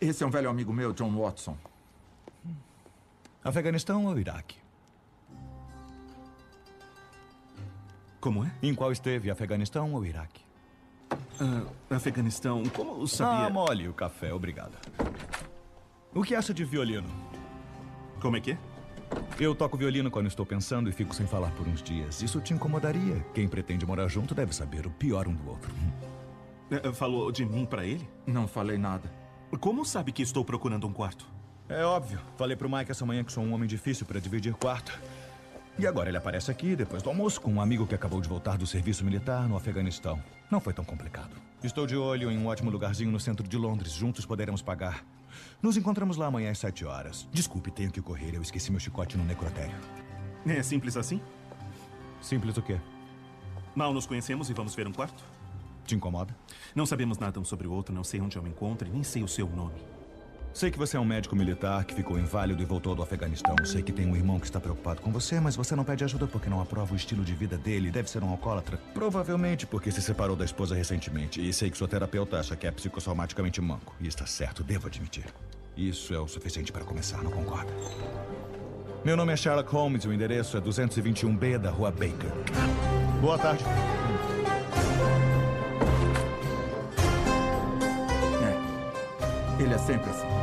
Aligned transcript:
Esse 0.00 0.24
é 0.24 0.26
um 0.26 0.30
velho 0.30 0.48
amigo 0.48 0.72
meu, 0.72 0.92
John 0.92 1.10
Watson. 1.14 1.56
Afeganistão 3.44 4.06
ou 4.06 4.18
Iraque? 4.18 4.56
Como 8.20 8.44
é? 8.44 8.52
Em 8.62 8.74
qual 8.74 8.92
esteve, 8.92 9.30
Afeganistão 9.30 9.92
ou 9.94 10.04
Iraque? 10.04 10.42
Ah, 11.40 11.66
Afeganistão, 11.96 12.62
como 12.74 13.06
sabia? 13.06 13.46
Ah, 13.46 13.50
mole 13.50 13.88
o 13.88 13.94
café, 13.94 14.32
obrigado. 14.32 14.72
O 16.14 16.22
que 16.22 16.34
acha 16.34 16.52
de 16.52 16.64
violino? 16.64 17.08
Como 18.20 18.36
é 18.36 18.40
que 18.40 18.52
é? 18.52 18.58
Eu 19.38 19.54
toco 19.54 19.76
violino 19.76 20.10
quando 20.10 20.26
estou 20.26 20.44
pensando 20.46 20.88
e 20.88 20.92
fico 20.92 21.14
sem 21.14 21.26
falar 21.26 21.50
por 21.52 21.66
uns 21.66 21.82
dias. 21.82 22.22
Isso 22.22 22.40
te 22.40 22.52
incomodaria? 22.52 23.24
Quem 23.34 23.48
pretende 23.48 23.86
morar 23.86 24.06
junto 24.08 24.34
deve 24.34 24.54
saber 24.54 24.86
o 24.86 24.90
pior 24.90 25.26
um 25.28 25.34
do 25.34 25.48
outro. 25.48 25.72
Eh, 26.72 26.92
Falou 26.92 27.32
de 27.32 27.44
mim 27.44 27.66
pra 27.66 27.84
ele? 27.84 28.08
Não 28.24 28.46
falei 28.46 28.78
nada. 28.78 29.10
Como 29.58 29.84
sabe 29.84 30.12
que 30.12 30.22
estou 30.22 30.44
procurando 30.44 30.86
um 30.86 30.92
quarto? 30.92 31.26
É 31.68 31.84
óbvio. 31.84 32.20
Falei 32.36 32.56
pro 32.56 32.70
Mike 32.70 32.90
essa 32.90 33.04
manhã 33.04 33.24
que 33.24 33.32
sou 33.32 33.42
um 33.42 33.52
homem 33.52 33.68
difícil 33.68 34.06
para 34.06 34.20
dividir 34.20 34.54
quarto. 34.54 34.98
E 35.78 35.86
agora 35.86 36.08
ele 36.08 36.18
aparece 36.18 36.50
aqui, 36.50 36.76
depois 36.76 37.02
do 37.02 37.08
almoço, 37.08 37.40
com 37.40 37.52
um 37.52 37.60
amigo 37.60 37.86
que 37.86 37.94
acabou 37.94 38.20
de 38.20 38.28
voltar 38.28 38.56
do 38.56 38.66
serviço 38.66 39.04
militar 39.04 39.48
no 39.48 39.56
Afeganistão. 39.56 40.22
Não 40.50 40.60
foi 40.60 40.72
tão 40.72 40.84
complicado. 40.84 41.36
Estou 41.62 41.86
de 41.86 41.96
olho 41.96 42.30
em 42.30 42.38
um 42.38 42.46
ótimo 42.46 42.70
lugarzinho 42.70 43.10
no 43.10 43.20
centro 43.20 43.46
de 43.46 43.56
Londres. 43.56 43.92
Juntos 43.92 44.26
poderemos 44.26 44.62
pagar. 44.62 45.04
Nos 45.62 45.76
encontramos 45.76 46.16
lá 46.16 46.26
amanhã 46.26 46.50
às 46.50 46.58
sete 46.58 46.84
horas. 46.84 47.28
Desculpe, 47.32 47.70
tenho 47.70 47.90
que 47.90 48.02
correr. 48.02 48.34
Eu 48.34 48.42
esqueci 48.42 48.70
meu 48.70 48.80
chicote 48.80 49.16
no 49.16 49.24
necrotério. 49.24 49.76
É 50.46 50.62
simples 50.62 50.96
assim? 50.96 51.20
Simples 52.20 52.56
o 52.56 52.62
quê? 52.62 52.78
Mal 53.74 53.92
nos 53.92 54.06
conhecemos 54.06 54.50
e 54.50 54.52
vamos 54.52 54.74
ver 54.74 54.86
um 54.86 54.92
quarto? 54.92 55.22
Te 55.90 55.96
incomoda? 55.96 56.32
Não 56.72 56.86
sabemos 56.86 57.18
nada 57.18 57.40
um 57.40 57.44
sobre 57.44 57.66
o 57.66 57.72
outro, 57.72 57.92
não 57.92 58.04
sei 58.04 58.20
onde 58.20 58.36
eu 58.36 58.42
me 58.44 58.50
encontro 58.50 58.86
e 58.86 58.90
nem 58.92 59.02
sei 59.02 59.24
o 59.24 59.28
seu 59.28 59.48
nome. 59.48 59.74
Sei 60.52 60.70
que 60.70 60.78
você 60.78 60.96
é 60.96 61.00
um 61.00 61.04
médico 61.04 61.34
militar 61.34 61.84
que 61.84 61.92
ficou 61.92 62.16
inválido 62.16 62.62
e 62.62 62.64
voltou 62.64 62.94
do 62.94 63.02
Afeganistão. 63.02 63.56
Sei 63.64 63.82
que 63.82 63.90
tem 63.90 64.06
um 64.06 64.14
irmão 64.14 64.38
que 64.38 64.46
está 64.46 64.60
preocupado 64.60 65.02
com 65.02 65.10
você, 65.10 65.40
mas 65.40 65.56
você 65.56 65.74
não 65.74 65.82
pede 65.82 66.04
ajuda 66.04 66.28
porque 66.28 66.48
não 66.48 66.60
aprova 66.60 66.92
o 66.92 66.96
estilo 66.96 67.24
de 67.24 67.34
vida 67.34 67.58
dele. 67.58 67.90
Deve 67.90 68.08
ser 68.08 68.22
um 68.22 68.28
alcoólatra. 68.28 68.76
Provavelmente 68.94 69.66
porque 69.66 69.90
se 69.90 70.00
separou 70.00 70.36
da 70.36 70.44
esposa 70.44 70.76
recentemente. 70.76 71.40
E 71.40 71.52
sei 71.52 71.68
que 71.68 71.76
sua 71.76 71.88
terapeuta 71.88 72.38
acha 72.38 72.54
que 72.54 72.68
é 72.68 72.70
psicossomaticamente 72.70 73.60
manco. 73.60 73.92
E 74.00 74.06
está 74.06 74.26
certo, 74.26 74.62
devo 74.62 74.86
admitir. 74.86 75.26
Isso 75.76 76.14
é 76.14 76.20
o 76.20 76.28
suficiente 76.28 76.70
para 76.70 76.84
começar, 76.84 77.20
não 77.20 77.32
concorda? 77.32 77.72
Meu 79.04 79.16
nome 79.16 79.32
é 79.32 79.36
Sherlock 79.36 79.72
Holmes 79.72 80.04
e 80.04 80.08
o 80.08 80.12
endereço 80.12 80.56
é 80.56 80.60
221B 80.60 81.58
da 81.58 81.70
Rua 81.70 81.90
Baker. 81.90 82.30
Boa 83.20 83.36
tarde. 83.36 83.64
Ele 89.60 89.74
é 89.74 89.78
sempre 89.78 90.10
assim. 90.10 90.39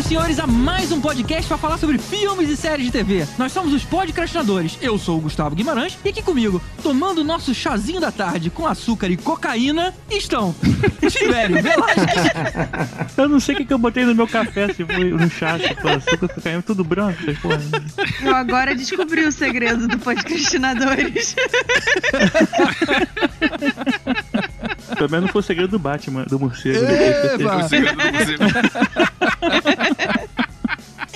e 0.00 0.02
senhores, 0.02 0.38
a 0.38 0.46
mais 0.46 0.92
um 0.92 1.00
podcast 1.00 1.46
para 1.46 1.58
falar 1.58 1.78
sobre 1.78 1.98
filmes 1.98 2.48
e 2.48 2.56
séries 2.56 2.86
de 2.86 2.92
TV. 2.92 3.26
Nós 3.38 3.52
somos 3.52 3.72
os 3.72 3.84
podcastinadores. 3.84 4.78
Eu 4.80 4.98
sou 4.98 5.18
o 5.18 5.20
Gustavo 5.20 5.54
Guimarães 5.54 5.98
e 6.04 6.08
aqui 6.08 6.22
comigo, 6.22 6.60
tomando 6.82 7.24
nosso 7.24 7.54
chazinho 7.54 8.00
da 8.00 8.10
tarde 8.10 8.50
com 8.50 8.66
açúcar 8.66 9.08
e 9.08 9.16
cocaína, 9.16 9.94
estão 10.10 10.54
Tibério 11.10 11.62
Velasquez. 11.62 13.16
Eu 13.16 13.28
não 13.28 13.40
sei 13.40 13.54
o 13.54 13.58
que, 13.58 13.64
que 13.64 13.72
eu 13.72 13.78
botei 13.78 14.04
no 14.04 14.14
meu 14.14 14.26
café, 14.26 14.72
se 14.72 14.84
foi 14.84 15.10
no 15.10 15.30
chá, 15.30 15.58
se 15.58 15.74
foi 15.74 15.92
açúcar, 15.92 16.28
caiu 16.42 16.62
tudo 16.62 16.84
branco, 16.84 17.18
porra. 17.42 17.60
Eu 18.22 18.34
agora 18.34 18.74
descobri 18.74 19.24
o 19.24 19.32
segredo 19.32 19.88
do 19.88 19.98
podcastinadores. 19.98 21.36
Pelo 25.00 25.10
menos 25.12 25.26
não 25.28 25.32
foi 25.32 25.40
o 25.40 25.42
segredo 25.42 25.70
do 25.70 25.78
Batman, 25.78 26.24
do 26.24 26.38
morcego. 26.38 26.84
Eba! 26.84 27.64
O 27.64 27.68
segredo 27.70 27.96
do 27.96 28.12
museu. 28.12 28.36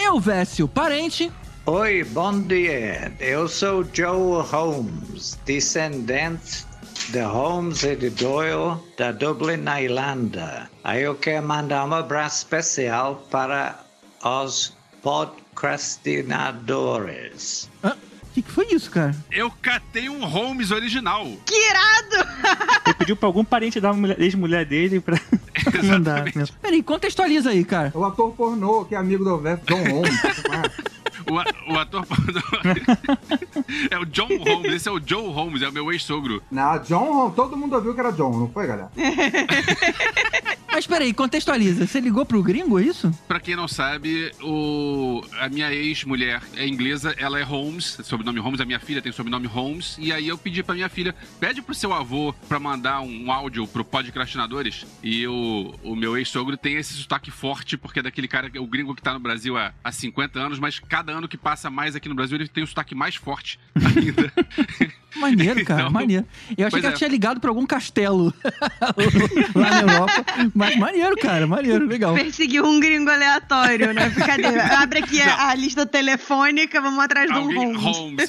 Elvésio 0.02 0.66
Parente. 0.66 1.30
Oi, 1.66 2.02
bom 2.02 2.40
dia. 2.40 3.12
Eu 3.20 3.46
sou 3.46 3.84
Joe 3.92 4.42
Holmes, 4.42 5.38
descendente 5.44 6.64
de 7.10 7.20
Holmes 7.20 7.82
e 7.82 7.94
de 7.94 8.08
Doyle 8.08 8.78
da 8.96 9.12
Dublin, 9.12 9.58
na 9.58 9.82
Irlanda. 9.82 10.70
Aí 10.82 11.02
eu 11.02 11.14
quero 11.14 11.46
mandar 11.46 11.84
um 11.84 11.92
abraço 11.92 12.38
especial 12.38 13.16
para 13.30 13.78
os 14.24 14.72
podcastinadores. 15.02 17.68
O 17.82 17.90
que, 18.34 18.42
que 18.42 18.50
foi 18.50 18.66
isso, 18.72 18.90
cara? 18.90 19.14
Eu 19.30 19.50
catei 19.62 20.08
um 20.08 20.24
Holmes 20.26 20.70
original. 20.70 21.24
Que 21.46 21.54
irado! 21.54 22.28
Ele 22.86 22.94
pediu 22.94 23.16
pra 23.16 23.26
algum 23.28 23.44
parente 23.44 23.80
da 23.80 23.92
mulher- 23.92 24.20
ex-mulher 24.20 24.64
dele 24.66 25.00
pra 25.00 25.18
mandar. 25.84 26.24
Peraí, 26.60 26.82
contextualiza 26.82 27.50
aí, 27.50 27.64
cara. 27.64 27.92
O 27.94 28.04
ator 28.04 28.32
pornô, 28.32 28.84
que 28.84 28.94
é 28.94 28.98
amigo 28.98 29.24
do 29.24 29.30
Alberto, 29.30 29.64
John 29.66 29.82
Holmes. 29.90 30.12
O, 31.30 31.72
o 31.72 31.78
ator. 31.78 32.06
é 33.90 33.98
o 33.98 34.04
John 34.04 34.28
Holmes, 34.44 34.72
esse 34.72 34.88
é 34.88 34.92
o 34.92 35.00
Joe 35.04 35.28
Holmes, 35.32 35.62
é 35.62 35.68
o 35.68 35.72
meu 35.72 35.92
ex-sogro. 35.92 36.42
Não, 36.50 36.78
John 36.80 37.12
Holmes, 37.12 37.34
todo 37.34 37.56
mundo 37.56 37.74
ouviu 37.76 37.94
que 37.94 38.00
era 38.00 38.10
John, 38.12 38.38
não 38.38 38.48
foi, 38.48 38.66
galera? 38.66 38.90
Mas 40.74 40.88
peraí, 40.88 41.14
contextualiza. 41.14 41.86
Você 41.86 42.00
ligou 42.00 42.26
pro 42.26 42.42
gringo, 42.42 42.80
é 42.80 42.82
isso? 42.82 43.08
Pra 43.28 43.38
quem 43.38 43.54
não 43.54 43.68
sabe, 43.68 44.32
o, 44.42 45.22
a 45.38 45.48
minha 45.48 45.72
ex-mulher 45.72 46.42
é 46.56 46.66
inglesa, 46.66 47.14
ela 47.16 47.38
é 47.38 47.44
Holmes, 47.44 48.00
sobrenome 48.02 48.40
Holmes, 48.40 48.60
a 48.60 48.64
minha 48.64 48.80
filha 48.80 49.00
tem 49.00 49.12
sobrenome 49.12 49.46
Holmes, 49.46 49.96
e 50.00 50.12
aí 50.12 50.26
eu 50.26 50.36
pedi 50.36 50.64
pra 50.64 50.74
minha 50.74 50.88
filha, 50.88 51.14
pede 51.38 51.62
pro 51.62 51.76
seu 51.76 51.92
avô 51.92 52.34
pra 52.48 52.58
mandar 52.58 53.02
um 53.02 53.30
áudio 53.30 53.68
pro 53.68 53.84
Podcastinadores, 53.84 54.84
e 55.00 55.24
o, 55.28 55.72
o 55.84 55.94
meu 55.94 56.18
ex-sogro 56.18 56.56
tem 56.56 56.74
esse 56.74 56.94
sotaque 56.94 57.30
forte, 57.30 57.76
porque 57.76 58.00
é 58.00 58.02
daquele 58.02 58.26
cara, 58.26 58.50
o 58.58 58.66
gringo 58.66 58.96
que 58.96 59.02
tá 59.02 59.12
no 59.12 59.20
Brasil 59.20 59.56
há, 59.56 59.72
há 59.84 59.92
50 59.92 60.40
anos, 60.40 60.58
mas 60.58 60.80
cada 60.80 61.12
ano 61.14 61.28
que 61.28 61.36
passa 61.36 61.70
mais 61.70 61.94
aqui 61.96 62.08
no 62.08 62.14
Brasil, 62.14 62.36
ele 62.36 62.48
tem 62.48 62.62
um 62.64 62.66
sotaque 62.66 62.94
mais 62.94 63.14
forte 63.16 63.58
ainda. 63.74 64.32
Maneiro, 65.16 65.64
cara, 65.64 65.82
Então, 65.82 65.92
maneiro. 65.92 66.26
Eu 66.58 66.66
achei 66.66 66.80
que 66.80 66.86
ela 66.86 66.94
é. 66.94 66.98
tinha 66.98 67.08
ligado 67.08 67.40
pra 67.40 67.48
algum 67.48 67.64
castelo 67.64 68.34
lá 69.54 69.70
na 69.70 69.80
Europa. 69.82 70.24
Mas 70.52 70.76
maneiro, 70.76 71.16
cara, 71.16 71.46
maneiro, 71.46 71.86
legal. 71.86 72.14
Perseguiu 72.14 72.64
um 72.64 72.80
gringo 72.80 73.08
aleatório, 73.10 73.92
né? 73.94 74.08
Brincadeira. 74.08 74.78
Abre 74.78 74.98
aqui 74.98 75.22
a, 75.22 75.50
a 75.50 75.54
lista 75.54 75.86
telefônica, 75.86 76.80
vamos 76.80 76.98
atrás 76.98 77.30
do 77.30 77.38
Alguém, 77.38 77.74
Holmes. 77.76 78.28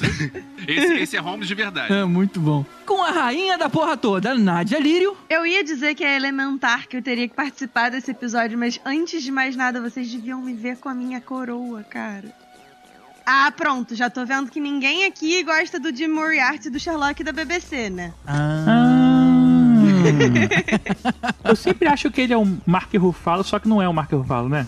esse, 0.68 0.94
esse 0.94 1.16
é 1.16 1.20
Holmes 1.20 1.48
de 1.48 1.54
verdade. 1.56 1.92
É, 1.92 2.04
muito 2.04 2.38
bom. 2.38 2.64
Com 2.86 3.02
a 3.02 3.10
rainha 3.10 3.58
da 3.58 3.68
porra 3.68 3.96
toda, 3.96 4.32
Nádia 4.34 4.78
Lírio. 4.78 5.16
Eu 5.28 5.44
ia 5.44 5.64
dizer 5.64 5.94
que 5.96 6.04
é 6.04 6.14
elementar 6.14 6.86
que 6.86 6.96
eu 6.96 7.02
teria 7.02 7.28
que 7.28 7.34
participar 7.34 7.90
desse 7.90 8.12
episódio, 8.12 8.56
mas 8.56 8.80
antes 8.84 9.24
de 9.24 9.32
mais 9.32 9.56
nada, 9.56 9.80
vocês 9.80 10.08
deviam 10.08 10.40
me 10.40 10.54
ver 10.54 10.76
com 10.76 10.88
a 10.88 10.94
minha 10.94 11.20
coroa, 11.20 11.82
cara. 11.82 12.32
Ah, 13.28 13.50
pronto, 13.50 13.96
já 13.96 14.08
tô 14.08 14.24
vendo 14.24 14.50
que 14.52 14.60
ninguém 14.60 15.04
aqui 15.04 15.42
gosta 15.42 15.80
do 15.80 15.94
Jim 15.94 16.06
Moriarty 16.06 16.70
do 16.70 16.78
Sherlock 16.78 17.24
da 17.24 17.32
BBC, 17.32 17.90
né? 17.90 18.14
Ah. 18.24 18.85
Eu 21.44 21.56
sempre 21.56 21.88
acho 21.88 22.10
que 22.10 22.20
ele 22.20 22.32
é 22.32 22.38
um 22.38 22.58
Mark 22.66 22.92
Ruffalo, 22.94 23.44
só 23.44 23.58
que 23.58 23.68
não 23.68 23.80
é 23.80 23.88
o 23.88 23.92
Mark 23.94 24.10
Ruffalo, 24.12 24.48
né? 24.48 24.66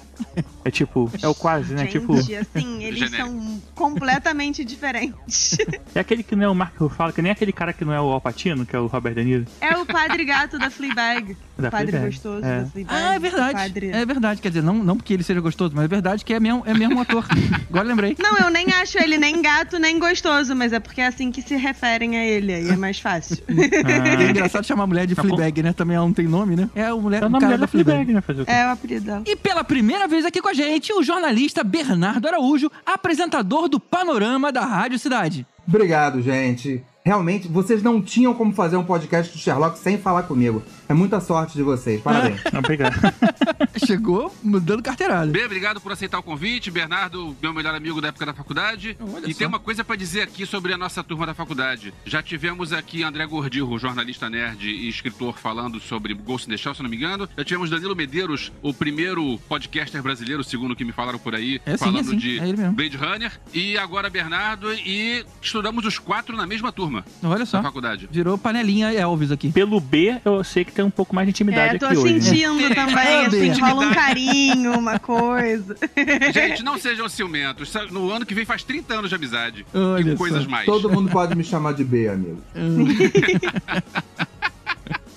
É 0.65 0.71
tipo, 0.71 1.11
é 1.23 1.29
o 1.29 1.35
quase, 1.35 1.73
né? 1.75 1.83
Gente, 1.85 1.93
Tipo, 2.01 2.15
assim, 2.15 2.85
eles 2.85 2.99
Genérico. 2.99 3.17
são 3.17 3.63
completamente 3.75 4.65
diferentes. 4.65 5.57
é 5.95 6.01
aquele 6.01 6.23
que 6.23 6.37
não 6.37 6.45
é 6.45 6.49
o 6.49 6.55
Mark 6.55 6.77
Ruffalo, 6.79 7.13
que 7.13 7.23
nem 7.23 7.33
aquele 7.33 7.53
cara 7.53 7.73
que 7.73 7.85
não 7.85 7.93
é 7.93 8.01
o 8.01 8.05
Alpatino, 8.13 8.65
que 8.67 8.75
é 8.77 8.79
o 8.79 8.87
Robert 8.87 9.15
De 9.15 9.25
Niro. 9.25 9.47
É 9.61 9.77
o 9.77 9.85
padre 9.87 10.25
gato 10.25 10.59
da 10.59 10.71
Fleabag. 10.71 11.37
Da 11.59 11.69
o 11.69 11.71
padre 11.71 11.89
Fleabag, 11.89 12.11
gostoso 12.13 12.45
é. 12.45 12.61
da 12.61 12.67
Fleabag. 12.67 12.95
Ah, 12.97 13.15
é 13.15 13.19
verdade. 13.19 13.53
padre- 13.55 13.91
É 13.91 14.07
verdade. 14.07 14.41
Quer 14.43 14.49
dizer, 14.49 14.63
não, 14.63 14.75
não 14.75 14.97
porque 14.97 15.13
ele 15.15 15.23
seja 15.23 15.41
gostoso, 15.41 15.73
mas 15.75 15.85
é 15.85 15.89
verdade 15.89 16.25
que 16.25 16.33
é 16.35 16.41
mesmo, 16.41 16.63
é 16.67 16.75
mesmo 16.75 17.01
ator. 17.01 17.27
Agora 17.69 17.85
lembrei. 17.87 18.17
Não, 18.19 18.37
eu 18.39 18.51
nem 18.51 18.71
acho 18.73 18.99
ele 18.99 19.19
nem 19.19 19.41
gato, 19.43 19.79
nem 19.79 19.99
gostoso, 19.99 20.55
mas 20.55 20.73
é 20.73 20.79
porque 20.81 21.01
é 21.01 21.07
assim 21.07 21.31
que 21.33 21.43
se 21.43 21.57
referem 21.57 22.17
a 22.19 22.25
ele, 22.25 22.53
aí 22.53 22.69
é 22.69 22.77
mais 22.77 22.99
fácil. 23.01 23.39
E 23.49 24.23
é 24.25 24.31
engraçado 24.31 24.65
chamar 24.67 24.85
a 24.85 24.87
mulher 24.87 25.07
de. 25.07 25.15
Fleabag, 25.37 25.63
né? 25.63 25.73
Também 25.73 25.97
ela 25.97 26.07
não 26.07 26.13
tem 26.13 26.27
nome, 26.27 26.57
né? 26.57 26.69
É 26.75 26.85
a 26.87 26.95
mulher, 26.97 27.23
É 27.23 27.27
o 27.27 27.29
nome 27.29 27.41
cara 27.41 27.57
da 27.57 27.61
da 27.63 27.67
Fleabag, 27.67 28.05
Fleabag. 28.05 28.13
né? 28.15 28.21
Fazer 28.21 28.43
o 28.43 28.47
quê? 28.47 28.51
É 28.53 28.67
o 28.67 28.71
apelido 28.71 29.05
dela. 29.07 29.23
E 29.27 29.37
pela 29.37 29.65
primeira 29.65 30.07
vez 30.09 30.25
aqui 30.25 30.41
com 30.41 30.49
a 30.49 30.55
gente, 30.55 30.93
o 30.93 31.03
jornalista 31.03 31.63
Bernardo 31.65 32.27
Araújo, 32.29 32.71
apresentador 32.85 33.69
do 33.69 33.79
Panorama 33.81 34.51
da 34.53 34.65
Rádio 34.65 34.99
Cidade. 34.99 35.47
Obrigado, 35.67 36.23
gente. 36.23 36.83
realmente, 37.05 37.49
vocês 37.49 37.83
não 37.83 38.03
tinham 38.03 38.35
como 38.35 38.53
fazer 38.53 38.77
um 38.77 38.85
podcast 38.85 39.33
do 39.33 39.39
Sherlock 39.39 39.79
sem 39.79 39.97
falar 39.99 40.25
comigo. 40.25 40.63
É 40.89 40.95
muita 40.95 41.21
sorte 41.21 41.55
de 41.55 41.63
vocês. 41.63 42.01
Parabéns. 42.01 42.41
Obrigado. 42.57 42.95
Chegou 43.87 44.35
dando 44.43 44.83
carteirada. 44.83 45.31
Bem, 45.31 45.45
obrigado 45.45 45.81
por 45.81 45.93
aceitar 45.93 46.19
o 46.19 46.23
convite. 46.23 46.71
Bernardo, 46.71 47.37
meu 47.41 47.53
melhor 47.53 47.75
amigo 47.75 48.01
da 48.01 48.09
época 48.09 48.27
da 48.27 48.35
faculdade. 48.35 48.97
Olha 49.01 49.27
e 49.29 49.33
só. 49.33 49.39
tem 49.39 49.47
uma 49.47 49.59
coisa 49.59 49.85
pra 49.85 49.97
dizer 49.97 50.23
aqui 50.23 50.45
sobre 50.47 50.73
a 50.73 50.79
nossa 50.79 51.03
turma 51.05 51.27
da 51.27 51.35
faculdade. 51.35 51.93
Já 52.05 52.23
tivemos 52.23 52.73
aqui 52.73 53.03
André 53.03 53.27
Gordirro, 53.27 53.79
jornalista 53.79 54.29
nerd 54.29 54.67
e 54.69 54.89
escritor, 54.89 55.39
falando 55.39 55.79
sobre 55.81 56.15
Ghost 56.15 56.49
in 56.49 56.51
the 56.51 56.57
Shell, 56.57 56.75
se 56.75 56.83
não 56.83 56.91
me 56.91 56.97
engano. 56.97 57.29
Já 57.37 57.45
tivemos 57.45 57.71
Danilo 57.71 57.95
Medeiros, 57.95 58.51
o 58.63 58.73
primeiro 58.75 59.39
podcaster 59.49 60.03
brasileiro, 60.03 60.43
segundo 60.43 60.73
o 60.73 60.77
que 60.77 60.85
me 60.85 60.93
falaram 60.93 61.19
por 61.19 61.35
aí, 61.35 61.61
É 61.65 61.73
sim, 61.77 61.85
falando 61.85 62.01
é 62.01 62.05
sim, 62.05 62.17
de 62.17 62.39
é. 62.39 62.71
Blade 62.71 62.97
Runner. 62.97 63.33
E 63.53 63.77
agora 63.79 64.09
Bernardo, 64.11 64.73
e 64.73 65.25
estudamos 65.41 65.85
os 65.85 65.99
quatro 65.99 66.37
na 66.37 66.47
mesma 66.47 66.73
turma 66.73 67.05
Olha 67.23 67.47
só. 67.47 67.59
da 67.59 67.63
faculdade. 67.65 68.09
Virou 68.11 68.37
panelinha 68.39 68.93
Elvis 68.93 69.31
aqui. 69.31 69.53
Pelo 69.53 69.81
B, 69.81 70.21
eu 70.25 70.43
sei 70.43 70.65
que 70.65 70.73
tem 70.79 70.85
um 70.85 70.91
pouco 70.91 71.13
mais 71.13 71.27
de 71.27 71.31
intimidade 71.31 71.75
É, 71.75 71.79
tô 71.79 71.87
aqui 71.87 71.97
hoje. 71.97 72.15
né? 72.15 72.21
sentindo 72.21 72.73
também, 72.73 72.97
É, 72.97 73.27
assim, 73.27 73.61
rola 73.61 73.87
um 73.87 73.93
carinho, 73.93 74.79
uma 74.79 74.97
coisa. 74.97 75.77
Gente, 76.33 76.63
não 76.63 76.79
sejam 76.79 77.09
ciumentos. 77.09 77.75
No 77.91 78.13
ano 78.13 78.25
que 78.25 78.33
vem 78.33 78.45
faz 78.45 78.63
30 78.63 78.95
anos 78.95 79.09
de 79.11 79.17
amizade. 79.17 79.67
Olha 79.75 80.13
e 80.13 80.17
coisas 80.17 80.45
só. 80.45 80.49
mais. 80.49 80.67
Todo 80.67 80.89
mundo 80.89 81.11
pode 81.11 81.35
me 81.35 81.43
chamar 81.43 81.75
de 81.75 81.83
B, 81.83 82.09
amigo. 82.09 82.41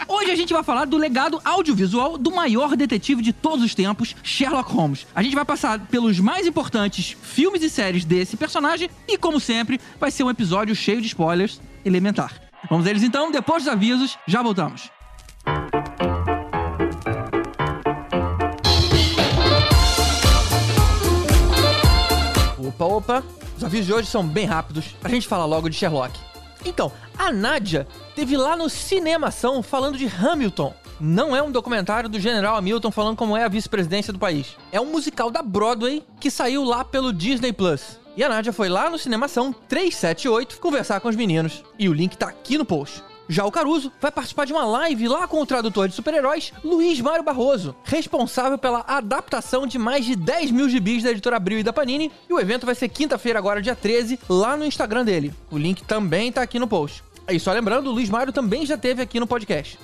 Hoje 0.08 0.32
a 0.32 0.36
gente 0.36 0.52
vai 0.52 0.64
falar 0.64 0.86
do 0.86 0.98
legado 0.98 1.40
audiovisual 1.46 2.18
do 2.18 2.32
maior 2.32 2.76
detetive 2.76 3.22
de 3.22 3.32
todos 3.32 3.64
os 3.64 3.76
tempos, 3.76 4.16
Sherlock 4.24 4.74
Holmes. 4.74 5.06
A 5.16 5.22
gente 5.22 5.36
vai 5.36 5.46
passar 5.46 5.80
pelos 5.80 6.20
mais 6.20 6.48
importantes 6.48 7.16
filmes 7.22 7.62
e 7.62 7.70
séries 7.70 8.04
desse 8.04 8.36
personagem 8.36 8.90
e, 9.08 9.16
como 9.16 9.40
sempre, 9.40 9.80
vai 10.00 10.10
ser 10.10 10.24
um 10.24 10.30
episódio 10.32 10.76
cheio 10.76 11.00
de 11.02 11.08
spoilers 11.08 11.62
elementar. 11.86 12.34
Vamos 12.68 12.88
a 12.88 12.90
eles 12.90 13.04
então, 13.04 13.32
depois 13.32 13.64
dos 13.64 13.72
avisos, 13.72 14.18
já 14.28 14.42
voltamos. 14.42 14.90
Opa, 22.82 22.86
opa. 22.86 23.24
Os 23.56 23.64
avisos 23.64 23.86
de 23.86 23.94
hoje 23.94 24.08
são 24.08 24.26
bem 24.26 24.46
rápidos. 24.48 24.96
A 25.04 25.10
gente 25.10 25.28
fala 25.28 25.46
logo 25.46 25.70
de 25.70 25.76
Sherlock. 25.76 26.20
Então, 26.66 26.92
a 27.16 27.32
Nádia 27.32 27.88
teve 28.16 28.36
lá 28.36 28.58
no 28.58 28.70
Cinemação 28.70 29.62
falando 29.62 30.00
de 30.00 30.08
Hamilton. 30.08 30.74
Não 31.00 31.36
é 31.36 31.44
um 31.44 31.52
documentário 31.52 32.10
do 32.10 32.20
General 32.20 32.56
Hamilton 32.56 32.90
falando 32.90 33.18
como 33.18 33.38
é 33.38 33.44
a 33.44 33.48
vice-presidência 33.48 34.12
do 34.12 34.18
país. 34.18 34.58
É 34.72 34.82
um 34.82 34.86
musical 34.86 35.30
da 35.30 35.44
Broadway 35.44 36.04
que 36.20 36.32
saiu 36.32 36.64
lá 36.64 36.84
pelo 36.84 37.14
Disney 37.14 37.54
Plus. 37.54 38.00
E 38.18 38.24
a 38.24 38.30
Nádia 38.30 38.52
foi 38.52 38.68
lá 38.68 38.90
no 38.90 38.98
Cinemação 38.98 39.54
378 39.54 40.60
conversar 40.60 41.00
com 41.02 41.08
os 41.08 41.16
meninos. 41.16 41.64
E 41.78 41.88
o 41.88 41.94
link 41.94 42.18
tá 42.18 42.30
aqui 42.30 42.58
no 42.58 42.66
post. 42.66 43.04
Já 43.32 43.46
o 43.46 43.52
Caruso 43.52 43.90
vai 44.02 44.12
participar 44.12 44.44
de 44.44 44.52
uma 44.52 44.66
live 44.66 45.08
lá 45.08 45.26
com 45.26 45.42
o 45.42 45.46
tradutor 45.46 45.88
de 45.88 45.96
super-heróis, 45.96 46.52
Luiz 46.62 47.00
Mário 47.00 47.24
Barroso, 47.24 47.74
responsável 47.86 48.58
pela 48.58 48.84
adaptação 48.86 49.66
de 49.66 49.80
mais 49.80 50.04
de 50.04 50.18
10 50.18 50.52
mil 50.52 50.68
gibis 50.68 51.02
da 51.02 51.12
editora 51.12 51.38
Abril 51.38 51.60
e 51.60 51.64
da 51.64 51.72
Panini. 51.72 52.12
E 52.30 52.34
o 52.34 52.38
evento 52.42 52.66
vai 52.66 52.76
ser 52.76 52.90
quinta-feira, 52.90 53.40
agora, 53.40 53.62
dia 53.62 53.74
13, 53.74 54.20
lá 54.28 54.58
no 54.58 54.66
Instagram 54.66 55.06
dele. 55.06 55.34
O 55.50 55.58
link 55.58 55.82
também 55.84 56.30
tá 56.30 56.42
aqui 56.42 56.60
no 56.60 56.68
post. 56.68 57.06
E 57.30 57.40
só 57.40 57.54
lembrando, 57.54 57.90
o 57.90 57.94
Luiz 57.94 58.10
Mário 58.10 58.34
também 58.34 58.66
já 58.66 58.76
teve 58.78 59.02
aqui 59.02 59.18
no 59.18 59.26
podcast. 59.26 59.80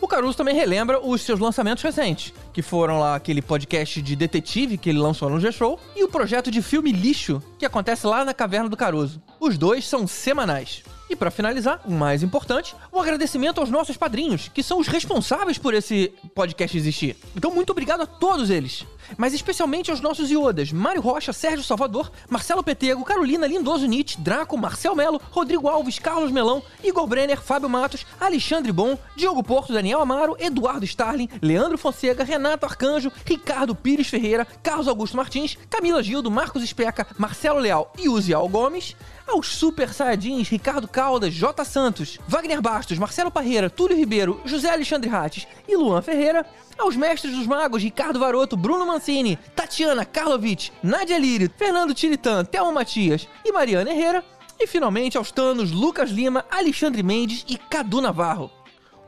O 0.00 0.08
Caruso 0.08 0.38
também 0.38 0.54
relembra 0.54 0.98
os 0.98 1.20
seus 1.20 1.38
lançamentos 1.38 1.84
recentes, 1.84 2.32
que 2.50 2.62
foram 2.62 2.98
lá 2.98 3.14
aquele 3.14 3.42
podcast 3.42 4.00
de 4.00 4.16
detetive 4.16 4.78
que 4.78 4.88
ele 4.88 4.98
lançou 4.98 5.28
no 5.28 5.38
G-Show 5.38 5.78
e 5.94 6.02
o 6.02 6.08
projeto 6.08 6.50
de 6.50 6.62
filme 6.62 6.92
lixo 6.92 7.42
que 7.58 7.66
acontece 7.66 8.06
lá 8.06 8.24
na 8.24 8.32
Caverna 8.32 8.70
do 8.70 8.76
Caruso. 8.76 9.20
Os 9.38 9.58
dois 9.58 9.84
são 9.86 10.06
semanais. 10.06 10.82
E 11.08 11.14
pra 11.14 11.30
finalizar, 11.30 11.80
o 11.84 11.92
mais 11.92 12.22
importante, 12.22 12.74
um 12.92 13.00
agradecimento 13.00 13.60
aos 13.60 13.70
nossos 13.70 13.96
padrinhos, 13.96 14.48
que 14.52 14.62
são 14.62 14.80
os 14.80 14.88
responsáveis 14.88 15.56
por 15.56 15.72
esse 15.72 16.12
podcast 16.34 16.76
existir. 16.76 17.16
Então, 17.36 17.50
muito 17.50 17.70
obrigado 17.70 18.00
a 18.00 18.06
todos 18.06 18.50
eles. 18.50 18.84
Mas 19.16 19.34
especialmente 19.34 19.90
aos 19.90 20.00
nossos 20.00 20.30
iodas, 20.30 20.72
Mário 20.72 21.00
Rocha, 21.00 21.32
Sérgio 21.32 21.62
Salvador, 21.62 22.10
Marcelo 22.28 22.62
Petego, 22.62 23.04
Carolina 23.04 23.46
Lindoso 23.46 23.86
Nietzsche, 23.86 24.20
Draco, 24.20 24.56
Marcel 24.56 24.94
Melo, 24.94 25.20
Rodrigo 25.30 25.68
Alves, 25.68 25.98
Carlos 25.98 26.30
Melão, 26.30 26.62
Igor 26.82 27.06
Brenner, 27.06 27.40
Fábio 27.40 27.68
Matos, 27.68 28.06
Alexandre 28.20 28.72
Bom, 28.72 28.98
Diogo 29.16 29.42
Porto, 29.42 29.72
Daniel 29.72 30.00
Amaro, 30.00 30.36
Eduardo 30.38 30.84
Starling, 30.84 31.28
Leandro 31.40 31.78
Fonseca, 31.78 32.24
Renato 32.24 32.66
Arcanjo, 32.66 33.12
Ricardo 33.24 33.74
Pires 33.74 34.08
Ferreira, 34.08 34.46
Carlos 34.62 34.88
Augusto 34.88 35.16
Martins, 35.16 35.56
Camila 35.70 36.02
Gildo, 36.02 36.30
Marcos 36.30 36.62
Especa, 36.62 37.06
Marcelo 37.18 37.58
Leal 37.58 37.92
e 37.98 38.08
Uzial 38.08 38.48
Gomes, 38.48 38.96
aos 39.26 39.56
Super 39.56 39.92
Saiyajins 39.92 40.48
Ricardo 40.48 40.86
Caldas, 40.86 41.34
J. 41.34 41.64
Santos, 41.64 42.18
Wagner 42.28 42.60
Bastos, 42.60 42.98
Marcelo 42.98 43.30
Parreira, 43.30 43.68
Túlio 43.68 43.96
Ribeiro, 43.96 44.40
José 44.46 44.70
Alexandre 44.70 45.10
Rates 45.10 45.46
e 45.66 45.76
Luan 45.76 46.00
Ferreira, 46.00 46.46
aos 46.78 46.96
Mestres 46.96 47.34
dos 47.34 47.46
Magos 47.46 47.82
Ricardo 47.82 48.18
Varoto, 48.18 48.56
Bruno 48.56 48.86
Mancini, 48.86 49.38
Tatiana 49.54 50.04
Karlovic, 50.04 50.70
Nádia 50.82 51.18
Lírio, 51.18 51.50
Fernando 51.56 51.94
Tiritan, 51.94 52.44
Thelma 52.44 52.72
Matias 52.72 53.28
e 53.44 53.52
Mariana 53.52 53.90
Herrera, 53.90 54.24
e 54.58 54.66
finalmente 54.66 55.16
aos 55.18 55.30
Tanos 55.30 55.70
Lucas 55.70 56.10
Lima, 56.10 56.44
Alexandre 56.50 57.02
Mendes 57.02 57.44
e 57.48 57.56
Cadu 57.56 58.00
Navarro. 58.00 58.50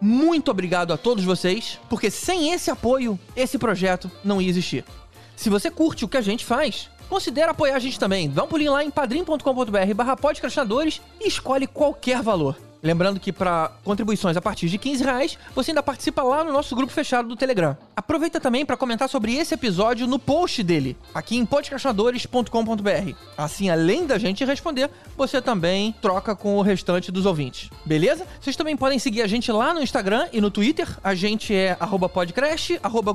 Muito 0.00 0.50
obrigado 0.50 0.92
a 0.92 0.96
todos 0.96 1.24
vocês, 1.24 1.80
porque 1.88 2.10
sem 2.10 2.52
esse 2.52 2.70
apoio, 2.70 3.18
esse 3.34 3.58
projeto 3.58 4.10
não 4.22 4.40
ia 4.40 4.48
existir. 4.48 4.84
Se 5.34 5.50
você 5.50 5.70
curte 5.70 6.04
o 6.04 6.08
que 6.08 6.16
a 6.16 6.20
gente 6.20 6.44
faz, 6.44 6.88
considere 7.08 7.50
apoiar 7.50 7.76
a 7.76 7.80
gente 7.80 7.98
também. 7.98 8.28
Dá 8.28 8.44
um 8.44 8.48
pulinho 8.48 8.72
lá 8.72 8.84
em 8.84 8.90
padrim.com.br 8.90 9.94
barra 9.94 10.16
e 11.20 11.28
escolhe 11.28 11.66
qualquer 11.66 12.22
valor. 12.22 12.67
Lembrando 12.82 13.18
que 13.18 13.32
para 13.32 13.72
contribuições 13.84 14.36
a 14.36 14.40
partir 14.40 14.68
de 14.68 14.78
15 14.78 15.04
reais, 15.04 15.38
você 15.54 15.70
ainda 15.70 15.82
participa 15.82 16.22
lá 16.22 16.44
no 16.44 16.52
nosso 16.52 16.74
grupo 16.76 16.92
fechado 16.92 17.28
do 17.28 17.36
Telegram. 17.36 17.76
Aproveita 17.96 18.40
também 18.40 18.64
para 18.64 18.76
comentar 18.76 19.08
sobre 19.08 19.34
esse 19.34 19.54
episódio 19.54 20.06
no 20.06 20.18
post 20.18 20.62
dele, 20.62 20.96
aqui 21.12 21.36
em 21.36 21.44
podcastinadores.com.br. 21.44 23.12
Assim, 23.36 23.68
além 23.70 24.06
da 24.06 24.18
gente 24.18 24.44
responder, 24.44 24.90
você 25.16 25.42
também 25.42 25.94
troca 26.00 26.36
com 26.36 26.56
o 26.56 26.62
restante 26.62 27.10
dos 27.10 27.26
ouvintes. 27.26 27.70
Beleza? 27.84 28.26
Vocês 28.40 28.56
também 28.56 28.76
podem 28.76 28.98
seguir 28.98 29.22
a 29.22 29.26
gente 29.26 29.50
lá 29.50 29.74
no 29.74 29.82
Instagram 29.82 30.28
e 30.32 30.40
no 30.40 30.50
Twitter. 30.50 30.88
A 31.02 31.14
gente 31.14 31.54
é 31.54 31.76
arroba 31.80 32.08
podcrash, 32.08 32.78
arroba 32.82 33.14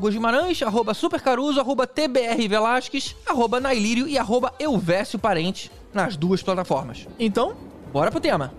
arroba 0.65 0.94
supercaruso, 0.94 1.60
arroba 1.60 1.88
tbrvelasquez, 1.88 3.15
arroba 3.25 3.60
nailírio 3.60 4.07
e 4.07 4.18
arroba 4.18 4.54
nas 5.94 6.18
duas 6.18 6.42
plataformas. 6.42 7.07
Então, 7.19 7.56
bora 7.92 8.12
pro 8.12 8.19
tema. 8.19 8.51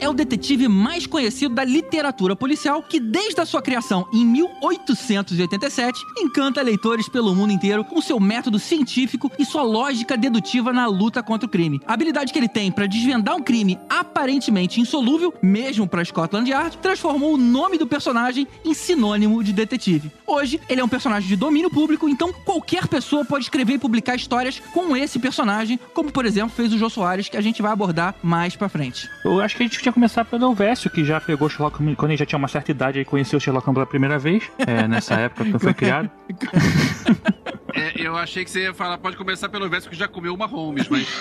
É 0.00 0.08
o 0.08 0.14
detetive 0.14 0.66
mais 0.66 1.06
conhecido 1.06 1.54
da 1.54 1.62
literatura 1.62 2.34
policial 2.34 2.82
que, 2.82 2.98
desde 2.98 3.40
a 3.40 3.46
sua 3.46 3.60
criação 3.60 4.08
em 4.12 4.24
1887, 4.24 6.00
encanta 6.18 6.62
leitores 6.62 7.08
pelo 7.08 7.34
mundo 7.34 7.52
inteiro 7.52 7.84
com 7.84 8.00
seu 8.00 8.18
método 8.18 8.58
científico 8.58 9.30
e 9.38 9.44
sua 9.44 9.62
lógica 9.62 10.16
dedutiva 10.16 10.72
na 10.72 10.86
luta 10.86 11.22
contra 11.22 11.46
o 11.46 11.50
crime. 11.50 11.80
A 11.86 11.94
habilidade 11.94 12.32
que 12.32 12.38
ele 12.38 12.48
tem 12.48 12.72
para 12.72 12.86
desvendar 12.86 13.36
um 13.36 13.42
crime 13.42 13.78
aparentemente 13.88 14.80
insolúvel, 14.80 15.34
mesmo 15.42 15.86
para 15.86 16.04
Scotland 16.04 16.50
Yard, 16.50 16.78
transformou 16.78 17.34
o 17.34 17.38
nome 17.38 17.76
do 17.76 17.86
personagem 17.86 18.48
em 18.64 18.72
sinônimo 18.72 19.44
de 19.44 19.52
detetive. 19.52 20.10
Hoje, 20.26 20.60
ele 20.68 20.80
é 20.80 20.84
um 20.84 20.88
personagem 20.88 21.28
de 21.28 21.36
domínio 21.36 21.70
público, 21.70 22.08
então 22.08 22.32
qualquer 22.32 22.88
pessoa 22.88 23.24
pode 23.24 23.44
escrever 23.44 23.74
e 23.74 23.78
publicar 23.78 24.14
histórias 24.14 24.62
com 24.72 24.96
esse 24.96 25.18
personagem, 25.18 25.78
como 25.92 26.10
por 26.10 26.24
exemplo 26.24 26.50
fez 26.50 26.72
o 26.72 26.78
Jô 26.78 26.88
Soares, 26.88 27.28
que 27.28 27.36
a 27.36 27.40
gente 27.40 27.60
vai 27.60 27.72
abordar 27.72 28.14
mais 28.22 28.56
pra 28.56 28.68
frente. 28.68 29.08
Eu 29.24 29.40
acho 29.40 29.56
que 29.56 29.62
a 29.62 29.66
gente 29.66 29.78
que 29.90 29.94
começar 29.94 30.24
pelo 30.24 30.44
Elvésio, 30.44 30.90
que 30.90 31.04
já 31.04 31.20
pegou 31.20 31.48
Sherlock 31.48 31.78
Holmes 31.78 31.96
quando 31.96 32.10
ele 32.12 32.18
já 32.18 32.26
tinha 32.26 32.38
uma 32.38 32.48
certa 32.48 32.70
idade 32.70 33.00
e 33.00 33.04
conheceu 33.04 33.36
o 33.36 33.40
Sherlock 33.40 33.66
Holmes 33.66 33.76
pela 33.76 33.86
primeira 33.86 34.18
vez, 34.18 34.44
é, 34.58 34.86
nessa 34.88 35.14
época 35.14 35.44
que 35.44 35.58
foi 35.58 35.74
criado. 35.74 36.10
É, 37.72 37.92
eu 37.94 38.16
achei 38.16 38.44
que 38.44 38.50
você 38.50 38.64
ia 38.64 38.74
falar, 38.74 38.98
pode 38.98 39.16
começar 39.16 39.48
pelo 39.48 39.68
verso 39.68 39.88
que 39.88 39.96
já 39.96 40.08
comeu 40.08 40.34
uma 40.34 40.46
Holmes, 40.46 40.88
mas. 40.88 41.06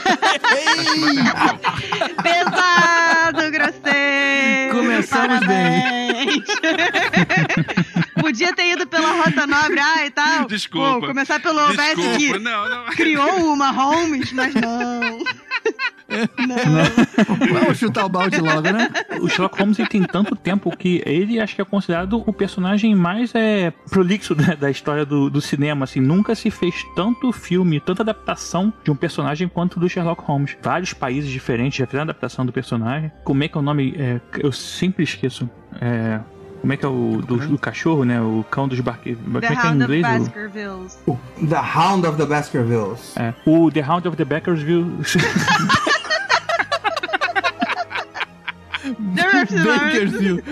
Pesado, 2.23 3.51
grosseiro! 3.51 4.73
Começamos 4.73 5.39
bem. 5.45 6.43
Podia 8.19 8.53
ter 8.53 8.73
ido 8.73 8.87
pela 8.87 9.11
Rota 9.11 9.45
Nobre, 9.47 9.79
ah, 9.79 10.05
e 10.05 10.11
tal. 10.11 10.47
Desculpa. 10.47 10.99
Pô, 10.99 11.07
começar 11.07 11.39
pelo 11.39 11.67
Desculpa, 11.67 12.17
que 12.17 12.39
não, 12.39 12.69
não. 12.69 12.85
criou 12.87 13.53
uma 13.53 13.71
Holmes, 13.71 14.33
mas 14.33 14.53
não. 14.55 15.23
Vamos 17.53 17.77
chutar 17.77 18.05
o 18.05 18.09
balde 18.09 18.39
logo, 18.39 18.61
né? 18.61 18.89
O 19.21 19.27
Sherlock 19.27 19.59
Holmes 19.59 19.79
ele 19.79 19.87
tem 19.87 20.03
tanto 20.03 20.35
tempo 20.35 20.75
que 20.75 21.01
ele 21.05 21.39
acho 21.39 21.55
que 21.55 21.61
é 21.61 21.65
considerado 21.65 22.23
o 22.25 22.33
personagem 22.33 22.95
mais 22.95 23.33
é, 23.35 23.71
prolixo 23.89 24.33
da, 24.35 24.55
da 24.55 24.71
história 24.71 25.05
do, 25.05 25.29
do 25.29 25.41
cinema. 25.41 25.83
Assim, 25.83 25.99
nunca 25.99 26.35
se 26.35 26.49
fez 26.49 26.75
tanto 26.95 27.31
filme, 27.31 27.79
tanta 27.79 28.01
adaptação 28.03 28.73
de 28.83 28.91
um 28.91 28.95
personagem 28.95 29.47
quanto 29.47 29.79
do 29.79 29.87
Sherlock 29.89 30.21
Holmes. 30.23 30.57
Vários 30.61 30.93
países 30.93 31.29
diferentes 31.29 31.77
já 31.77 31.85
fizeram 31.85 32.03
adaptação 32.03 32.45
do 32.45 32.51
personagem. 32.51 33.11
Como 33.23 33.43
é 33.43 33.47
que 33.47 33.57
é 33.57 33.59
o 33.59 33.63
nome? 33.63 33.93
É, 33.97 34.19
eu 34.39 34.51
sempre 34.51 35.03
esqueço. 35.03 35.49
É, 35.81 36.19
como 36.61 36.73
é 36.73 36.77
que 36.77 36.85
é 36.85 36.89
o 36.89 37.21
do, 37.25 37.37
do 37.37 37.57
cachorro, 37.57 38.03
né? 38.03 38.19
O 38.21 38.43
cão 38.51 38.67
dos 38.67 38.79
barqueiros. 38.81 39.21
Como 39.23 39.39
The 39.39 39.47
é 39.47 39.49
que 39.49 39.55
é 39.55 39.59
em 39.61 39.65
Hound 39.69 39.83
of 39.83 39.93
inglês? 39.93 40.05
o- 40.05 40.19
Baskervilles. 40.25 40.99
O 41.07 41.17
The 41.47 41.61
Hound 41.77 42.07
of 42.07 42.17
the 42.17 42.25
Baskervilles. 42.25 43.17
É, 43.17 43.33
o 43.45 43.71
The 43.71 43.81
Hound 43.89 44.07
of 44.07 44.17
the 44.17 44.25
Bakersville. 44.25 44.85
Bakersfield. 48.97 50.43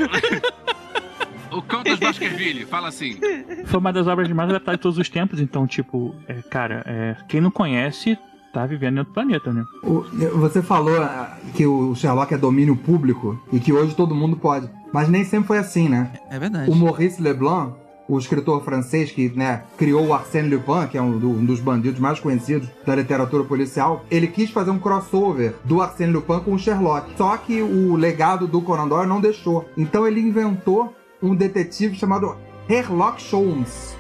O 1.52 1.62
cão 1.62 1.82
dos 1.82 1.98
Baskerville, 1.98 2.66
fala 2.66 2.90
assim. 2.90 3.18
Foi 3.66 3.80
uma 3.80 3.92
das 3.94 4.06
obras 4.06 4.30
mais 4.30 4.50
adaptadas 4.50 4.78
de 4.78 4.84
todos 4.84 4.98
os 4.98 5.10
tempos, 5.10 5.40
então, 5.40 5.66
tipo, 5.66 6.14
é, 6.28 6.36
cara, 6.50 6.84
é, 6.86 7.16
quem 7.28 7.40
não 7.42 7.50
conhece 7.50 8.18
tá 8.54 8.66
vivendo 8.66 8.96
em 8.96 9.00
outro 9.00 9.14
planeta, 9.14 9.52
né? 9.54 9.64
O- 9.84 10.04
você 10.40 10.62
falou 10.62 11.02
ah, 11.02 11.38
que 11.56 11.66
o 11.66 11.96
Sherlock 11.96 12.34
é 12.34 12.38
domínio 12.38 12.76
público 12.76 13.42
e 13.52 13.60
que 13.60 13.72
hoje 13.72 13.96
todo 13.96 14.14
mundo 14.14 14.36
pode. 14.36 14.70
Mas 14.94 15.08
nem 15.10 15.24
sempre 15.24 15.48
foi 15.48 15.58
assim, 15.58 15.88
né? 15.90 16.12
É 16.30 16.38
verdade. 16.38 16.70
O 16.70 16.76
Maurice 16.76 17.22
Leblanc, 17.22 17.76
o 18.08 18.18
escritor 18.18 18.64
francês 18.64 19.12
que 19.12 19.30
né, 19.36 19.64
criou 19.78 20.06
o 20.08 20.14
Arsène 20.14 20.50
Lupin, 20.56 20.88
que 20.90 20.98
é 20.98 21.02
um, 21.02 21.18
do- 21.18 21.30
um 21.32 21.44
dos 21.46 21.60
bandidos 21.60 22.00
mais 22.00 22.20
conhecidos 22.20 22.70
da 22.86 22.96
literatura 22.96 23.44
policial, 23.44 24.06
ele 24.10 24.28
quis 24.28 24.50
fazer 24.50 24.72
um 24.72 24.80
crossover 24.80 25.56
do 25.66 25.82
Arsène 25.82 26.14
Lupin 26.14 26.40
com 26.40 26.54
o 26.54 26.60
Sherlock. 26.60 27.12
Só 27.18 27.36
que 27.38 27.62
o 27.62 27.96
legado 27.96 28.48
do 28.48 28.62
Conan 28.62 28.88
Doyle 28.88 29.08
não 29.10 29.20
deixou. 29.20 29.70
Então 29.78 30.08
ele 30.08 30.22
inventou 30.22 30.96
um 31.22 31.36
detetive 31.36 31.96
chamado 31.96 32.36
Sherlock 32.68 33.22
Holmes. 33.32 33.96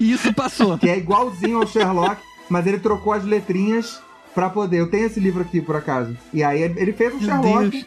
E 0.00 0.12
isso 0.12 0.32
passou. 0.32 0.78
que 0.78 0.88
é 0.88 0.96
igualzinho 0.98 1.58
ao 1.60 1.66
Sherlock, 1.66 2.20
mas 2.48 2.66
ele 2.66 2.78
trocou 2.78 3.12
as 3.12 3.24
letrinhas 3.24 4.00
pra 4.34 4.48
poder. 4.48 4.78
Eu 4.80 4.90
tenho 4.90 5.06
esse 5.06 5.18
livro 5.20 5.42
aqui, 5.42 5.60
por 5.60 5.76
acaso. 5.76 6.16
E 6.32 6.42
aí 6.44 6.62
ele 6.62 6.92
fez 6.92 7.12
um 7.14 7.18
Meu 7.18 7.26
Sherlock, 7.28 7.86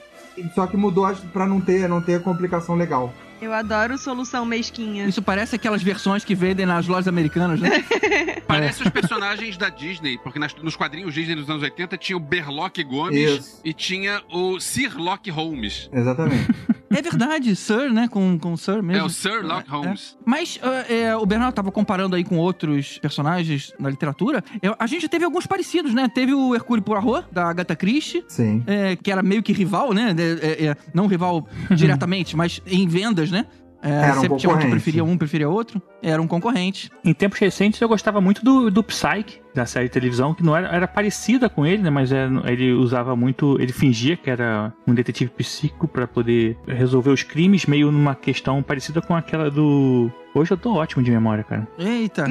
só 0.56 0.68
que 0.68 0.78
mudou 0.78 1.06
pra 1.34 1.46
não 1.48 1.60
ter, 1.62 1.88
não 1.90 2.02
ter 2.02 2.22
complicação 2.22 2.76
legal. 2.76 3.14
Eu 3.42 3.52
adoro 3.54 3.98
solução 3.98 4.46
mesquinha. 4.46 5.08
Isso 5.08 5.22
parece 5.22 5.56
aquelas 5.56 5.82
versões 5.82 6.24
que 6.24 6.36
vendem 6.36 6.66
nas 6.66 6.86
lojas 6.88 7.08
americanas, 7.08 7.60
né? 7.60 7.84
Parece 8.48 8.84
os 8.84 8.90
personagens 8.90 9.58
da 9.58 9.70
Disney, 9.70 10.20
porque 10.22 10.38
nas- 10.38 10.54
nos 10.56 10.76
quadrinhos 10.76 11.12
Disney 11.14 11.34
dos 11.36 11.50
anos 11.50 11.64
80 11.64 11.98
tinha 11.98 12.16
o 12.18 12.20
Berlock 12.20 12.84
Gomes 12.84 13.40
Isso. 13.40 13.62
e 13.66 13.74
tinha 13.74 14.22
o 14.32 14.60
Sirlock 14.60 15.32
Holmes. 15.32 15.90
Exatamente. 15.92 16.50
É 16.92 17.02
verdade, 17.02 17.56
Sir, 17.56 17.92
né? 17.92 18.08
Com, 18.08 18.38
com 18.38 18.56
Sir 18.58 18.82
mesmo. 18.84 19.02
É 19.02 19.04
o 19.04 19.10
Sir 19.10 19.44
Lock 19.46 19.68
É. 19.68 19.72
Holmes. 19.72 20.18
Mas 20.26 20.60
ah, 20.62 20.86
é, 20.92 21.16
o 21.16 21.26
Bernardo 21.26 21.54
tava 21.56 21.72
comparando 21.72 22.16
aí 22.16 22.24
com 22.24 22.38
outros 22.38 22.98
personagens 23.00 23.74
na 23.80 23.90
literatura. 23.90 24.44
Eu- 24.62 24.76
a 24.78 24.86
gente 24.88 25.04
já 25.04 25.08
teve 25.10 25.24
alguns 25.26 25.46
parecidos, 25.48 25.94
né? 25.94 26.08
Teve 26.14 26.34
o 26.34 26.54
Hercule 26.54 26.82
Poirot, 26.82 27.26
da 27.32 27.46
Agatha 27.50 27.76
Christie. 27.76 28.24
Sim. 28.28 28.64
é, 28.68 28.96
que 28.96 29.12
era 29.12 29.24
meio 29.24 29.42
que 29.42 29.54
rival, 29.54 29.94
né? 29.94 30.14
É, 30.18 30.48
é, 30.48 30.66
é, 30.68 30.78
não 30.94 31.08
rival 31.08 31.48
diretamente, 31.76 32.36
mas 32.38 32.62
em 32.68 32.88
vendas, 32.88 33.32
né? 33.32 33.46
É, 33.84 33.90
Era 33.90 34.18
um 34.18 34.22
sempre 34.22 34.38
tinha 34.38 34.50
um 34.50 34.54
que 34.54 34.60
concorrente. 34.60 34.70
preferia 34.72 35.04
um, 35.04 35.18
preferia 35.18 35.50
outro. 35.50 35.82
Era 36.04 36.22
um 36.22 36.28
concorrente. 36.28 36.92
Em 37.04 37.14
tempos 37.14 37.40
recentes 37.40 37.82
eu 37.82 37.88
gostava 37.88 38.22
muito 38.22 38.44
do, 38.46 38.70
do 38.70 38.84
Psyche, 38.84 39.42
da 39.56 39.66
série 39.66 39.86
de 39.88 39.92
televisão, 39.92 40.34
que 40.34 40.44
não 40.44 40.56
era, 40.56 40.68
era 40.68 40.88
parecida 40.88 41.50
com 41.50 41.66
ele, 41.66 41.82
né? 41.82 41.90
Mas 41.90 42.12
é- 42.12 42.28
ele 42.46 42.72
usava 42.74 43.16
muito. 43.16 43.58
Ele 43.60 43.74
fingia 43.74 44.16
que 44.16 44.30
era 44.30 44.72
um 44.88 44.94
detetive 44.94 45.32
psíquico 45.32 45.88
pra 45.88 46.06
poder 46.08 46.58
resolver 46.68 47.10
os 47.10 47.24
crimes, 47.24 47.66
meio 47.66 47.92
numa 47.92 48.14
questão 48.16 48.62
parecida 48.62 49.02
com 49.02 49.16
aquela 49.16 49.50
do. 49.50 50.12
Hoje 50.34 50.52
eu 50.54 50.58
tô 50.58 50.74
ótimo 50.74 51.04
de 51.04 51.12
memória, 51.12 51.44
cara. 51.44 51.68
Eita. 51.78 52.26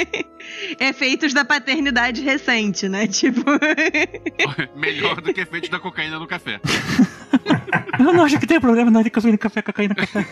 Efeitos 0.80 1.34
da 1.34 1.44
paternidade 1.44 2.22
recente, 2.22 2.88
né? 2.88 3.06
Tipo. 3.06 3.42
Melhor 4.74 5.20
do 5.20 5.34
que 5.34 5.42
efeito 5.42 5.70
da 5.70 5.78
cocaína 5.78 6.18
no 6.18 6.26
café. 6.26 6.60
Eu 7.98 8.12
não 8.12 8.24
acho 8.24 8.38
que 8.38 8.46
tem 8.46 8.60
problema, 8.60 8.90
não. 8.90 9.00
Ele 9.00 9.10
cocaína, 9.10 9.38
café, 9.38 9.62
cocaína, 9.62 9.94
café. 9.94 10.26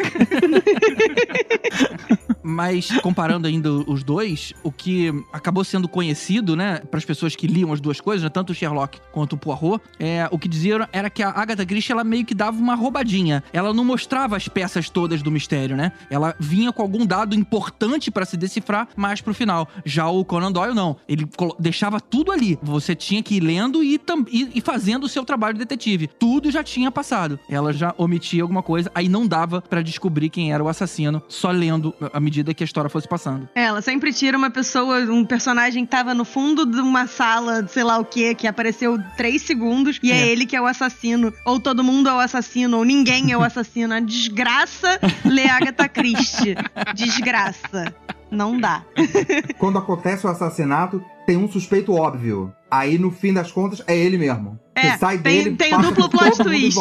Mas 2.44 2.90
comparando 3.00 3.48
ainda 3.48 3.72
os 3.72 4.04
dois, 4.04 4.52
o 4.62 4.70
que 4.70 5.10
acabou 5.32 5.64
sendo 5.64 5.88
conhecido, 5.88 6.54
né, 6.54 6.78
para 6.90 6.98
as 6.98 7.04
pessoas 7.04 7.34
que 7.34 7.46
liam 7.46 7.72
as 7.72 7.80
duas 7.80 8.00
coisas, 8.00 8.22
né, 8.22 8.28
tanto 8.28 8.50
o 8.50 8.54
Sherlock 8.54 9.00
quanto 9.10 9.32
o 9.32 9.38
Poirot, 9.38 9.82
é, 9.98 10.28
o 10.30 10.38
que 10.38 10.46
diziam 10.46 10.86
era 10.92 11.08
que 11.08 11.22
a 11.22 11.30
Agatha 11.30 11.64
Christie 11.64 11.92
ela 11.92 12.04
meio 12.04 12.24
que 12.24 12.34
dava 12.34 12.58
uma 12.58 12.74
roubadinha. 12.74 13.42
Ela 13.52 13.72
não 13.72 13.84
mostrava 13.84 14.36
as 14.36 14.46
peças 14.46 14.90
todas 14.90 15.22
do 15.22 15.30
mistério, 15.30 15.76
né? 15.76 15.92
Ela 16.10 16.34
vinha 16.38 16.72
com 16.72 16.82
algum 16.82 17.06
dado 17.06 17.34
importante 17.34 18.10
para 18.10 18.26
se 18.26 18.36
decifrar 18.36 18.88
mais 18.96 19.20
pro 19.20 19.32
final. 19.32 19.66
Já 19.84 20.08
o 20.08 20.24
Conan 20.24 20.52
Doyle 20.52 20.74
não, 20.74 20.96
ele 21.08 21.26
deixava 21.58 22.00
tudo 22.00 22.30
ali. 22.30 22.58
Você 22.62 22.94
tinha 22.94 23.22
que 23.22 23.36
ir 23.36 23.40
lendo 23.40 23.82
e, 23.82 24.00
e- 24.30 24.60
fazendo 24.60 25.04
o 25.04 25.08
seu 25.08 25.24
trabalho 25.24 25.54
de 25.54 25.60
detetive. 25.60 26.08
Tudo 26.08 26.50
já 26.50 26.62
tinha 26.62 26.90
passado. 26.90 27.38
Ela 27.48 27.72
já 27.72 27.94
omitia 27.96 28.42
alguma 28.42 28.62
coisa, 28.62 28.90
aí 28.94 29.08
não 29.08 29.26
dava 29.26 29.62
para 29.62 29.80
descobrir 29.82 30.28
quem 30.28 30.52
era 30.52 30.62
o 30.62 30.68
assassino 30.68 31.22
só 31.28 31.50
lendo 31.50 31.94
à 32.12 32.20
medida 32.20 32.33
que 32.42 32.64
a 32.64 32.66
história 32.66 32.90
fosse 32.90 33.06
passando. 33.06 33.48
Ela 33.54 33.80
sempre 33.82 34.12
tira 34.12 34.36
uma 34.36 34.50
pessoa, 34.50 34.98
um 35.00 35.24
personagem 35.24 35.84
que 35.84 35.90
tava 35.90 36.14
no 36.14 36.24
fundo 36.24 36.66
de 36.66 36.80
uma 36.80 37.06
sala, 37.06 37.66
sei 37.68 37.84
lá 37.84 37.98
o 37.98 38.04
que, 38.04 38.34
que 38.34 38.46
apareceu 38.48 38.98
três 39.16 39.42
segundos, 39.42 40.00
e 40.02 40.10
é. 40.10 40.22
É. 40.22 40.28
ele 40.28 40.46
que 40.46 40.56
é 40.56 40.60
o 40.60 40.66
assassino. 40.66 41.32
Ou 41.44 41.60
todo 41.60 41.84
mundo 41.84 42.08
é 42.08 42.14
o 42.14 42.18
assassino, 42.18 42.78
ou 42.78 42.84
ninguém 42.84 43.30
é 43.30 43.36
o 43.36 43.42
assassino. 43.42 43.94
A 43.94 44.00
desgraça 44.00 44.98
lê 45.24 45.46
Agatha 45.48 45.88
Christie. 45.88 46.56
Desgraça. 46.94 47.94
Não 48.30 48.58
dá. 48.58 48.82
Quando 49.58 49.78
acontece 49.78 50.26
o 50.26 50.30
assassinato, 50.30 51.00
tem 51.26 51.36
um 51.36 51.50
suspeito 51.50 51.92
óbvio. 51.92 52.52
Aí, 52.70 52.98
no 52.98 53.10
fim 53.10 53.32
das 53.32 53.52
contas, 53.52 53.82
é 53.86 53.96
ele 53.96 54.18
mesmo. 54.18 54.58
É, 54.74 54.92
Você 54.92 54.98
sai 54.98 55.18
tem- 55.18 55.44
dele, 55.44 55.56
tem 55.56 55.74
o 55.74 55.78
duplo 55.82 56.08
plot 56.10 56.36
twist. 56.38 56.78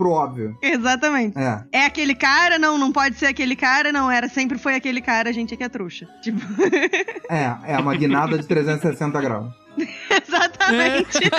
Pro, 0.00 0.10
óbvio. 0.12 0.56
Exatamente. 0.62 1.38
É. 1.38 1.62
É 1.70 1.84
aquele 1.84 2.14
cara? 2.14 2.58
Não, 2.58 2.78
não 2.78 2.90
pode 2.90 3.16
ser 3.16 3.26
aquele 3.26 3.54
cara. 3.54 3.92
Não, 3.92 4.10
era. 4.10 4.30
Sempre 4.30 4.56
foi 4.56 4.74
aquele 4.74 5.02
cara, 5.02 5.28
a 5.28 5.32
gente 5.32 5.52
é 5.52 5.56
que 5.58 5.62
é 5.62 5.68
trouxa. 5.68 6.08
Tipo, 6.22 6.40
É, 7.28 7.74
é 7.74 7.78
uma 7.78 7.94
guinada 7.94 8.38
de 8.38 8.46
360 8.46 9.20
graus. 9.20 9.52
exatamente. 10.26 11.18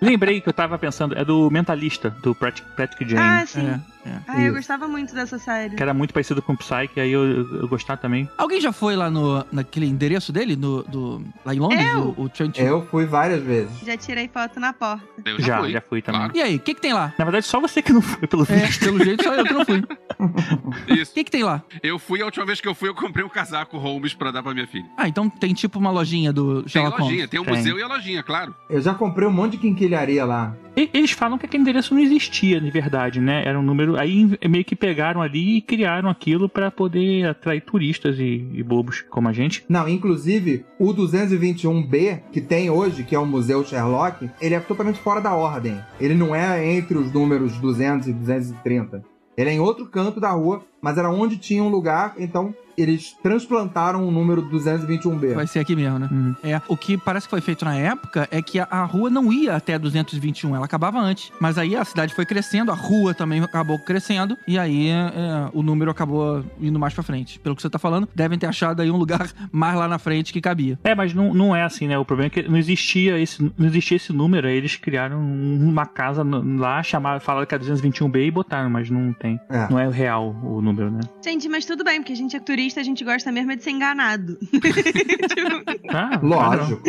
Lembrei 0.00 0.40
que 0.40 0.48
eu 0.48 0.52
tava 0.52 0.78
pensando, 0.78 1.16
é 1.18 1.24
do 1.24 1.50
Mentalista, 1.50 2.10
do 2.10 2.34
Patrick, 2.34 3.08
Jane. 3.08 3.20
Ah, 3.20 3.44
sim. 3.46 3.68
É, 3.68 3.80
é. 4.06 4.20
Ah, 4.28 4.42
eu 4.42 4.54
gostava 4.54 4.86
muito 4.88 5.14
dessa 5.14 5.38
série. 5.38 5.74
Que 5.76 5.82
era 5.82 5.92
muito 5.94 6.12
parecido 6.14 6.40
com 6.42 6.52
o 6.52 6.56
Psyche, 6.56 7.00
aí 7.00 7.10
eu, 7.12 7.24
eu 7.60 7.68
gostava 7.68 8.00
também. 8.00 8.28
Alguém 8.38 8.60
já 8.60 8.72
foi 8.72 8.96
lá 8.96 9.10
no, 9.10 9.44
naquele 9.52 9.86
endereço 9.86 10.32
dele, 10.32 10.56
no, 10.56 10.82
do, 10.84 11.22
lá 11.44 11.54
em 11.54 11.58
Londres, 11.58 11.80
Eu? 11.86 12.14
o, 12.16 12.22
o 12.24 12.28
Trent? 12.28 12.58
Eu 12.58 12.86
fui 12.86 13.04
várias 13.06 13.42
vezes. 13.42 13.70
Já 13.84 13.96
tirei 13.96 14.28
foto 14.28 14.58
na 14.60 14.72
porta. 14.72 15.04
Eu 15.24 15.40
Já, 15.40 15.58
fui. 15.60 15.72
já 15.72 15.80
fui 15.80 16.02
também. 16.02 16.20
Claro. 16.22 16.36
E 16.36 16.40
aí, 16.42 16.56
o 16.56 16.60
que 16.60 16.74
que 16.74 16.80
tem 16.80 16.92
lá? 16.92 17.12
Na 17.18 17.24
verdade, 17.24 17.46
só 17.46 17.60
você 17.60 17.82
que 17.82 17.92
não 17.92 18.00
foi, 18.02 18.26
pelo 18.28 18.42
É, 18.48 18.56
visto. 18.66 18.84
pelo 18.84 19.02
jeito 19.04 19.22
só 19.24 19.34
eu 19.34 19.44
que 19.44 19.52
não 19.52 19.64
fui. 19.64 19.82
O 20.18 20.94
Isso. 20.94 21.12
que 21.12 21.24
que 21.24 21.30
tem 21.30 21.42
lá? 21.44 21.62
Eu 21.82 21.98
fui, 21.98 22.22
a 22.22 22.24
última 22.24 22.46
vez 22.46 22.58
que 22.60 22.66
eu 22.66 22.74
fui, 22.74 22.88
eu 22.88 22.94
comprei 22.94 23.22
um 23.24 23.28
casaco 23.28 23.76
Holmes 23.76 24.14
pra 24.14 24.30
dar 24.30 24.42
pra 24.42 24.54
minha 24.54 24.66
filha. 24.66 24.86
Ah, 24.96 25.06
então 25.06 25.28
tem 25.28 25.52
tipo 25.52 25.78
uma 25.78 25.90
lojinha 25.90 26.32
do 26.32 26.62
Tem 26.62 26.68
Sherlock 26.70 27.00
lojinha, 27.00 27.16
Holmes. 27.18 27.30
tem 27.30 27.40
um 27.40 27.44
Tem. 27.44 27.54
museu 27.54 27.78
e 27.78 27.82
a 27.82 27.86
lojinha, 27.86 28.22
claro. 28.22 28.54
Eu 28.70 28.80
já 28.80 28.94
comprei 28.94 29.28
um 29.28 29.32
monte 29.32 29.52
de 29.52 29.58
quinquilharia 29.58 30.24
lá. 30.24 30.54
E- 30.76 30.88
Eles 30.94 31.10
falam 31.10 31.36
que 31.36 31.44
aquele 31.46 31.62
endereço 31.62 31.94
não 31.94 32.00
existia, 32.00 32.58
de 32.60 32.70
verdade, 32.70 33.20
né? 33.20 33.42
Era 33.44 33.58
um 33.58 33.62
número. 33.62 33.95
Aí 33.96 34.38
meio 34.48 34.64
que 34.64 34.76
pegaram 34.76 35.22
ali 35.22 35.56
e 35.56 35.60
criaram 35.60 36.08
aquilo 36.08 36.48
pra 36.48 36.70
poder 36.70 37.28
atrair 37.28 37.60
turistas 37.60 38.18
e, 38.18 38.48
e 38.52 38.62
bobos 38.62 39.04
como 39.08 39.28
a 39.28 39.32
gente. 39.32 39.64
Não, 39.68 39.88
inclusive, 39.88 40.64
o 40.78 40.92
221B, 40.94 42.22
que 42.32 42.40
tem 42.40 42.70
hoje, 42.70 43.04
que 43.04 43.14
é 43.14 43.18
o 43.18 43.26
Museu 43.26 43.64
Sherlock, 43.64 44.30
ele 44.40 44.54
é 44.54 44.60
totalmente 44.60 44.98
fora 44.98 45.20
da 45.20 45.34
ordem. 45.34 45.78
Ele 46.00 46.14
não 46.14 46.34
é 46.34 46.74
entre 46.74 46.96
os 46.98 47.12
números 47.12 47.56
200 47.58 48.08
e 48.08 48.12
230. 48.12 49.02
Ele 49.36 49.50
é 49.50 49.52
em 49.52 49.60
outro 49.60 49.86
canto 49.86 50.18
da 50.18 50.30
rua, 50.30 50.62
mas 50.80 50.96
era 50.96 51.10
onde 51.10 51.36
tinha 51.36 51.62
um 51.62 51.68
lugar, 51.68 52.14
então 52.18 52.54
eles 52.76 53.16
transplantaram 53.22 54.06
o 54.06 54.10
número 54.10 54.42
221B. 54.42 55.34
Vai 55.34 55.46
ser 55.46 55.60
aqui 55.60 55.74
mesmo, 55.76 55.98
né? 55.98 56.08
Uhum. 56.10 56.34
É, 56.42 56.60
o 56.68 56.76
que 56.76 56.96
parece 56.96 57.26
que 57.26 57.30
foi 57.30 57.40
feito 57.40 57.64
na 57.64 57.74
época 57.76 58.28
é 58.30 58.40
que 58.42 58.58
a, 58.58 58.66
a 58.70 58.84
rua 58.84 59.08
não 59.10 59.32
ia 59.32 59.54
até 59.56 59.78
221, 59.78 60.54
ela 60.54 60.64
acabava 60.64 60.98
antes. 60.98 61.32
Mas 61.40 61.58
aí 61.58 61.76
a 61.76 61.84
cidade 61.84 62.14
foi 62.14 62.24
crescendo, 62.26 62.70
a 62.70 62.74
rua 62.74 63.14
também 63.14 63.42
acabou 63.42 63.78
crescendo, 63.78 64.36
e 64.46 64.58
aí 64.58 64.88
é, 64.88 65.50
o 65.52 65.62
número 65.62 65.90
acabou 65.90 66.44
indo 66.60 66.78
mais 66.78 66.94
pra 66.94 67.02
frente. 67.02 67.38
Pelo 67.40 67.54
que 67.56 67.62
você 67.62 67.70
tá 67.70 67.78
falando, 67.78 68.08
devem 68.14 68.38
ter 68.38 68.46
achado 68.46 68.80
aí 68.82 68.90
um 68.90 68.96
lugar 68.96 69.28
mais 69.52 69.76
lá 69.76 69.88
na 69.88 69.98
frente 69.98 70.32
que 70.32 70.40
cabia. 70.40 70.78
É, 70.84 70.94
mas 70.94 71.14
não, 71.14 71.32
não 71.34 71.54
é 71.54 71.62
assim, 71.62 71.86
né? 71.88 71.98
O 71.98 72.04
problema 72.04 72.26
é 72.26 72.30
que 72.30 72.48
não 72.48 72.56
existia 72.58 73.18
esse, 73.18 73.42
não 73.56 73.66
existia 73.66 73.96
esse 73.96 74.12
número. 74.12 74.46
Aí 74.46 74.56
eles 74.56 74.76
criaram 74.76 75.18
um- 75.20 75.68
uma 75.68 75.86
casa 75.86 76.22
lá, 76.24 76.82
chamaram, 76.82 77.20
falaram 77.20 77.46
que 77.46 77.54
é 77.54 77.58
221B 77.58 78.26
e 78.26 78.30
botaram, 78.30 78.68
mas 78.70 78.90
não 78.90 79.12
tem. 79.12 79.38
É. 79.50 79.68
Não 79.70 79.78
é 79.78 79.88
real 79.88 80.34
o 80.42 80.60
número, 80.60 80.90
né? 80.90 81.00
Gente, 81.24 81.48
mas 81.48 81.64
tudo 81.64 81.82
bem, 81.84 82.00
porque 82.00 82.12
a 82.12 82.16
gente 82.16 82.36
é 82.36 82.40
turista, 82.40 82.65
a 82.74 82.82
gente 82.82 83.04
gosta 83.04 83.30
mesmo 83.30 83.52
é 83.52 83.56
de 83.56 83.62
ser 83.62 83.70
enganado. 83.70 84.38
Tipo, 84.52 85.86
Ah, 85.90 86.18
Lógico. 86.22 86.82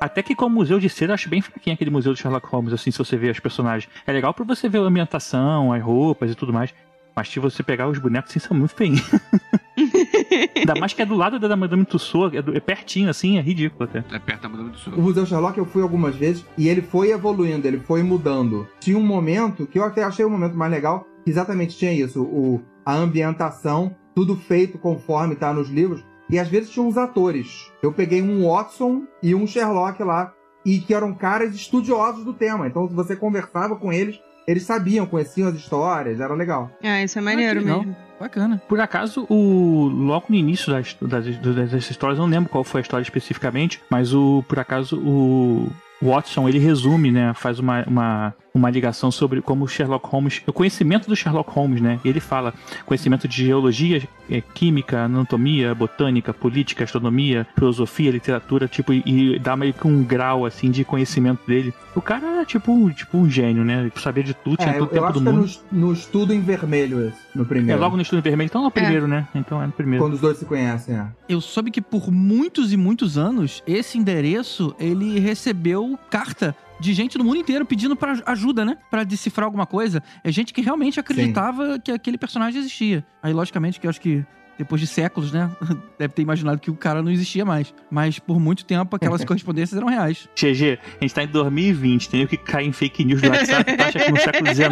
Até 0.00 0.22
que 0.22 0.34
como 0.34 0.54
museu 0.56 0.78
de 0.78 0.88
cera, 0.88 1.10
eu 1.12 1.14
acho 1.14 1.28
bem 1.28 1.40
fraquinho 1.40 1.74
aquele 1.74 1.90
museu 1.90 2.12
do 2.12 2.18
Sherlock 2.18 2.46
Holmes, 2.48 2.72
assim, 2.72 2.90
se 2.90 2.98
você 2.98 3.16
ver 3.16 3.30
os 3.32 3.40
personagens. 3.40 3.90
É 4.06 4.12
legal 4.12 4.32
pra 4.34 4.44
você 4.44 4.68
ver 4.68 4.78
a 4.78 4.82
ambientação, 4.82 5.72
as 5.72 5.82
roupas 5.82 6.30
e 6.30 6.34
tudo 6.34 6.52
mais. 6.52 6.72
Mas 7.14 7.28
se 7.28 7.38
você 7.38 7.62
pegar 7.62 7.88
os 7.88 7.98
bonecos, 7.98 8.30
assim, 8.30 8.40
são 8.40 8.56
muito 8.56 8.74
feinhos. 8.74 9.02
Ainda 10.56 10.74
mais 10.76 10.92
que 10.92 11.02
é 11.02 11.06
do 11.06 11.14
lado 11.14 11.38
da 11.38 11.54
Madame 11.56 11.84
Tussauds, 11.84 12.38
é, 12.38 12.42
do- 12.42 12.56
é 12.56 12.60
pertinho, 12.60 13.10
assim, 13.10 13.38
é 13.38 13.42
ridículo 13.42 13.84
até. 13.84 13.98
É 14.14 14.18
perto 14.18 14.42
da 14.42 14.48
Madame 14.48 14.70
do 14.70 14.78
Sul. 14.78 14.94
O 14.94 15.02
Museu 15.02 15.26
Sherlock 15.26 15.58
eu 15.58 15.64
fui 15.66 15.82
algumas 15.82 16.14
vezes 16.16 16.44
e 16.56 16.68
ele 16.68 16.80
foi 16.82 17.10
evoluindo, 17.10 17.66
ele 17.66 17.78
foi 17.80 18.02
mudando. 18.02 18.66
Tinha 18.80 18.96
um 18.96 19.02
momento 19.04 19.66
que 19.66 19.78
eu 19.78 19.84
até 19.84 20.02
achei 20.04 20.24
o 20.24 20.30
momento 20.30 20.56
mais 20.56 20.70
legal, 20.72 21.06
que 21.24 21.30
exatamente 21.30 21.76
tinha 21.76 21.92
isso, 21.92 22.22
o, 22.22 22.62
a 22.84 22.94
ambientação, 22.94 23.94
tudo 24.14 24.36
feito 24.36 24.78
conforme 24.78 25.34
tá 25.36 25.52
nos 25.52 25.68
livros, 25.70 26.04
e 26.30 26.38
às 26.38 26.48
vezes 26.48 26.70
tinha 26.70 26.84
uns 26.84 26.96
atores. 26.96 27.70
Eu 27.82 27.92
peguei 27.92 28.22
um 28.22 28.46
Watson 28.48 29.02
e 29.22 29.34
um 29.34 29.46
Sherlock 29.46 30.02
lá, 30.02 30.32
e 30.64 30.78
que 30.78 30.94
eram 30.94 31.12
caras 31.12 31.54
estudiosos 31.54 32.24
do 32.24 32.32
tema. 32.32 32.66
Então, 32.66 32.88
se 32.88 32.94
você 32.94 33.16
conversava 33.16 33.74
com 33.76 33.92
eles, 33.92 34.18
eles 34.46 34.62
sabiam, 34.64 35.06
conheciam 35.06 35.48
as 35.48 35.54
histórias, 35.56 36.20
era 36.20 36.34
legal. 36.34 36.70
ah, 36.82 37.02
isso 37.02 37.18
é 37.18 37.22
maneiro 37.22 37.60
Ah, 37.60 37.64
mesmo. 37.64 37.96
Bacana. 38.20 38.62
Por 38.68 38.80
acaso, 38.80 39.26
o 39.28 39.88
logo 39.88 40.26
no 40.28 40.36
início 40.36 40.72
das, 40.72 40.96
das, 41.02 41.26
das 41.72 41.90
histórias, 41.90 42.18
eu 42.18 42.24
não 42.24 42.30
lembro 42.30 42.48
qual 42.48 42.62
foi 42.62 42.80
a 42.80 42.82
história 42.82 43.02
especificamente, 43.02 43.80
mas 43.90 44.14
o 44.14 44.44
por 44.46 44.60
acaso 44.60 44.96
o 45.00 45.68
Watson 46.00 46.48
ele 46.48 46.60
resume, 46.60 47.10
né, 47.10 47.32
faz 47.34 47.58
uma, 47.58 47.84
uma, 47.84 48.34
uma 48.54 48.70
ligação 48.70 49.10
sobre 49.10 49.40
como 49.40 49.64
o 49.64 49.68
Sherlock 49.68 50.06
Holmes, 50.08 50.42
o 50.46 50.52
conhecimento 50.52 51.08
do 51.08 51.16
Sherlock 51.16 51.50
Holmes, 51.52 51.80
né? 51.80 51.98
Ele 52.04 52.20
fala 52.20 52.52
conhecimento 52.84 53.26
de 53.26 53.44
geologia, 53.46 54.02
é, 54.30 54.40
química, 54.40 55.04
anatomia, 55.04 55.74
botânica, 55.74 56.34
política, 56.34 56.84
astronomia, 56.84 57.46
filosofia, 57.56 58.10
literatura, 58.10 58.68
tipo, 58.68 58.92
e, 58.92 59.38
dá 59.38 59.56
meio 59.56 59.72
que 59.72 59.86
um 59.86 60.02
grau 60.04 60.44
assim 60.44 60.70
de 60.70 60.84
conhecimento 60.84 61.40
dele. 61.46 61.72
O 61.94 62.00
cara 62.02 62.26
era 62.26 62.44
tipo, 62.44 62.72
um- 62.72 62.90
tipo 62.90 63.16
um 63.18 63.28
gênio, 63.28 63.64
né? 63.64 63.90
Sabia 63.96 64.22
de 64.22 64.34
tudo, 64.34 64.56
tinha 64.56 64.70
É, 64.70 64.78
todo 64.78 64.82
eu, 64.82 64.86
o 64.86 64.88
tempo 64.90 65.04
acho 65.06 65.14
do 65.14 65.22
que 65.22 65.28
é 65.28 65.32
mundo. 65.32 65.50
no, 65.72 65.86
no 65.86 65.92
estudo 65.92 66.32
em 66.34 66.40
vermelho 66.40 67.06
esse, 67.08 67.18
no 67.34 67.42
É 67.42 67.46
primeiro. 67.46 67.80
logo 67.80 67.96
no 67.96 68.02
estudo 68.02 68.22
vermelho, 68.22 68.46
então 68.48 68.64
é 68.64 68.66
o 68.66 68.70
primeiro, 68.70 69.06
né? 69.08 69.26
Então 69.34 69.62
é 69.62 69.66
no 69.66 69.72
primeiro. 69.72 70.04
Quando 70.04 70.14
os 70.14 70.20
dois 70.20 70.36
se 70.38 70.44
conhecem, 70.44 70.94
é. 70.96 71.06
Eu 71.28 71.40
soube 71.40 71.70
que 71.70 71.80
por 71.80 72.10
muitos 72.10 72.72
e 72.72 72.76
muitos 72.76 73.16
anos, 73.16 73.62
esse 73.66 73.96
endereço, 73.98 74.74
ele 74.78 75.18
recebeu 75.18 75.98
carta 76.10 76.54
de 76.82 76.92
gente 76.92 77.16
do 77.16 77.24
mundo 77.24 77.36
inteiro 77.36 77.64
pedindo 77.64 77.94
pra 77.94 78.20
ajuda, 78.26 78.64
né? 78.64 78.76
Pra 78.90 79.04
decifrar 79.04 79.46
alguma 79.46 79.64
coisa. 79.64 80.02
É 80.24 80.32
gente 80.32 80.52
que 80.52 80.60
realmente 80.60 80.98
acreditava 80.98 81.78
que 81.78 81.92
aquele 81.92 82.18
personagem 82.18 82.58
existia. 82.60 83.06
Aí, 83.22 83.32
logicamente, 83.32 83.78
que 83.78 83.86
eu 83.86 83.90
acho 83.90 84.00
que 84.00 84.26
depois 84.62 84.80
de 84.80 84.86
séculos, 84.86 85.32
né? 85.32 85.50
Deve 85.98 86.14
ter 86.14 86.22
imaginado 86.22 86.58
que 86.60 86.70
o 86.70 86.74
cara 86.74 87.02
não 87.02 87.10
existia 87.10 87.44
mais. 87.44 87.74
Mas 87.90 88.18
por 88.18 88.38
muito 88.40 88.64
tempo, 88.64 88.96
aquelas 88.96 89.24
correspondências 89.26 89.76
eram 89.76 89.88
reais. 89.88 90.28
GG, 90.36 90.78
a 91.00 91.04
gente 91.04 91.14
tá 91.14 91.22
em 91.22 91.28
2020, 91.28 92.08
tem 92.08 92.26
que 92.26 92.36
cair 92.36 92.66
em 92.68 92.72
fake 92.72 93.04
news 93.04 93.20
do 93.22 93.28
WhatsApp. 93.28 93.70
Acha 93.80 93.98
que 93.98 94.10
no 94.10 94.16
século 94.18 94.54
XIX, 94.54 94.68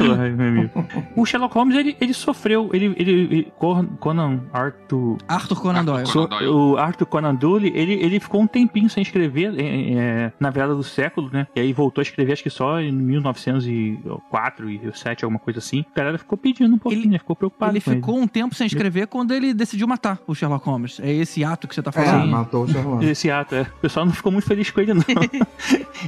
lá, 0.00 0.16
meu 0.36 0.48
amigo. 0.48 0.70
O 1.16 1.24
Sherlock 1.26 1.54
Holmes, 1.54 1.76
ele, 1.76 1.96
ele 2.00 2.12
sofreu. 2.14 2.70
Ele, 2.72 2.86
ele, 2.96 3.12
ele- 3.12 3.52
Conan 3.98 4.40
Arthur. 4.52 5.18
Arthur 5.28 5.60
Conan 5.60 5.84
Doyle. 5.84 6.00
Arthur 6.00 6.12
So- 6.12 6.28
Conan 6.28 6.38
Doyle. 6.38 6.52
o 6.52 6.76
Arthur 6.76 7.06
Conan 7.06 7.34
Doyle, 7.34 7.72
ele, 7.74 7.92
ele 7.94 8.20
ficou 8.20 8.40
um 8.42 8.46
tempinho 8.46 8.88
sem 8.88 9.02
escrever 9.02 9.54
é, 9.58 9.64
é, 9.92 10.32
na 10.40 10.50
virada 10.50 10.74
do 10.74 10.82
século, 10.82 11.30
né? 11.32 11.46
E 11.54 11.60
aí 11.60 11.72
voltou 11.72 12.00
a 12.00 12.04
escrever, 12.04 12.32
acho 12.32 12.42
que 12.42 12.50
só 12.50 12.80
em 12.80 12.92
1904 12.92 14.70
e 14.70 14.78
2007, 14.78 15.24
alguma 15.24 15.38
coisa 15.38 15.58
assim. 15.58 15.84
A 15.94 15.98
galera 15.98 16.18
ficou 16.18 16.36
pedindo 16.38 16.74
um 16.74 16.78
pouquinho, 16.78 17.02
Ele- 17.04 17.10
né? 17.10 17.19
Ficou 17.20 17.36
preocupado 17.36 17.72
Ele 17.72 17.80
com 17.80 17.90
ficou 17.92 18.18
um 18.18 18.26
tempo 18.26 18.54
sem 18.54 18.66
escrever 18.66 19.06
quando 19.06 19.32
ele 19.32 19.54
decidiu 19.54 19.86
matar 19.86 20.18
o 20.26 20.34
Sherlock 20.34 20.64
Holmes. 20.66 20.98
É 21.00 21.12
esse 21.12 21.44
ato 21.44 21.68
que 21.68 21.74
você 21.74 21.82
tá 21.82 21.90
É, 21.94 22.04
falando. 22.04 22.30
matou 22.30 22.64
o 22.64 22.68
Sherlock. 22.68 23.04
Esse 23.04 23.30
ato, 23.30 23.54
é. 23.54 23.62
O 23.62 23.80
pessoal 23.80 24.06
não 24.06 24.12
ficou 24.12 24.32
muito 24.32 24.46
feliz 24.46 24.70
com 24.70 24.80
ele, 24.80 24.94
não. 24.94 25.04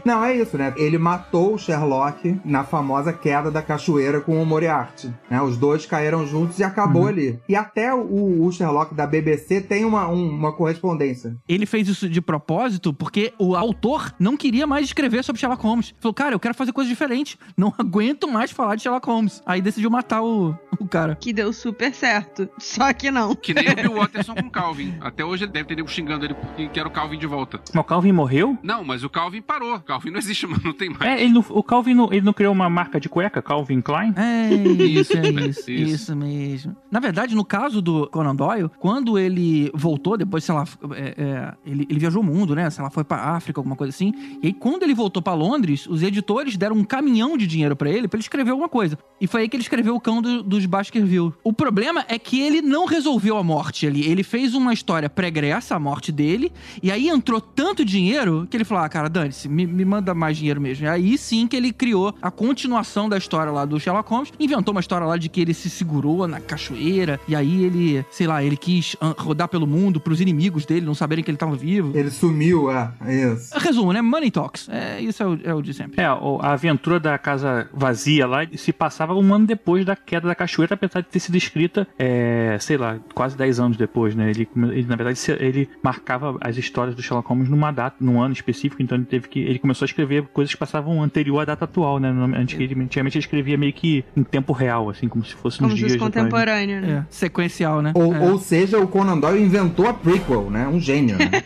Não, 0.05 0.25
é 0.25 0.35
isso, 0.37 0.57
né? 0.57 0.73
Ele 0.77 0.97
matou 0.97 1.55
o 1.55 1.59
Sherlock 1.59 2.41
na 2.45 2.65
famosa 2.65 3.13
queda 3.13 3.51
da 3.51 3.61
cachoeira 3.63 4.21
com 4.23 4.43
o 4.43 4.47
Moriarty. 4.47 5.13
Né? 5.31 5.41
Os 5.43 5.57
dois 5.59 5.85
caíram 5.85 6.27
juntos 6.27 6.59
e 6.59 6.65
acabou 6.65 7.07
ali. 7.07 7.39
E 7.49 7.55
até 7.55 7.93
o, 7.95 8.43
o 8.45 8.51
Sherlock 8.51 8.95
da 8.95 9.07
BBC 9.07 9.61
tem 9.61 9.85
uma, 9.85 10.09
um- 10.09 10.31
uma 10.31 10.53
correspondência. 10.53 11.37
Ele 11.49 11.67
fez 11.67 11.89
isso 11.89 12.09
de 12.09 12.21
propósito 12.23 12.93
porque 12.95 13.33
o 13.39 13.55
autor 13.55 14.15
não 14.19 14.37
queria 14.37 14.67
mais 14.67 14.87
escrever 14.87 15.23
sobre 15.23 15.39
Sherlock 15.41 15.63
Holmes. 15.63 15.95
Falou, 16.01 16.15
cara, 16.15 16.35
eu 16.35 16.41
quero 16.41 16.55
fazer 16.55 16.73
coisa 16.73 16.89
diferente. 16.89 17.39
Não 17.57 17.73
aguento 17.77 18.27
mais 18.27 18.51
falar 18.51 18.77
de 18.77 18.83
Sherlock 18.83 19.07
Holmes. 19.07 19.43
Aí 19.45 19.61
decidiu 19.61 19.91
matar 19.91 20.23
o, 20.23 20.57
o 20.81 20.87
cara. 20.93 21.17
Que 21.17 21.33
deu 21.33 21.53
super 21.53 21.93
certo. 21.95 22.49
Só 22.59 22.93
que 22.93 23.11
não. 23.11 23.35
Que 23.35 23.55
nem 23.55 23.71
o 23.71 23.75
Bill 23.75 23.95
Watterson 23.99 24.35
com 24.35 24.47
o 24.47 24.51
Calvin. 24.51 24.95
Até 25.01 25.25
hoje 25.25 25.45
ele 25.45 25.53
deve 25.53 25.67
ter 25.67 25.75
nego 25.77 25.89
xingando 25.89 26.25
ele 26.25 26.35
porque 26.35 26.69
quer 26.69 26.87
o 26.87 26.91
Calvin 26.91 27.19
de 27.19 27.27
volta. 27.27 27.61
Mas 27.73 27.81
o 27.81 27.85
Calvin 27.85 28.13
morreu? 28.13 28.59
Não, 28.63 28.85
mas 28.85 29.03
o 29.03 29.09
Calvin 29.11 29.41
parou. 29.43 29.77
O 29.77 29.81
Calvin 29.81 30.11
não 30.11 30.19
existe, 30.19 30.47
mano. 30.47 30.63
Não 30.65 30.73
tem 30.73 30.91
mais. 30.91 31.03
É, 31.03 31.23
ele 31.25 31.33
não- 31.33 31.45
o 31.49 31.63
Calvin 31.63 31.95
não, 31.95 32.13
ele 32.13 32.21
não 32.23 32.33
criou 32.33 32.53
uma 32.53 32.69
marca 32.69 33.01
de 33.01 33.09
cueca, 33.09 33.41
Calvin 33.43 33.81
Klein? 33.81 34.13
É 34.17 34.53
isso, 34.55 35.17
é 35.17 35.23
Isso. 35.43 35.71
isso, 35.71 35.71
isso 35.71 36.17
mesmo. 36.17 36.77
Na 36.91 37.01
verdade, 37.01 37.35
no 37.35 37.45
caso 37.45 37.81
do 37.81 38.07
Conan 38.11 38.35
Doyle, 38.37 38.71
quando 38.79 39.19
ele 39.19 39.71
voltou, 39.75 40.17
depois, 40.19 40.45
sei 40.45 40.55
lá, 40.55 40.65
é, 40.95 41.15
é, 41.17 41.55
ele, 41.65 41.87
ele 41.89 41.99
viajou 41.99 42.23
o 42.23 42.25
mundo, 42.25 42.55
né? 42.55 42.69
Sei 42.71 42.83
lá, 42.85 42.91
foi 42.91 43.03
pra 43.05 43.17
África, 43.35 43.59
alguma 43.61 43.77
coisa 43.77 43.91
assim. 43.91 44.13
E 44.43 44.49
aí, 44.49 44.53
quando 44.53 44.83
ele 44.83 44.95
voltou 44.95 45.23
pra 45.23 45.33
Londres, 45.35 45.87
os 45.87 46.03
editores 46.03 46.57
deram 46.57 46.77
um 46.77 46.85
caminhão 46.85 47.37
de 47.37 47.47
dinheiro 47.47 47.75
pra 47.77 47.89
ele 47.91 48.07
pra 48.09 48.17
ele 48.19 48.23
escrever 48.25 48.51
alguma 48.51 48.69
coisa. 48.69 48.99
E 49.21 49.27
foi 49.27 49.43
aí 49.43 49.49
que 49.49 49.57
ele 49.57 49.63
escreveu 49.63 49.95
o 49.95 50.01
Cão 50.01 50.21
do- 50.21 50.43
dos 50.43 50.67
Baskerville. 50.83 51.33
O 51.45 51.53
problema 51.53 52.05
é 52.09 52.19
que 52.19 52.41
ele 52.41 52.61
não 52.61 52.87
resolveu 52.87 53.37
a 53.37 53.45
morte 53.45 53.87
ali. 53.87 54.05
Ele 54.09 54.25
fez 54.25 54.55
uma 54.55 54.75
história 54.75 55.09
pregressa, 55.09 55.77
a 55.77 55.79
morte 55.79 56.11
dele, 56.11 56.53
e 56.83 56.91
aí 56.91 57.09
entrou 57.09 57.41
tanto 57.41 57.85
dinheiro 57.85 58.47
que 58.51 58.57
ele 58.57 58.65
falou: 58.65 58.85
ah, 58.85 58.89
cara, 58.89 59.09
dane-se, 59.09 59.49
me, 59.49 59.67
me 59.67 59.85
manda 59.85 60.13
mais 60.13 60.37
dinheiro 60.37 60.61
mesmo. 60.61 60.85
E 60.85 60.89
aí 60.89 61.17
sim 61.17 61.47
que 61.47 61.57
ele 61.57 61.73
criou 61.73 62.15
a 62.21 62.31
continuação 62.31 63.09
da 63.09 63.17
história 63.17 63.53
lá 63.53 63.65
do 63.65 63.79
Sherlock 63.79 64.11
Holmes, 64.11 64.33
inventou 64.41 64.73
uma 64.73 64.81
história 64.81 65.07
lá 65.07 65.17
de 65.17 65.29
que 65.29 65.41
ele 65.41 65.55
se 65.55 65.71
segurou 65.71 66.27
na 66.27 66.41
cachoeira, 66.41 67.21
e 67.29 67.37
aí 67.37 67.65
ele, 67.65 68.05
sei 68.11 68.27
lá, 68.27 68.43
ele 68.43 68.57
quis 68.57 68.97
ah, 69.01 69.15
rodar 69.17 69.49
pelo 69.49 69.67
mundo 69.67 70.01
pros 70.01 70.21
inimigos 70.21 70.67
dele 70.67 70.85
não 70.85 70.95
saberem 70.95 71.23
que 71.23 71.31
ele 71.31 71.39
tava 71.39 71.55
vivo. 71.55 71.97
Ele 71.97 72.11
sumiu, 72.11 72.71
é. 72.71 72.93
é 73.07 73.33
Isso. 73.33 73.57
Resumo, 73.57 73.93
né? 73.93 74.03
Money 74.03 74.31
Talks. 74.31 74.69
É, 74.69 75.01
isso 75.01 75.23
é 75.23 75.27
o, 75.27 75.41
é 75.45 75.55
o 75.55 75.63
de 75.63 75.73
sempre. 75.73 76.01
É, 76.01 76.07
a 76.07 76.53
aventura 76.53 76.99
da 76.99 77.17
casa 77.19 77.69
vazia 77.73 78.27
lá 78.27 78.41
se 78.57 78.73
passava 78.73 79.15
um 79.15 79.35
ano 79.35 79.47
depois 79.47 79.85
da 79.85 79.95
queda 79.95 80.27
da 80.27 80.35
cachoeira, 80.35 80.72
apesar 80.75 81.01
de 81.01 81.09
ter 81.09 81.21
sido 81.21 81.37
escrita, 81.37 81.87
é, 81.99 82.57
sei 82.61 82.77
lá, 82.77 82.99
quase 83.15 83.37
10 83.37 83.61
anos 83.61 83.77
depois, 83.77 84.15
né? 84.15 84.31
Ele, 84.31 84.49
ele, 84.73 84.87
na 84.87 84.97
verdade, 84.97 85.19
ele 85.41 85.69
marcava 85.83 86.37
as 86.41 86.57
histórias 86.57 86.95
do 86.95 87.03
Sherlock 87.03 87.29
Holmes 87.29 87.49
numa 87.49 87.71
data, 87.71 87.97
num 88.01 88.21
ano 88.21 88.33
específico, 88.33 88.83
então 88.83 88.97
ele 88.97 89.05
teve 89.07 89.29
que. 89.29 89.41
Ele 89.41 89.59
começou 89.59 89.85
a 89.85 89.87
escrever 89.87 90.25
coisas 90.33 90.53
que 90.53 90.59
passavam 90.59 91.03
anterior 91.03 91.41
à 91.41 91.45
data 91.45 91.65
atual, 91.65 91.99
né? 91.99 92.09
Antes 92.37 92.57
que 92.57 92.63
ele, 92.63 92.75
antigamente 92.81 93.17
ele 93.17 93.25
escrevia 93.25 93.57
meio 93.57 93.73
que 93.73 94.05
em 94.17 94.23
tempo 94.23 94.53
real, 94.53 94.91
assim, 94.91 95.09
como 95.09 95.25
se 95.25 95.35
fosse 95.35 95.59
Como 95.59 95.71
nos 95.71 95.79
dias 95.79 95.93
né? 95.93 95.99
contemporâneo, 95.99 96.81
né? 96.81 96.93
É, 96.93 97.05
sequencial, 97.11 97.83
né? 97.83 97.93
Ou, 97.95 98.15
É. 98.15 98.21
ou 98.21 98.39
seja, 98.39 98.79
o 98.79 98.87
Conan 98.89 99.19
Doyle 99.19 99.43
inventou 99.43 99.89
a 99.89 99.95
prequel, 99.95 100.51
né? 100.51 100.67
Um 100.69 100.81
gênio, 100.81 101.17
né? 101.19 101.31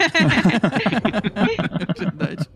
Verdade. 1.98 2.48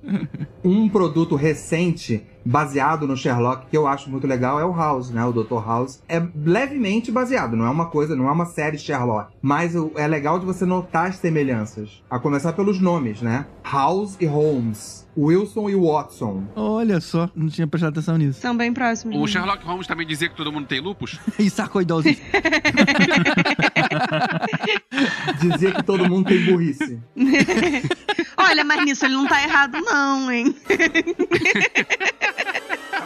Um 0.64 0.88
produto 0.88 1.34
recente 1.34 2.22
baseado 2.44 3.06
no 3.06 3.16
Sherlock 3.16 3.66
que 3.66 3.76
eu 3.76 3.86
acho 3.86 4.10
muito 4.10 4.26
legal 4.26 4.58
é 4.58 4.64
o 4.64 4.74
House, 4.74 5.10
né? 5.10 5.24
O 5.24 5.32
Dr. 5.32 5.62
House 5.64 6.02
é 6.08 6.22
levemente 6.44 7.12
baseado, 7.12 7.56
não 7.56 7.66
é 7.66 7.70
uma 7.70 7.86
coisa, 7.86 8.16
não 8.16 8.28
é 8.28 8.32
uma 8.32 8.46
série 8.46 8.78
Sherlock, 8.78 9.32
mas 9.42 9.74
é 9.96 10.06
legal 10.06 10.38
de 10.38 10.46
você 10.46 10.64
notar 10.64 11.08
as 11.08 11.16
semelhanças. 11.16 12.02
A 12.08 12.18
começar 12.18 12.52
pelos 12.52 12.80
nomes, 12.80 13.20
né? 13.22 13.46
House 13.62 14.16
e 14.20 14.26
Holmes, 14.26 15.06
Wilson 15.16 15.68
e 15.68 15.74
Watson. 15.74 16.44
Olha 16.56 17.00
só, 17.00 17.28
não 17.34 17.48
tinha 17.48 17.66
prestado 17.66 17.90
atenção 17.92 18.16
nisso. 18.16 18.40
São 18.40 18.56
bem 18.56 18.72
próximos. 18.72 19.16
O 19.16 19.20
né? 19.20 19.26
Sherlock 19.26 19.64
Holmes 19.64 19.86
também 19.86 20.06
dizia 20.06 20.28
que 20.28 20.36
todo 20.36 20.52
mundo 20.52 20.66
tem 20.66 20.80
lupus? 20.80 21.18
E 21.38 21.48
sarcoidose. 21.48 22.18
Dizia 25.40 25.72
que 25.72 25.82
todo 25.82 26.06
mundo 26.08 26.28
tem 26.28 26.44
burrice. 26.44 27.00
Olha, 28.48 28.64
mas 28.64 28.84
nisso 28.84 29.04
ele 29.04 29.14
não 29.14 29.26
tá 29.26 29.42
errado, 29.42 29.78
não, 29.80 30.30
hein? 30.30 30.54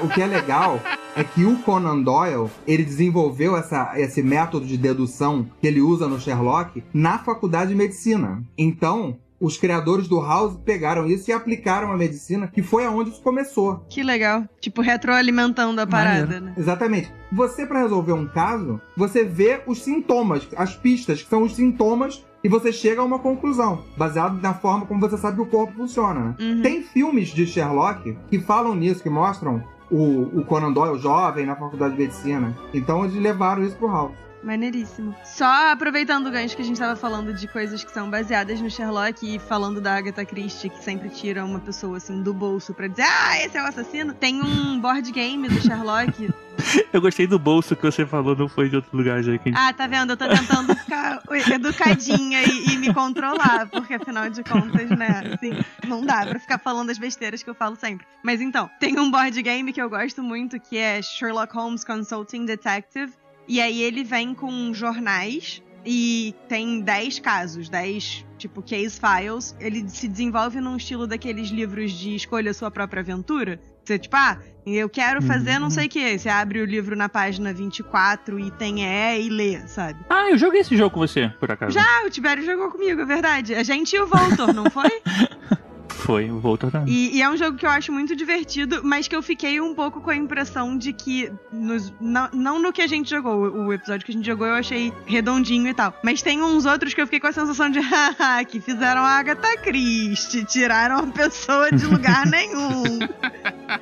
o 0.03 0.09
que 0.09 0.23
é 0.23 0.27
legal 0.27 0.81
é 1.16 1.25
que 1.25 1.44
o 1.44 1.57
Conan 1.59 2.03
Doyle, 2.03 2.51
ele 2.66 2.85
desenvolveu 2.85 3.57
essa, 3.57 3.92
esse 3.97 4.23
método 4.23 4.66
de 4.66 4.77
dedução 4.77 5.49
que 5.61 5.66
ele 5.66 5.81
usa 5.81 6.07
no 6.09 6.20
Sherlock 6.20 6.83
na 6.92 7.18
faculdade 7.18 7.70
de 7.70 7.77
medicina. 7.77 8.42
Então, 8.59 9.16
os 9.40 9.57
criadores 9.57 10.09
do 10.09 10.20
House 10.20 10.57
pegaram 10.64 11.07
isso 11.07 11.31
e 11.31 11.33
aplicaram 11.33 11.92
a 11.92 11.97
medicina, 11.97 12.49
que 12.49 12.62
foi 12.62 12.87
aonde 12.87 13.11
isso 13.11 13.20
começou. 13.20 13.85
Que 13.88 14.03
legal. 14.03 14.44
Tipo, 14.61 14.81
retroalimentando 14.81 15.81
a 15.81 15.87
parada, 15.87 16.23
Maneiro. 16.23 16.44
né? 16.47 16.55
Exatamente. 16.57 17.12
Você, 17.31 17.66
para 17.66 17.81
resolver 17.83 18.12
um 18.12 18.27
caso, 18.27 18.81
você 18.97 19.25
vê 19.25 19.61
os 19.66 19.83
sintomas, 19.83 20.49
as 20.57 20.75
pistas, 20.77 21.23
que 21.23 21.29
são 21.29 21.42
os 21.42 21.55
sintomas, 21.55 22.25
e 22.44 22.48
você 22.48 22.70
chega 22.70 23.00
a 23.00 23.04
uma 23.04 23.18
conclusão, 23.18 23.83
baseado 23.96 24.40
na 24.40 24.52
forma 24.52 24.85
como 24.85 25.00
você 25.00 25.16
sabe 25.16 25.37
que 25.37 25.42
o 25.42 25.46
corpo 25.46 25.72
funciona. 25.72 26.20
né? 26.20 26.35
Uhum. 26.38 26.62
Tem 26.62 26.83
filmes 26.83 27.28
de 27.28 27.46
Sherlock 27.46 28.16
que 28.28 28.38
falam 28.38 28.74
nisso, 28.74 29.02
que 29.02 29.09
mostram 29.09 29.64
o, 29.90 30.40
o 30.40 30.44
Conan 30.44 30.72
Doyle 30.72 31.00
jovem 31.00 31.46
na 31.46 31.57
faculdade 31.57 31.94
de 31.96 32.02
medicina. 32.02 32.54
Então 32.74 33.04
eles 33.04 33.16
levaram 33.16 33.64
isso 33.64 33.76
pro 33.76 33.88
House. 33.88 34.12
Maneiríssimo. 34.42 35.14
Só 35.24 35.72
aproveitando 35.72 36.26
o 36.26 36.30
gancho 36.30 36.54
que 36.54 36.61
a 36.61 36.64
gente 36.64 36.78
tava 36.78 36.94
falando 36.96 37.33
de 37.33 37.48
coisas 37.48 37.83
que 37.83 37.90
são 37.90 38.11
baseadas 38.11 38.61
no 38.61 38.70
Sherlock 38.70 39.24
e 39.24 39.38
falando 39.38 39.80
da 39.80 39.96
Agatha 39.96 40.22
Christie, 40.22 40.68
que 40.68 40.85
sempre 40.85 41.09
tira 41.09 41.42
uma 41.42 41.59
pessoa 41.59 41.96
assim 41.96 42.22
do 42.22 42.35
bolso 42.35 42.74
pra 42.74 42.87
dizer, 42.87 43.07
ah, 43.09 43.42
esse 43.42 43.57
é 43.57 43.62
o 43.62 43.66
assassino. 43.66 44.12
Tem 44.12 44.42
um 44.42 44.78
board 44.78 45.11
game 45.12 45.48
do 45.48 45.61
Sherlock. 45.62 46.30
Eu 46.92 47.00
gostei 47.00 47.27
do 47.27 47.38
bolso 47.38 47.74
que 47.77 47.83
você 47.83 48.07
falou, 48.07 48.37
não 48.37 48.48
foi 48.48 48.68
de 48.68 48.77
outro 48.77 48.96
lugar. 48.96 49.22
Que... 49.22 49.53
ah, 49.55 49.72
tá 49.72 49.87
vendo? 49.87 50.11
Eu 50.11 50.16
tô 50.16 50.29
tentando 50.29 50.74
ficar 50.77 51.22
educadinha 51.53 52.42
e, 52.42 52.74
e 52.74 52.77
me 52.79 52.92
controlar, 52.92 53.66
porque 53.68 53.94
afinal 53.94 54.29
de 54.31 54.42
contas, 54.42 54.90
né, 54.90 55.35
assim, 55.35 55.53
não 55.87 56.05
dá 56.05 56.27
pra 56.27 56.38
ficar 56.38 56.59
falando 56.59 56.90
as 56.90 56.98
besteiras 56.98 57.42
que 57.42 57.50
eu 57.50 57.55
falo 57.55 57.77
sempre. 57.77 58.07
Mas 58.22 58.40
então, 58.40 58.70
tem 58.81 58.98
um 58.98 59.11
board 59.11 59.40
game 59.42 59.72
que 59.72 59.81
eu 59.81 59.90
gosto 59.90 60.22
muito 60.22 60.59
que 60.61 60.77
é 60.77 61.00
Sherlock 61.03 61.55
Holmes 61.55 61.85
Consulting 61.85 62.44
Detective. 62.44 63.12
E 63.46 63.61
aí 63.61 63.83
ele 63.83 64.03
vem 64.03 64.35
com 64.35 64.72
jornais 64.72 65.62
e 65.85 66.35
tem 66.48 66.81
10 66.81 67.18
casos, 67.18 67.68
10, 67.68 68.24
tipo, 68.38 68.62
case 68.62 68.98
files. 68.98 69.55
Ele 69.61 69.87
se 69.88 70.09
desenvolve 70.09 70.61
num 70.61 70.77
estilo 70.77 71.07
daqueles 71.07 71.48
livros 71.48 71.92
de 71.92 72.14
escolha 72.14 72.55
sua 72.55 72.70
própria 72.70 73.00
aventura. 73.00 73.61
Você, 73.85 73.99
tipo, 73.99 74.16
ah, 74.16 74.38
eu 74.66 74.88
quero 74.88 75.20
fazer 75.20 75.59
não 75.59 75.68
sei 75.68 75.87
o 75.87 75.88
que. 75.88 76.18
Você 76.18 76.29
abre 76.29 76.61
o 76.61 76.64
livro 76.64 76.97
na 76.97 77.09
página 77.09 77.53
24 77.53 78.40
e 78.40 78.51
tem 78.53 78.87
é 78.87 79.20
e 79.20 79.29
lê, 79.29 79.61
sabe? 79.66 80.01
Ah, 80.09 80.31
eu 80.31 80.38
joguei 80.38 80.61
esse 80.61 80.77
jogo 80.77 80.94
com 80.94 81.01
você, 81.01 81.31
por 81.38 81.51
acaso. 81.51 81.73
Já, 81.73 82.05
o 82.07 82.11
Tibério 82.11 82.44
jogou 82.44 82.70
comigo, 82.70 83.03
é 83.03 83.05
verdade. 83.05 83.55
A 83.55 83.62
gente 83.62 83.94
e 83.94 84.01
o 84.01 84.07
Voltor, 84.07 84.55
não 84.55 84.70
foi? 84.70 84.90
Foi, 85.88 86.31
o 86.31 86.38
Voltor 86.38 86.70
também. 86.70 86.92
E, 86.92 87.16
e 87.16 87.23
é 87.23 87.31
um 87.31 87.37
jogo 87.37 87.57
que 87.57 87.64
eu 87.64 87.70
acho 87.70 87.92
muito 87.92 88.14
divertido, 88.14 88.83
mas 88.85 89.09
que 89.09 89.16
eu 89.16 89.23
fiquei 89.23 89.61
um 89.61 89.75
pouco 89.75 90.01
com 90.01 90.11
a 90.11 90.16
impressão 90.16 90.77
de 90.77 90.92
que. 90.92 91.33
Nos, 91.53 91.92
não, 92.01 92.29
não 92.33 92.59
no 92.59 92.73
que 92.73 92.83
a 92.83 92.87
gente 92.87 93.09
jogou, 93.09 93.51
o 93.51 93.73
episódio 93.73 94.05
que 94.05 94.12
a 94.12 94.14
gente 94.14 94.27
jogou 94.27 94.47
eu 94.47 94.55
achei 94.55 94.92
redondinho 95.07 95.68
e 95.68 95.75
tal. 95.75 95.94
Mas 96.03 96.23
tem 96.23 96.42
uns 96.42 96.66
outros 96.66 96.92
que 96.92 97.01
eu 97.01 97.07
fiquei 97.07 97.20
com 97.20 97.27
a 97.27 97.33
sensação 97.33 97.70
de, 97.70 97.81
haha, 97.81 98.44
que 98.44 98.61
fizeram 98.61 99.03
a 99.03 99.18
Agatha 99.18 99.57
Christie, 99.59 100.44
tiraram 100.44 100.99
a 100.99 101.07
pessoa 101.07 101.70
de 101.70 101.87
lugar 101.87 102.27
nenhum. 102.29 102.99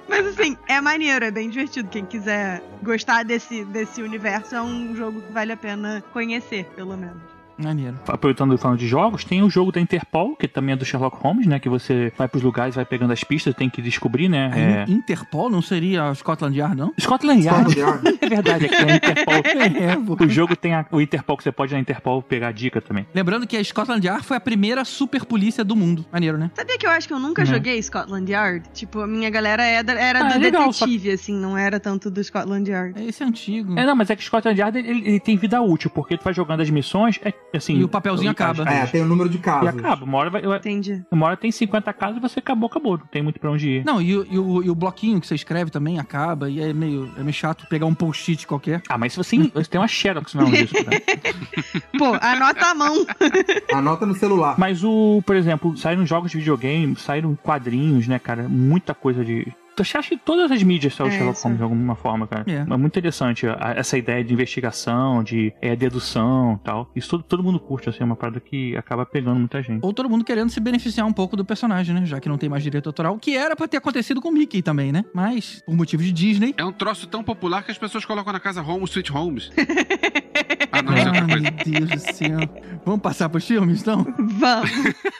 Mas 0.08 0.26
assim, 0.26 0.56
é 0.68 0.80
maneiro, 0.80 1.24
é 1.24 1.30
bem 1.30 1.48
divertido. 1.48 1.88
Quem 1.88 2.04
quiser 2.04 2.62
gostar 2.82 3.24
desse, 3.24 3.64
desse 3.64 4.02
universo, 4.02 4.54
é 4.54 4.62
um 4.62 4.94
jogo 4.94 5.20
que 5.22 5.32
vale 5.32 5.52
a 5.52 5.56
pena 5.56 6.02
conhecer, 6.12 6.64
pelo 6.76 6.96
menos. 6.96 7.31
Maneiro. 7.58 7.98
Aproveitando 8.06 8.56
falando 8.58 8.78
de 8.78 8.86
jogos, 8.88 9.24
tem 9.24 9.42
o 9.42 9.50
jogo 9.50 9.72
da 9.72 9.80
Interpol, 9.80 10.36
que 10.36 10.46
também 10.48 10.72
é 10.74 10.76
do 10.76 10.84
Sherlock 10.84 11.16
Holmes, 11.18 11.46
né? 11.46 11.58
Que 11.58 11.68
você 11.68 12.12
vai 12.16 12.28
pros 12.28 12.42
lugares, 12.42 12.74
vai 12.74 12.84
pegando 12.84 13.12
as 13.12 13.22
pistas, 13.24 13.54
tem 13.54 13.68
que 13.70 13.80
descobrir, 13.82 14.28
né? 14.28 14.50
É... 14.86 14.90
In- 14.90 14.96
Interpol 15.02 15.50
não 15.50 15.60
seria 15.62 16.04
a 16.08 16.14
Scotland 16.14 16.56
Yard, 16.56 16.76
não? 16.76 16.92
Scotland 17.00 17.44
Yard. 17.44 17.70
Scotland 17.72 17.78
Yard. 17.78 18.18
É 18.22 18.28
verdade, 18.28 18.66
é 18.66 18.68
que 18.68 18.74
a 18.76 18.96
Interpol. 18.96 19.34
É, 19.82 19.96
pô. 19.96 20.24
O 20.24 20.28
jogo 20.28 20.54
tem 20.56 20.74
a- 20.74 20.86
o 20.92 21.00
Interpol 21.00 21.36
que 21.36 21.42
você 21.42 21.52
pode 21.52 21.72
na 21.74 21.80
Interpol 21.80 22.22
pegar 22.22 22.48
a 22.48 22.52
dica 22.52 22.80
também. 22.80 23.06
Lembrando 23.14 23.46
que 23.46 23.56
a 23.56 23.64
Scotland 23.64 24.06
Yard 24.06 24.24
foi 24.24 24.36
a 24.36 24.40
primeira 24.40 24.84
super 24.84 25.24
polícia 25.24 25.64
do 25.64 25.74
mundo. 25.76 26.04
Maneiro, 26.12 26.38
né? 26.38 26.50
Sabia 26.54 26.78
que 26.78 26.86
eu 26.86 26.90
acho 26.90 27.06
que 27.08 27.14
eu 27.14 27.18
nunca 27.18 27.42
Né? 27.42 27.46
joguei 27.46 27.82
Scotland 27.82 28.30
Yard? 28.30 28.68
Tipo, 28.72 29.00
a 29.00 29.06
minha 29.06 29.28
galera 29.30 29.62
era, 29.64 29.92
era 30.00 30.20
Ah, 30.20 30.28
do 30.28 30.34
é 30.34 30.38
legal, 30.38 30.72
só- 30.72 30.86
detetive, 30.86 31.10
assim, 31.12 31.34
não 31.34 31.56
era 31.58 31.78
tanto 31.80 32.10
do 32.10 32.22
Scotland 32.22 32.68
Yard. 32.70 33.02
Esse 33.06 33.22
é 33.22 33.26
antigo. 33.26 33.78
É, 33.78 33.84
não, 33.84 33.94
mas 33.96 34.08
é 34.10 34.16
que 34.16 34.24
Scotland 34.24 34.58
Yard 34.58 34.78
ele, 34.78 34.88
ele 35.08 35.20
tem 35.20 35.36
vida 35.36 35.60
útil, 35.60 35.90
porque 35.90 36.16
tu 36.16 36.24
vai 36.24 36.32
jogando 36.32 36.60
as 36.60 36.70
missões, 36.70 37.18
é 37.24 37.32
assim. 37.58 37.76
E 37.76 37.84
o 37.84 37.88
papelzinho 37.88 38.30
acaba. 38.30 38.62
É, 38.68 38.86
tem 38.86 39.02
o 39.02 39.06
número 39.06 39.28
de 39.28 39.36
E 39.36 39.40
casos. 39.40 39.68
acaba. 39.68 40.04
Uma 40.04 40.18
hora, 40.18 40.30
vai, 40.30 40.42
Entendi. 40.56 41.02
uma 41.10 41.26
hora 41.26 41.36
tem 41.36 41.50
50 41.50 41.92
casos 41.92 42.16
e 42.16 42.20
você 42.20 42.38
acabou, 42.38 42.68
acabou. 42.68 42.98
Não 42.98 43.06
tem 43.06 43.22
muito 43.22 43.38
pra 43.40 43.50
onde 43.50 43.68
ir. 43.68 43.84
Não, 43.84 44.00
e, 44.00 44.16
o- 44.16 44.26
e 44.30 44.38
o, 44.38 44.62
e 44.64 44.70
o 44.70 44.74
bloquinho 44.74 45.20
que 45.20 45.26
você 45.26 45.34
escreve 45.34 45.70
também 45.70 45.98
acaba, 45.98 46.48
e 46.50 46.60
é 46.60 46.72
meio, 46.72 47.10
é 47.16 47.20
meio 47.22 47.32
chato 47.32 47.66
pegar 47.68 47.86
um 47.86 47.94
post-it 47.94 48.46
qualquer. 48.46 48.82
Ah, 48.88 48.96
mas 48.98 49.12
se 49.12 49.18
você, 49.18 49.36
você 49.54 49.68
tem 49.70 49.80
uma 49.80 49.88
Xerox 49.88 50.34
não 50.34 50.50
disso, 50.50 50.74
né? 50.86 51.00
Pô, 51.98 52.14
anota 52.20 52.66
a 52.66 52.74
mão. 52.74 53.06
Anota 53.72 54.06
no 54.06 54.14
celular. 54.14 54.54
Mas 54.58 54.82
o, 54.84 55.22
por 55.26 55.36
exemplo, 55.36 55.76
saíram 55.76 56.04
jogos 56.06 56.30
de 56.30 56.38
videogame, 56.38 56.96
saíram 56.96 57.34
quadrinhos, 57.42 58.06
né, 58.08 58.18
cara? 58.18 58.48
Muita 58.48 58.94
coisa 58.94 59.24
de. 59.24 59.46
Tu 59.74 59.82
acha 59.82 60.02
que 60.02 60.16
todas 60.18 60.50
as 60.50 60.62
mídias 60.62 60.94
saiu 60.94 61.08
É, 61.08 61.10
Sherlock 61.12 61.36
isso. 61.36 61.44
Holmes 61.44 61.58
de 61.58 61.62
alguma 61.62 61.94
forma, 61.94 62.26
cara. 62.26 62.44
É. 62.46 62.64
muito 62.64 62.86
interessante 62.86 63.46
a- 63.46 63.74
essa 63.76 63.96
ideia 63.96 64.22
de 64.22 64.32
investigação, 64.32 65.22
de 65.24 65.52
é, 65.62 65.74
dedução 65.74 66.58
e 66.60 66.64
tal. 66.64 66.90
Isso 66.94 67.08
todo, 67.10 67.22
todo 67.22 67.42
mundo 67.42 67.58
curte, 67.58 67.88
assim, 67.88 67.98
é 68.00 68.04
uma 68.04 68.16
parada 68.16 68.38
que 68.40 68.76
acaba 68.76 69.06
pegando 69.06 69.38
muita 69.38 69.62
gente. 69.62 69.80
Ou 69.82 69.92
todo 69.92 70.08
mundo 70.10 70.24
querendo 70.24 70.50
se 70.50 70.60
beneficiar 70.60 71.06
um 71.06 71.12
pouco 71.12 71.36
do 71.36 71.44
personagem, 71.44 71.94
né? 71.94 72.04
Já 72.04 72.20
que 72.20 72.28
não 72.28 72.36
tem 72.38 72.48
mais 72.48 72.62
direito 72.62 72.86
autoral, 72.88 73.18
que 73.18 73.36
era 73.36 73.56
pra 73.56 73.66
ter 73.66 73.78
acontecido 73.78 74.20
com 74.20 74.28
o 74.28 74.32
Mickey 74.32 74.62
também, 74.62 74.92
né? 74.92 75.04
Mas, 75.14 75.62
por 75.64 75.74
motivo 75.74 76.02
de 76.02 76.12
Disney. 76.12 76.54
É 76.56 76.64
um 76.64 76.72
troço 76.72 77.06
tão 77.06 77.22
popular 77.24 77.62
que 77.64 77.70
as 77.70 77.78
pessoas 77.78 78.04
colocam 78.04 78.32
na 78.32 78.40
casa 78.40 78.62
Home 78.62 78.84
Sweet 78.84 79.12
Homes. 79.12 79.50
ah, 80.70 80.82
não, 80.82 80.92
é 80.94 81.02
Ai, 81.02 81.40
meu 81.40 81.50
Deus 81.86 81.90
do 81.90 82.12
céu. 82.14 82.38
Vamos 82.84 83.00
passar 83.00 83.28
pros 83.28 83.46
filmes, 83.46 83.80
então? 83.80 84.04
Vamos. 84.18 84.70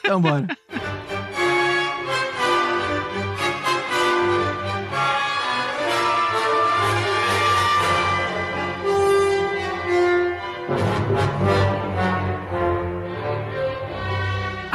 Então 0.03 0.21
bora. 0.21 0.47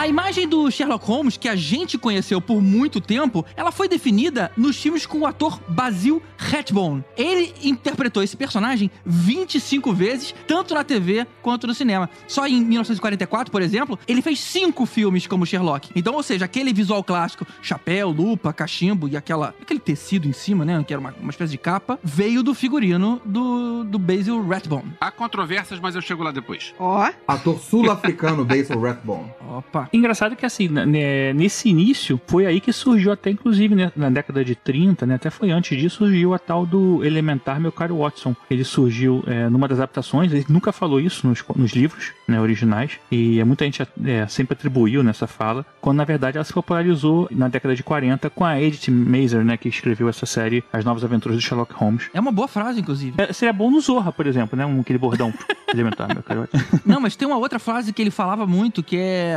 A 0.08 0.10
imagem 0.10 0.48
do 0.48 0.70
Sherlock 0.70 1.04
Holmes, 1.04 1.36
que 1.36 1.50
a 1.50 1.54
gente 1.54 1.98
conheceu 1.98 2.40
por 2.40 2.62
muito 2.62 2.98
tempo, 2.98 3.44
ela 3.54 3.70
foi 3.70 3.86
definida 3.86 4.50
nos 4.56 4.80
filmes 4.80 5.04
com 5.04 5.18
o 5.18 5.26
ator 5.26 5.60
Basil 5.68 6.22
Rathbone. 6.38 7.04
Ele 7.14 7.52
interpretou 7.62 8.22
esse 8.22 8.34
personagem 8.34 8.90
25 9.04 9.92
vezes, 9.92 10.34
tanto 10.46 10.72
na 10.74 10.82
TV 10.82 11.26
quanto 11.42 11.66
no 11.66 11.74
cinema. 11.74 12.08
Só 12.26 12.46
em 12.46 12.64
1944, 12.64 13.52
por 13.52 13.60
exemplo, 13.60 13.98
ele 14.08 14.22
fez 14.22 14.40
cinco 14.40 14.86
filmes 14.86 15.26
como 15.26 15.44
Sherlock. 15.44 15.90
Então, 15.94 16.14
ou 16.14 16.22
seja, 16.22 16.46
aquele 16.46 16.72
visual 16.72 17.04
clássico, 17.04 17.46
chapéu, 17.60 18.08
lupa, 18.08 18.50
cachimbo 18.50 19.08
e 19.08 19.14
aquela, 19.14 19.54
aquele 19.60 19.78
tecido 19.78 20.26
em 20.26 20.32
cima, 20.32 20.64
né, 20.64 20.82
que 20.86 20.94
era 20.94 21.00
uma, 21.00 21.14
uma 21.20 21.30
espécie 21.30 21.50
de 21.50 21.58
capa, 21.58 21.98
veio 22.02 22.42
do 22.42 22.54
figurino 22.54 23.20
do, 23.26 23.84
do 23.84 23.98
Basil 23.98 24.42
Rathbone. 24.48 24.94
Há 25.02 25.10
controvérsias, 25.10 25.78
mas 25.78 25.94
eu 25.94 26.00
chego 26.00 26.22
lá 26.22 26.30
depois. 26.30 26.74
Ó, 26.78 27.10
Ator 27.26 27.58
sul-africano 27.58 28.42
Basil 28.42 28.80
Rathbone. 28.80 29.30
Opa. 29.50 29.90
Engraçado 29.98 30.36
que, 30.36 30.46
assim, 30.46 30.68
né, 30.68 31.32
nesse 31.32 31.68
início, 31.68 32.20
foi 32.26 32.46
aí 32.46 32.60
que 32.60 32.72
surgiu 32.72 33.10
até, 33.10 33.30
inclusive, 33.30 33.74
né, 33.74 33.90
na 33.96 34.08
década 34.08 34.44
de 34.44 34.54
30, 34.54 35.04
né, 35.04 35.16
até 35.16 35.28
foi 35.28 35.50
antes 35.50 35.76
disso, 35.76 35.98
surgiu 35.98 36.32
a 36.32 36.38
tal 36.38 36.64
do 36.64 37.04
Elementar 37.04 37.60
Meu 37.60 37.72
Caro 37.72 37.98
Watson. 37.98 38.34
Ele 38.48 38.62
surgiu 38.62 39.24
é, 39.26 39.48
numa 39.48 39.66
das 39.66 39.78
adaptações, 39.78 40.32
ele 40.32 40.46
nunca 40.48 40.70
falou 40.70 41.00
isso 41.00 41.26
nos, 41.26 41.42
nos 41.56 41.72
livros 41.72 42.12
né, 42.28 42.40
originais, 42.40 42.92
e 43.10 43.42
muita 43.42 43.64
gente 43.64 43.82
é, 44.04 44.26
sempre 44.28 44.54
atribuiu 44.54 45.02
nessa 45.02 45.26
fala, 45.26 45.66
quando 45.80 45.96
na 45.96 46.04
verdade 46.04 46.36
ela 46.36 46.44
se 46.44 46.52
popularizou 46.52 47.28
na 47.30 47.48
década 47.48 47.74
de 47.74 47.82
40 47.82 48.30
com 48.30 48.44
a 48.44 48.60
Edith 48.60 48.88
Mazer, 48.90 49.44
né, 49.44 49.56
que 49.56 49.68
escreveu 49.68 50.08
essa 50.08 50.26
série 50.26 50.62
As 50.72 50.84
Novas 50.84 51.02
Aventuras 51.02 51.36
do 51.36 51.42
Sherlock 51.42 51.74
Holmes. 51.74 52.08
É 52.14 52.20
uma 52.20 52.30
boa 52.30 52.46
frase, 52.46 52.80
inclusive. 52.80 53.14
É, 53.20 53.32
seria 53.32 53.52
bom 53.52 53.70
no 53.70 53.80
Zorra, 53.80 54.12
por 54.12 54.26
exemplo, 54.26 54.56
né, 54.56 54.64
um, 54.64 54.80
aquele 54.80 54.98
bordão 54.98 55.34
Elementar 55.72 56.08
Meu 56.08 56.22
Caro 56.22 56.40
Watson. 56.42 56.78
Não, 56.86 57.00
mas 57.00 57.16
tem 57.16 57.26
uma 57.26 57.36
outra 57.36 57.58
frase 57.58 57.92
que 57.92 58.00
ele 58.00 58.10
falava 58.10 58.46
muito, 58.46 58.82
que 58.82 58.96
é, 58.96 59.34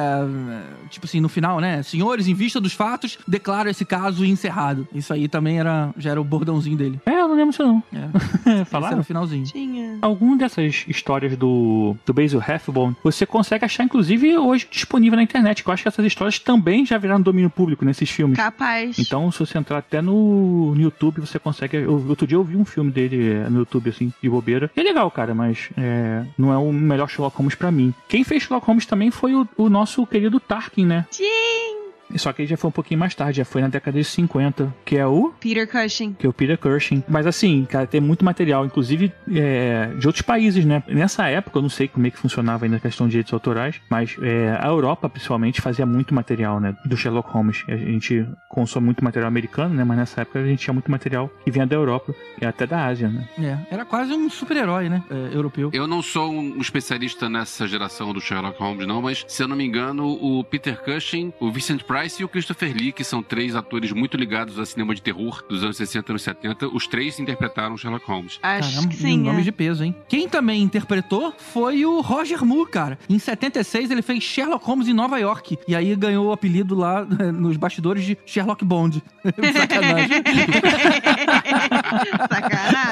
tipo 0.89 1.05
assim, 1.05 1.19
no 1.19 1.29
final, 1.29 1.59
né? 1.59 1.83
Senhores, 1.83 2.27
em 2.27 2.33
vista 2.33 2.59
dos 2.59 2.73
fatos, 2.73 3.17
declaro 3.27 3.69
esse 3.69 3.85
caso 3.85 4.25
encerrado. 4.25 4.87
Isso 4.93 5.13
aí 5.13 5.27
também 5.27 5.59
era, 5.59 5.93
já 5.97 6.11
era 6.11 6.21
o 6.21 6.23
bordãozinho 6.23 6.77
dele. 6.77 6.99
É, 7.05 7.21
eu 7.21 7.27
não 7.27 7.35
lembro 7.35 7.51
isso 7.51 7.63
não. 7.63 7.83
É. 7.93 8.09
Esse 8.41 8.49
era 8.49 8.65
Falaram? 8.65 8.99
o 8.99 9.03
finalzinho. 9.03 9.45
tinha. 9.45 9.97
Algum 10.01 10.35
dessas 10.35 10.85
histórias 10.87 11.37
do, 11.37 11.95
do 12.05 12.13
Basil 12.13 12.39
Rathbone, 12.39 12.95
você 13.03 13.25
consegue 13.25 13.65
achar, 13.65 13.83
inclusive, 13.83 14.37
hoje 14.37 14.67
disponível 14.69 15.17
na 15.17 15.23
internet. 15.23 15.63
que 15.63 15.69
Eu 15.69 15.73
acho 15.73 15.83
que 15.83 15.87
essas 15.87 16.05
histórias 16.05 16.39
também 16.39 16.85
já 16.85 16.97
viraram 16.97 17.21
domínio 17.21 17.49
público 17.49 17.85
nesses 17.85 18.09
filmes. 18.09 18.37
Capaz. 18.37 18.97
Então, 18.99 19.31
se 19.31 19.39
você 19.39 19.57
entrar 19.57 19.77
até 19.77 20.01
no, 20.01 20.73
no 20.75 20.81
YouTube, 20.81 21.21
você 21.21 21.39
consegue. 21.39 21.77
Eu, 21.77 22.05
outro 22.07 22.27
dia 22.27 22.37
eu 22.37 22.43
vi 22.43 22.55
um 22.55 22.65
filme 22.65 22.91
dele 22.91 23.31
é, 23.31 23.49
no 23.49 23.59
YouTube, 23.59 23.89
assim, 23.89 24.11
de 24.21 24.29
bobeira. 24.29 24.69
E 24.75 24.79
é 24.79 24.83
legal, 24.83 25.09
cara, 25.11 25.33
mas 25.33 25.69
é, 25.77 26.23
não 26.37 26.51
é 26.51 26.57
o 26.57 26.71
melhor 26.71 27.09
Sherlock 27.09 27.37
Holmes 27.37 27.55
pra 27.55 27.71
mim. 27.71 27.93
Quem 28.07 28.23
fez 28.23 28.43
Sherlock 28.43 28.65
Holmes 28.65 28.85
também 28.85 29.11
foi 29.11 29.33
o, 29.35 29.47
o 29.57 29.69
nosso 29.69 30.05
querido 30.05 30.30
Tarkin, 30.39 30.85
né? 30.85 31.07
Sim. 31.11 31.90
Só 32.15 32.31
que 32.33 32.41
ele 32.41 32.49
já 32.49 32.57
foi 32.57 32.67
um 32.69 32.71
pouquinho 32.71 32.99
mais 32.99 33.15
tarde, 33.15 33.37
já 33.37 33.45
foi 33.45 33.61
na 33.61 33.67
década 33.67 33.97
de 33.97 34.03
50, 34.03 34.73
que 34.85 34.97
é 34.97 35.05
o 35.05 35.33
Peter 35.39 35.67
Cushing. 35.69 36.13
que 36.13 36.25
é 36.25 36.29
o 36.29 36.33
Peter 36.33 36.57
Cushing. 36.57 37.03
Mas 37.07 37.25
assim, 37.27 37.65
cara, 37.65 37.85
tem 37.87 38.01
muito 38.01 38.23
material, 38.25 38.65
inclusive 38.65 39.11
é, 39.33 39.87
de 39.97 40.07
outros 40.07 40.21
países, 40.21 40.65
né? 40.65 40.83
Nessa 40.87 41.27
época, 41.27 41.57
eu 41.57 41.61
não 41.61 41.69
sei 41.69 41.87
como 41.87 42.05
é 42.07 42.11
que 42.11 42.17
funcionava 42.17 42.65
ainda 42.65 42.77
a 42.77 42.79
questão 42.79 43.07
de 43.07 43.11
direitos 43.11 43.33
autorais, 43.33 43.79
mas 43.89 44.15
é, 44.21 44.57
a 44.59 44.67
Europa, 44.67 45.09
principalmente, 45.09 45.61
fazia 45.61 45.85
muito 45.85 46.13
material, 46.13 46.59
né? 46.59 46.75
Do 46.85 46.95
Sherlock 46.97 47.29
Holmes. 47.29 47.63
A 47.67 47.75
gente 47.75 48.25
consome 48.49 48.85
muito 48.85 49.03
material 49.03 49.27
americano, 49.27 49.73
né? 49.73 49.83
Mas 49.83 49.97
nessa 49.97 50.21
época 50.21 50.39
a 50.39 50.45
gente 50.45 50.59
tinha 50.59 50.73
muito 50.73 50.89
material 50.91 51.29
que 51.43 51.51
vinha 51.51 51.65
da 51.65 51.75
Europa 51.75 52.13
e 52.41 52.45
até 52.45 52.65
da 52.67 52.85
Ásia, 52.85 53.09
né? 53.09 53.27
É, 53.39 53.73
era 53.73 53.85
quase 53.85 54.13
um 54.13 54.29
super-herói, 54.29 54.89
né? 54.89 55.03
É, 55.09 55.35
europeu. 55.35 55.69
Eu 55.73 55.87
não 55.87 56.01
sou 56.01 56.31
um 56.31 56.57
especialista 56.59 57.29
nessa 57.29 57.67
geração 57.67 58.13
do 58.13 58.19
Sherlock 58.21 58.59
Holmes, 58.59 58.87
não, 58.87 59.01
mas 59.01 59.23
se 59.27 59.43
eu 59.43 59.47
não 59.47 59.55
me 59.55 59.65
engano, 59.65 60.07
o 60.07 60.43
Peter 60.43 60.81
Cushing, 60.81 61.33
o 61.39 61.51
Vincent 61.51 61.83
Price 61.83 62.00
e 62.19 62.23
o 62.23 62.27
Christopher 62.27 62.75
Lee, 62.75 62.91
que 62.91 63.03
são 63.03 63.21
três 63.21 63.55
atores 63.55 63.91
muito 63.91 64.17
ligados 64.17 64.57
ao 64.57 64.65
cinema 64.65 64.95
de 64.95 65.01
terror 65.01 65.43
dos 65.47 65.63
anos 65.63 65.77
60 65.77 66.09
e 66.09 66.11
anos 66.11 66.21
70, 66.23 66.67
os 66.67 66.87
três 66.87 67.19
interpretaram 67.19 67.77
Sherlock 67.77 68.05
Holmes. 68.07 68.39
Acho 68.41 68.71
Caramba, 68.71 68.89
que 68.89 68.97
sim. 68.97 69.17
nome 69.19 69.41
é. 69.41 69.43
de 69.43 69.51
peso, 69.51 69.83
hein? 69.83 69.95
Quem 70.07 70.27
também 70.27 70.63
interpretou 70.63 71.31
foi 71.37 71.85
o 71.85 72.01
Roger 72.01 72.43
Moore, 72.43 72.71
cara. 72.71 72.99
Em 73.07 73.19
76, 73.19 73.91
ele 73.91 74.01
fez 74.01 74.23
Sherlock 74.23 74.65
Holmes 74.65 74.87
em 74.87 74.93
Nova 74.93 75.19
York. 75.19 75.59
E 75.67 75.75
aí 75.75 75.95
ganhou 75.95 76.27
o 76.27 76.31
apelido 76.31 76.73
lá 76.75 77.05
eh, 77.19 77.31
nos 77.31 77.55
bastidores 77.57 78.03
de 78.03 78.17
Sherlock 78.25 78.65
Bond. 78.65 79.03
Sacanagem. 79.53 80.23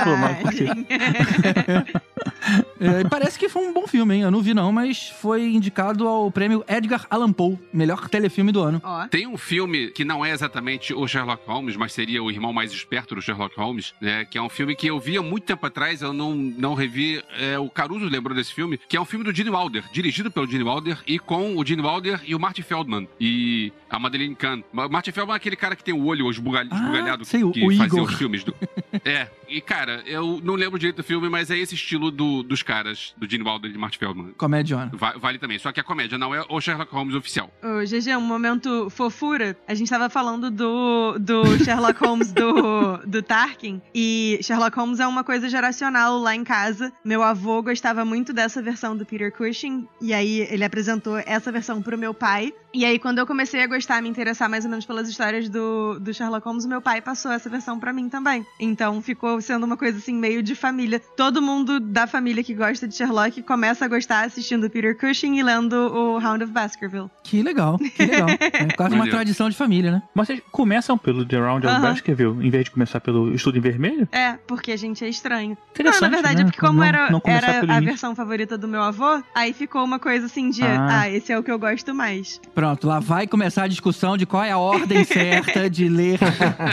Pô, 0.04 0.18
mas 0.18 0.38
por 0.38 0.52
quê? 0.52 0.68
Sacanagem. 0.68 2.00
É, 2.80 3.04
parece 3.10 3.38
que 3.38 3.50
foi 3.50 3.62
um 3.68 3.74
bom 3.74 3.86
filme, 3.86 4.16
hein? 4.16 4.22
Eu 4.22 4.32
não 4.32 4.42
vi 4.42 4.54
não, 4.54 4.72
mas 4.72 5.10
foi 5.10 5.44
indicado 5.44 6.08
ao 6.08 6.32
prêmio 6.32 6.64
Edgar 6.66 7.06
Allan 7.10 7.34
Poe, 7.34 7.60
melhor 7.74 8.08
telefilme 8.08 8.54
do 8.54 8.62
ano. 8.62 8.82
Ó. 8.84 9.06
Tem 9.08 9.28
um 9.28 9.38
filme 9.38 9.90
que 9.90 10.06
não 10.06 10.26
é 10.26 10.32
exatamente 10.32 10.94
o 10.94 11.06
Sherlock 11.06 11.46
Holmes, 11.46 11.76
mas 11.76 11.92
seria 11.92 12.24
o 12.24 12.32
irmão 12.32 12.54
mais 12.54 12.72
esperto 12.72 13.16
do 13.16 13.22
Sherlock 13.22 13.56
Holmes, 13.58 13.94
né? 14.00 14.24
Que 14.24 14.38
é 14.38 14.42
um 14.42 14.48
filme 14.48 14.78
que 14.78 14.88
eu 14.88 14.98
vi 14.98 15.18
há 15.18 15.22
muito 15.22 15.44
tempo 15.44 15.66
atrás, 15.66 16.02
eu 16.02 16.14
não, 16.14 16.34
não 16.34 16.74
revi. 16.74 17.22
É, 17.38 17.60
o 17.60 17.70
Caruso 17.70 18.06
lembrou 18.06 18.34
desse 18.34 18.54
filme, 18.54 18.80
que 18.88 18.96
é 18.96 19.02
um 19.02 19.06
filme 19.06 19.26
do 19.26 19.36
Gene 19.36 19.50
Wilder, 19.50 19.84
dirigido 19.92 20.32
pelo 20.32 20.50
Gene 20.50 20.64
Wilder 20.64 21.00
e 21.06 21.20
com 21.20 21.58
o 21.58 21.66
Gene 21.66 21.82
Wilder 21.82 22.22
e 22.26 22.34
o 22.34 22.40
Marty 22.40 22.64
Feldman 22.64 23.10
e 23.20 23.74
a 23.90 24.00
Madeleine 24.00 24.36
Kahn. 24.36 24.62
Ma- 24.72 24.88
Marty 24.88 25.12
Feldman 25.12 25.34
é 25.34 25.38
aquele 25.38 25.56
cara 25.56 25.76
que 25.76 25.84
tem 25.84 25.94
o 25.94 26.06
olho 26.06 26.28
Ah, 26.28 26.32
esbugalhado 26.32 27.26
sei, 27.26 27.44
o- 27.44 27.52
que 27.52 27.62
o 27.66 27.70
fazia 27.70 27.86
Igor. 27.86 28.04
os 28.04 28.14
filmes 28.16 28.44
do. 28.44 28.54
É, 29.06 29.28
e 29.48 29.62
cara, 29.62 30.02
eu 30.08 30.42
não 30.44 30.56
lembro 30.56 30.78
direito 30.80 30.98
do 30.98 31.04
filme, 31.04 31.30
mas 31.30 31.50
é 31.52 31.58
esse 31.58 31.76
estilo 31.76 32.10
do- 32.12 32.42
dos 32.44 32.64
caras, 32.64 33.14
do 33.18 33.30
Gene 33.30 33.44
Wilder 33.48 33.70
e 33.70 33.74
de 33.74 33.80
Marty 33.80 33.98
Feldman. 34.00 34.34
Comédia. 34.38 34.90
Va- 34.94 35.14
Vale 35.18 35.38
também, 35.38 35.60
só 35.60 35.72
que 35.72 35.80
a 35.80 35.84
comédia 35.84 36.18
não 36.18 36.34
é 36.34 36.44
o 36.50 36.60
Sherlock 36.60 36.92
Holmes 36.94 37.14
oficial. 37.16 37.52
Ô, 37.64 37.84
GG, 37.86 38.16
um 38.18 38.22
momento 38.22 38.90
fofura. 38.90 39.56
A 39.68 39.74
gente 39.76 39.90
tava 39.90 40.10
falando 40.10 40.50
do, 40.50 41.18
do 41.20 41.64
Sherlock 41.64 42.04
Holmes 42.04 42.32
do, 42.32 42.98
do 43.06 43.22
Tarkin. 43.22 43.80
E 43.94 44.40
Sherlock 44.42 44.76
Holmes 44.78 45.00
é 45.00 45.08
uma 45.08 45.24
coisa 45.24 45.48
geracional 45.50 46.18
lá 46.18 46.36
em 46.36 46.44
casa. 46.44 46.92
Meu 47.06 47.22
avô 47.22 47.62
gostava 47.62 48.04
muito 48.04 48.34
dessa 48.34 48.62
versão 48.62 48.98
do 48.98 49.06
Peter 49.06 49.32
Cushing. 49.32 49.88
E 50.02 50.14
aí 50.14 50.42
ele 50.50 50.64
apresentou 50.64 51.18
essa 51.18 51.52
versão 51.52 51.82
pro 51.82 51.98
meu 51.98 52.14
pai. 52.14 52.54
E 52.72 52.86
aí, 52.86 53.00
quando 53.00 53.18
eu 53.18 53.26
comecei 53.26 53.64
a 53.64 53.68
gostar, 53.68 54.00
me 54.02 54.08
interessar 54.10 54.48
mais 54.48 54.64
ou 54.64 54.70
menos 54.70 54.86
pelas 54.86 55.10
histórias 55.10 55.50
do, 55.50 55.98
do 56.00 56.14
Sherlock 56.14 56.46
Holmes, 56.46 56.66
o 56.66 56.70
meu 56.70 56.82
pai 56.82 57.02
passou 57.02 57.32
essa 57.32 57.50
versão 57.50 57.80
pra 57.80 57.92
mim 57.92 58.08
também. 58.10 58.46
Então 58.60 59.02
ficou 59.02 59.42
sendo 59.42 59.66
uma 59.66 59.76
coisa 59.76 59.98
assim, 59.98 60.14
meio 60.14 60.44
de 60.44 60.54
família. 60.54 61.02
Todo 61.18 61.42
mundo 61.42 61.80
da 61.80 62.06
família 62.06 62.44
que 62.44 62.54
gosta 62.54 62.88
de 62.88 62.96
Sherlock 62.96 63.42
começa 63.42 63.86
a 63.86 63.88
gostar 63.88 64.24
assistindo 64.26 64.70
Peter 64.70 64.96
Cushing 64.96 65.38
e 65.40 65.44
lendo 65.44 65.74
o 65.74 66.20
Hound 66.20 66.44
of 66.44 66.54
Baskerville. 66.54 67.10
Que 67.24 67.42
legal, 67.42 67.78
que 67.80 68.06
legal. 68.06 68.28
É 68.60 68.66
quase 68.74 68.94
uma 68.96 69.08
tradição 69.10 69.50
de 69.50 69.56
família, 69.56 69.92
né? 69.92 70.04
Mas 70.14 70.28
vocês 70.28 70.42
começam 70.52 70.98
pelo 70.98 71.26
The 71.26 71.38
Round 71.40 71.66
of 71.66 71.76
Aham. 71.76 71.82
Baskerville, 71.90 72.46
em 72.46 72.50
vez 72.50 72.66
de 72.66 72.72
começar 72.72 73.00
pelo 73.00 73.34
Estudo 73.34 73.58
em 73.58 73.62
Vermelho? 73.62 74.08
É, 74.12 74.34
porque 74.48 74.72
a 74.72 74.78
gente 74.78 75.04
é 75.04 75.10
estranho. 75.10 75.58
Não, 75.80 76.00
na 76.02 76.10
verdade 76.10 76.36
né? 76.36 76.42
é 76.42 76.46
porque 76.46 76.60
como 76.60 76.80
Não- 76.80 76.84
era, 76.84 77.10
não 77.10 77.22
era 77.26 77.60
a 77.76 77.80
versão 77.80 78.14
favorita 78.16 78.58
do 78.58 78.68
meu 78.68 78.82
avô, 78.84 79.24
aí 79.34 79.54
ficou 79.54 79.84
uma 79.84 79.98
coisa 79.98 80.26
assim 80.28 80.50
de, 80.50 80.62
Ah. 80.64 81.02
ah, 81.02 81.10
esse 81.10 81.32
é 81.32 81.40
o 81.40 81.42
que 81.44 81.52
eu 81.52 81.58
gosto 81.58 81.96
mais. 81.96 82.40
Pronto, 82.60 82.86
lá 82.86 83.00
vai 83.00 83.26
começar 83.26 83.64
a 83.64 83.68
discussão 83.70 84.18
de 84.18 84.26
qual 84.26 84.44
é 84.44 84.52
a 84.52 84.58
ordem 84.58 85.06
certa 85.06 85.70
de 85.70 85.88
ler, 85.88 86.20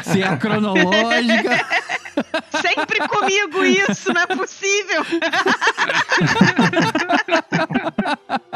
se 0.03 0.21
é 0.21 0.27
a 0.27 0.37
cronológica. 0.37 1.65
Sempre 2.61 3.07
comigo 3.07 3.65
isso, 3.65 4.13
não 4.13 4.23
é 4.23 4.27
possível. 4.27 5.07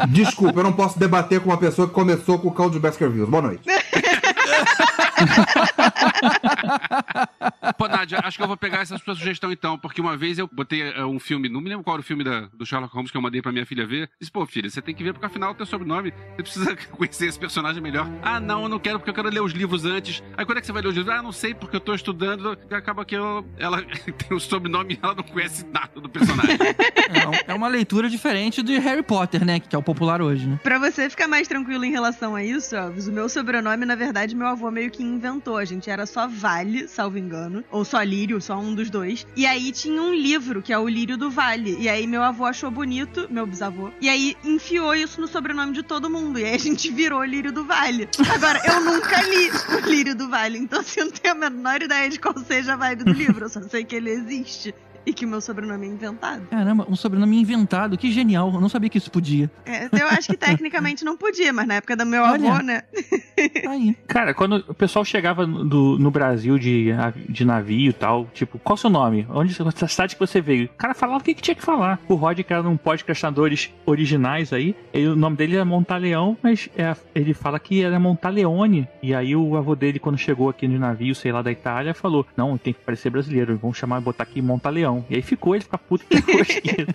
Desculpa, 0.09 0.59
eu 0.59 0.63
não 0.65 0.73
posso 0.73 0.99
debater 0.99 1.39
com 1.39 1.51
uma 1.51 1.57
pessoa 1.57 1.87
que 1.87 1.93
começou 1.93 2.37
com 2.37 2.49
o 2.49 2.51
Cão 2.51 2.69
de 2.69 2.79
Baskervilles. 2.79 3.29
Boa 3.29 3.43
noite. 3.43 3.63
Pô, 7.77 7.87
Nádia, 7.87 8.19
acho 8.23 8.37
que 8.37 8.43
eu 8.43 8.47
vou 8.47 8.57
pegar 8.57 8.79
essa 8.81 8.97
sua 8.97 9.15
sugestão 9.15 9.51
então, 9.51 9.77
porque 9.77 10.01
uma 10.01 10.15
vez 10.17 10.37
eu 10.39 10.49
botei 10.51 10.81
eh, 10.81 11.05
um 11.05 11.19
filme, 11.19 11.49
não 11.49 11.61
me 11.61 11.69
lembro 11.69 11.83
qual 11.83 11.95
era 11.95 12.01
o 12.01 12.03
filme 12.03 12.23
da- 12.23 12.47
do 12.53 12.65
Sherlock 12.65 12.93
Holmes 12.93 13.11
que 13.11 13.17
eu 13.17 13.21
mandei 13.21 13.41
pra 13.41 13.51
minha 13.51 13.65
filha 13.65 13.85
ver. 13.85 14.09
Disse, 14.19 14.31
pô, 14.31 14.45
filha, 14.45 14.69
você 14.69 14.81
tem 14.81 14.93
que 14.93 15.03
ver 15.03 15.13
porque 15.13 15.25
afinal 15.25 15.51
o 15.51 15.55
teu 15.55 15.65
sobrenome, 15.65 16.11
você 16.35 16.43
precisa 16.43 16.75
conhecer 16.91 17.27
esse 17.27 17.39
personagem 17.39 17.81
melhor. 17.81 18.07
Ah, 18.21 18.39
não, 18.39 18.63
eu 18.63 18.69
não 18.69 18.79
quero 18.79 18.99
porque 18.99 19.09
eu 19.09 19.13
quero 19.13 19.29
ler 19.29 19.41
os 19.41 19.53
livros 19.53 19.85
antes. 19.85 20.21
Aí 20.37 20.45
quando 20.45 20.57
é 20.57 20.61
que 20.61 20.67
você 20.67 20.73
vai 20.73 20.81
ler 20.81 20.89
os 20.89 20.95
livros? 20.95 21.13
Ah, 21.15 21.21
não 21.21 21.31
sei 21.31 21.53
porque 21.53 21.75
eu 21.75 21.79
tô 21.81 21.93
estudando. 21.93 22.57
E 22.69 22.73
acaba 22.73 23.03
que 23.05 23.15
eu- 23.15 23.45
ela 23.57 23.81
tem 24.17 24.35
o 24.35 24.39
sobrenome 24.39 24.95
e 24.95 24.99
ela 25.01 25.15
não 25.15 25.23
conhece 25.23 25.65
nada 25.71 25.99
do 25.99 26.09
personagem. 26.09 26.57
É 27.47 27.51
É 27.51 27.53
uma 27.53 27.67
leitura 27.67 28.09
diferente 28.09 28.61
de 28.63 28.77
Harry 28.79 29.03
Potter, 29.03 29.43
né? 29.45 29.59
Que 29.59 29.75
é 29.75 29.79
o 29.79 29.83
popular 29.83 30.21
hoje, 30.21 30.47
né? 30.47 30.59
Pra 30.63 30.77
você 30.79 31.09
ficar 31.09 31.27
mais 31.27 31.47
tranquilo 31.47 31.83
em 31.85 31.91
relação 31.91 32.35
a 32.35 32.43
isso, 32.43 32.75
Elvis, 32.75 33.07
o 33.07 33.11
meu 33.11 33.27
sobrenome, 33.29 33.85
na 33.85 33.95
verdade, 33.95 34.35
meu 34.35 34.47
avô 34.47 34.69
meio 34.71 34.89
que 34.91 35.03
inventou. 35.03 35.57
A 35.57 35.65
gente 35.65 35.89
era 35.89 36.05
só 36.05 36.27
Vale, 36.51 36.85
salvo 36.89 37.17
engano. 37.17 37.63
Ou 37.71 37.85
só 37.85 38.01
Lírio, 38.01 38.41
só 38.41 38.59
um 38.59 38.75
dos 38.75 38.89
dois. 38.89 39.25
E 39.37 39.45
aí 39.45 39.71
tinha 39.71 40.01
um 40.01 40.13
livro, 40.13 40.61
que 40.61 40.73
é 40.73 40.77
o 40.77 40.85
Lírio 40.85 41.17
do 41.17 41.31
Vale. 41.31 41.77
E 41.79 41.87
aí 41.87 42.05
meu 42.05 42.21
avô 42.21 42.45
achou 42.45 42.69
bonito, 42.69 43.25
meu 43.29 43.47
bisavô. 43.47 43.89
E 44.01 44.09
aí 44.09 44.35
enfiou 44.43 44.93
isso 44.93 45.21
no 45.21 45.27
sobrenome 45.27 45.71
de 45.71 45.81
todo 45.81 46.09
mundo. 46.09 46.37
E 46.37 46.43
aí 46.43 46.53
a 46.53 46.59
gente 46.59 46.91
virou 46.91 47.23
Lírio 47.23 47.53
do 47.53 47.63
Vale. 47.63 48.09
Agora, 48.35 48.61
eu 48.65 48.81
nunca 48.81 49.21
li 49.21 49.49
o 49.49 49.89
Lírio 49.89 50.13
do 50.13 50.27
Vale, 50.27 50.57
então 50.57 50.81
assim, 50.81 50.99
eu 50.99 51.05
não 51.05 51.13
tenho 51.13 51.33
a 51.33 51.37
menor 51.37 51.81
ideia 51.81 52.09
de 52.09 52.19
qual 52.19 52.37
seja 52.39 52.73
a 52.73 52.75
vibe 52.75 53.05
do 53.05 53.13
livro. 53.13 53.45
Eu 53.45 53.49
só 53.49 53.61
sei 53.61 53.85
que 53.85 53.95
ele 53.95 54.09
existe. 54.09 54.75
E 55.05 55.13
que 55.13 55.25
o 55.25 55.27
meu 55.27 55.41
sobrenome 55.41 55.87
é 55.87 55.89
inventado. 55.89 56.43
Caramba, 56.49 56.85
um 56.89 56.95
sobrenome 56.95 57.39
inventado, 57.39 57.97
que 57.97 58.11
genial. 58.11 58.51
Eu 58.53 58.61
não 58.61 58.69
sabia 58.69 58.89
que 58.89 58.97
isso 58.97 59.09
podia. 59.11 59.49
É, 59.65 59.85
eu 59.91 60.07
acho 60.09 60.27
que 60.29 60.37
tecnicamente 60.37 61.03
não 61.03 61.17
podia, 61.17 61.51
mas 61.51 61.67
na 61.67 61.75
época 61.75 61.95
do 61.95 62.05
meu 62.05 62.21
Olha. 62.23 62.51
avô, 62.53 62.63
né? 62.63 62.81
Tá 63.63 63.71
aí. 63.71 63.95
Cara, 64.07 64.33
quando 64.33 64.63
o 64.67 64.73
pessoal 64.73 65.03
chegava 65.03 65.45
no, 65.47 65.65
do- 65.67 65.97
no 65.97 66.11
Brasil 66.11 66.59
de, 66.59 66.89
de 67.27 67.43
navio 67.43 67.89
e 67.89 67.93
tal, 67.93 68.27
tipo, 68.33 68.59
qual 68.59 68.75
o 68.75 68.77
seu 68.77 68.89
nome? 68.89 69.25
Onde 69.29 69.55
a 69.61 69.87
cidade 69.87 70.15
que 70.15 70.19
você 70.19 70.39
veio? 70.39 70.65
O 70.65 70.77
cara 70.77 70.93
falava 70.93 71.19
o 71.19 71.23
que, 71.23 71.33
que 71.33 71.41
tinha 71.41 71.55
que 71.55 71.63
falar. 71.63 71.99
O 72.07 72.13
Rod, 72.15 72.39
que 72.41 72.53
era 72.53 72.67
um 72.67 72.77
podcastadores 72.77 73.71
originais 73.85 74.53
aí, 74.53 74.75
ele- 74.93 75.07
o 75.07 75.15
nome 75.15 75.35
dele 75.35 75.55
é 75.57 75.63
Montaleão, 75.63 76.37
mas 76.43 76.69
é- 76.77 76.95
ele 77.15 77.33
fala 77.33 77.59
que 77.59 77.81
era 77.83 77.99
Montaleone. 77.99 78.87
E 79.01 79.13
aí 79.15 79.35
o 79.35 79.55
avô 79.57 79.75
dele, 79.75 79.99
quando 79.99 80.17
chegou 80.17 80.49
aqui 80.49 80.67
no 80.67 80.77
navio, 80.79 81.15
sei 81.15 81.31
lá, 81.31 81.41
da 81.41 81.51
Itália, 81.51 81.93
falou: 81.93 82.25
Não, 82.37 82.57
tem 82.57 82.71
que 82.73 82.79
parecer 82.81 83.09
brasileiro, 83.09 83.57
vamos 83.61 83.77
chamar, 83.77 83.99
botar 83.99 84.23
aqui 84.23 84.41
Montaleão. 84.41 84.90
E 85.09 85.15
aí 85.15 85.21
ficou, 85.21 85.55
ele 85.55 85.63
fica 85.63 85.77
puto 85.77 86.05
que 86.09 86.85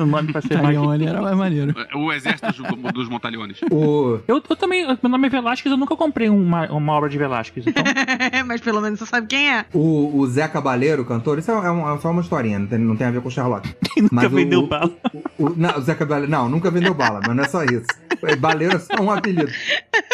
o 0.00 0.06
nome 0.06 0.32
pra 0.32 0.40
ser 0.42 0.54
mais. 0.54 0.66
Talion, 0.76 0.94
ele 0.94 1.06
era 1.06 1.20
mais 1.22 1.36
maneiro. 1.36 1.74
o 1.94 2.12
exército 2.12 2.52
dos, 2.62 2.92
dos 2.92 3.08
Montaleones. 3.08 3.58
O... 3.70 4.18
Eu, 4.26 4.42
eu 4.48 4.56
também, 4.56 4.86
meu 4.86 5.10
nome 5.10 5.26
é 5.26 5.30
Velasquez, 5.30 5.70
eu 5.70 5.76
nunca 5.78 5.96
comprei 5.96 6.28
uma, 6.28 6.70
uma 6.70 6.92
obra 6.92 7.08
de 7.08 7.18
Velasquez, 7.18 7.66
então. 7.66 7.82
mas 8.46 8.60
pelo 8.60 8.80
menos 8.80 8.98
você 8.98 9.06
sabe 9.06 9.26
quem 9.26 9.50
é. 9.52 9.64
O, 9.72 10.18
o 10.18 10.26
Zé 10.26 10.46
Cabaleiro, 10.48 11.02
o 11.02 11.04
cantor, 11.06 11.38
isso 11.38 11.50
é, 11.50 11.54
é 11.54 11.70
um- 11.70 11.94
é 11.94 11.98
só 11.98 12.10
uma 12.10 12.20
historinha, 12.22 12.58
não 12.58 12.66
tem, 12.66 12.78
não 12.78 12.96
tem 12.96 13.06
a 13.06 13.10
ver 13.10 13.20
com 13.20 13.28
o 13.28 13.30
Sherlock. 13.30 13.68
nunca 13.96 14.08
Mas 14.14 14.26
o- 14.32 14.36
vendeu 14.36 14.60
o- 14.60 14.66
bala. 14.66 14.90
O, 15.38 15.50
não, 15.50 15.78
o 15.78 15.80
Zé 15.80 15.94
Cabaleiro, 15.94 16.30
não, 16.30 16.48
nunca 16.48 16.70
vendeu 16.70 16.94
bala, 16.94 17.20
mas 17.26 17.36
não 17.36 17.44
é 17.44 17.48
só 17.48 17.62
isso. 17.64 17.86
Baleiro 18.38 18.76
é 18.76 18.78
só 18.78 19.00
um 19.02 19.10
apelido. 19.10 19.50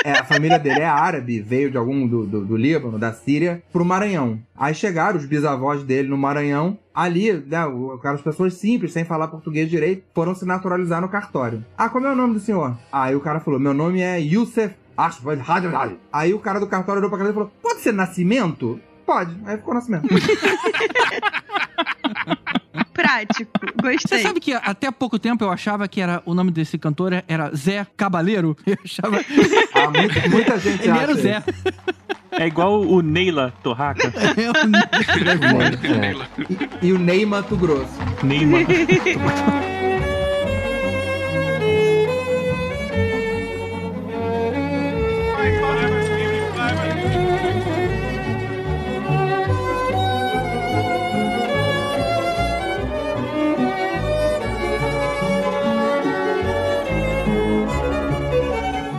É, 0.05 0.12
a 0.18 0.24
família 0.24 0.59
dele 0.59 0.81
é 0.81 0.87
árabe, 0.87 1.40
veio 1.40 1.70
de 1.70 1.76
algum 1.76 2.07
do, 2.07 2.26
do, 2.26 2.44
do 2.44 2.57
Líbano, 2.57 2.98
da 2.98 3.12
Síria, 3.12 3.62
pro 3.72 3.85
Maranhão. 3.85 4.38
Aí 4.62 4.75
chegaram 4.77 5.18
os 5.18 5.27
bisavós 5.27 5.83
dele 5.83 6.09
no 6.09 6.16
Maranhão. 6.16 6.79
Ali, 6.94 7.33
né, 7.33 7.59
aquelas 7.98 8.20
pessoas 8.20 8.55
simples, 8.55 8.92
sem 8.92 9.05
falar 9.05 9.27
português 9.27 9.68
direito, 9.68 10.05
foram 10.14 10.37
se 10.37 10.44
naturalizar 10.44 11.01
no 11.01 11.09
cartório. 11.09 11.64
Ah, 11.77 11.88
como 11.88 12.07
é 12.07 12.12
o 12.12 12.14
nome 12.14 12.35
do 12.35 12.40
senhor? 12.40 12.79
Aí 12.92 13.16
o 13.16 13.20
cara 13.20 13.40
falou: 13.40 13.59
meu 13.59 13.75
nome 13.75 14.01
é 14.01 14.20
Youssef 14.20 14.77
Ashford 14.96 15.42
Hadjad. 15.44 15.96
Aí 16.12 16.33
o 16.33 16.38
cara 16.38 16.61
do 16.61 16.68
cartório 16.68 17.01
olhou 17.01 17.11
pra 17.11 17.18
casa 17.18 17.31
e 17.31 17.35
falou: 17.35 17.51
pode 17.61 17.81
ser 17.81 17.90
Nascimento? 17.90 18.81
Pode. 19.05 19.37
Aí 19.44 19.57
ficou 19.57 19.75
Nascimento. 19.75 20.07
Prático. 23.12 23.51
Você 23.83 23.92
Gostei. 23.92 24.22
sabe 24.22 24.40
que 24.40 24.53
até 24.55 24.87
há 24.88 24.92
pouco 24.92 25.18
tempo 25.18 25.44
eu 25.44 25.51
achava 25.51 25.87
que 25.88 26.01
era, 26.01 26.22
o 26.25 26.35
nome 26.35 26.51
desse 26.51 26.79
cantor 26.79 27.22
era 27.29 27.55
Zé 27.55 27.87
Cabaleiro? 27.96 28.57
Eu 28.66 28.77
achava. 28.85 29.20
Ah, 29.75 29.90
muita, 29.90 30.29
muita 30.29 30.59
gente 30.59 30.83
Ele 30.83 30.90
acha 30.90 31.03
era 31.03 31.12
o. 31.12 31.16
Zé. 31.16 31.42
É 32.33 32.46
igual 32.46 32.81
o 32.81 33.03
Neila 33.03 33.53
Torraca. 33.62 34.12
É 34.37 34.51
o- 34.51 34.83
É. 36.03 36.12
E, 36.83 36.87
e 36.88 36.92
o 36.92 36.98
Ney 36.98 37.27
Mato 37.27 37.57
Grosso. 37.57 37.92
Neymar. 38.22 38.62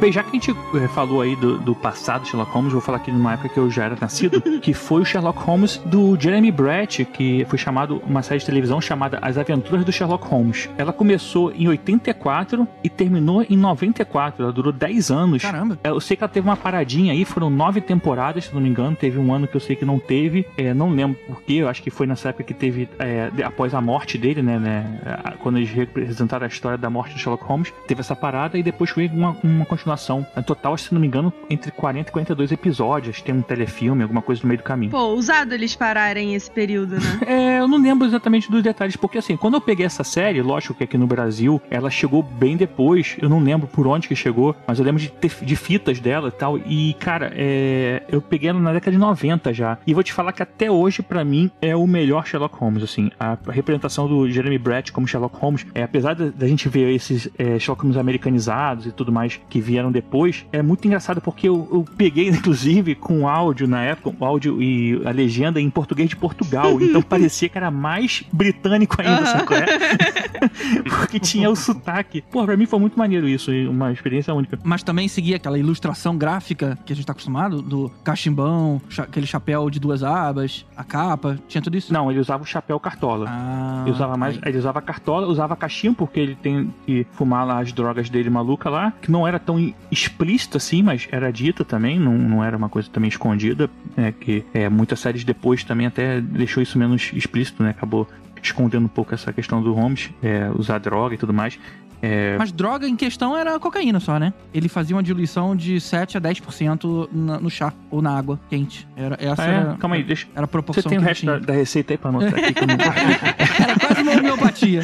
Bem, 0.03 0.11
já 0.11 0.21
que 0.21 0.31
a 0.31 0.33
gente 0.33 0.51
eh, 0.51 0.87
falou 0.89 1.21
aí 1.21 1.33
do, 1.33 1.57
do 1.57 1.73
passado 1.73 2.23
de 2.23 2.27
Sherlock 2.27 2.51
Holmes, 2.51 2.73
vou 2.73 2.81
falar 2.81 2.97
aqui 2.97 3.09
numa 3.09 3.35
época 3.35 3.47
que 3.47 3.57
eu 3.57 3.71
já 3.71 3.85
era 3.85 3.95
nascido, 4.01 4.41
que 4.59 4.73
foi 4.73 5.01
o 5.01 5.05
Sherlock 5.05 5.39
Holmes 5.39 5.77
do 5.85 6.19
Jeremy 6.19 6.51
Brett, 6.51 7.05
que 7.05 7.45
foi 7.45 7.57
chamado 7.57 8.03
uma 8.05 8.21
série 8.21 8.41
de 8.41 8.45
televisão 8.45 8.81
chamada 8.81 9.17
As 9.21 9.37
Aventuras 9.37 9.85
do 9.85 9.93
Sherlock 9.93 10.27
Holmes. 10.27 10.69
Ela 10.77 10.91
começou 10.91 11.53
em 11.53 11.69
84 11.69 12.67
e 12.83 12.89
terminou 12.89 13.45
em 13.49 13.55
94. 13.55 14.43
Ela 14.43 14.51
durou 14.51 14.73
10 14.73 15.09
anos. 15.09 15.41
Caramba. 15.41 15.79
Eu 15.81 16.01
sei 16.01 16.17
que 16.17 16.23
ela 16.25 16.33
teve 16.33 16.49
uma 16.49 16.57
paradinha 16.57 17.13
aí, 17.13 17.23
foram 17.23 17.49
nove 17.49 17.79
temporadas, 17.79 18.43
se 18.43 18.53
não 18.53 18.59
me 18.59 18.67
engano. 18.67 18.97
Teve 18.97 19.17
um 19.17 19.33
ano 19.33 19.47
que 19.47 19.55
eu 19.55 19.61
sei 19.61 19.77
que 19.77 19.85
não 19.85 19.99
teve. 19.99 20.45
É, 20.57 20.73
não 20.73 20.89
lembro 20.89 21.17
porquê, 21.25 21.53
eu 21.53 21.69
acho 21.69 21.81
que 21.81 21.89
foi 21.89 22.05
nessa 22.05 22.27
época 22.27 22.43
que 22.43 22.53
teve, 22.53 22.89
é, 22.99 23.31
após 23.41 23.73
a 23.73 23.79
morte 23.79 24.17
dele, 24.17 24.41
né, 24.41 24.59
né? 24.59 24.99
Quando 25.39 25.59
eles 25.59 25.69
representaram 25.69 26.43
a 26.43 26.49
história 26.49 26.77
da 26.77 26.89
morte 26.89 27.13
do 27.13 27.19
Sherlock 27.21 27.45
Holmes, 27.45 27.73
teve 27.87 28.01
essa 28.01 28.17
parada 28.17 28.57
e 28.57 28.63
depois 28.63 28.89
foi 28.89 29.07
uma, 29.07 29.37
uma 29.41 29.65
continuação. 29.65 29.92
No 30.35 30.43
total, 30.43 30.77
se 30.77 30.93
não 30.93 31.01
me 31.01 31.07
engano, 31.07 31.33
entre 31.49 31.71
40 31.71 32.09
e 32.09 32.11
42 32.11 32.51
episódios. 32.51 33.21
Tem 33.21 33.33
um 33.33 33.41
telefilme, 33.41 34.03
alguma 34.03 34.21
coisa 34.21 34.41
no 34.41 34.47
meio 34.47 34.59
do 34.59 34.63
caminho. 34.63 34.91
Pô, 34.91 34.99
ousado 34.99 35.53
eles 35.53 35.75
pararem 35.75 36.35
esse 36.35 36.49
período, 36.49 36.95
né? 36.95 37.19
É, 37.33 37.59
eu 37.59 37.67
não 37.67 37.81
lembro 37.81 38.05
exatamente 38.05 38.51
dos 38.51 38.61
detalhes, 38.61 38.95
porque 38.95 39.17
assim, 39.17 39.35
quando 39.35 39.55
eu 39.55 39.61
peguei 39.61 39.85
essa 39.85 40.03
série, 40.03 40.41
lógico 40.41 40.73
que 40.73 40.83
aqui 40.83 40.97
no 40.97 41.07
Brasil, 41.07 41.61
ela 41.69 41.89
chegou 41.89 42.21
bem 42.21 42.55
depois, 42.55 43.15
eu 43.19 43.29
não 43.29 43.39
lembro 43.39 43.67
por 43.67 43.87
onde 43.87 44.07
que 44.07 44.15
chegou, 44.15 44.55
mas 44.67 44.77
eu 44.77 44.85
lembro 44.85 45.01
de, 45.01 45.09
ter, 45.09 45.31
de 45.41 45.55
fitas 45.55 45.99
dela 45.99 46.27
e 46.27 46.31
tal, 46.31 46.57
e 46.59 46.93
cara, 46.99 47.31
é, 47.35 48.03
eu 48.09 48.21
peguei 48.21 48.49
ela 48.49 48.59
na 48.59 48.73
década 48.73 48.91
de 48.91 48.97
90 48.97 49.53
já, 49.53 49.77
e 49.87 49.93
vou 49.93 50.03
te 50.03 50.13
falar 50.13 50.31
que 50.33 50.43
até 50.43 50.69
hoje, 50.69 51.01
pra 51.01 51.23
mim, 51.23 51.49
é 51.61 51.75
o 51.75 51.87
melhor 51.87 52.25
Sherlock 52.25 52.55
Holmes, 52.57 52.83
assim, 52.83 53.09
a 53.19 53.37
representação 53.49 54.07
do 54.07 54.29
Jeremy 54.29 54.57
Brett 54.57 54.91
como 54.91 55.07
Sherlock 55.07 55.37
Holmes, 55.37 55.65
é, 55.73 55.83
apesar 55.83 56.13
da, 56.15 56.47
gente 56.47 56.69
ver 56.69 56.93
esses 56.93 57.29
é, 57.37 57.57
Sherlock 57.57 57.81
Holmes 57.81 57.97
americanizados 57.97 58.85
e 58.85 58.91
tudo 58.91 59.11
mais 59.11 59.39
que 59.49 59.59
vieram 59.83 59.91
depois, 59.91 60.45
é 60.51 60.61
muito 60.61 60.85
engraçado 60.87 61.19
porque 61.21 61.47
eu, 61.49 61.67
eu 61.71 61.85
peguei, 61.97 62.27
inclusive, 62.29 62.95
com 62.95 63.27
áudio 63.27 63.67
na 63.67 63.81
época, 63.83 64.15
o 64.17 64.25
áudio 64.25 64.61
e 64.61 65.01
a 65.05 65.11
legenda 65.11 65.59
em 65.59 65.69
português 65.69 66.09
de 66.09 66.15
Portugal, 66.15 66.79
então 66.81 67.01
parecia 67.01 67.49
que 67.49 67.57
era 67.57 67.69
mais 67.69 68.23
britânico 68.31 68.95
ainda, 69.01 69.21
Aham. 69.23 69.25
sabe 69.25 69.55
é? 69.55 70.83
porque 70.89 71.19
tinha 71.19 71.49
o 71.49 71.55
sotaque. 71.55 72.23
Pô, 72.31 72.43
pra 72.45 72.55
mim 72.55 72.65
foi 72.65 72.79
muito 72.79 72.97
maneiro 72.97 73.27
isso, 73.27 73.51
uma 73.69 73.91
experiência 73.91 74.33
única. 74.33 74.57
Mas 74.63 74.83
também 74.83 75.07
seguia 75.07 75.35
aquela 75.35 75.57
ilustração 75.59 76.17
gráfica 76.17 76.77
que 76.85 76.93
a 76.93 76.95
gente 76.95 77.05
tá 77.05 77.11
acostumado, 77.11 77.61
do 77.61 77.89
cachimbão, 78.03 78.81
cha- 78.89 79.03
aquele 79.03 79.25
chapéu 79.27 79.69
de 79.69 79.79
duas 79.79 80.03
abas, 80.03 80.65
a 80.75 80.83
capa, 80.83 81.37
tinha 81.47 81.61
tudo 81.61 81.77
isso? 81.77 81.91
Não, 81.93 82.09
ele 82.09 82.19
usava 82.19 82.43
o 82.43 82.45
chapéu 82.45 82.79
cartola. 82.79 83.25
Ah, 83.29 83.81
Ele 83.85 83.91
usava 83.95 84.15
mais, 84.17 84.35
aí. 84.35 84.41
ele 84.45 84.57
usava 84.57 84.81
cartola, 84.81 85.27
usava 85.27 85.55
cachimbo, 85.55 85.95
porque 85.95 86.19
ele 86.19 86.35
tem 86.35 86.73
que 86.85 87.05
fumar 87.11 87.45
lá 87.45 87.59
as 87.59 87.71
drogas 87.73 88.09
dele 88.09 88.29
maluca 88.29 88.69
lá, 88.69 88.93
que 89.01 89.11
não 89.11 89.27
era 89.27 89.39
tão 89.39 89.72
explícito 89.91 90.57
assim, 90.57 90.81
mas 90.81 91.07
era 91.11 91.31
dita 91.31 91.63
também, 91.63 91.99
não, 91.99 92.17
não 92.17 92.43
era 92.43 92.57
uma 92.57 92.69
coisa 92.69 92.89
também 92.89 93.07
escondida, 93.07 93.69
né, 93.95 94.11
que 94.11 94.43
é, 94.53 94.67
muitas 94.69 94.99
séries 94.99 95.23
depois 95.23 95.63
também 95.63 95.87
até 95.87 96.19
deixou 96.19 96.63
isso 96.63 96.77
menos 96.77 97.11
explícito, 97.13 97.61
né, 97.61 97.69
acabou 97.69 98.07
escondendo 98.41 98.85
um 98.85 98.89
pouco 98.89 99.13
essa 99.13 99.31
questão 99.31 99.61
do 99.61 99.73
Holmes, 99.73 100.09
é, 100.21 100.49
usar 100.55 100.79
droga 100.79 101.15
e 101.15 101.17
tudo 101.17 101.33
mais. 101.33 101.57
É, 102.05 102.35
Mas 102.37 102.51
droga 102.51 102.85
em 102.85 102.97
questão 102.97 103.37
era 103.37 103.57
cocaína 103.57 103.97
só, 103.97 104.19
né? 104.19 104.33
Ele 104.53 104.67
fazia 104.67 104.93
uma 104.93 105.01
diluição 105.01 105.55
de 105.55 105.79
7 105.79 106.17
a 106.17 106.19
10% 106.19 107.07
na- 107.09 107.39
no 107.39 107.49
chá 107.49 107.71
ou 107.89 108.01
na 108.01 108.11
água 108.17 108.37
quente. 108.49 108.85
Era, 108.93 109.17
essa 109.21 109.41
ah, 109.41 109.45
é? 109.47 109.55
era, 109.55 109.75
calma 109.75 109.95
aí, 109.95 110.03
deixa. 110.03 110.27
era 110.35 110.43
a 110.43 110.47
proporção 110.47 110.83
Você 110.83 110.89
tem 110.89 110.97
o 110.97 111.01
resto 111.01 111.25
da, 111.25 111.39
da 111.39 111.53
receita 111.53 111.93
aí 111.93 111.97
pra 111.97 112.09
anotar 112.09 112.33
aqui 112.33 112.65
não... 112.65 112.75
Era 113.63 113.79
quase 113.79 114.01
uma 114.01 114.11
homeopatia. 114.11 114.81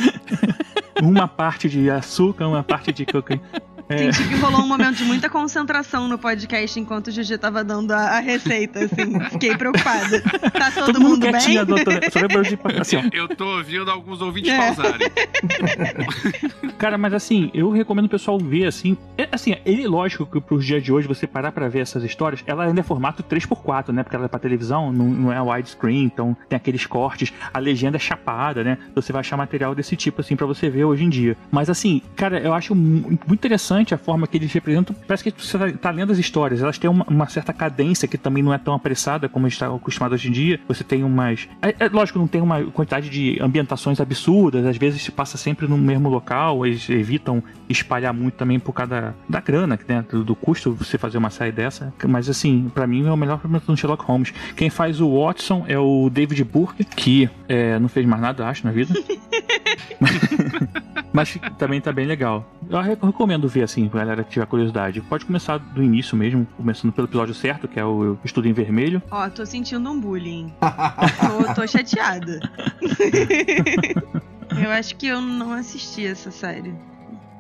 uma 1.04 1.28
parte 1.28 1.68
de 1.68 1.90
açúcar, 1.90 2.48
uma 2.48 2.64
parte 2.64 2.94
de 2.94 3.06
cocaína. 3.06 3.44
É, 3.90 4.12
Senti 4.12 4.30
que 4.30 4.36
rolou 4.36 4.62
um 4.62 4.68
momento 4.68 4.98
de 4.98 5.04
muita 5.04 5.28
concentração 5.30 6.08
no 6.08 6.18
podcast 6.18 6.80
enquanto 6.80 7.08
o 7.08 7.12
GG 7.12 7.40
tava 7.40 7.64
dando 7.64 7.92
a, 7.92 8.18
a 8.18 8.20
receita, 8.20 8.86
assim. 8.86 9.20
Fiquei 9.32 9.58
preocupada. 9.58 10.22
Tá 10.52 10.72
todo, 10.72 10.86
todo 10.86 11.02
mundo 11.02 11.26
mundo 11.26 11.32
bem? 11.32 11.66
doutora. 11.66 12.00
De 12.00 12.80
assim, 12.80 12.98
ó. 12.98 13.02
Eu 13.12 13.28
tô 13.28 13.46
ouvindo 13.58 13.90
alguns 13.90 14.22
ouvintes 14.22 14.52
É. 14.52 14.58
pausarem. 14.58 15.10
Cara, 16.78 16.98
mas 16.98 17.14
assim, 17.14 17.50
eu 17.54 17.70
recomendo 17.72 18.06
o 18.06 18.10
pessoal 18.10 18.38
ver 18.38 18.68
assim. 18.68 18.96
É, 19.18 19.28
assim, 19.32 19.56
ele, 19.66 19.88
lógico 19.88 20.26
que 20.26 20.40
pros 20.40 20.66
dias 20.66 20.84
de 20.84 20.92
hoje, 20.92 21.08
você 21.08 21.26
parar 21.28 21.52
pra 21.52 21.68
ver 21.68 21.80
essas 21.80 22.04
histórias, 22.04 22.44
ela 22.46 22.66
ainda 22.66 22.80
é 22.80 22.84
formato 22.84 23.24
3x4, 23.24 23.90
né? 23.90 24.04
Porque 24.04 24.16
ela 24.16 24.26
é 24.26 24.28
pra 24.28 24.40
televisão, 24.40 24.92
não, 24.92 25.06
não 25.06 25.34
é 25.34 25.42
widescreen, 25.42 26.04
então 26.04 26.38
tem 26.48 26.56
aqueles 26.58 26.86
cortes, 26.86 27.34
a 27.54 27.60
legenda 27.60 27.98
é 27.98 28.00
chapada, 28.00 28.64
né? 28.64 28.78
Você 28.96 29.12
vai 29.12 29.22
achar 29.22 29.36
material 29.36 29.74
desse 29.76 29.96
tipo, 29.96 30.22
assim, 30.22 30.36
pra 30.36 30.46
você 30.46 30.70
ver 30.70 30.86
hoje 30.86 31.04
em 31.04 31.10
dia. 31.10 31.36
Mas 31.52 31.70
assim, 31.70 32.02
cara, 32.16 32.40
eu 32.40 32.54
acho 32.54 32.74
mu- 32.76 33.02
muito 33.10 33.34
interessante 33.34 33.79
a 33.94 33.98
forma 33.98 34.28
que 34.28 34.38
eles 34.38 34.52
representam. 34.52 34.96
Parece 35.08 35.24
que 35.24 35.34
você 35.44 35.58
tá- 35.58 35.72
tá 35.72 35.92
lendo 35.92 36.12
as 36.12 36.18
histórias. 36.18 36.62
Elas 36.62 36.78
têm 36.78 36.90
uma, 36.90 37.06
uma 37.10 37.28
certa 37.30 37.52
cadência 37.54 38.08
que 38.08 38.18
também 38.18 38.42
não 38.44 38.54
é 38.54 38.58
tão 38.58 38.74
apressada 38.74 39.28
como 39.30 39.46
a 39.46 39.50
gente 39.50 39.56
está 39.56 39.68
acostumado 39.74 40.14
hoje 40.14 40.28
em 40.28 40.32
dia. 40.32 40.60
Você 40.68 40.84
tem 40.84 41.04
umas. 41.04 41.48
É, 41.62 41.76
é 41.86 41.90
lógico, 41.90 42.20
não 42.20 42.28
tem 42.28 42.42
uma 42.42 42.64
quantidade 42.66 43.10
de 43.10 43.38
ambientações 43.42 44.00
absurdas. 44.00 44.66
Às 44.66 44.78
vezes 44.78 45.02
se 45.02 45.12
passa 45.12 45.38
sempre 45.38 45.68
no 45.68 45.78
mesmo 45.78 46.10
local. 46.10 46.66
Eles 46.66 46.90
evitam 46.90 47.42
espalhar 47.68 48.14
muito 48.14 48.36
também 48.36 48.60
por 48.60 48.74
causa 48.74 48.90
da, 48.90 49.14
da 49.28 49.42
grana, 49.42 49.80
né? 49.88 50.06
Do, 50.10 50.24
do 50.24 50.36
custo 50.36 50.74
você 50.74 50.98
fazer 50.98 51.18
uma 51.18 51.30
série 51.30 51.52
dessa. 51.52 51.94
Mas 52.08 52.30
assim, 52.30 52.70
pra 52.74 52.86
mim 52.88 53.06
é 53.08 53.12
o 53.12 53.18
melhor 53.18 53.40
do 53.40 53.78
Sherlock 53.78 54.04
Holmes. 54.06 54.34
Quem 54.56 54.70
faz 54.70 55.00
o 55.02 55.24
Watson 55.24 55.66
é 55.68 55.78
o 55.78 56.10
David 56.10 56.44
Burke, 56.44 56.84
que 56.84 57.30
é, 57.48 57.78
não 57.80 57.88
fez 57.90 58.06
mais 58.06 58.22
nada, 58.22 58.48
acho, 58.48 58.66
na 58.66 58.72
vida. 58.72 58.94
Mas 61.12 61.38
também 61.58 61.82
tá 61.82 61.92
bem 61.92 62.06
legal. 62.06 62.50
Eu 62.70 62.82
re- 62.82 62.98
recomendo 63.02 63.48
ver 63.48 63.64
assim, 63.70 63.88
pra 63.88 64.00
galera 64.00 64.24
que 64.24 64.32
tiver 64.32 64.46
curiosidade. 64.46 65.02
Pode 65.02 65.26
começar 65.26 65.58
do 65.58 65.84
início 65.84 66.18
mesmo, 66.18 66.46
começando 66.58 66.92
pelo 66.92 67.08
episódio 67.08 67.34
certo, 67.34 67.68
que 67.68 67.80
é 67.80 67.86
o 67.86 68.18
Estudo 68.24 68.48
em 68.48 68.54
Vermelho. 68.54 69.02
Ó, 69.12 69.30
tô 69.30 69.46
sentindo 69.46 69.90
um 69.90 70.00
bullying. 70.00 70.52
tô, 70.60 71.54
tô 71.62 71.68
chateada. 71.68 72.40
eu 74.62 74.72
acho 74.72 74.96
que 74.96 75.08
eu 75.08 75.22
não 75.22 75.54
assisti 75.54 76.06
essa 76.06 76.32
série. 76.32 76.74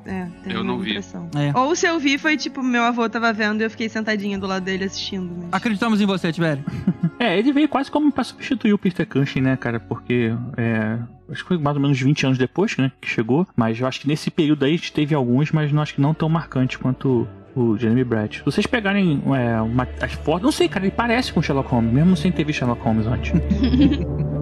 É, 0.09 0.27
Eu 0.47 0.63
não 0.63 0.79
vi. 0.79 0.89
impressão. 0.91 1.29
É. 1.35 1.55
Ou 1.57 1.75
se 1.75 1.85
eu 1.85 1.99
vi, 1.99 2.17
foi 2.17 2.35
tipo, 2.35 2.63
meu 2.63 2.81
avô 2.83 3.07
tava 3.07 3.31
vendo 3.31 3.61
e 3.61 3.63
eu 3.63 3.69
fiquei 3.69 3.87
sentadinha 3.87 4.39
do 4.39 4.47
lado 4.47 4.63
dele 4.63 4.85
assistindo. 4.85 5.29
Mas... 5.37 5.47
Acreditamos 5.53 6.01
em 6.01 6.05
você, 6.05 6.31
Tibério. 6.31 6.63
É, 7.21 7.37
ele 7.37 7.51
veio 7.51 7.67
quase 7.67 7.91
como 7.91 8.09
pra 8.13 8.23
substituir 8.23 8.71
o 8.71 8.77
Peter 8.77 9.05
Cushing, 9.05 9.41
né, 9.41 9.57
cara? 9.57 9.77
Porque 9.77 10.31
é, 10.55 10.97
acho 11.29 11.41
que 11.41 11.49
foi 11.49 11.57
mais 11.57 11.75
ou 11.75 11.81
menos 11.81 11.99
20 11.99 12.25
anos 12.27 12.37
depois, 12.37 12.77
né, 12.77 12.93
que 13.01 13.09
chegou. 13.09 13.45
Mas 13.57 13.77
eu 13.77 13.85
acho 13.85 13.99
que 13.99 14.07
nesse 14.07 14.31
período 14.31 14.63
aí 14.63 14.73
a 14.73 14.77
gente 14.77 14.93
teve 14.93 15.13
alguns, 15.13 15.51
mas 15.51 15.69
não 15.73 15.81
acho 15.81 15.95
que 15.95 15.99
não 15.99 16.13
tão 16.13 16.29
marcantes 16.29 16.77
quanto 16.77 17.27
o 17.53 17.77
Jeremy 17.77 18.05
Brett. 18.05 18.37
Se 18.37 18.45
vocês 18.45 18.65
pegarem 18.65 19.21
é, 19.35 19.59
uma- 19.61 19.85
as 20.01 20.13
fotos, 20.13 20.43
não 20.43 20.51
sei, 20.53 20.69
cara, 20.69 20.85
ele 20.85 20.93
parece 20.95 21.33
com 21.33 21.41
Sherlock 21.41 21.69
Holmes, 21.69 21.91
mesmo 21.91 22.15
sem 22.15 22.31
ter 22.31 22.45
visto 22.45 22.59
Sherlock 22.59 22.81
Holmes 22.81 23.05
antes. 23.05 23.33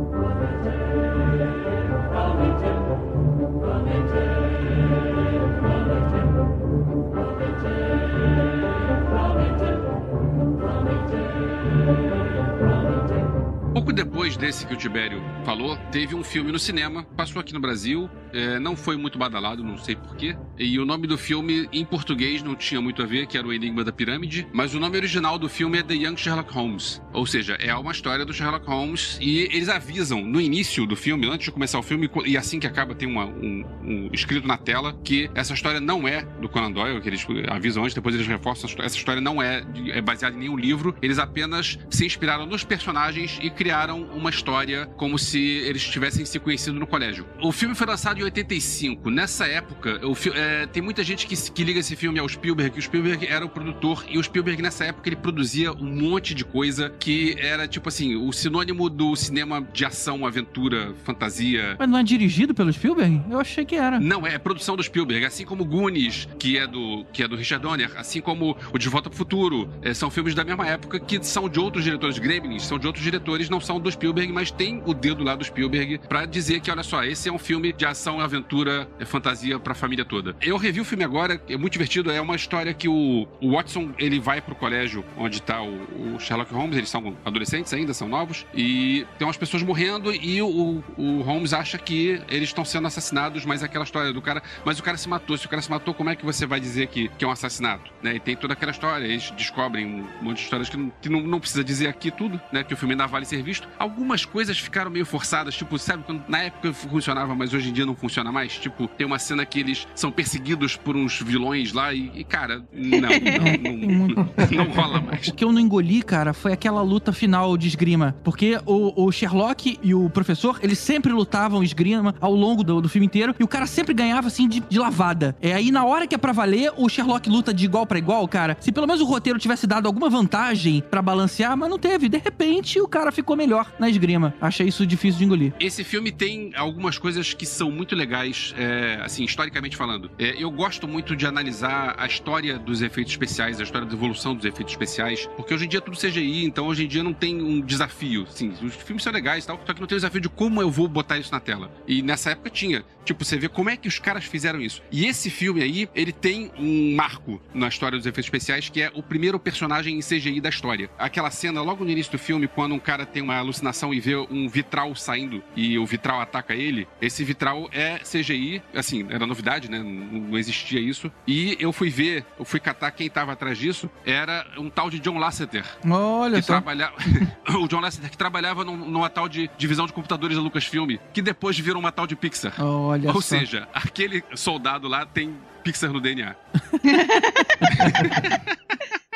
depois 13.97 14.37
desse 14.37 14.67
que 14.67 14.75
o 14.75 14.77
Tibério 14.77 15.19
falou, 15.43 15.75
teve 15.91 16.13
um 16.13 16.23
filme 16.23 16.51
no 16.51 16.59
cinema, 16.59 17.03
passou 17.17 17.39
aqui 17.39 17.51
no 17.51 17.59
Brasil, 17.59 18.07
é, 18.31 18.59
não 18.59 18.75
foi 18.75 18.95
muito 18.95 19.17
badalado, 19.17 19.63
não 19.63 19.75
sei 19.75 19.95
porquê. 19.95 20.37
E 20.55 20.77
o 20.79 20.85
nome 20.85 21.07
do 21.07 21.17
filme, 21.17 21.67
em 21.73 21.83
português, 21.83 22.43
não 22.43 22.55
tinha 22.55 22.79
muito 22.79 23.01
a 23.01 23.07
ver, 23.07 23.25
que 23.25 23.39
era 23.39 23.47
O 23.47 23.51
Enigma 23.51 23.83
da 23.83 23.91
Pirâmide, 23.91 24.47
mas 24.53 24.75
o 24.75 24.79
nome 24.79 24.97
original 24.97 25.39
do 25.39 25.49
filme 25.49 25.79
é 25.79 25.83
The 25.83 25.95
Young 25.95 26.15
Sherlock 26.15 26.53
Holmes. 26.53 27.01
Ou 27.11 27.25
seja, 27.25 27.55
é 27.59 27.73
uma 27.73 27.91
história 27.91 28.23
do 28.23 28.31
Sherlock 28.31 28.67
Holmes 28.67 29.17
e 29.19 29.39
eles 29.51 29.67
avisam 29.67 30.21
no 30.21 30.39
início 30.39 30.85
do 30.85 30.95
filme, 30.95 31.27
antes 31.27 31.45
de 31.45 31.51
começar 31.51 31.79
o 31.79 31.83
filme, 31.83 32.07
e 32.23 32.37
assim 32.37 32.59
que 32.59 32.67
acaba, 32.67 32.93
tem 32.93 33.09
uma- 33.09 33.25
um, 33.25 33.65
um 33.81 34.09
escrito 34.13 34.47
na 34.47 34.57
tela 34.57 34.93
que 35.03 35.27
essa 35.33 35.55
história 35.55 35.79
não 35.81 36.07
é 36.07 36.21
do 36.39 36.47
Conan 36.47 36.71
Doyle, 36.71 37.01
que 37.01 37.09
eles 37.09 37.25
avisam 37.49 37.81
antes, 37.83 37.95
depois 37.95 38.13
eles 38.13 38.27
reforçam, 38.27 38.69
essa 38.79 38.95
história 38.95 39.21
não 39.21 39.41
é, 39.41 39.65
é 39.89 40.01
baseada 40.01 40.35
em 40.35 40.39
nenhum 40.41 40.55
livro, 40.55 40.95
eles 41.01 41.17
apenas 41.17 41.79
se 41.89 42.05
inspiraram 42.05 42.45
nos 42.45 42.63
personagens 42.63 43.39
e 43.41 43.49
criaram 43.49 43.86
uma 43.93 44.29
história 44.29 44.85
como 44.97 45.17
se 45.17 45.39
eles 45.39 45.83
tivessem 45.83 46.25
se 46.25 46.39
conhecido 46.39 46.79
no 46.79 46.87
colégio. 46.87 47.25
O 47.41 47.51
filme 47.51 47.75
foi 47.75 47.87
lançado 47.87 48.19
em 48.19 48.23
85. 48.23 49.09
Nessa 49.09 49.45
época, 49.47 49.99
o 50.05 50.15
é, 50.33 50.65
tem 50.67 50.81
muita 50.81 51.03
gente 51.03 51.25
que, 51.25 51.35
que 51.51 51.63
liga 51.63 51.79
esse 51.79 51.95
filme 51.95 52.19
ao 52.19 52.27
Spielberg, 52.27 52.77
o 52.77 52.81
Spielberg 52.81 53.25
era 53.27 53.45
o 53.45 53.49
produtor, 53.49 54.05
e 54.09 54.17
o 54.17 54.23
Spielberg, 54.23 54.61
nessa 54.61 54.85
época, 54.85 55.07
ele 55.09 55.15
produzia 55.15 55.71
um 55.71 55.85
monte 55.85 56.33
de 56.33 56.43
coisa 56.43 56.89
que 56.99 57.35
era, 57.39 57.67
tipo 57.67 57.89
assim, 57.89 58.15
o 58.15 58.31
sinônimo 58.31 58.89
do 58.89 59.15
cinema 59.15 59.65
de 59.73 59.85
ação, 59.85 60.25
aventura, 60.25 60.93
fantasia. 61.03 61.75
Mas 61.79 61.89
não 61.89 61.99
é 61.99 62.03
dirigido 62.03 62.53
pelo 62.53 62.71
Spielberg? 62.71 63.21
Eu 63.29 63.39
achei 63.39 63.65
que 63.65 63.75
era. 63.75 63.99
Não, 63.99 64.25
é 64.25 64.37
produção 64.37 64.75
do 64.75 64.83
Spielberg, 64.83 65.25
assim 65.25 65.45
como 65.45 65.65
Goonies, 65.65 66.27
que 66.39 66.57
é 66.57 66.67
do, 66.67 67.05
que 67.13 67.23
é 67.23 67.27
do 67.27 67.35
Richard 67.35 67.61
Donner, 67.61 67.91
assim 67.95 68.21
como 68.21 68.57
o 68.73 68.77
De 68.77 68.89
Volta 68.89 69.09
pro 69.09 69.17
Futuro. 69.17 69.69
É, 69.81 69.93
são 69.93 70.09
filmes 70.09 70.33
da 70.33 70.43
mesma 70.43 70.65
época 70.65 70.99
que 70.99 71.23
são 71.23 71.49
de 71.49 71.59
outros 71.59 71.83
diretores. 71.83 72.19
Gremlins 72.19 72.63
são 72.63 72.77
de 72.79 72.87
outros 72.87 73.03
diretores, 73.03 73.49
não 73.49 73.59
são 73.59 73.76
do 73.79 73.91
Spielberg, 73.91 74.31
mas 74.31 74.51
tem 74.51 74.81
o 74.85 74.93
dedo 74.93 75.23
lá 75.23 75.35
do 75.35 75.43
Spielberg 75.43 75.99
pra 76.07 76.25
dizer 76.25 76.59
que, 76.59 76.71
olha 76.71 76.83
só, 76.83 77.03
esse 77.03 77.29
é 77.29 77.31
um 77.31 77.37
filme 77.37 77.71
de 77.73 77.85
ação, 77.85 78.19
aventura, 78.19 78.87
é 78.99 79.05
fantasia 79.05 79.59
pra 79.59 79.73
família 79.73 80.05
toda. 80.05 80.35
Eu 80.41 80.57
revi 80.57 80.81
o 80.81 80.85
filme 80.85 81.03
agora, 81.03 81.41
é 81.47 81.57
muito 81.57 81.73
divertido, 81.73 82.11
é 82.11 82.19
uma 82.19 82.35
história 82.35 82.73
que 82.73 82.87
o, 82.87 83.27
o 83.41 83.51
Watson, 83.51 83.91
ele 83.97 84.19
vai 84.19 84.41
pro 84.41 84.55
colégio 84.55 85.03
onde 85.17 85.41
tá 85.41 85.61
o, 85.61 86.15
o 86.15 86.19
Sherlock 86.19 86.53
Holmes, 86.53 86.77
eles 86.77 86.89
são 86.89 87.15
adolescentes 87.25 87.73
ainda, 87.73 87.93
são 87.93 88.07
novos, 88.07 88.45
e 88.53 89.05
tem 89.17 89.27
umas 89.27 89.37
pessoas 89.37 89.63
morrendo 89.63 90.13
e 90.13 90.41
o, 90.41 90.83
o 90.97 91.21
Holmes 91.21 91.53
acha 91.53 91.77
que 91.77 92.21
eles 92.29 92.49
estão 92.49 92.65
sendo 92.65 92.87
assassinados, 92.87 93.45
mas 93.45 93.61
é 93.61 93.65
aquela 93.65 93.83
história 93.83 94.11
do 94.13 94.21
cara, 94.21 94.41
mas 94.65 94.79
o 94.79 94.83
cara 94.83 94.97
se 94.97 95.07
matou, 95.07 95.37
se 95.37 95.45
o 95.45 95.49
cara 95.49 95.61
se 95.61 95.69
matou, 95.69 95.93
como 95.93 96.09
é 96.09 96.15
que 96.15 96.25
você 96.25 96.45
vai 96.45 96.59
dizer 96.59 96.87
que, 96.87 97.09
que 97.09 97.25
é 97.25 97.27
um 97.27 97.31
assassinato? 97.31 97.91
Né? 98.01 98.15
E 98.15 98.19
tem 98.19 98.35
toda 98.35 98.53
aquela 98.53 98.71
história, 98.71 99.05
eles 99.05 99.31
descobrem 99.31 99.85
um 99.85 100.07
monte 100.21 100.37
de 100.37 100.43
histórias 100.43 100.69
que, 100.69 100.77
não, 100.77 100.91
que 101.01 101.09
não, 101.09 101.21
não 101.21 101.39
precisa 101.39 101.63
dizer 101.63 101.87
aqui 101.87 102.11
tudo, 102.11 102.39
né? 102.51 102.63
Que 102.63 102.73
o 102.73 102.77
filme 102.77 102.93
ainda 102.93 103.07
vale 103.07 103.25
ser 103.25 103.41
visto. 103.41 103.66
Algumas 103.77 104.25
coisas 104.25 104.57
ficaram 104.59 104.91
meio 104.91 105.05
forçadas, 105.05 105.55
tipo, 105.55 105.77
sabe, 105.77 106.03
quando 106.03 106.23
na 106.27 106.39
época 106.39 106.73
funcionava, 106.73 107.35
mas 107.35 107.53
hoje 107.53 107.69
em 107.69 107.73
dia 107.73 107.85
não 107.85 107.95
funciona 107.95 108.31
mais? 108.31 108.57
Tipo, 108.57 108.87
tem 108.87 109.05
uma 109.05 109.19
cena 109.19 109.45
que 109.45 109.59
eles 109.59 109.87
são 109.95 110.11
perseguidos 110.11 110.75
por 110.75 110.95
uns 110.95 111.21
vilões 111.21 111.73
lá 111.73 111.93
e, 111.93 112.11
e, 112.13 112.23
cara, 112.23 112.63
não, 112.73 112.99
não, 112.99 114.07
não, 114.07 114.65
não 114.65 114.73
rola 114.73 115.01
mais. 115.01 115.27
O 115.27 115.33
que 115.33 115.43
eu 115.43 115.51
não 115.51 115.59
engoli, 115.59 116.01
cara, 116.01 116.33
foi 116.33 116.53
aquela 116.53 116.81
luta 116.81 117.11
final 117.11 117.57
de 117.57 117.67
esgrima. 117.67 118.15
Porque 118.23 118.59
o, 118.65 119.05
o 119.05 119.11
Sherlock 119.11 119.79
e 119.81 119.93
o 119.93 120.09
professor, 120.09 120.59
eles 120.61 120.79
sempre 120.79 121.11
lutavam 121.11 121.63
esgrima 121.63 122.15
ao 122.19 122.33
longo 122.33 122.63
do, 122.63 122.81
do 122.81 122.89
filme 122.89 123.05
inteiro. 123.05 123.35
E 123.39 123.43
o 123.43 123.47
cara 123.47 123.65
sempre 123.65 123.93
ganhava, 123.93 124.27
assim, 124.27 124.47
de, 124.47 124.59
de 124.61 124.79
lavada. 124.79 125.35
É 125.41 125.53
aí, 125.53 125.71
na 125.71 125.85
hora 125.85 126.07
que 126.07 126.15
é 126.15 126.17
pra 126.17 126.31
valer, 126.31 126.71
o 126.77 126.89
Sherlock 126.89 127.29
luta 127.29 127.53
de 127.53 127.65
igual 127.65 127.85
pra 127.85 127.97
igual, 127.97 128.27
cara. 128.27 128.57
Se 128.59 128.71
pelo 128.71 128.87
menos 128.87 129.01
o 129.01 129.05
roteiro 129.05 129.39
tivesse 129.39 129.67
dado 129.67 129.87
alguma 129.87 130.09
vantagem 130.09 130.83
pra 130.89 131.01
balancear, 131.01 131.55
mas 131.57 131.69
não 131.69 131.79
teve. 131.79 132.09
De 132.09 132.17
repente, 132.17 132.79
o 132.79 132.87
cara 132.87 133.11
ficou 133.11 133.35
melhor 133.35 133.56
na 133.79 133.89
esgrima. 133.89 134.33
Achei 134.41 134.67
isso 134.67 134.85
difícil 134.85 135.19
de 135.19 135.25
engolir. 135.25 135.53
Esse 135.59 135.83
filme 135.83 136.11
tem 136.11 136.51
algumas 136.55 136.97
coisas 136.97 137.33
que 137.33 137.45
são 137.45 137.71
muito 137.71 137.95
legais, 137.95 138.53
é, 138.57 138.99
assim, 139.03 139.23
historicamente 139.23 139.77
falando. 139.77 140.09
É, 140.17 140.35
eu 140.41 140.51
gosto 140.51 140.87
muito 140.87 141.15
de 141.15 141.25
analisar 141.25 141.95
a 141.97 142.05
história 142.05 142.57
dos 142.59 142.81
efeitos 142.81 143.13
especiais, 143.13 143.59
a 143.59 143.63
história 143.63 143.87
da 143.87 143.93
evolução 143.93 144.35
dos 144.35 144.45
efeitos 144.45 144.73
especiais, 144.73 145.27
porque 145.35 145.53
hoje 145.53 145.65
em 145.65 145.67
dia 145.67 145.79
é 145.79 145.81
tudo 145.81 145.97
CGI, 145.97 146.45
então 146.45 146.67
hoje 146.67 146.85
em 146.85 146.87
dia 146.87 147.03
não 147.03 147.13
tem 147.13 147.41
um 147.41 147.61
desafio. 147.61 148.25
Sim, 148.29 148.53
os 148.61 148.75
filmes 148.75 149.03
são 149.03 149.13
legais 149.13 149.43
e 149.43 149.47
tal, 149.47 149.59
só 149.65 149.73
que 149.73 149.79
não 149.79 149.87
tem 149.87 149.95
o 149.95 149.99
desafio 149.99 150.21
de 150.21 150.29
como 150.29 150.61
eu 150.61 150.69
vou 150.69 150.87
botar 150.87 151.17
isso 151.17 151.31
na 151.31 151.39
tela. 151.39 151.71
E 151.87 152.01
nessa 152.01 152.31
época 152.31 152.49
tinha. 152.49 152.83
Tipo, 153.03 153.23
você 153.23 153.37
vê 153.37 153.47
como 153.47 153.69
é 153.69 153.77
que 153.77 153.87
os 153.87 153.99
caras 153.99 154.25
fizeram 154.25 154.59
isso. 154.59 154.81
E 154.91 155.05
esse 155.05 155.29
filme 155.29 155.63
aí, 155.63 155.87
ele 155.95 156.11
tem 156.11 156.51
um 156.59 156.93
marco 156.93 157.41
na 157.53 157.69
história 157.69 157.97
dos 157.97 158.05
efeitos 158.05 158.25
especiais, 158.25 158.67
que 158.67 158.81
é 158.81 158.91
o 158.93 159.01
primeiro 159.01 159.39
personagem 159.39 159.97
em 159.97 160.01
CGI 160.01 160.41
da 160.41 160.49
história. 160.49 160.89
Aquela 160.99 161.31
cena 161.31 161.61
logo 161.61 161.85
no 161.85 161.89
início 161.89 162.11
do 162.11 162.19
filme, 162.19 162.47
quando 162.49 162.75
um 162.75 162.79
cara 162.79 163.05
tem 163.05 163.23
uma 163.23 163.35
alucinação 163.47 163.93
e 163.93 163.99
vê 163.99 164.15
um 164.15 164.47
vitral 164.47 164.93
saindo 164.95 165.43
e 165.55 165.77
o 165.79 165.85
vitral 165.85 166.21
ataca 166.21 166.53
ele, 166.55 166.87
esse 167.01 167.23
vitral 167.23 167.67
é 167.71 167.97
CGI, 167.99 168.61
assim, 168.75 169.05
era 169.09 169.25
novidade, 169.25 169.69
né? 169.69 169.79
Não, 169.79 170.37
existia 170.37 170.79
isso. 170.79 171.11
E 171.27 171.57
eu 171.59 171.71
fui 171.73 171.89
ver, 171.89 172.25
eu 172.39 172.45
fui 172.45 172.59
catar 172.59 172.91
quem 172.91 173.09
tava 173.09 173.33
atrás 173.33 173.57
disso, 173.57 173.89
era 174.05 174.45
um 174.57 174.69
tal 174.69 174.89
de 174.89 174.99
John 174.99 175.17
Lasseter. 175.17 175.65
Olha 175.89 176.35
que 176.37 176.41
só. 176.45 176.53
trabalhava. 176.53 176.95
o 177.59 177.67
John 177.67 177.79
Lasseter 177.79 178.09
que 178.09 178.17
trabalhava 178.17 178.63
num- 178.63 178.77
numa 178.77 179.09
tal 179.09 179.27
de 179.29 179.49
divisão 179.57 179.85
de 179.85 179.93
computadores 179.93 180.35
da 180.37 180.43
Lucasfilm, 180.43 180.97
que 181.13 181.21
depois 181.21 181.57
virou 181.57 181.79
uma 181.79 181.91
tal 181.91 182.07
de 182.07 182.15
Pixar. 182.15 182.53
Olha 182.59 183.09
Ou 183.09 183.21
só. 183.21 183.37
seja, 183.37 183.67
aquele 183.73 184.23
soldado 184.35 184.87
lá 184.87 185.05
tem 185.05 185.35
Pixar 185.63 185.91
no 185.91 185.99
DNA. 185.99 186.35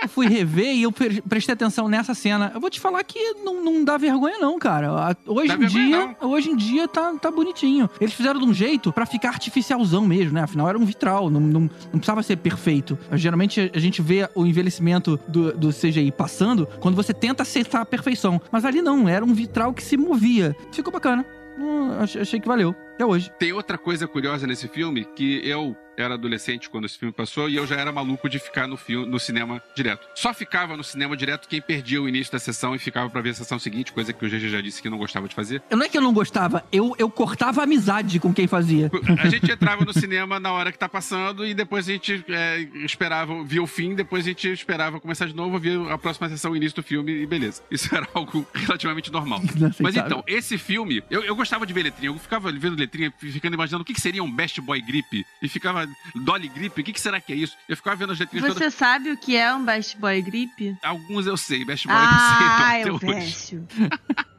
Eu 0.00 0.08
fui 0.08 0.26
rever 0.28 0.74
e 0.74 0.82
eu 0.82 0.92
pre- 0.92 1.22
prestei 1.22 1.52
atenção 1.54 1.88
nessa 1.88 2.14
cena. 2.14 2.50
Eu 2.54 2.60
vou 2.60 2.68
te 2.70 2.78
falar 2.78 3.02
que 3.04 3.34
não, 3.44 3.62
não 3.64 3.82
dá 3.84 3.96
vergonha, 3.96 4.38
não, 4.38 4.58
cara. 4.58 5.16
Hoje 5.26 5.48
Dá 5.48 5.54
em 5.54 5.66
dia, 5.66 6.16
hoje 6.20 6.50
em 6.50 6.56
dia 6.56 6.86
tá, 6.86 7.14
tá 7.20 7.30
bonitinho. 7.30 7.88
Eles 8.00 8.12
fizeram 8.14 8.38
de 8.38 8.46
um 8.46 8.52
jeito 8.54 8.92
pra 8.92 9.06
ficar 9.06 9.30
artificialzão 9.30 10.06
mesmo, 10.06 10.34
né? 10.34 10.42
Afinal, 10.42 10.68
era 10.68 10.78
um 10.78 10.84
vitral, 10.84 11.30
não, 11.30 11.40
não, 11.40 11.60
não 11.60 11.70
precisava 11.98 12.22
ser 12.22 12.36
perfeito. 12.36 12.98
Geralmente 13.12 13.70
a 13.74 13.78
gente 13.78 14.02
vê 14.02 14.28
o 14.34 14.44
envelhecimento 14.46 15.18
do, 15.26 15.52
do 15.56 15.68
CGI 15.72 16.12
passando 16.12 16.66
quando 16.80 16.94
você 16.94 17.14
tenta 17.14 17.42
acertar 17.42 17.80
a 17.80 17.86
perfeição. 17.86 18.40
Mas 18.52 18.64
ali 18.64 18.82
não, 18.82 19.08
era 19.08 19.24
um 19.24 19.32
vitral 19.34 19.72
que 19.72 19.82
se 19.82 19.96
movia. 19.96 20.54
Ficou 20.72 20.92
bacana. 20.92 21.24
Hum, 21.58 21.90
ach- 22.00 22.16
achei 22.16 22.38
que 22.38 22.46
valeu. 22.46 22.74
Até 22.94 23.04
hoje. 23.06 23.30
Tem 23.38 23.52
outra 23.52 23.78
coisa 23.78 24.06
curiosa 24.06 24.46
nesse 24.46 24.68
filme 24.68 25.04
que 25.16 25.40
eu 25.48 25.74
era 25.96 26.14
adolescente 26.14 26.68
quando 26.70 26.84
esse 26.84 26.98
filme 26.98 27.12
passou 27.12 27.48
e 27.48 27.56
eu 27.56 27.66
já 27.66 27.76
era 27.76 27.90
maluco 27.92 28.28
de 28.28 28.38
ficar 28.38 28.66
no 28.66 28.76
filme, 28.76 29.06
no 29.06 29.18
cinema 29.18 29.62
direto. 29.74 30.06
Só 30.14 30.32
ficava 30.34 30.76
no 30.76 30.84
cinema 30.84 31.16
direto 31.16 31.48
quem 31.48 31.60
perdia 31.60 32.00
o 32.00 32.08
início 32.08 32.32
da 32.32 32.38
sessão 32.38 32.74
e 32.74 32.78
ficava 32.78 33.08
pra 33.10 33.20
ver 33.20 33.30
a 33.30 33.34
sessão 33.34 33.58
seguinte, 33.58 33.92
coisa 33.92 34.12
que 34.12 34.24
o 34.24 34.28
GG 34.28 34.48
já 34.48 34.60
disse 34.60 34.82
que 34.82 34.90
não 34.90 34.98
gostava 34.98 35.28
de 35.28 35.34
fazer. 35.34 35.62
Eu- 35.70 35.76
Não 35.76 35.84
é 35.86 35.88
que 35.88 35.96
eu 35.96 36.02
não 36.02 36.12
gostava, 36.12 36.64
eu, 36.72 36.94
eu 36.98 37.08
cortava 37.10 37.60
a 37.60 37.64
amizade 37.64 38.18
com 38.20 38.32
quem 38.32 38.46
fazia. 38.46 38.90
A 39.18 39.28
gente 39.28 39.50
entrava 39.50 39.84
no 39.84 39.92
cinema 39.92 40.38
na 40.40 40.52
hora 40.52 40.70
que 40.72 40.78
tá 40.78 40.88
passando 40.88 41.46
e 41.46 41.54
depois 41.54 41.88
a 41.88 41.92
gente 41.92 42.24
é, 42.28 42.60
esperava, 42.84 43.42
via 43.44 43.62
o 43.62 43.66
fim, 43.66 43.94
depois 43.94 44.24
a 44.24 44.28
gente 44.28 44.48
esperava 44.50 45.00
começar 45.00 45.26
de 45.26 45.34
novo, 45.34 45.58
via 45.58 45.92
a 45.92 45.98
próxima 45.98 46.28
sessão, 46.28 46.52
o 46.52 46.56
início 46.56 46.76
do 46.76 46.82
filme 46.82 47.12
e 47.22 47.26
beleza. 47.26 47.62
Isso 47.70 47.94
era 47.94 48.06
algo 48.14 48.46
relativamente 48.54 49.10
normal. 49.12 49.40
Mas 49.80 49.96
então, 49.96 50.22
esse 50.26 50.58
filme, 50.58 51.02
eu, 51.10 51.22
eu 51.22 51.34
gostava 51.36 51.66
de 51.66 51.72
ver 51.72 51.82
letrinha, 51.84 52.10
eu 52.10 52.18
ficava 52.18 52.50
vendo 52.52 52.76
letrinha, 52.78 53.12
ficando 53.18 53.54
imaginando 53.54 53.82
o 53.82 53.84
que, 53.84 53.94
que 53.94 54.00
seria 54.00 54.22
um 54.22 54.30
Best 54.30 54.60
Boy 54.60 54.80
Grip, 54.80 55.24
e 55.42 55.48
ficava 55.48 55.85
Dolly 56.14 56.48
Grip, 56.48 56.80
o 56.80 56.84
que, 56.84 56.92
que 56.92 57.00
será 57.00 57.20
que 57.20 57.32
é 57.32 57.36
isso? 57.36 57.56
Eu 57.68 57.76
ficava 57.76 57.96
vendo 57.96 58.12
as 58.12 58.18
letrinhas 58.18 58.46
Você 58.46 58.54
todas. 58.54 58.74
sabe 58.74 59.10
o 59.10 59.16
que 59.16 59.36
é 59.36 59.52
um 59.54 59.64
Best 59.64 59.96
Boy 59.98 60.20
Grip? 60.22 60.76
Alguns 60.82 61.26
eu 61.26 61.36
sei, 61.36 61.64
Best 61.64 61.86
Boy 61.86 61.96
Ah, 61.98 62.78
eu 62.80 62.86
eu 62.86 62.92
não 62.92 62.98
sei 62.98 63.08
até 63.10 63.16
hoje. 63.16 63.26
vejo. 63.26 63.66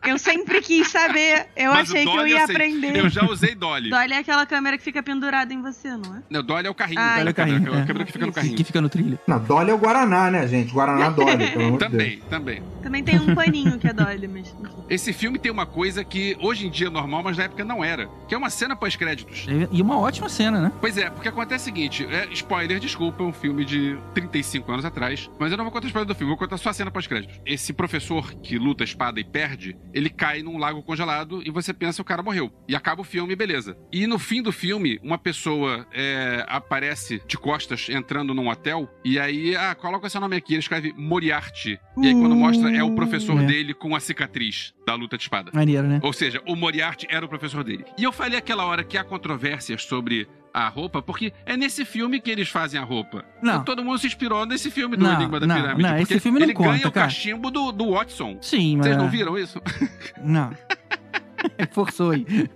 Eu 0.08 0.18
sempre 0.18 0.62
quis 0.62 0.88
saber. 0.88 1.48
Eu 1.54 1.74
Mas 1.74 1.90
achei 1.90 2.06
que 2.06 2.18
eu 2.18 2.26
ia 2.26 2.46
sei. 2.46 2.56
aprender. 2.56 2.96
Eu 2.96 3.10
já 3.10 3.26
usei 3.26 3.54
Dolly. 3.54 3.90
Dolly 3.90 4.14
é 4.14 4.20
aquela 4.20 4.46
câmera 4.46 4.78
que 4.78 4.84
fica 4.84 5.04
pendurada 5.04 5.54
em 5.54 5.62
você, 5.62 5.90
não 5.90 6.16
é? 6.16 6.22
Não, 6.30 6.42
Dolly 6.42 6.66
é 6.66 6.70
o 6.70 6.74
carrinho. 6.74 7.02
Ah, 7.02 7.16
Dolly 7.18 7.28
é 7.28 7.32
o 7.32 7.34
carrinho, 7.34 7.58
carrinho. 7.58 7.76
É 7.76 7.80
é. 7.80 7.84
a 7.84 7.86
câmera 7.86 8.06
que 8.06 8.12
fica 8.14 8.26
no 8.26 8.32
carrinho. 8.32 8.56
Que 8.56 8.64
fica 8.64 8.80
no 8.80 8.88
trilho. 8.88 9.20
Não, 9.28 9.38
Dolly 9.38 9.72
é 9.72 9.74
o 9.74 9.78
Guaraná, 9.78 10.32
né, 10.32 10.48
gente? 10.48 10.72
Guaraná 10.72 11.10
Dolly. 11.12 11.78
Também, 11.78 12.20
também. 12.30 12.64
Também 12.82 13.04
tem 13.04 13.20
um 13.20 13.36
paninho 13.36 13.78
que 13.78 13.88
é 13.88 13.92
Dolly, 13.92 14.30
mas. 14.30 14.56
Esse 14.90 15.12
filme 15.12 15.38
tem 15.38 15.52
uma 15.52 15.66
coisa 15.66 16.06
que 16.06 16.38
hoje 16.40 16.68
em 16.68 16.70
dia 16.70 16.88
é 16.88 16.90
normal, 16.90 17.22
mas 17.22 17.38
na 17.38 17.44
época 17.44 17.66
não 17.66 17.84
era. 17.84 18.08
Que 18.30 18.34
é 18.34 18.38
uma 18.38 18.50
cena 18.50 18.78
pós-créditos. 18.78 19.46
E 19.70 19.82
uma 19.82 20.00
ótima 20.00 20.30
cena, 20.30 20.62
né? 20.62 20.72
Pois 20.80 20.98
é, 20.98 21.10
porque 21.10 21.28
acontece 21.28 21.64
o 21.64 21.66
seguinte: 21.66 22.08
é, 22.10 22.30
spoiler, 22.32 22.80
desculpa, 22.80 23.24
é 23.24 23.26
um 23.26 23.34
filme 23.34 23.66
de 23.66 23.98
35 24.14 24.72
anos 24.72 24.86
atrás, 24.86 25.30
mas 25.38 25.52
eu 25.52 25.58
não 25.58 25.66
vou 25.66 25.74
contar 25.74 25.88
spoiler 25.88 26.08
do 26.08 26.16
filme, 26.16 26.30
vou 26.30 26.38
contar 26.38 26.58
só 26.58 26.70
a 26.70 26.74
cena 26.74 26.90
pós-créditos. 26.90 27.42
Esse 27.46 27.74
professor 27.74 28.34
que 28.36 28.58
luta 28.58 28.84
a 28.84 28.86
espada 28.86 29.20
e 29.20 29.24
perde, 29.26 29.76
ele 29.98 30.10
cai 30.10 30.42
num 30.44 30.58
lago 30.58 30.82
congelado 30.84 31.42
e 31.46 31.50
você 31.52 31.74
pensa 31.74 32.02
o 32.02 32.06
cara 32.06 32.22
morreu. 32.24 32.52
E 32.68 32.76
acaba 32.76 33.02
o 33.02 33.04
filme, 33.04 33.36
beleza. 33.36 33.78
E 33.92 34.06
no 34.08 34.20
fim 34.20 34.42
do 34.42 34.52
filme, 34.52 35.00
uma 35.04 35.18
pessoa 35.18 35.86
é, 35.94 36.46
aparece 36.48 37.22
de 37.28 37.38
costas 37.38 37.88
entrando 37.90 38.34
num 38.34 38.48
hotel, 38.50 38.90
e 39.04 39.20
aí, 39.20 39.56
ah, 39.56 39.74
coloca 39.76 40.10
seu 40.10 40.22
nome 40.22 40.36
aqui, 40.36 40.54
ele 40.54 40.60
escreve 40.60 40.94
Moriarty. 40.98 41.80
E 42.02 42.08
aí 42.08 42.14
quando 42.14 42.36
mostra, 42.36 42.76
é 42.76 42.84
o 42.84 42.94
professor 42.96 43.42
É. 43.42 43.46
dele 43.46 43.74
com 43.74 43.96
a 43.96 44.00
cicatriz 44.00 44.74
da 44.86 44.94
luta 44.96 45.18
de 45.18 45.24
espada. 45.24 45.52
Maneiro, 45.54 45.88
né? 45.88 46.00
Ou 46.04 46.14
seja, 46.14 46.42
o 46.48 46.56
Moriarty 46.56 47.08
era 47.10 47.26
o 47.26 47.30
professor 47.30 47.64
dele. 47.64 47.84
E 47.98 48.04
eu 48.04 48.12
falei 48.12 48.38
aquela 48.38 48.66
hora 48.66 48.84
que 48.84 48.98
há 48.98 49.04
controvérsias 49.04 49.84
sobre 49.84 50.28
a 50.54 50.68
roupa, 50.70 51.02
porque 51.02 51.32
é 51.46 51.56
nesse 51.58 51.86
filme 51.86 52.20
que 52.20 52.30
eles 52.32 52.50
fazem 52.50 52.80
a 52.80 52.84
roupa. 52.84 53.24
Não. 53.42 53.64
Todo 53.64 53.84
mundo 53.84 53.98
se 54.00 54.08
inspirou 54.08 54.46
nesse 54.46 54.72
filme 54.72 54.96
do 54.98 55.04
Não, 55.04 55.14
Enigma 55.14 55.40
da 55.40 55.48
não, 55.48 55.56
Pirâmide. 55.56 55.82
não, 55.84 55.98
porque 55.98 56.14
esse 56.14 56.20
filme 56.20 56.40
não 56.40 56.46
ele 56.46 56.54
conta, 56.54 56.70
ganha 56.72 56.88
o 56.88 56.92
cara. 56.92 57.06
cachimbo 57.08 57.52
do, 57.52 57.72
do 57.72 57.92
Watson. 57.92 58.38
Sim, 58.42 58.78
mas. 58.78 58.88
Vocês 58.88 58.98
não 58.98 59.10
viram 59.10 59.38
isso? 59.38 59.62
Não. 60.24 60.52
Forçou 61.72 62.12
aí. 62.12 62.26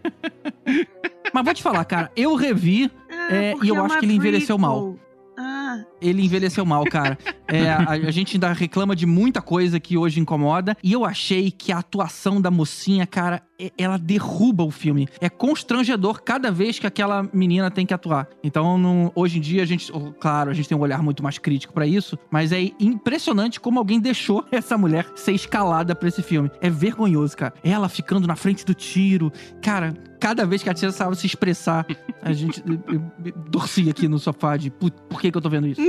Mas 1.34 1.46
vou 1.46 1.54
te 1.54 1.64
falar, 1.64 1.86
cara, 1.86 2.12
eu 2.16 2.36
revi, 2.36 2.92
Ah, 3.10 3.34
É, 3.34 3.54
e 3.64 3.70
eu 3.70 3.76
é 3.76 3.80
acho 3.80 4.00
que 4.00 4.06
ele 4.06 4.14
envelheceu 4.16 4.58
mal. 4.58 4.94
prequel. 4.94 5.00
Ah, 5.38 5.86
ele 6.02 6.24
envelheceu 6.26 6.66
mal, 6.66 6.84
cara. 6.86 7.18
É, 7.54 7.70
a, 7.70 7.90
a 7.90 8.12
gente 8.12 8.38
ainda 8.38 8.54
reclama 8.54 8.96
de 8.96 9.06
muita 9.06 9.42
coisa 9.42 9.78
que 9.78 9.98
hoje 9.98 10.22
incomoda. 10.22 10.74
E 10.82 10.94
eu 10.94 11.04
achei 11.04 11.52
que 11.52 11.74
a 11.74 11.80
atuação 11.80 12.40
da 12.40 12.50
mocinha, 12.50 13.06
cara, 13.06 13.44
é- 13.60 13.70
ela 13.78 13.98
derruba 13.98 14.64
o 14.64 14.72
filme. 14.72 15.06
É 15.20 15.28
constrangedor 15.30 16.22
cada 16.24 16.50
vez 16.50 16.80
que 16.80 16.88
aquela 16.88 17.28
menina 17.34 17.70
tem 17.70 17.86
que 17.86 17.94
atuar. 17.94 18.30
Então, 18.42 18.78
não- 18.78 19.12
hoje 19.14 19.38
em 19.38 19.42
dia, 19.42 19.64
a 19.64 19.66
gente, 19.66 19.92
oh, 19.92 20.14
claro, 20.14 20.50
a 20.50 20.54
gente 20.54 20.70
tem 20.70 20.78
um 20.78 20.82
olhar 20.82 21.04
muito 21.04 21.22
mais 21.22 21.38
crítico 21.38 21.74
pra 21.74 21.86
isso, 21.86 22.18
mas 22.32 22.54
é 22.54 22.72
impressionante 22.80 23.60
como 23.60 23.80
alguém 23.80 24.00
deixou 24.00 24.46
essa 24.50 24.78
mulher 24.78 25.06
ser 25.14 25.34
escalada 25.34 25.94
pra 25.94 26.08
esse 26.08 26.24
filme. 26.24 26.50
É 26.62 26.70
vergonhoso, 26.70 27.36
cara. 27.36 27.54
Ela 27.62 27.90
ficando 27.90 28.26
na 28.26 28.38
frente 28.38 28.66
do 28.66 28.74
tiro. 28.74 29.30
Cara, 29.62 29.94
cada 30.22 30.46
vez 30.46 30.64
que 30.64 30.70
a 30.70 30.74
tia 30.74 30.90
sabe 30.92 31.18
se 31.18 31.26
expressar, 31.28 31.86
a 32.22 32.32
gente 32.32 32.64
eu, 32.66 32.80
eu, 32.96 33.04
eu 33.26 33.32
torcia 33.52 33.92
aqui 33.92 34.08
no 34.08 34.20
sofá 34.20 34.56
de 34.56 34.70
"Put- 34.70 34.96
por 35.10 35.20
que, 35.20 35.30
que 35.30 35.38
eu 35.38 35.42
tô 35.42 35.50
vendo 35.50 35.68
isso? 35.68 35.82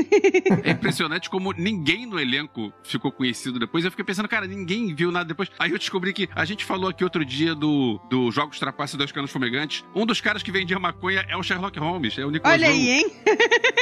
É 0.64 0.70
impressionante 0.70 1.28
como 1.30 1.52
ninguém 1.52 2.06
no 2.06 2.18
elenco 2.18 2.72
ficou 2.82 3.10
conhecido 3.12 3.58
depois. 3.58 3.84
Eu 3.84 3.90
fiquei 3.90 4.04
pensando, 4.04 4.28
cara, 4.28 4.46
ninguém 4.46 4.94
viu 4.94 5.10
nada 5.10 5.24
depois. 5.26 5.50
Aí 5.58 5.70
eu 5.70 5.78
descobri 5.78 6.12
que 6.12 6.28
a 6.34 6.44
gente 6.44 6.64
falou 6.64 6.88
aqui 6.90 7.04
outro 7.04 7.24
dia 7.24 7.54
do, 7.54 8.00
do 8.10 8.30
Jogos 8.30 8.58
Trapaços 8.58 8.94
e 8.94 8.98
Dois 8.98 9.12
Canos 9.12 9.30
Fumegantes. 9.30 9.84
Um 9.94 10.06
dos 10.06 10.20
caras 10.20 10.42
que 10.42 10.50
vendia 10.52 10.78
maconha 10.78 11.24
é 11.28 11.36
o 11.36 11.42
Sherlock 11.42 11.78
Holmes, 11.78 12.16
é 12.18 12.24
o 12.24 12.30
Nicolas 12.30 12.54
Olha 12.58 12.68
aí, 12.68 12.90
hein? 12.90 13.12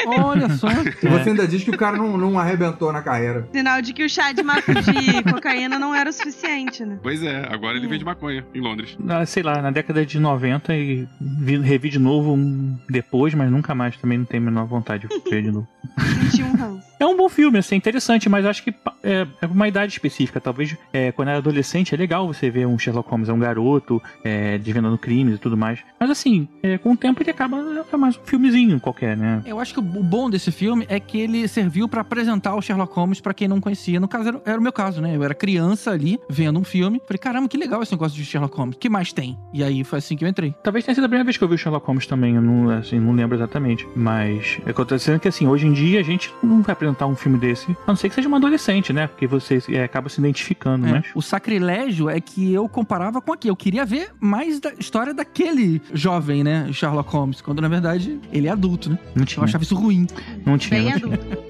Olha 0.06 0.48
só. 0.50 0.68
E 0.70 1.08
você 1.08 1.30
ainda 1.30 1.46
diz 1.46 1.62
que 1.64 1.70
o 1.70 1.76
cara 1.76 1.96
não, 1.96 2.16
não 2.16 2.38
arrebentou 2.38 2.92
na 2.92 3.02
carreira. 3.02 3.48
Sinal 3.52 3.82
de 3.82 3.92
que 3.92 4.04
o 4.04 4.08
chá 4.08 4.32
de, 4.32 4.42
maco 4.42 4.72
de 4.74 5.22
cocaína 5.32 5.78
não 5.78 5.94
era 5.94 6.10
o 6.10 6.12
suficiente, 6.12 6.84
né? 6.84 6.98
Pois 7.02 7.22
é, 7.22 7.46
agora 7.52 7.76
ele 7.76 7.86
vende 7.86 8.04
maconha 8.04 8.46
em 8.54 8.60
Londres. 8.60 8.96
Na- 8.98 9.24
sei 9.26 9.42
lá, 9.42 9.60
na 9.60 9.70
década 9.70 10.04
de 10.04 10.18
90 10.18 10.74
e 10.74 11.06
vi, 11.20 11.58
revi 11.58 11.88
de 11.90 11.98
novo 11.98 12.32
um 12.34 12.78
depois, 12.88 13.34
mas 13.34 13.50
nunca 13.50 13.74
mais 13.74 13.96
também 13.96 14.18
não 14.18 14.24
tenho 14.24 14.42
a 14.42 14.46
menor 14.46 14.66
vontade 14.66 15.06
de 15.08 15.30
ver 15.30 15.42
de 15.42 15.50
novo. 15.50 15.68
Senti 16.12 16.42
um 16.42 16.56
ranço. 16.56 16.90
É 17.00 17.06
um 17.06 17.16
bom 17.16 17.30
filme, 17.30 17.58
assim, 17.58 17.76
interessante, 17.76 18.28
mas 18.28 18.44
acho 18.44 18.62
que 18.62 18.74
é, 19.02 19.26
é 19.40 19.46
uma 19.46 19.66
idade 19.66 19.92
específica. 19.92 20.38
Talvez 20.38 20.76
é, 20.92 21.10
quando 21.12 21.28
era 21.28 21.38
adolescente 21.38 21.94
é 21.94 21.98
legal 21.98 22.26
você 22.26 22.50
ver 22.50 22.66
um 22.66 22.78
Sherlock 22.78 23.08
Holmes, 23.08 23.30
é 23.30 23.32
um 23.32 23.38
garoto, 23.38 24.02
é, 24.22 24.58
desvendando 24.58 24.98
crimes 24.98 25.36
e 25.36 25.38
tudo 25.38 25.56
mais. 25.56 25.80
Mas 25.98 26.10
assim, 26.10 26.46
é, 26.62 26.76
com 26.76 26.92
o 26.92 26.96
tempo 26.96 27.22
ele 27.22 27.30
acaba 27.30 27.56
é 27.58 27.96
mais 27.96 28.18
um 28.18 28.20
filmezinho 28.24 28.78
qualquer, 28.78 29.16
né? 29.16 29.42
Eu 29.46 29.58
acho 29.58 29.72
que 29.72 29.80
o 29.80 29.82
bom 29.82 30.28
desse 30.28 30.52
filme 30.52 30.84
é 30.90 31.00
que 31.00 31.18
ele 31.18 31.48
serviu 31.48 31.88
pra 31.88 32.02
apresentar 32.02 32.54
o 32.54 32.60
Sherlock 32.60 32.94
Holmes 32.94 33.20
pra 33.20 33.32
quem 33.32 33.48
não 33.48 33.60
conhecia. 33.62 33.98
No 33.98 34.06
caso, 34.06 34.28
era, 34.28 34.42
era 34.44 34.58
o 34.58 34.62
meu 34.62 34.72
caso, 34.72 35.00
né? 35.00 35.16
Eu 35.16 35.24
era 35.24 35.34
criança 35.34 35.90
ali, 35.90 36.18
vendo 36.28 36.58
um 36.58 36.64
filme. 36.64 37.00
Falei, 37.06 37.18
caramba, 37.18 37.48
que 37.48 37.56
legal 37.56 37.82
esse 37.82 37.92
negócio 37.92 38.16
de 38.16 38.24
Sherlock 38.26 38.54
Holmes. 38.54 38.76
O 38.76 38.78
que 38.78 38.90
mais 38.90 39.10
tem? 39.10 39.38
E 39.54 39.64
aí 39.64 39.84
foi 39.84 40.00
assim 40.00 40.16
que 40.16 40.24
eu 40.24 40.28
entrei. 40.28 40.54
Talvez 40.62 40.84
tenha 40.84 40.94
sido 40.94 41.04
a 41.04 41.08
primeira 41.08 41.24
vez 41.24 41.38
que 41.38 41.44
eu 41.44 41.48
vi 41.48 41.54
o 41.54 41.58
Sherlock 41.58 41.86
Holmes 41.86 42.06
também, 42.06 42.34
eu 42.34 42.42
não, 42.42 42.68
assim, 42.70 43.00
não 43.00 43.12
lembro 43.12 43.36
exatamente. 43.36 43.86
Mas 43.96 44.60
é 44.66 44.72
que 44.72 44.80
eu 44.80 44.84
tô 44.84 44.96
dizendo 44.96 45.18
que 45.18 45.28
assim, 45.28 45.46
hoje 45.46 45.66
em 45.66 45.72
dia 45.72 45.99
a 46.00 46.04
gente 46.04 46.32
não 46.42 46.62
vai 46.62 46.72
apresentar 46.72 47.06
um 47.06 47.14
filme 47.16 47.38
desse, 47.38 47.70
a 47.86 47.88
não 47.88 47.96
ser 47.96 48.08
que 48.08 48.14
seja 48.14 48.28
uma 48.28 48.36
adolescente, 48.38 48.92
né? 48.92 49.06
Porque 49.06 49.26
você 49.26 49.62
é, 49.68 49.84
acaba 49.84 50.08
se 50.08 50.20
identificando, 50.20 50.86
É, 50.86 50.90
mas. 50.92 51.04
O 51.14 51.22
sacrilégio 51.22 52.08
é 52.08 52.20
que 52.20 52.52
eu 52.52 52.68
comparava 52.68 53.20
com 53.20 53.32
aqui. 53.32 53.48
Eu 53.48 53.56
queria 53.56 53.84
ver 53.84 54.10
mais 54.20 54.60
da 54.60 54.72
história 54.78 55.12
daquele 55.14 55.80
jovem, 55.92 56.42
né? 56.44 56.68
Sherlock 56.72 57.10
Holmes. 57.12 57.40
Quando 57.40 57.60
na 57.60 57.68
verdade 57.68 58.18
ele 58.32 58.46
é 58.48 58.50
adulto, 58.50 58.90
né? 58.90 58.98
Não 59.14 59.22
Eu 59.22 59.26
tinha. 59.26 59.44
achava 59.44 59.64
isso 59.64 59.74
ruim. 59.74 60.06
Não 60.44 60.56
tinha, 60.58 60.80
Bem 60.80 60.90
não 60.90 60.98
tinha. 60.98 61.14
adulto. 61.14 61.49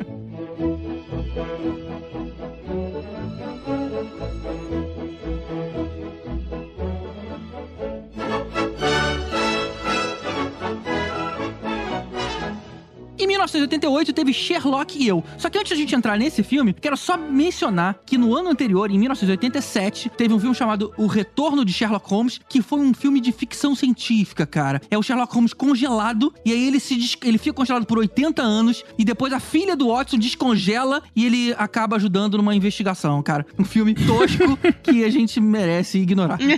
1988 13.41 14.12
teve 14.12 14.32
Sherlock 14.32 14.99
e 14.99 15.07
eu. 15.07 15.24
Só 15.38 15.49
que 15.49 15.59
antes 15.59 15.70
da 15.70 15.76
gente 15.76 15.95
entrar 15.95 16.18
nesse 16.18 16.43
filme, 16.43 16.74
quero 16.74 16.97
só 16.97 17.16
mencionar 17.16 18.01
que 18.05 18.18
no 18.18 18.36
ano 18.36 18.51
anterior, 18.51 18.91
em 18.91 18.99
1987, 18.99 20.11
teve 20.11 20.34
um 20.34 20.38
filme 20.38 20.55
chamado 20.55 20.93
O 20.97 21.07
Retorno 21.07 21.64
de 21.64 21.72
Sherlock 21.72 22.09
Holmes, 22.09 22.41
que 22.49 22.61
foi 22.61 22.80
um 22.80 22.93
filme 22.93 23.20
de 23.20 23.32
ficção 23.32 23.74
científica, 23.74 24.47
cara. 24.47 24.80
É 24.91 24.99
o 24.99 25.03
Sherlock 25.03 25.32
Holmes 25.34 25.55
congelado 25.55 26.32
e 26.45 26.53
aí 26.53 26.66
ele 26.66 26.80
se 26.80 27.18
ele 27.24 27.38
fica 27.38 27.55
congelado 27.55 27.86
por 27.86 27.99
80 27.99 28.43
anos 28.43 28.84
e 28.99 29.05
depois 29.05 29.32
a 29.32 29.41
filha 29.41 29.76
do 29.76 29.88
Watson 29.88 30.18
descongela 30.18 31.03
e 31.16 31.24
ele 31.24 31.55
acaba 31.57 31.97
ajudando 31.97 32.36
numa 32.36 32.55
investigação, 32.55 33.22
cara. 33.22 33.47
Um 33.59 33.64
filme 33.64 33.95
tosco 33.95 34.59
que 34.82 35.05
a 35.05 35.11
gente 35.11 35.41
merece 35.41 35.99
ignorar. 35.99 36.38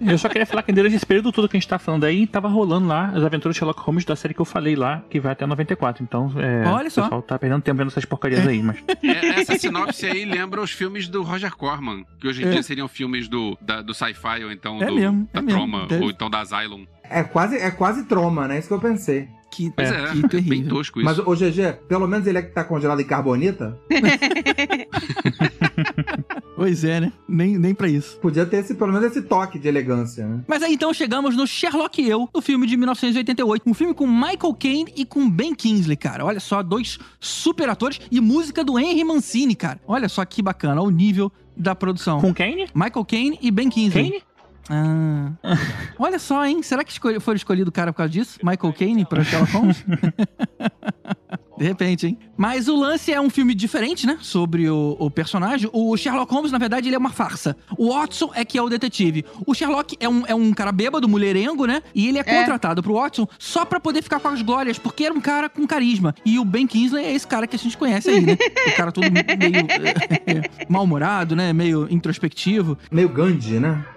Eu 0.00 0.18
só 0.18 0.28
queria 0.28 0.46
falar 0.46 0.62
que 0.62 0.72
durante 0.72 0.96
esse 0.96 1.06
período 1.06 1.30
todo 1.32 1.48
que 1.48 1.56
a 1.56 1.60
gente 1.60 1.68
tá 1.68 1.78
falando 1.78 2.04
aí, 2.04 2.26
tava 2.26 2.48
rolando 2.48 2.88
lá 2.88 3.10
as 3.14 3.22
aventuras 3.22 3.54
de 3.54 3.58
Sherlock 3.58 3.80
Holmes 3.80 4.04
da 4.04 4.16
série 4.16 4.34
que 4.34 4.40
eu 4.40 4.44
falei 4.44 4.74
lá, 4.74 5.02
que 5.10 5.20
vai 5.20 5.32
até 5.36 5.46
94. 5.46 6.02
Então, 6.02 6.32
é, 6.38 6.66
Olha 6.68 6.90
só. 6.90 7.02
o 7.02 7.04
pessoal 7.04 7.22
tá 7.22 7.38
perdendo 7.38 7.62
tempo 7.62 7.78
vendo 7.78 7.88
essas 7.88 8.04
porcarias 8.04 8.46
aí, 8.46 8.62
mas. 8.62 8.76
É, 9.02 9.40
essa 9.40 9.58
sinopse 9.58 10.04
aí 10.06 10.24
lembra 10.24 10.60
os 10.60 10.70
filmes 10.72 11.06
do 11.08 11.22
Roger 11.22 11.54
Corman, 11.54 12.04
que 12.20 12.26
hoje 12.26 12.42
em 12.42 12.46
É. 12.48 12.50
dia 12.52 12.62
seriam 12.62 12.88
filmes 12.88 13.28
do, 13.28 13.56
da- 13.60 13.82
do 13.82 13.94
sci-fi, 13.94 14.42
ou 14.44 14.50
então 14.50 14.82
É 14.82 14.86
do, 14.86 14.94
mesmo, 14.94 15.28
da 15.32 15.38
é 15.38 15.42
mesmo. 15.42 15.58
Troma, 15.60 15.86
Deve- 15.86 16.04
ou 16.04 16.10
então 16.10 16.28
da 16.28 16.40
Asylum. 16.40 16.84
É 17.08 17.22
quase, 17.22 17.56
é 17.56 17.70
quase 17.70 18.04
troma, 18.06 18.48
né? 18.48 18.58
Isso 18.58 18.68
que 18.68 18.74
eu 18.74 18.80
pensei. 18.80 19.28
Que, 19.56 19.72
é, 19.78 20.08
que 20.12 20.20
bem 20.20 20.28
terrível. 20.28 20.68
tosco 20.68 20.98
isso. 21.00 21.04
Mas 21.06 21.18
o 21.18 21.34
GG, 21.34 21.78
pelo 21.88 22.06
menos 22.06 22.26
ele 22.26 22.36
é 22.38 22.42
que 22.42 22.52
tá 22.52 22.62
congelado 22.62 23.00
em 23.00 23.06
carbonita, 23.06 23.78
Pois 26.54 26.84
é, 26.84 27.00
né? 27.00 27.12
Nem, 27.28 27.58
nem 27.58 27.74
pra 27.74 27.88
isso. 27.88 28.18
podia 28.18 28.46
ter 28.46 28.58
esse, 28.58 28.74
pelo 28.74 28.92
menos 28.92 29.10
esse 29.10 29.22
toque 29.22 29.58
de 29.58 29.68
elegância, 29.68 30.26
né? 30.26 30.40
Mas 30.48 30.62
aí 30.62 30.74
então 30.74 30.92
chegamos 30.92 31.36
no 31.36 31.46
Sherlock 31.46 32.00
e 32.00 32.08
Eu, 32.08 32.28
no 32.34 32.40
filme 32.40 32.66
de 32.66 32.76
1988. 32.76 33.62
Um 33.66 33.74
filme 33.74 33.94
com 33.94 34.06
Michael 34.06 34.54
Caine 34.58 34.92
e 34.96 35.04
com 35.04 35.28
Ben 35.28 35.54
Kingsley, 35.54 35.96
cara. 35.96 36.24
Olha 36.24 36.40
só, 36.40 36.62
dois 36.62 36.98
super 37.20 37.68
atores 37.68 38.00
e 38.10 38.20
música 38.20 38.64
do 38.64 38.78
Henry 38.78 39.04
Mancini, 39.04 39.54
cara. 39.54 39.80
Olha 39.86 40.08
só 40.08 40.24
que 40.24 40.40
bacana, 40.42 40.80
o 40.80 40.90
nível 40.90 41.30
da 41.56 41.74
produção. 41.74 42.20
Com 42.20 42.34
Kane? 42.34 42.66
Michael 42.74 43.04
Caine 43.04 43.38
e 43.42 43.50
Ben 43.50 43.68
Kingsley. 43.68 44.10
Kane? 44.10 44.22
Ah. 44.68 45.32
Olha 45.98 46.18
só, 46.18 46.44
hein? 46.44 46.62
Será 46.62 46.84
que 46.84 46.92
escolhe, 46.92 47.20
foi 47.20 47.36
escolhido 47.36 47.70
o 47.70 47.72
cara 47.72 47.92
por 47.92 47.98
causa 47.98 48.12
disso? 48.12 48.38
Michael 48.42 48.72
Caine 48.72 49.04
pra 49.04 49.22
Sherlock 49.22 49.52
Holmes? 49.52 49.84
De 51.56 51.64
repente, 51.64 52.06
hein? 52.06 52.18
Mas 52.36 52.68
o 52.68 52.76
lance 52.76 53.10
é 53.12 53.20
um 53.20 53.30
filme 53.30 53.54
diferente, 53.54 54.06
né? 54.06 54.18
Sobre 54.20 54.68
o, 54.68 54.94
o 54.98 55.10
personagem. 55.10 55.70
O 55.72 55.96
Sherlock 55.96 56.30
Holmes, 56.32 56.52
na 56.52 56.58
verdade, 56.58 56.88
ele 56.88 56.94
é 56.94 56.98
uma 56.98 57.10
farsa. 57.10 57.56
O 57.78 57.94
Watson 57.94 58.30
é 58.34 58.44
que 58.44 58.58
é 58.58 58.62
o 58.62 58.68
detetive. 58.68 59.24
O 59.46 59.54
Sherlock 59.54 59.96
é 59.98 60.08
um, 60.08 60.26
é 60.26 60.34
um 60.34 60.52
cara 60.52 60.70
bêbado, 60.70 61.08
mulherengo, 61.08 61.64
né? 61.66 61.82
E 61.94 62.08
ele 62.08 62.18
é, 62.18 62.22
É. 62.26 62.40
contratado 62.40 62.82
pro 62.82 62.94
Watson 62.94 63.26
só 63.38 63.64
pra 63.64 63.80
poder 63.80 64.02
ficar 64.02 64.20
com 64.20 64.28
as 64.28 64.42
glórias, 64.42 64.78
porque 64.78 65.04
era 65.04 65.14
um 65.14 65.20
cara 65.20 65.48
com 65.48 65.66
carisma. 65.66 66.14
E 66.26 66.38
o 66.38 66.44
Ben 66.44 66.66
Kingsley 66.66 67.04
é 67.04 67.12
esse 67.14 67.26
cara 67.26 67.46
que 67.46 67.56
a 67.56 67.58
gente 67.58 67.76
conhece 67.78 68.10
aí, 68.10 68.20
né? 68.20 68.36
O 68.68 68.76
cara 68.76 68.92
todo 68.92 69.10
meio 69.10 69.24
é, 70.26 70.50
mal-humorado, 70.68 71.34
né? 71.34 71.52
Meio 71.54 71.86
introspectivo. 71.90 72.76
Meio 72.90 73.08
Gandhi, 73.08 73.58
né? 73.58 73.82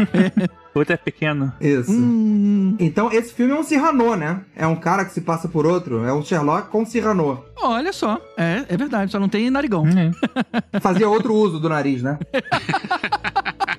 Outro 0.74 0.94
é 0.94 0.96
pequeno. 0.96 1.52
Isso. 1.60 1.90
Hum, 1.90 2.76
Então, 2.78 3.10
esse 3.12 3.32
filme 3.34 3.52
é 3.52 3.56
um 3.56 3.62
Cyrano, 3.62 4.14
né? 4.16 4.40
É 4.54 4.66
um 4.66 4.76
cara 4.76 5.04
que 5.04 5.12
se 5.12 5.20
passa 5.20 5.48
por 5.48 5.66
outro. 5.66 6.04
É 6.04 6.12
um 6.12 6.22
Sherlock 6.22 6.68
com 6.70 6.84
Cyrano. 6.86 7.44
olha 7.62 7.92
só. 7.92 8.20
É, 8.36 8.64
é 8.68 8.76
verdade, 8.76 9.10
só 9.10 9.18
não 9.18 9.28
tem 9.28 9.50
narigão. 9.50 9.84
É. 9.86 10.80
Fazia 10.80 11.08
outro 11.08 11.34
uso 11.34 11.58
do 11.58 11.68
nariz, 11.68 12.02
né? 12.02 12.18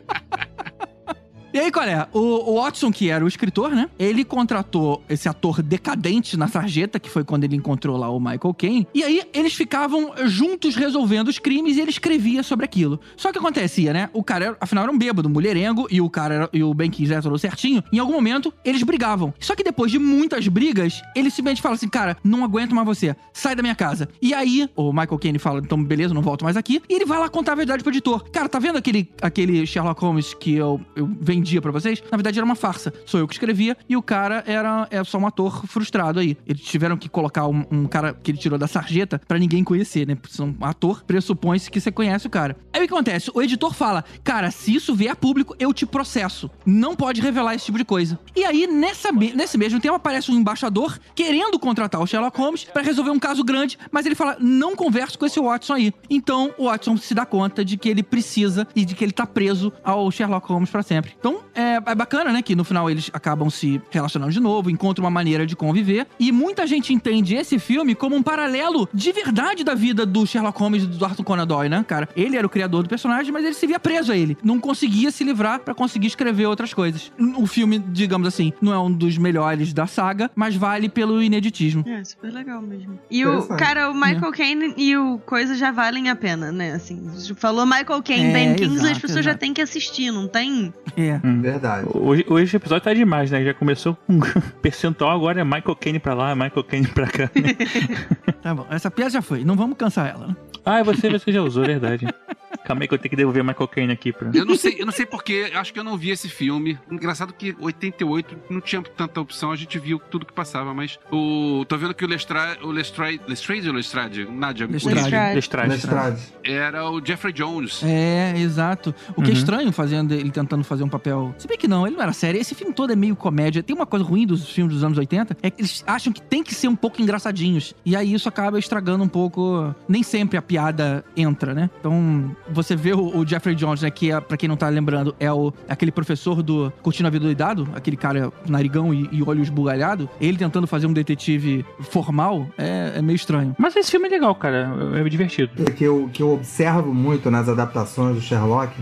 E 1.53 1.59
aí, 1.59 1.71
qual 1.71 1.85
é? 1.85 2.07
O, 2.13 2.51
o 2.51 2.61
Watson, 2.61 2.91
que 2.91 3.09
era 3.09 3.23
o 3.23 3.27
escritor, 3.27 3.71
né? 3.71 3.89
Ele 3.99 4.23
contratou 4.23 5.03
esse 5.09 5.27
ator 5.27 5.61
decadente 5.61 6.37
na 6.37 6.47
sarjeta, 6.47 6.99
que 6.99 7.09
foi 7.09 7.23
quando 7.23 7.43
ele 7.43 7.55
encontrou 7.55 7.97
lá 7.97 8.09
o 8.09 8.19
Michael 8.19 8.53
Caine. 8.57 8.87
E 8.93 9.03
aí, 9.03 9.21
eles 9.33 9.53
ficavam 9.53 10.13
juntos 10.25 10.75
resolvendo 10.75 11.27
os 11.27 11.39
crimes 11.39 11.77
e 11.77 11.81
ele 11.81 11.89
escrevia 11.89 12.43
sobre 12.43 12.65
aquilo. 12.65 12.99
Só 13.17 13.31
que 13.31 13.37
acontecia, 13.37 13.93
né? 13.93 14.09
O 14.13 14.23
cara, 14.23 14.45
era- 14.45 14.57
afinal, 14.61 14.83
era 14.85 14.91
um 14.93 14.97
bêbado, 14.97 15.29
mulherengo, 15.29 15.87
e 15.91 15.99
o 16.01 16.09
cara 16.09 16.33
era- 16.35 16.49
e 16.53 16.63
o 16.63 16.73
Ben 16.73 16.89
Kingsley 16.89 17.21
tudo 17.21 17.37
certinho. 17.37 17.83
Em 17.91 17.99
algum 17.99 18.13
momento, 18.13 18.53
eles 18.63 18.83
brigavam. 18.83 19.33
Só 19.39 19.55
que 19.55 19.63
depois 19.63 19.91
de 19.91 19.99
muitas 19.99 20.47
brigas, 20.47 21.01
ele 21.15 21.29
simplesmente 21.29 21.61
fala 21.61 21.75
assim, 21.75 21.89
cara, 21.89 22.15
não 22.23 22.43
aguento 22.43 22.73
mais 22.73 22.85
você, 22.87 23.15
sai 23.33 23.55
da 23.55 23.61
minha 23.61 23.75
casa. 23.75 24.07
E 24.21 24.33
aí, 24.33 24.69
o 24.75 24.91
Michael 24.91 25.19
Caine 25.19 25.39
fala, 25.39 25.59
então 25.59 25.83
beleza, 25.83 26.13
não 26.13 26.21
volto 26.21 26.43
mais 26.45 26.55
aqui. 26.57 26.81
E 26.89 26.93
ele 26.93 27.05
vai 27.05 27.19
lá 27.19 27.29
contar 27.29 27.51
a 27.53 27.55
verdade 27.55 27.83
pro 27.83 27.91
editor. 27.91 28.23
Cara, 28.31 28.47
tá 28.47 28.59
vendo 28.59 28.77
aquele, 28.77 29.09
aquele 29.21 29.65
Sherlock 29.65 30.01
Holmes 30.01 30.33
que 30.33 30.53
eu, 30.55 30.79
eu 30.95 31.07
vendia 31.41 31.61
pra 31.61 31.71
vocês? 31.71 32.01
Na 32.11 32.17
verdade 32.17 32.37
era 32.37 32.45
uma 32.45 32.55
farsa. 32.55 32.93
Sou 33.05 33.19
eu 33.19 33.27
que 33.27 33.33
escrevia 33.33 33.75
e 33.89 33.97
o 33.97 34.01
cara 34.01 34.43
era 34.45 34.87
é 34.91 35.03
só 35.03 35.17
um 35.17 35.25
ator 35.25 35.65
frustrado 35.65 36.19
aí. 36.19 36.37
Eles 36.47 36.61
tiveram 36.61 36.95
que 36.95 37.09
colocar 37.09 37.47
um, 37.47 37.65
um 37.71 37.85
cara 37.85 38.13
que 38.13 38.31
ele 38.31 38.37
tirou 38.37 38.57
da 38.57 38.67
sarjeta 38.67 39.19
pra 39.27 39.39
ninguém 39.39 39.63
conhecer, 39.63 40.07
né? 40.07 40.15
Porque 40.15 40.41
um 40.41 40.55
ator 40.61 41.03
pressupõe-se 41.03 41.69
que 41.69 41.81
você 41.81 41.91
conhece 41.91 42.27
o 42.27 42.29
cara. 42.29 42.55
Aí 42.71 42.83
o 42.83 42.87
que 42.87 42.93
acontece? 42.93 43.31
O 43.33 43.41
editor 43.41 43.73
fala, 43.73 44.03
cara, 44.23 44.51
se 44.51 44.73
isso 44.73 44.93
vier 44.93 45.11
a 45.11 45.15
público, 45.15 45.55
eu 45.59 45.73
te 45.73 45.85
processo. 45.85 46.49
Não 46.65 46.95
pode 46.95 47.21
revelar 47.21 47.55
esse 47.55 47.65
tipo 47.65 47.77
de 47.77 47.85
coisa. 47.85 48.19
E 48.35 48.43
aí, 48.43 48.67
nessa, 48.67 49.11
nesse 49.11 49.57
mesmo 49.57 49.79
tempo, 49.79 49.95
aparece 49.95 50.31
um 50.31 50.35
embaixador 50.35 50.97
querendo 51.15 51.59
contratar 51.59 52.01
o 52.01 52.07
Sherlock 52.07 52.37
Holmes 52.37 52.63
pra 52.65 52.81
resolver 52.81 53.09
um 53.09 53.19
caso 53.19 53.43
grande, 53.43 53.77
mas 53.91 54.05
ele 54.05 54.15
fala, 54.15 54.37
não 54.39 54.75
converse 54.75 55.17
com 55.17 55.25
esse 55.25 55.39
Watson 55.39 55.73
aí. 55.73 55.93
Então, 56.09 56.53
o 56.57 56.65
Watson 56.65 56.97
se 56.97 57.13
dá 57.13 57.25
conta 57.25 57.65
de 57.65 57.77
que 57.77 57.89
ele 57.89 58.03
precisa 58.03 58.67
e 58.75 58.85
de 58.85 58.95
que 58.95 59.03
ele 59.03 59.11
tá 59.11 59.25
preso 59.25 59.71
ao 59.83 60.09
Sherlock 60.11 60.47
Holmes 60.47 60.69
pra 60.69 60.83
sempre. 60.83 61.13
Então, 61.19 61.30
Então, 61.31 61.43
é, 61.55 61.75
é 61.91 61.95
bacana, 61.95 62.31
né, 62.31 62.41
que 62.41 62.55
no 62.55 62.63
final 62.63 62.89
eles 62.89 63.09
acabam 63.13 63.49
se 63.49 63.81
relacionando 63.89 64.31
de 64.31 64.39
novo, 64.39 64.69
encontram 64.69 65.03
uma 65.05 65.11
maneira 65.11 65.45
de 65.45 65.55
conviver. 65.55 66.07
E 66.19 66.31
muita 66.31 66.65
gente 66.67 66.93
entende 66.93 67.35
esse 67.35 67.57
filme 67.59 67.95
como 67.95 68.15
um 68.15 68.23
paralelo 68.23 68.87
de 68.93 69.11
verdade 69.11 69.63
da 69.63 69.73
vida 69.73 70.05
do 70.05 70.25
Sherlock 70.25 70.59
Holmes 70.59 70.83
e 70.83 70.87
do 70.87 71.05
Arthur 71.05 71.23
Conan 71.23 71.47
Doyle, 71.47 71.69
né, 71.69 71.83
cara? 71.87 72.09
Ele 72.15 72.37
era 72.37 72.45
o 72.45 72.49
criador 72.49 72.83
do 72.83 72.89
personagem, 72.89 73.31
mas 73.31 73.45
ele 73.45 73.53
se 73.53 73.65
via 73.67 73.79
preso 73.79 74.11
a 74.11 74.17
ele. 74.17 74.37
Não 74.43 74.59
conseguia 74.59 75.11
se 75.11 75.23
livrar 75.23 75.59
pra 75.59 75.73
conseguir 75.73 76.07
escrever 76.07 76.45
outras 76.45 76.73
coisas. 76.73 77.11
O 77.37 77.45
filme, 77.47 77.79
digamos 77.79 78.27
assim, 78.27 78.51
não 78.61 78.73
é 78.73 78.79
um 78.79 78.91
dos 78.91 79.17
melhores 79.17 79.73
da 79.73 79.87
saga, 79.87 80.29
mas 80.35 80.55
vale 80.55 80.89
pelo 80.89 81.21
ineditismo. 81.21 81.83
É, 81.87 82.03
super 82.03 82.31
legal 82.31 82.61
mesmo. 82.61 82.99
E 83.09 83.25
o, 83.25 83.47
cara, 83.49 83.89
o 83.89 83.93
Michael 83.93 84.31
Caine 84.31 84.73
e 84.77 84.97
o 84.97 85.19
Coisa 85.19 85.55
já 85.55 85.71
valem 85.71 86.09
a 86.09 86.15
pena, 86.15 86.51
né? 86.51 86.73
Assim, 86.73 87.01
falou 87.35 87.65
Michael 87.65 88.01
Caine, 88.03 88.25
É, 88.25 88.33
Ben 88.33 88.55
Kingsley, 88.55 88.77
as 88.77 88.83
exato, 88.83 89.01
pessoas 89.01 89.25
já 89.25 89.31
exato. 89.31 89.39
têm 89.39 89.53
que 89.53 89.61
assistir, 89.61 90.11
não 90.11 90.27
tem? 90.27 90.73
É. 90.97 91.20
Verdade. 91.23 91.87
Hoje, 91.93 92.25
hoje 92.27 92.55
o 92.55 92.57
episódio 92.57 92.83
tá 92.83 92.93
demais, 92.93 93.31
né? 93.31 93.43
Já 93.43 93.53
começou 93.53 93.95
com 94.07 94.19
percentual, 94.61 95.11
agora 95.15 95.41
é 95.41 95.43
Michael 95.43 95.75
Caine 95.75 95.99
pra 95.99 96.13
lá, 96.13 96.35
Michael 96.35 96.63
Caine 96.63 96.87
pra 96.87 97.07
cá. 97.07 97.29
né? 97.35 97.55
Tá 98.41 98.55
bom. 98.55 98.65
Essa 98.71 98.89
piada 98.89 99.11
já 99.11 99.21
foi. 99.21 99.43
Não 99.45 99.55
vamos 99.55 99.77
cansar 99.77 100.09
ela, 100.09 100.27
né? 100.27 100.35
ah, 100.65 100.81
você, 100.81 101.09
você 101.09 101.31
já 101.31 101.41
usou, 101.43 101.63
é 101.63 101.67
verdade. 101.67 102.07
Calma 102.71 102.83
aí 102.83 102.87
que 102.87 102.93
eu 102.93 102.97
tenho 102.97 103.09
que 103.09 103.15
devolver 103.17 103.43
Michael 103.43 103.67
Caine 103.67 103.91
aqui 103.93 104.13
pra. 104.13 104.31
Eu 104.33 104.45
não 104.45 104.55
sei, 104.55 104.77
eu 104.79 104.85
não 104.85 104.93
sei 104.93 105.05
porquê, 105.05 105.51
acho 105.53 105.73
que 105.73 105.79
eu 105.79 105.83
não 105.83 105.97
vi 105.97 106.09
esse 106.11 106.29
filme. 106.29 106.79
Engraçado 106.89 107.33
que 107.33 107.53
88 107.59 108.37
não 108.49 108.61
tinha 108.61 108.81
tanta 108.81 109.19
opção, 109.19 109.51
a 109.51 109.55
gente 109.57 109.77
viu 109.77 109.99
tudo 109.99 110.25
que 110.25 110.31
passava, 110.33 110.73
mas 110.73 110.97
o 111.11 111.65
tô 111.67 111.77
vendo 111.77 111.93
que 111.93 112.05
o 112.05 112.07
Lestrade, 112.07 112.63
o 112.63 112.71
Lestrade, 112.71 113.19
Lestrade 113.27 113.67
ou 113.67 113.75
Lestrade, 113.75 114.25
Nádia, 114.31 114.67
Lestrade. 114.67 114.99
Lestrade. 115.01 115.35
Lestrade. 115.35 115.69
Lestrade. 115.69 116.21
era 116.45 116.89
o 116.89 117.05
Jeffrey 117.05 117.33
Jones. 117.33 117.81
É, 117.83 118.33
exato. 118.37 118.95
O 119.15 119.21
que 119.21 119.29
é 119.29 119.33
Uhum. 119.33 119.39
estranho 119.39 119.71
fazendo 119.73 120.13
ele 120.13 120.31
tentando 120.31 120.63
fazer 120.63 120.83
um 120.83 120.89
papel. 120.89 121.35
Se 121.37 121.47
bem 121.47 121.57
que 121.57 121.67
não, 121.67 121.85
ele 121.85 121.95
não 121.97 122.03
era 122.03 122.13
sério. 122.13 122.39
Esse 122.39 122.55
filme 122.55 122.73
todo 122.73 122.93
é 122.93 122.95
meio 122.95 123.15
comédia. 123.15 123.61
Tem 123.61 123.75
uma 123.75 123.85
coisa 123.85 124.05
ruim 124.05 124.25
dos 124.25 124.49
filmes 124.49 124.73
dos 124.75 124.83
anos 124.83 124.97
80, 124.97 125.35
é 125.41 125.49
que 125.49 125.61
eles 125.61 125.83
acham 125.85 126.13
que 126.13 126.21
tem 126.21 126.41
que 126.41 126.55
ser 126.55 126.67
um 126.69 126.75
pouco 126.75 127.01
engraçadinhos. 127.01 127.73
E 127.85 127.95
aí 127.95 128.13
isso 128.13 128.29
acaba 128.29 128.57
estragando 128.57 129.03
um 129.03 129.07
pouco. 129.09 129.75
Nem 129.89 130.03
sempre 130.03 130.37
a 130.37 130.41
piada 130.41 131.03
entra, 131.17 131.53
né? 131.53 131.69
Então, 131.79 132.35
você 132.49 132.60
vê 132.75 132.93
o, 132.93 133.17
o 133.17 133.27
Jeffrey 133.27 133.55
Jones, 133.55 133.81
né? 133.81 133.89
Que, 133.89 134.11
é, 134.11 134.19
pra 134.19 134.37
quem 134.37 134.47
não 134.47 134.57
tá 134.57 134.67
lembrando, 134.69 135.15
é 135.19 135.31
o, 135.31 135.53
aquele 135.67 135.91
professor 135.91 136.41
do 136.41 136.71
Curtindo 136.81 137.07
a 137.07 137.09
Vida 137.09 137.25
Doidado, 137.25 137.67
aquele 137.75 137.97
cara 137.97 138.31
narigão 138.47 138.93
e, 138.93 139.09
e 139.11 139.23
olho 139.23 139.41
esbugalhado. 139.41 140.09
Ele 140.19 140.37
tentando 140.37 140.67
fazer 140.67 140.87
um 140.87 140.93
detetive 140.93 141.65
formal 141.81 142.47
é, 142.57 142.93
é 142.95 143.01
meio 143.01 143.15
estranho. 143.15 143.55
Mas 143.57 143.75
esse 143.75 143.91
filme 143.91 144.07
é 144.07 144.11
legal, 144.11 144.33
cara. 144.35 144.71
É 144.95 145.09
divertido. 145.09 145.51
O 145.59 145.71
que 145.71 145.83
eu, 145.83 146.09
que 146.13 146.23
eu 146.23 146.31
observo 146.33 146.93
muito 146.93 147.29
nas 147.29 147.49
adaptações 147.49 148.15
do 148.15 148.21
Sherlock 148.21 148.73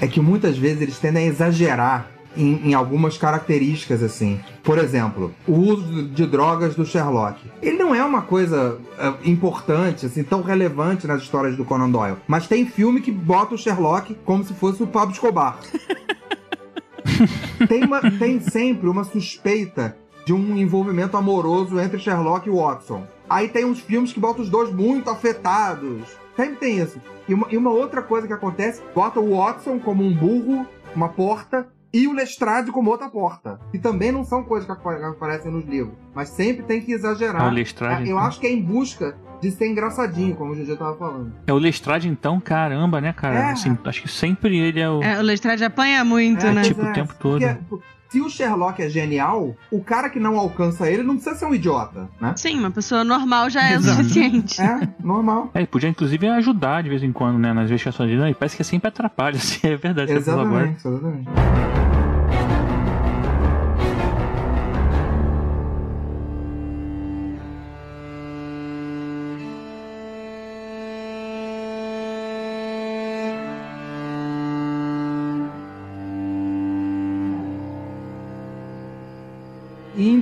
é 0.00 0.06
que 0.06 0.20
muitas 0.20 0.58
vezes 0.58 0.82
eles 0.82 0.98
tendem 0.98 1.24
a 1.24 1.26
exagerar 1.28 2.10
em, 2.36 2.70
em 2.70 2.74
algumas 2.74 3.16
características, 3.18 4.02
assim. 4.02 4.40
Por 4.62 4.78
exemplo, 4.78 5.34
o 5.46 5.52
uso 5.52 6.04
de 6.04 6.26
drogas 6.26 6.74
do 6.74 6.84
Sherlock. 6.84 7.40
Ele 7.60 7.78
não 7.78 7.94
é 7.94 8.04
uma 8.04 8.22
coisa 8.22 8.78
é, 8.98 9.30
importante, 9.30 10.06
assim, 10.06 10.22
tão 10.22 10.42
relevante 10.42 11.06
nas 11.06 11.22
histórias 11.22 11.56
do 11.56 11.64
Conan 11.64 11.90
Doyle. 11.90 12.16
Mas 12.26 12.46
tem 12.46 12.66
filme 12.66 13.00
que 13.00 13.10
bota 13.10 13.54
o 13.54 13.58
Sherlock 13.58 14.14
como 14.24 14.44
se 14.44 14.54
fosse 14.54 14.82
o 14.82 14.86
Pablo 14.86 15.12
Escobar. 15.12 15.58
tem, 17.68 17.84
uma- 17.84 18.00
tem 18.18 18.40
sempre 18.40 18.88
uma 18.88 19.04
suspeita 19.04 19.96
de 20.24 20.32
um 20.32 20.56
envolvimento 20.56 21.16
amoroso 21.16 21.80
entre 21.80 21.98
Sherlock 21.98 22.48
e 22.48 22.52
Watson. 22.52 23.06
Aí 23.28 23.48
tem 23.48 23.64
uns 23.64 23.80
filmes 23.80 24.12
que 24.12 24.20
botam 24.20 24.42
os 24.42 24.50
dois 24.50 24.72
muito 24.72 25.10
afetados. 25.10 26.02
Sempre 26.36 26.56
tem 26.56 26.78
isso. 26.78 27.00
E 27.28 27.34
uma, 27.34 27.46
e 27.50 27.56
uma 27.56 27.70
outra 27.70 28.02
coisa 28.02 28.26
que 28.26 28.32
acontece, 28.32 28.80
bota 28.94 29.20
o 29.20 29.36
Watson 29.36 29.78
como 29.78 30.04
um 30.04 30.14
burro, 30.14 30.66
uma 30.94 31.08
porta, 31.08 31.66
e 31.92 32.08
o 32.08 32.12
Lestrade 32.12 32.70
como 32.72 32.90
outra 32.90 33.08
porta. 33.08 33.60
E 33.72 33.78
também 33.78 34.10
não 34.12 34.24
são 34.24 34.42
coisas 34.42 34.66
que 34.66 34.72
apa- 34.72 35.08
aparecem 35.08 35.50
nos 35.52 35.64
livros. 35.66 35.94
Mas 36.14 36.28
sempre 36.30 36.62
tem 36.64 36.80
que 36.80 36.92
exagerar. 36.92 37.42
Ah, 37.42 37.50
Lestrade, 37.50 38.02
Eu 38.08 38.16
então. 38.16 38.18
acho 38.18 38.40
que 38.40 38.46
é 38.46 38.52
em 38.52 38.62
busca 38.62 39.16
de 39.42 39.50
ser 39.50 39.66
engraçadinho, 39.66 40.36
como 40.36 40.52
o 40.52 40.54
GG 40.54 40.76
tava 40.76 40.96
falando. 40.96 41.32
É 41.46 41.52
o 41.52 41.58
Lestrade, 41.58 42.08
então, 42.08 42.38
caramba, 42.38 43.00
né, 43.00 43.12
cara? 43.12 43.38
É. 43.38 43.50
Assim, 43.50 43.76
acho 43.84 44.00
que 44.02 44.08
sempre 44.08 44.56
ele 44.56 44.78
é 44.78 44.88
o. 44.88 45.02
É, 45.02 45.18
o 45.18 45.22
Lestrade 45.22 45.64
apanha 45.64 46.04
muito, 46.04 46.46
É, 46.46 46.52
né? 46.52 46.62
tipo, 46.62 46.80
o 46.82 46.92
tempo 46.92 47.12
todo. 47.18 47.40
Porque, 47.68 47.84
se 48.08 48.20
o 48.20 48.28
Sherlock 48.30 48.80
é 48.80 48.88
genial, 48.88 49.56
o 49.70 49.82
cara 49.82 50.08
que 50.10 50.20
não 50.20 50.38
alcança 50.38 50.88
ele 50.88 51.02
não 51.02 51.14
precisa 51.16 51.34
ser 51.34 51.46
um 51.46 51.54
idiota, 51.54 52.08
né? 52.20 52.34
Sim, 52.36 52.58
uma 52.58 52.70
pessoa 52.70 53.02
normal 53.02 53.50
já 53.50 53.62
é 53.68 53.76
o 53.78 53.82
suficiente. 53.82 54.60
É, 54.60 54.88
normal. 55.02 55.50
É, 55.54 55.58
ele 55.60 55.66
podia 55.66 55.88
inclusive 55.88 56.28
ajudar 56.28 56.82
de 56.82 56.88
vez 56.90 57.02
em 57.02 57.10
quando, 57.10 57.38
né, 57.38 57.52
nas 57.52 57.64
investigações 57.64 58.10
dele. 58.10 58.30
E 58.30 58.34
parece 58.34 58.56
que 58.56 58.62
sempre 58.62 58.88
atrapalha, 58.88 59.36
assim, 59.38 59.66
é 59.66 59.76
verdade. 59.76 60.12
agora. 60.12 60.68
Exatamente, 60.78 61.91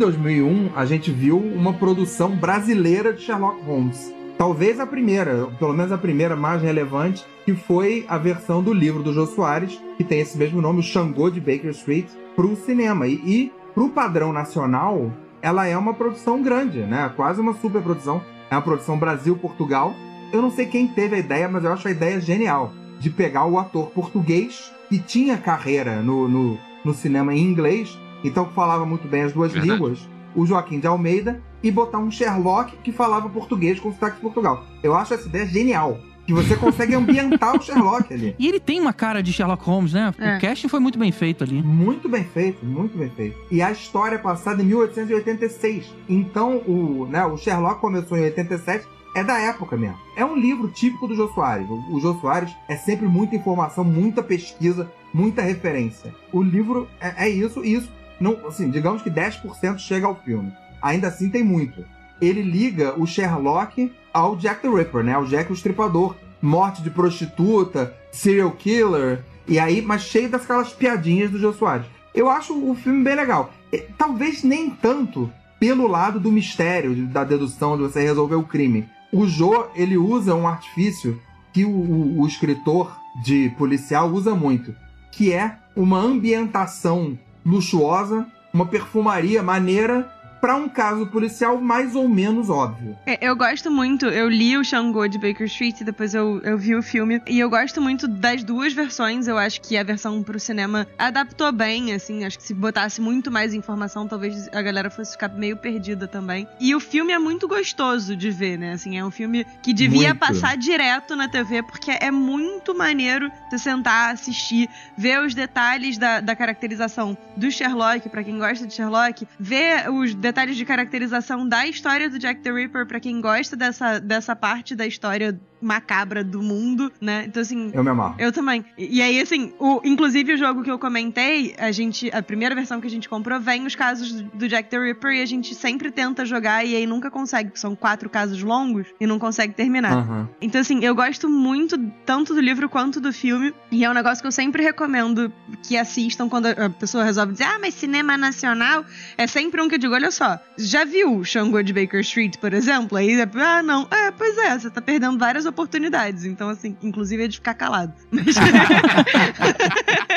2001, 0.01 0.71
a 0.75 0.87
gente 0.87 1.11
viu 1.11 1.37
uma 1.39 1.75
produção 1.75 2.35
brasileira 2.35 3.13
de 3.13 3.21
Sherlock 3.21 3.63
Holmes. 3.63 4.13
Talvez 4.39 4.81
a 4.81 4.87
primeira, 4.87 5.47
pelo 5.59 5.75
menos 5.75 5.93
a 5.93 5.99
primeira 5.99 6.35
mais 6.35 6.63
relevante, 6.63 7.23
que 7.45 7.53
foi 7.53 8.07
a 8.09 8.17
versão 8.17 8.63
do 8.63 8.73
livro 8.73 9.03
do 9.03 9.13
Jô 9.13 9.27
Soares, 9.27 9.79
que 9.99 10.03
tem 10.03 10.21
esse 10.21 10.39
mesmo 10.39 10.63
nome, 10.63 10.81
o 10.81 10.83
Xangô 10.83 11.29
de 11.29 11.39
Baker 11.39 11.71
Street, 11.71 12.07
para 12.35 12.47
o 12.47 12.57
cinema. 12.57 13.07
E, 13.07 13.13
e 13.13 13.53
para 13.75 13.85
o 13.85 13.91
padrão 13.91 14.33
nacional, 14.33 15.13
ela 15.43 15.67
é 15.67 15.77
uma 15.77 15.93
produção 15.93 16.43
grande, 16.43 16.79
né? 16.79 17.13
Quase 17.15 17.39
uma 17.39 17.53
superprodução. 17.53 18.23
É 18.51 18.55
uma 18.55 18.63
produção 18.63 18.99
Brasil-Portugal. 18.99 19.95
Eu 20.33 20.41
não 20.41 20.51
sei 20.51 20.65
quem 20.65 20.89
teve 20.89 21.17
a 21.17 21.19
ideia, 21.19 21.47
mas 21.47 21.63
eu 21.63 21.73
acho 21.75 21.87
a 21.87 21.91
ideia 21.91 22.19
genial. 22.19 22.73
De 22.99 23.11
pegar 23.11 23.45
o 23.45 23.59
ator 23.59 23.91
português, 23.91 24.73
que 24.89 24.99
tinha 24.99 25.37
carreira 25.37 26.01
no, 26.01 26.27
no, 26.27 26.59
no 26.83 26.95
cinema 26.95 27.35
em 27.35 27.43
inglês, 27.43 27.99
então 28.25 28.47
falava 28.51 28.85
muito 28.85 29.07
bem 29.09 29.23
as 29.23 29.33
duas 29.33 29.53
Verdade. 29.53 29.73
línguas, 29.73 30.09
o 30.35 30.47
Joaquim 30.47 30.79
de 30.79 30.87
Almeida, 30.87 31.43
e 31.63 31.71
botar 31.71 31.99
um 31.99 32.11
Sherlock 32.11 32.77
que 32.79 32.93
falava 32.93 33.29
português 33.29 33.79
com 33.79 33.93
sotaque 33.93 34.17
de 34.17 34.23
Portugal. 34.23 34.65
Eu 34.83 34.95
acho 34.95 35.15
essa 35.15 35.29
ideia 35.29 35.47
genial. 35.47 35.99
Que 36.27 36.35
você 36.35 36.55
consegue 36.55 36.95
ambientar 36.95 37.57
o 37.57 37.61
Sherlock 37.61 38.13
ali. 38.15 38.37
E 38.39 38.47
ele 38.47 38.61
tem 38.61 38.79
uma 38.79 38.93
cara 38.93 39.21
de 39.21 39.33
Sherlock 39.33 39.65
Holmes, 39.65 39.93
né? 39.95 40.15
É. 40.17 40.37
O 40.37 40.41
casting 40.41 40.69
foi 40.69 40.79
muito 40.79 40.97
bem 40.97 41.11
feito 41.11 41.43
ali. 41.43 41.61
Muito 41.61 42.09
bem 42.09 42.23
feito, 42.23 42.65
muito 42.65 42.97
bem 42.97 43.11
feito. 43.11 43.37
E 43.51 43.61
a 43.61 43.73
história 43.73 44.15
é 44.15 44.19
passada 44.19 44.63
em 44.63 44.67
1886. 44.67 45.93
Então, 46.09 46.59
o, 46.59 47.07
né, 47.11 47.25
o 47.25 47.37
Sherlock 47.37 47.81
começou 47.81 48.17
em 48.17 48.23
87, 48.23 48.87
é 49.17 49.25
da 49.25 49.41
época 49.41 49.77
mesmo. 49.77 49.99
É 50.17 50.25
um 50.25 50.37
livro 50.37 50.69
típico 50.69 51.09
do 51.09 51.17
Jô 51.17 51.27
Soares. 51.29 51.69
O, 51.69 51.97
o 51.97 52.01
Jô 52.01 52.15
Soares 52.21 52.55
é 52.69 52.77
sempre 52.77 53.09
muita 53.09 53.35
informação, 53.35 53.83
muita 53.83 54.23
pesquisa, 54.23 54.89
muita 55.13 55.43
referência. 55.43 56.15
O 56.33 56.43
livro 56.43 56.87
é, 57.01 57.27
é 57.27 57.29
isso, 57.29 57.65
e 57.65 57.75
isso, 57.75 57.91
não, 58.21 58.47
assim, 58.47 58.71
digamos 58.71 59.03
que 59.03 59.11
10% 59.11 59.79
chega 59.79 60.07
ao 60.07 60.15
filme. 60.15 60.53
Ainda 60.83 61.09
assim 61.09 61.29
tem 61.31 61.43
muito. 61.43 61.85
Ele 62.21 62.43
liga 62.43 62.95
o 63.01 63.07
Sherlock 63.07 63.93
ao 64.13 64.37
Jack 64.37 64.61
the 64.63 64.69
Ripper, 64.69 65.03
né? 65.03 65.15
Ao 65.15 65.25
Jack 65.25 65.51
o 65.51 65.55
Estripador. 65.55 66.15
Morte 66.43 66.81
de 66.83 66.91
prostituta, 66.91 67.95
serial 68.11 68.51
killer, 68.53 69.23
e 69.47 69.59
aí, 69.59 69.83
mas 69.83 70.03
cheio 70.03 70.31
daquelas 70.31 70.73
piadinhas 70.73 71.31
do 71.31 71.39
Jô 71.39 71.53
Soares. 71.53 71.85
Eu 72.15 72.31
acho 72.31 72.55
o 72.55 72.75
filme 72.75 73.05
bem 73.05 73.15
legal. 73.15 73.53
E, 73.71 73.79
Talvez 73.99 74.43
nem 74.43 74.71
tanto 74.71 75.31
pelo 75.59 75.87
lado 75.87 76.19
do 76.19 76.33
mistério, 76.33 76.95
da 77.09 77.25
dedução, 77.25 77.77
de 77.77 77.83
você 77.83 78.01
resolver 78.03 78.37
o 78.37 78.43
crime. 78.45 78.89
O 79.13 79.27
Jô, 79.27 79.67
ele 79.75 79.99
usa 79.99 80.35
um 80.35 80.49
artifício 80.49 81.21
que 81.53 81.65
o, 81.67 81.69
o- 81.71 82.21
o 82.23 82.27
escritor 82.27 82.97
de 83.23 83.51
policial 83.59 84.09
usa 84.09 84.35
muito, 84.35 84.75
que 85.13 85.31
é 85.33 85.57
uma 85.77 85.99
ambientação 85.99 87.19
luxuosa, 87.45 88.27
uma 88.53 88.67
perfumaria 88.67 89.43
maneira 89.43 90.11
para 90.41 90.57
um 90.57 90.69
caso 90.69 91.07
policial 91.07 91.61
mais 91.61 91.95
ou 91.95 92.09
menos 92.09 92.49
óbvio. 92.49 92.97
É, 93.07 93.19
Eu 93.21 93.37
gosto 93.37 93.71
muito, 93.71 94.07
eu 94.07 94.29
li 94.29 94.57
o 94.57 94.65
Xangô 94.65 95.07
de 95.07 95.19
Baker 95.19 95.47
Street 95.47 95.81
e 95.81 95.85
depois 95.85 96.15
eu, 96.15 96.41
eu 96.43 96.57
vi 96.57 96.75
o 96.75 96.83
filme. 96.83 97.21
E 97.27 97.39
eu 97.39 97.51
gosto 97.51 97.81
muito 97.81 98.09
das 98.09 98.43
duas 98.43 98.73
versões. 98.73 99.29
Eu 99.29 99.37
acho 99.37 99.61
que 99.61 99.77
a 99.77 99.83
versão 99.83 100.23
pro 100.23 100.41
cinema 100.41 100.87
adaptou 100.99 101.53
bem, 101.53 101.93
assim. 101.93 102.25
Acho 102.25 102.39
que 102.39 102.45
se 102.45 102.55
botasse 102.55 103.01
muito 103.01 103.31
mais 103.31 103.53
informação, 103.53 104.09
talvez 104.09 104.49
a 104.53 104.63
galera 104.63 104.89
fosse 104.91 105.13
ficar 105.13 105.29
meio 105.29 105.57
perdida 105.57 106.09
também. 106.09 106.49
E 106.59 106.75
o 106.75 106.81
filme 106.81 107.13
é 107.13 107.19
muito 107.19 107.47
gostoso 107.47 108.17
de 108.17 108.31
ver, 108.31 108.59
né? 108.59 108.73
Assim, 108.73 108.99
é 108.99 109.05
um 109.05 109.11
filme 109.11 109.47
que 109.63 109.73
devia 109.75 110.09
Muito. 110.09 110.21
passar 110.21 110.57
direto 110.57 111.15
na 111.15 111.29
TV, 111.29 111.63
porque 111.63 111.91
é 111.91 112.11
muito 112.11 112.75
maneiro 112.75 113.31
você 113.49 113.59
sentar, 113.59 114.15
assistir, 114.15 114.69
ver 114.97 115.21
os 115.21 115.35
detalhes 115.35 115.99
da, 115.99 116.21
da 116.21 116.35
caracterização 116.35 117.17
do 117.37 117.51
Sherlock, 117.51 118.09
pra 118.09 118.25
quem 118.25 118.39
gosta 118.39 118.67
de 118.67 118.75
Sherlock, 118.75 119.27
ver 119.39 119.91
os 119.91 120.15
detalhes 120.15 120.30
detalhes 120.31 120.57
de 120.57 120.65
caracterização 120.65 121.47
da 121.47 121.67
história 121.67 122.09
do 122.09 122.17
Jack 122.17 122.41
the 122.41 122.53
Ripper, 122.53 122.87
pra 122.87 123.01
quem 123.01 123.21
gosta 123.21 123.57
dessa, 123.57 123.99
dessa 123.99 124.37
parte 124.37 124.77
da 124.77 124.87
história 124.87 125.39
macabra 125.61 126.25
do 126.25 126.43
mundo, 126.43 126.91
né? 127.01 127.25
Então, 127.27 127.43
assim. 127.43 127.71
Eu 127.73 127.85
me 127.85 127.91
amarro. 127.91 128.15
Eu 128.19 128.33
também. 128.33 128.65
E, 128.77 128.99
e 128.99 129.03
aí, 129.03 129.21
assim, 129.21 129.53
o, 129.59 129.81
inclusive 129.85 130.35
o 130.35 130.37
jogo 130.37 130.63
que 130.63 130.71
eu 130.71 130.79
comentei, 130.79 131.55
a 131.59 131.71
gente. 131.71 132.11
A 132.13 132.23
primeira 132.23 132.55
versão 132.55 132.81
que 132.81 132.87
a 132.87 132.91
gente 132.91 133.09
comprou 133.09 133.39
vem 133.41 133.67
os 133.67 133.75
casos 133.75 134.13
do, 134.13 134.49
Jack 134.49 134.69
the 134.69 134.79
Ripper 134.79 135.13
e 135.13 135.23
a 135.23 135.27
gente 135.27 135.55
sempre 135.55 135.91
tenta 135.91 136.25
jogar 136.25 136.65
e 136.65 136.75
aí 136.75 136.87
nunca 136.87 137.11
consegue, 137.11 137.51
porque 137.51 137.61
são 137.61 137.77
quatro 137.77 138.09
casos 138.09 138.43
longos 138.43 138.87
e 139.01 139.07
não 139.07 139.19
consegue 139.19 139.55
terminar. 139.55 139.93
Aham. 139.93 140.29
Então, 140.41 140.61
assim, 140.61 140.85
eu 140.85 140.95
gosto 140.95 141.29
muito 141.29 141.79
tanto 142.05 142.35
do 142.35 142.41
livro 142.41 142.69
quanto 142.69 143.01
do 143.01 143.13
filme. 143.13 143.55
E 143.71 143.85
é 143.85 143.91
um 143.91 143.95
negócio 143.95 144.23
que 144.23 144.27
eu 144.27 144.33
sempre 144.33 144.63
recomendo 144.63 145.33
que 145.63 145.77
assistam 145.77 146.29
quando 146.29 146.47
a 146.47 146.71
pessoa 146.71 147.05
resolve 147.05 147.33
dizer, 147.33 147.45
ah, 147.45 147.59
mas 147.61 147.75
cinema 147.75 148.17
nacional 148.17 148.85
é 149.17 149.27
sempre 149.27 149.61
um 149.61 149.69
que 149.69 149.75
eu 149.75 149.79
digo, 149.79 149.95
olha 149.95 150.11
só, 150.11 150.39
já 150.57 150.85
viu 150.85 151.25
Xangô 151.25 151.63
de 151.63 151.73
Baker 151.73 152.01
Street, 152.01 152.37
por 152.39 152.53
exemplo? 152.53 152.97
Aí, 152.97 153.21
ah, 153.21 153.63
não, 153.63 153.87
é, 153.91 154.11
pois 154.11 154.37
é, 154.39 154.59
você 154.59 154.71
tá 154.71 154.81
perdendo 154.81 155.19
várias 155.19 155.47
oportunidades. 155.51 156.25
Então, 156.25 156.49
assim, 156.49 156.77
inclusive 156.83 157.25
é 157.25 157.29
de 157.29 157.37
ficar 157.37 157.55
calado. 157.55 157.93
Mas- 158.11 158.35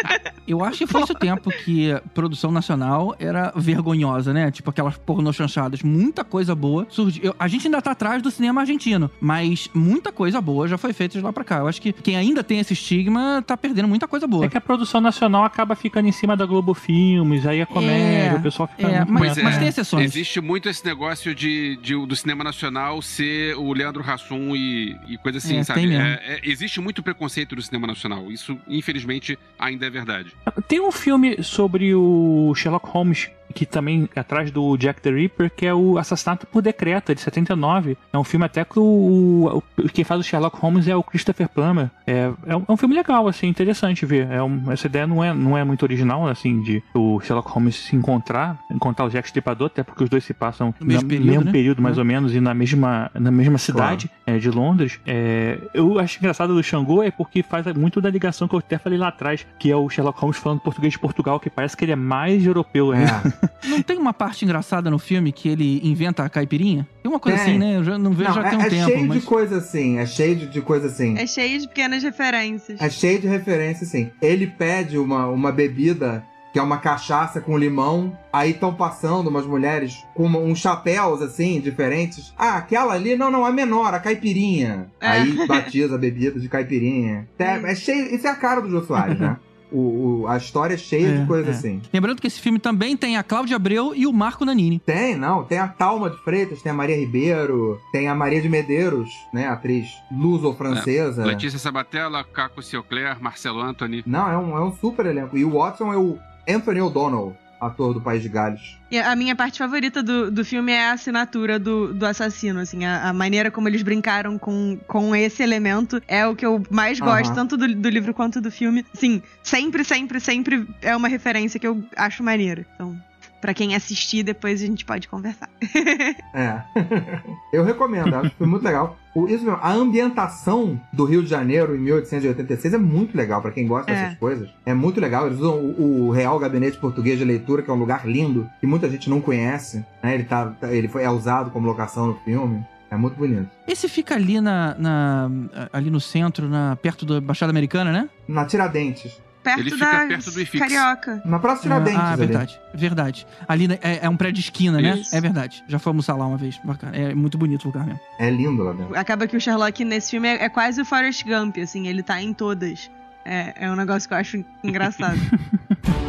Eu 0.48 0.64
acho 0.64 0.80
que 0.80 0.88
fosse 0.88 1.12
o 1.12 1.16
tempo 1.16 1.50
que 1.64 1.92
a 1.92 2.02
produção 2.14 2.52
nacional 2.52 3.16
era 3.20 3.52
vergonhosa, 3.56 4.34
né? 4.34 4.52
Tipo 4.52 4.70
aquelas 4.70 4.98
pornô 4.98 5.32
chanchadas. 5.34 5.82
Muita 5.82 6.24
coisa 6.24 6.54
boa 6.56 6.86
surgiu. 6.90 7.24
Eu- 7.24 7.36
A 7.40 7.48
gente 7.48 7.68
ainda 7.68 7.82
tá 7.82 7.92
atrás 7.92 8.22
do 8.22 8.30
cinema 8.32 8.62
argentino, 8.62 9.10
mas 9.20 9.70
muita 9.74 10.12
coisa 10.12 10.40
boa 10.42 10.68
já 10.68 10.78
foi 10.78 10.94
feita 10.94 11.18
de 11.18 11.24
lá 11.24 11.32
pra 11.34 11.44
cá. 11.44 11.58
Eu 11.58 11.68
acho 11.68 11.82
que 11.82 11.92
quem 11.94 12.16
ainda 12.16 12.44
tem 12.44 12.60
esse 12.60 12.74
estigma 12.74 13.44
tá 13.46 13.56
perdendo 13.58 13.88
muita 13.88 14.08
coisa 14.08 14.26
boa. 14.28 14.46
É 14.46 14.50
que 14.50 14.58
a 14.58 14.62
produção 14.62 15.00
nacional 15.02 15.44
acaba 15.44 15.76
ficando 15.76 16.08
em 16.08 16.12
cima 16.12 16.36
da 16.38 16.46
Globo 16.46 16.74
Filmes, 16.74 17.46
aí 17.46 17.62
a 17.62 17.66
comédia, 17.66 18.32
É, 18.32 18.34
o 18.36 18.42
pessoal 18.42 18.68
fica 18.68 18.88
é, 18.90 19.06
mas- 19.06 19.38
mas 19.42 19.58
tem 19.58 19.68
exceções. 19.68 20.06
Existe 20.06 20.40
muito 20.42 20.70
esse 20.70 20.86
negócio 20.86 21.34
de, 21.36 21.78
de- 21.82 22.06
do 22.06 22.16
cinema 22.16 22.44
nacional 22.44 23.02
ser 23.02 23.56
o 23.58 23.74
Leandro 23.74 24.04
Hassum 24.08 24.56
e, 24.56 24.96
e 25.08 25.18
coisa 25.18 25.38
assim, 25.38 25.58
É, 25.58 25.64
sabe? 25.64 25.82
tem 25.82 25.90
mesmo. 25.90 26.04
É- 26.04 26.22
é- 26.36 26.40
existe 26.44 26.80
muito 26.82 27.02
preconceito 27.04 27.56
do 27.56 27.62
cinema 27.62 27.88
nacional. 27.88 28.32
Isso, 28.32 28.58
infelizmente, 28.68 29.38
ainda 29.58 29.86
é 29.86 29.90
verdade. 29.90 30.33
Tem 30.68 30.80
um 30.80 30.92
filme 30.92 31.42
sobre 31.44 31.96
o 31.96 32.54
Sherlock 32.56 32.88
Holmes 32.90 33.30
que 33.54 33.66
também 33.66 34.10
é 34.16 34.20
atrás 34.20 34.52
do 34.52 34.76
Jack 34.78 35.02
the 35.02 35.12
Ripper, 35.12 35.52
que 35.56 35.66
é 35.66 35.74
o 35.74 35.98
Assassinato 35.98 36.48
por 36.48 36.62
Decreto, 36.62 37.12
é 37.12 37.16
de 37.16 37.22
79. 37.22 37.98
É 38.12 38.18
um 38.18 38.24
filme 38.24 38.46
até 38.46 38.64
que 38.66 38.80
o, 38.80 39.62
o- 39.78 39.90
quem 39.90 40.04
faz 40.04 40.20
o 40.20 40.24
Sherlock 40.24 40.58
Holmes 40.60 40.88
é 40.88 40.96
o 40.96 41.04
Christopher 41.04 41.48
Plummer. 41.50 41.90
É, 42.08 42.32
é, 42.48 42.56
um, 42.56 42.64
é 42.68 42.72
um 42.72 42.78
filme 42.78 42.96
legal, 42.96 43.28
assim, 43.28 43.48
interessante 43.48 44.06
ver. 44.06 44.30
É 44.32 44.42
um- 44.42 44.72
essa 44.72 44.88
ideia 44.88 45.06
não 45.08 45.24
é, 45.24 45.34
não 45.34 45.58
é 45.58 45.64
muito 45.64 45.84
original, 45.84 46.28
assim, 46.28 46.62
de 46.62 46.82
o 46.94 47.20
Sherlock 47.22 47.50
Holmes 47.52 47.76
se 47.76 47.96
encontrar, 47.96 48.58
encontrar 48.72 49.06
o 49.06 49.10
Jack 49.10 49.28
Stripador, 49.28 49.68
até 49.68 49.84
porque 49.84 50.04
os 50.04 50.10
dois 50.10 50.24
se 50.24 50.34
passam 50.34 50.74
No 50.80 50.86
mesmo 50.88 51.04
no 51.04 51.08
período, 51.10 51.28
mesmo 51.30 51.46
né? 51.46 51.52
período, 51.52 51.82
mais 51.82 51.98
Uhum. 51.98 52.02
ou 52.02 52.06
menos, 52.06 52.34
e 52.36 52.40
na 52.40 52.54
mesma, 52.54 53.12
na 53.14 53.32
mesma 53.32 53.58
cidade 53.58 54.10
é, 54.26 54.38
de 54.38 54.50
Londres. 54.50 55.00
É, 55.06 55.60
eu 55.74 56.00
acho 56.00 56.18
engraçado 56.20 56.54
do 56.54 56.64
Xangô 56.64 57.04
é 57.04 57.12
porque 57.12 57.44
faz 57.44 57.66
muito 57.76 58.02
da 58.02 58.10
ligação 58.10 58.48
que 58.48 58.56
eu 58.56 58.60
até 58.60 58.78
falei 58.78 58.98
lá 58.98 59.10
atrás, 59.10 59.46
que 59.60 59.72
é 59.72 59.76
o 59.76 59.88
Sherlock 59.90 60.20
Holmes 60.20 60.38
falando 60.38 60.60
português 60.62 60.94
de 60.94 61.00
Portugal, 61.00 61.40
que 61.40 61.50
parece 61.50 61.76
que 61.78 61.86
ele 61.86 61.92
é 61.92 61.96
mais 61.96 62.46
europeu 62.46 62.92
ainda. 62.92 63.22
É. 63.44 63.68
Não 63.68 63.82
tem 63.82 63.98
uma 63.98 64.14
parte 64.14 64.46
engraçada 64.46 64.90
no 64.90 65.00
filme 65.00 65.32
que 65.32 65.50
ele 65.50 65.80
inventa 65.84 66.24
a 66.24 66.30
caipirinha? 66.30 66.88
Tem 67.02 67.12
uma 67.12 67.20
coisa 67.20 67.38
Tem. 67.40 67.48
assim, 67.50 67.60
né? 67.60 67.78
Eu 67.78 67.84
já 67.84 67.98
não 67.98 68.12
vejo 68.12 68.30
Não, 68.30 68.36
já 68.36 68.48
é, 68.48 68.50
tem 68.50 68.60
um 68.60 68.62
é 68.62 68.70
tempo, 68.70 68.92
cheio 68.92 69.08
mas. 69.08 69.20
de 69.20 69.26
coisa 69.26 69.58
assim. 69.58 69.98
É 69.98 70.06
cheio 70.06 70.36
de, 70.36 70.48
de 70.48 70.62
coisa 70.62 70.88
assim. 70.88 71.18
é 71.18 71.28
cheio 71.28 71.60
de 71.60 71.68
pequenas 71.68 72.04
referências. 72.04 72.82
É 72.82 72.90
cheio 72.90 73.20
de 73.20 73.28
referência, 73.28 73.86
sim. 73.86 74.10
Ele 74.22 74.48
pede 74.48 74.98
uma, 74.98 75.28
uma 75.28 75.52
bebida 75.52 76.24
que 76.54 76.60
é 76.60 76.62
uma 76.62 76.78
cachaça 76.78 77.42
com 77.42 77.58
limão. 77.58 78.16
Aí 78.32 78.52
estão 78.52 78.74
passando 78.74 79.28
umas 79.28 79.46
mulheres 79.46 80.06
com 80.14 80.28
uns 80.28 80.60
chapéus, 80.60 81.22
assim, 81.22 81.60
diferentes. 81.60 82.32
Ah, 82.38 82.58
aquela 82.58 82.94
ali, 82.94 83.16
não, 83.16 83.32
não, 83.32 83.44
a 83.44 83.52
menor, 83.52 83.94
a 83.94 84.00
caipirinha. 84.00 84.88
É. 85.02 85.08
Aí 85.08 85.48
batiza 85.48 85.96
a 85.96 85.98
bebida 85.98 86.40
de 86.40 86.48
caipirinha. 86.48 87.28
É, 87.40 87.72
é 87.72 87.76
cheio, 87.76 88.14
isso 88.14 88.28
é 88.28 88.30
a 88.30 88.36
cara 88.36 88.62
do 88.62 88.70
Jô 88.70 88.84
Soares, 88.84 89.20
né? 89.20 89.38
O, 89.74 90.22
o- 90.24 90.28
a 90.28 90.38
história 90.38 90.76
é 90.76 90.78
cheia 90.78 91.08
É, 91.08 91.18
de 91.18 91.26
coisa 91.26 91.50
é. 91.50 91.52
assim. 91.52 91.82
Lembrando 91.92 92.22
que 92.22 92.28
esse 92.28 92.40
filme 92.40 92.60
também 92.60 92.96
tem 92.96 93.18
a 93.18 93.24
Cláudia 93.24 93.56
Abreu 93.56 93.94
e 93.96 94.06
o 94.06 94.14
Marco 94.14 94.46
Nanini. 94.46 94.80
Tem, 94.80 95.16
não. 95.16 95.44
Tem 95.44 95.58
a 95.58 95.68
Talma 95.68 96.10
de 96.10 96.18
Freitas, 96.24 96.62
tem 96.62 96.72
a 96.72 96.76
Maria 96.76 96.96
Ribeiro, 96.98 97.80
tem 97.92 98.08
a 98.08 98.16
Maria 98.16 98.42
de 98.42 98.48
Medeiros, 98.48 99.10
né? 99.34 99.48
Atriz 99.48 99.88
luso-francesa. 100.12 101.26
Letícia 101.26 101.60
Sabatella, 101.60 102.24
Caco 102.24 102.62
Sioclair, 102.62 103.18
Marcelo 103.22 103.62
Anthony. 103.62 104.04
Não, 104.06 104.30
é 104.32 104.38
um, 104.38 104.58
é 104.58 104.62
um 104.64 104.76
super 104.76 105.06
elenco. 105.06 105.38
E 105.38 105.46
o 105.46 105.52
Watson 105.58 105.92
é 105.94 105.98
o 105.98 106.18
Anthony 106.48 106.82
O'Donnell, 106.82 107.34
ator 107.64 107.94
do 107.94 108.02
País 108.02 108.22
de 108.22 108.30
Gales. 108.30 108.78
E 108.92 109.00
a 109.00 109.16
minha 109.16 109.36
parte 109.36 109.58
favorita 109.58 110.04
do, 110.04 110.30
do 110.30 110.46
filme 110.46 110.72
é 110.72 110.90
a 110.90 110.94
assinatura 110.94 111.58
do, 111.58 111.94
do 111.94 112.06
assassino, 112.06 112.60
assim, 112.60 112.86
a, 112.86 113.10
a 113.10 113.14
maneira 113.14 113.50
como 113.50 113.68
eles 113.68 113.82
brincaram 113.82 114.38
com, 114.38 114.78
com 114.88 115.16
esse 115.16 115.42
elemento 115.42 116.02
é 116.08 116.26
o 116.28 116.36
que 116.36 116.46
eu 116.46 116.62
mais 116.70 117.00
gosto, 117.00 117.28
Aham. 117.28 117.36
tanto 117.36 117.58
do, 117.58 117.74
do 117.76 117.90
livro 117.90 118.14
quanto 118.14 118.40
do 118.40 118.52
filme. 118.52 118.86
Sim, 118.94 119.22
sempre, 119.42 119.84
sempre, 119.84 120.20
sempre 120.20 120.68
é 120.82 120.96
uma 120.96 121.08
referência 121.08 121.60
que 121.60 121.68
eu 121.68 121.84
acho 121.96 122.24
maneira. 122.24 122.66
Então, 122.76 122.96
pra 123.42 123.54
quem 123.54 123.76
assistir, 123.76 124.24
depois 124.24 124.62
a 124.62 124.66
gente 124.66 124.86
pode 124.86 125.08
conversar. 125.08 125.50
É. 126.34 126.64
eu 127.54 127.64
recomendo, 127.64 128.16
acho 128.16 128.32
que 128.32 128.38
foi 128.38 128.48
muito 128.48 128.64
legal. 128.64 128.98
O, 129.16 129.28
isso 129.28 129.44
mesmo, 129.46 129.60
a 129.62 129.72
ambientação 129.72 130.80
do 130.92 131.06
Rio 131.06 131.22
de 131.24 131.30
Janeiro 131.30 131.76
em 131.76 131.80
1886 131.80 132.74
é 132.74 132.78
muito 132.78 133.16
legal 133.16 133.42
pra 133.42 133.52
quem 133.52 133.68
gosta 133.68 133.92
É. 133.92 133.96
dessas 133.96 134.18
coisas. 134.18 134.50
É 134.66 134.74
muito 134.74 135.00
legal. 135.00 135.28
Eles 135.28 135.40
usam 135.40 135.56
o, 135.60 136.08
o 136.08 136.12
Real 136.12 136.38
Gabinete 136.40 136.78
Português 136.78 137.20
de 137.20 137.26
Leitura, 137.26 137.62
que 137.62 137.70
é 137.70 137.74
um 137.74 137.78
lugar 137.78 138.08
lindo, 138.08 138.50
que 138.60 138.66
muita 138.68 138.90
gente 138.90 139.10
não 139.10 139.22
conhece. 139.22 139.86
Né? 140.02 140.16
Ele, 140.16 140.24
tá, 140.24 140.48
tá- 140.60 140.72
ele 140.74 140.88
foi 140.88 141.04
é 141.04 141.10
usado 141.10 141.52
como 141.52 141.68
locação 141.68 142.08
no 142.08 142.16
filme. 142.26 142.64
É 142.90 142.96
muito 142.96 143.16
bonito. 143.16 143.50
Esse 143.68 143.88
fica 143.90 144.14
ali 144.16 144.40
na, 144.40 144.76
na- 144.78 145.32
ali 145.72 145.90
no 145.90 146.00
centro, 146.00 146.48
na, 146.48 146.76
perto 146.76 147.06
da 147.06 147.20
Baixada 147.20 147.50
Americana, 147.52 147.92
né? 147.92 148.10
Na 148.28 148.46
Tiradentes. 148.46 149.20
Perto 149.44 149.60
Ele 149.60 149.72
fica 149.72 149.86
da 149.86 150.08
perto 150.08 150.32
do 150.32 150.42
IFIX. 150.42 150.60
Carioca. 150.60 151.22
Na 151.26 151.38
Praça 151.38 151.64
Tiradentes 151.64 152.00
ah, 152.00 152.14
ali. 152.14 152.18
verdade. 152.18 152.62
Verdade. 152.74 153.28
Ali 153.48 153.68
né, 153.68 153.78
é, 153.82 154.06
é 154.06 154.10
um 154.10 154.16
prédio 154.16 154.36
de 154.36 154.42
esquina, 154.42 154.80
né? 154.80 154.98
Isso. 154.98 155.14
É 155.14 155.20
verdade. 155.20 155.64
Já 155.68 155.78
fomos 155.80 156.08
lá 156.08 156.16
uma 156.16 156.38
vez. 156.38 156.60
Bacana. 156.64 156.96
É 156.96 157.14
muito 157.14 157.38
bonito 157.38 157.66
o 157.66 157.68
lugar 157.68 157.86
mesmo. 157.86 158.00
É 158.20 158.30
lindo 158.30 158.64
lá 158.64 158.72
dentro. 158.72 158.98
Acaba 158.98 159.28
que 159.28 159.36
o 159.36 159.42
Sherlock 159.42 159.84
nesse 159.84 160.12
filme 160.12 160.30
é, 160.30 160.46
é 160.46 160.50
quase 160.50 160.82
o 160.82 160.86
Forrest 160.86 161.26
Gump, 161.26 161.58
assim, 161.58 161.88
ele 161.88 162.02
tá 162.02 162.22
em 162.22 162.34
todas. 162.34 162.90
É, 163.26 163.66
é 163.66 163.72
um 163.72 163.76
negócio 163.76 164.08
que 164.08 164.14
eu 164.14 164.18
acho 164.18 164.46
engraçado. 164.64 165.20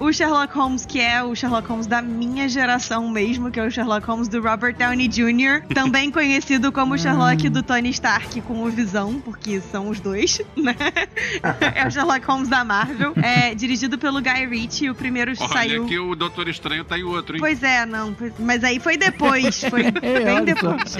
o 0.00 0.12
Sherlock 0.12 0.52
Holmes, 0.56 0.84
que 0.86 0.98
é 1.00 1.22
o 1.22 1.34
Sherlock 1.34 1.68
Holmes 1.68 1.86
da 1.86 2.00
minha 2.02 2.48
geração 2.48 3.08
mesmo, 3.08 3.50
que 3.50 3.60
é 3.60 3.64
o 3.64 3.70
Sherlock 3.70 4.06
Holmes 4.06 4.28
do 4.28 4.40
Robert 4.40 4.74
Downey 4.76 5.06
Jr., 5.08 5.62
também 5.74 6.10
conhecido 6.10 6.72
como 6.72 6.94
o 6.94 6.98
Sherlock 6.98 7.48
do 7.48 7.62
Tony 7.62 7.90
Stark 7.90 8.40
com 8.42 8.62
o 8.64 8.70
Visão, 8.70 9.20
porque 9.20 9.60
são 9.60 9.88
os 9.88 10.00
dois, 10.00 10.40
né? 10.56 10.74
é 11.76 11.86
o 11.86 11.90
Sherlock 11.90 12.26
Holmes 12.26 12.48
da 12.48 12.64
Marvel. 12.64 13.12
É 13.22 13.54
dirigido 13.54 13.98
pelo 13.98 14.20
Guy 14.20 14.46
Ritchie, 14.46 14.90
o 14.90 14.94
primeiro 14.94 15.32
Olha 15.38 15.48
saiu. 15.48 15.86
que 15.86 15.98
o 15.98 16.14
Doutor 16.16 16.48
Estranho 16.48 16.84
tá 16.84 16.98
em 16.98 17.02
outro, 17.04 17.36
hein? 17.36 17.40
Pois 17.40 17.62
é, 17.62 17.84
não. 17.84 18.16
Mas 18.38 18.64
aí 18.64 18.80
foi 18.80 18.96
depois. 18.96 19.62
Foi 19.64 19.82
É, 20.02 20.20
bem 20.24 20.44
depois. 20.44 20.96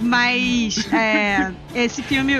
mas 0.00 0.92
é, 0.92 1.52
esse 1.74 2.02
filme. 2.02 2.34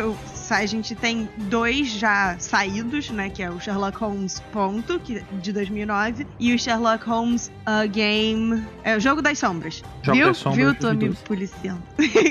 A 0.50 0.66
gente 0.66 0.94
tem 0.94 1.28
dois 1.36 1.88
já 1.88 2.36
saídos, 2.38 3.10
né? 3.10 3.30
Que 3.30 3.42
é 3.42 3.50
o 3.50 3.58
Sherlock 3.60 3.98
Holmes 3.98 4.40
Ponto, 4.52 4.98
que, 5.00 5.22
de 5.40 5.52
2009, 5.52 6.26
e 6.38 6.54
o 6.54 6.58
Sherlock 6.58 7.04
Holmes 7.08 7.50
A 7.64 7.86
Game. 7.86 8.62
É 8.82 8.96
o 8.96 9.00
Jogo 9.00 9.22
das 9.22 9.38
Sombras. 9.38 9.82
Jogo 10.02 10.16
Viu? 10.18 10.26
das 10.28 10.36
Sombras, 10.38 10.56
Viu? 10.64 10.74
Tô 10.74 10.90
me 10.90 10.96
2012. 11.08 11.24
policiando. 11.24 11.82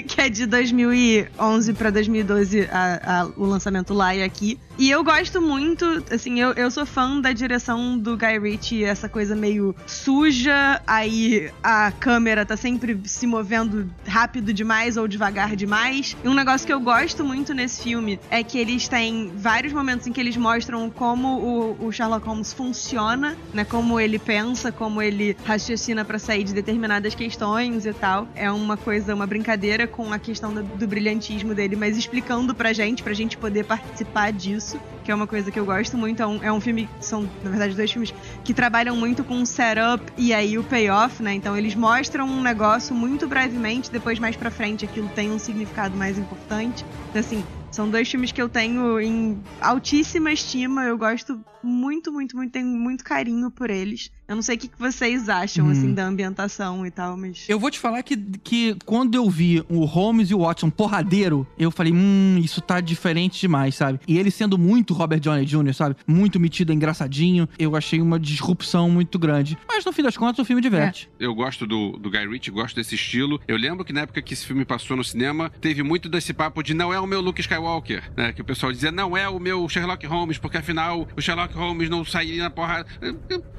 que 0.07 0.21
é 0.21 0.29
de 0.29 0.45
2011 0.45 1.73
pra 1.73 1.89
2012 1.89 2.67
a- 2.71 3.21
a- 3.21 3.25
o 3.37 3.45
lançamento 3.45 3.93
lá 3.93 4.15
e 4.15 4.23
aqui. 4.23 4.59
E 4.77 4.89
eu 4.89 5.03
gosto 5.03 5.39
muito, 5.39 6.03
assim, 6.11 6.39
eu, 6.39 6.51
eu 6.53 6.71
sou 6.71 6.85
fã 6.85 7.21
da 7.21 7.31
direção 7.31 7.97
do 7.97 8.17
Guy 8.17 8.39
Ritchie, 8.39 8.83
essa 8.83 9.07
coisa 9.07 9.35
meio 9.35 9.75
suja, 9.85 10.81
aí 10.87 11.51
a 11.61 11.91
câmera 11.91 12.43
tá 12.43 12.57
sempre 12.57 12.99
se 13.05 13.27
movendo 13.27 13.87
rápido 14.07 14.51
demais 14.51 14.97
ou 14.97 15.07
devagar 15.07 15.55
demais. 15.55 16.17
E 16.23 16.27
um 16.27 16.33
negócio 16.33 16.65
que 16.65 16.73
eu 16.73 16.79
gosto 16.79 17.23
muito 17.23 17.53
nesse 17.53 17.83
filme 17.83 18.19
é 18.31 18.43
que 18.43 18.57
eles 18.57 18.87
têm 18.87 19.31
vários 19.35 19.71
momentos 19.71 20.07
em 20.07 20.11
que 20.11 20.19
eles 20.19 20.35
mostram 20.35 20.89
como 20.89 21.37
o, 21.79 21.87
o 21.87 21.91
Sherlock 21.91 22.25
Holmes 22.25 22.51
funciona, 22.51 23.37
né? 23.53 23.63
Como 23.63 23.99
ele 23.99 24.17
pensa, 24.17 24.71
como 24.71 25.01
ele 25.01 25.37
raciocina 25.45 26.03
pra 26.03 26.17
sair 26.17 26.43
de 26.43 26.53
determinadas 26.53 27.13
questões 27.13 27.85
e 27.85 27.93
tal. 27.93 28.27
É 28.33 28.51
uma 28.51 28.75
coisa, 28.75 29.13
uma 29.13 29.27
brincadeira 29.27 29.85
com 29.85 30.11
a 30.11 30.17
questão 30.17 30.51
do, 30.51 30.63
do 30.63 30.87
brilhantismo 30.87 31.53
dele, 31.53 31.75
mas 31.75 31.95
explicando 31.95 32.55
pra 32.55 32.73
gente, 32.73 33.03
pra 33.03 33.13
gente 33.13 33.37
poder 33.37 33.65
participar 33.65 34.31
disso, 34.31 34.62
que 35.03 35.11
é 35.11 35.15
uma 35.15 35.27
coisa 35.27 35.51
que 35.51 35.59
eu 35.59 35.65
gosto 35.65 35.97
muito. 35.97 36.21
É 36.21 36.27
um, 36.27 36.43
é 36.43 36.51
um 36.51 36.61
filme, 36.61 36.89
são 36.99 37.29
na 37.43 37.49
verdade 37.49 37.75
dois 37.75 37.91
filmes 37.91 38.13
que 38.43 38.53
trabalham 38.53 38.95
muito 38.95 39.23
com 39.23 39.41
o 39.41 39.45
setup 39.45 40.03
e 40.17 40.33
aí 40.33 40.57
o 40.57 40.63
payoff, 40.63 41.21
né? 41.21 41.33
Então 41.33 41.57
eles 41.57 41.75
mostram 41.75 42.27
um 42.27 42.41
negócio 42.41 42.95
muito 42.95 43.27
brevemente, 43.27 43.91
depois 43.91 44.19
mais 44.19 44.35
pra 44.35 44.49
frente 44.49 44.85
aquilo 44.85 45.09
tem 45.09 45.31
um 45.31 45.39
significado 45.39 45.95
mais 45.97 46.17
importante. 46.17 46.85
Então, 47.09 47.19
assim, 47.19 47.43
são 47.71 47.89
dois 47.89 48.09
filmes 48.09 48.31
que 48.31 48.41
eu 48.41 48.47
tenho 48.47 48.99
em 48.99 49.41
altíssima 49.59 50.31
estima. 50.31 50.83
Eu 50.85 50.97
gosto 50.97 51.43
muito, 51.63 52.11
muito, 52.11 52.35
muito, 52.35 52.51
tenho 52.51 52.67
muito 52.67 53.03
carinho 53.03 53.49
por 53.49 53.69
eles. 53.69 54.11
Eu 54.27 54.35
não 54.35 54.41
sei 54.41 54.55
o 54.55 54.59
que 54.59 54.67
que 54.69 54.79
vocês 54.79 55.27
acham, 55.29 55.67
Hum. 55.67 55.71
assim, 55.71 55.93
da 55.93 56.05
ambientação 56.05 56.85
e 56.85 56.91
tal, 56.91 57.17
mas. 57.17 57.45
Eu 57.47 57.59
vou 57.59 57.69
te 57.69 57.77
falar 57.79 58.01
que, 58.03 58.15
que 58.43 58.75
quando 58.85 59.15
eu 59.15 59.29
vi 59.29 59.63
o 59.69 59.83
Holmes 59.85 60.29
e 60.31 60.35
o 60.35 60.39
Watson 60.39 60.69
porradeiro, 60.69 61.45
eu 61.57 61.69
falei, 61.69 61.91
hum, 61.93 62.39
isso 62.41 62.61
tá 62.61 62.79
diferente 62.79 63.39
demais, 63.39 63.75
sabe? 63.75 63.99
E 64.07 64.17
ele 64.17 64.31
sendo 64.31 64.57
muito 64.57 64.93
Robert 64.93 65.19
Downey 65.19 65.45
Jr., 65.45 65.73
sabe? 65.73 65.95
Muito 66.07 66.39
metido, 66.39 66.71
engraçadinho, 66.73 67.47
eu 67.59 67.75
achei 67.75 68.01
uma 68.01 68.19
disrupção 68.19 68.89
muito 68.89 69.19
grande. 69.19 69.57
Mas 69.67 69.83
no 69.85 69.91
fim 69.91 70.01
das 70.03 70.15
contas, 70.17 70.39
o 70.39 70.45
filme 70.45 70.61
diverte. 70.61 71.09
Eu 71.19 71.35
gosto 71.35 71.67
do, 71.67 71.91
do 71.97 72.09
Guy 72.09 72.27
Ritchie, 72.27 72.51
gosto 72.51 72.75
desse 72.75 72.95
estilo. 72.95 73.39
Eu 73.47 73.57
lembro 73.57 73.83
que 73.85 73.93
na 73.93 74.01
época 74.01 74.21
que 74.21 74.33
esse 74.33 74.45
filme 74.45 74.63
passou 74.65 74.95
no 74.97 75.03
cinema, 75.03 75.49
teve 75.61 75.83
muito 75.83 76.07
desse 76.09 76.33
papo 76.33 76.63
de 76.63 76.73
não 76.73 76.93
é 76.93 76.99
o 76.99 77.05
meu 77.05 77.21
Luke 77.21 77.41
Skywalker, 77.41 78.11
né? 78.15 78.31
Que 78.33 78.41
o 78.41 78.45
pessoal 78.45 78.71
dizia, 78.71 78.91
não 78.91 79.15
é 79.17 79.27
o 79.29 79.39
meu 79.39 79.67
Sherlock 79.69 80.05
Holmes, 80.07 80.37
porque 80.37 80.57
afinal 80.57 81.07
o 81.15 81.21
Sherlock 81.21 81.52
Holmes 81.55 81.89
não 81.89 82.03
sairia 82.05 82.43
na 82.43 82.49
porrada. 82.49 82.85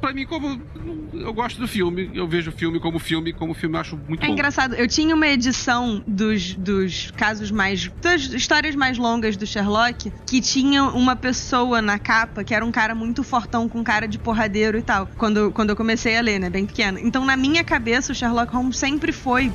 Pra 0.01 0.13
mim, 0.13 0.27
como. 0.27 0.61
Eu 1.13 1.33
gosto 1.33 1.59
do 1.61 1.69
filme, 1.69 2.11
eu 2.15 2.27
vejo 2.27 2.51
o 2.51 2.53
filme 2.53 2.79
como 2.81 2.99
filme, 2.99 3.33
como 3.33 3.55
filme 3.55 3.77
eu 3.77 3.81
acho 3.81 3.97
muito 4.09 4.23
É 4.23 4.27
bom. 4.27 4.33
engraçado, 4.33 4.75
eu 4.75 4.87
tinha 4.89 5.15
uma 5.15 5.27
edição 5.27 6.03
dos, 6.07 6.55
dos 6.55 7.11
casos 7.17 7.51
mais. 7.51 7.91
das 8.03 8.23
histórias 8.23 8.75
mais 8.75 8.99
longas 8.99 9.37
do 9.37 9.47
Sherlock, 9.47 10.13
que 10.27 10.41
tinha 10.41 10.85
uma 10.85 11.17
pessoa 11.17 11.81
na 11.81 11.99
capa 11.99 12.45
que 12.45 12.53
era 12.55 12.65
um 12.65 12.73
cara 12.73 12.95
muito 12.95 13.23
fortão, 13.23 13.69
com 13.69 13.83
cara 13.85 14.07
de 14.07 14.19
porradeiro 14.19 14.77
e 14.79 14.83
tal. 14.83 15.09
Quando, 15.17 15.51
quando 15.53 15.71
eu 15.71 15.77
comecei 15.77 16.17
a 16.17 16.21
ler, 16.21 16.39
né? 16.39 16.51
Bem 16.51 16.67
pequeno. 16.67 16.99
Então, 16.99 17.25
na 17.25 17.37
minha 17.37 17.63
cabeça, 17.65 18.13
o 18.13 18.15
Sherlock 18.15 18.53
Holmes 18.53 18.77
sempre 18.77 19.13
foi 19.13 19.51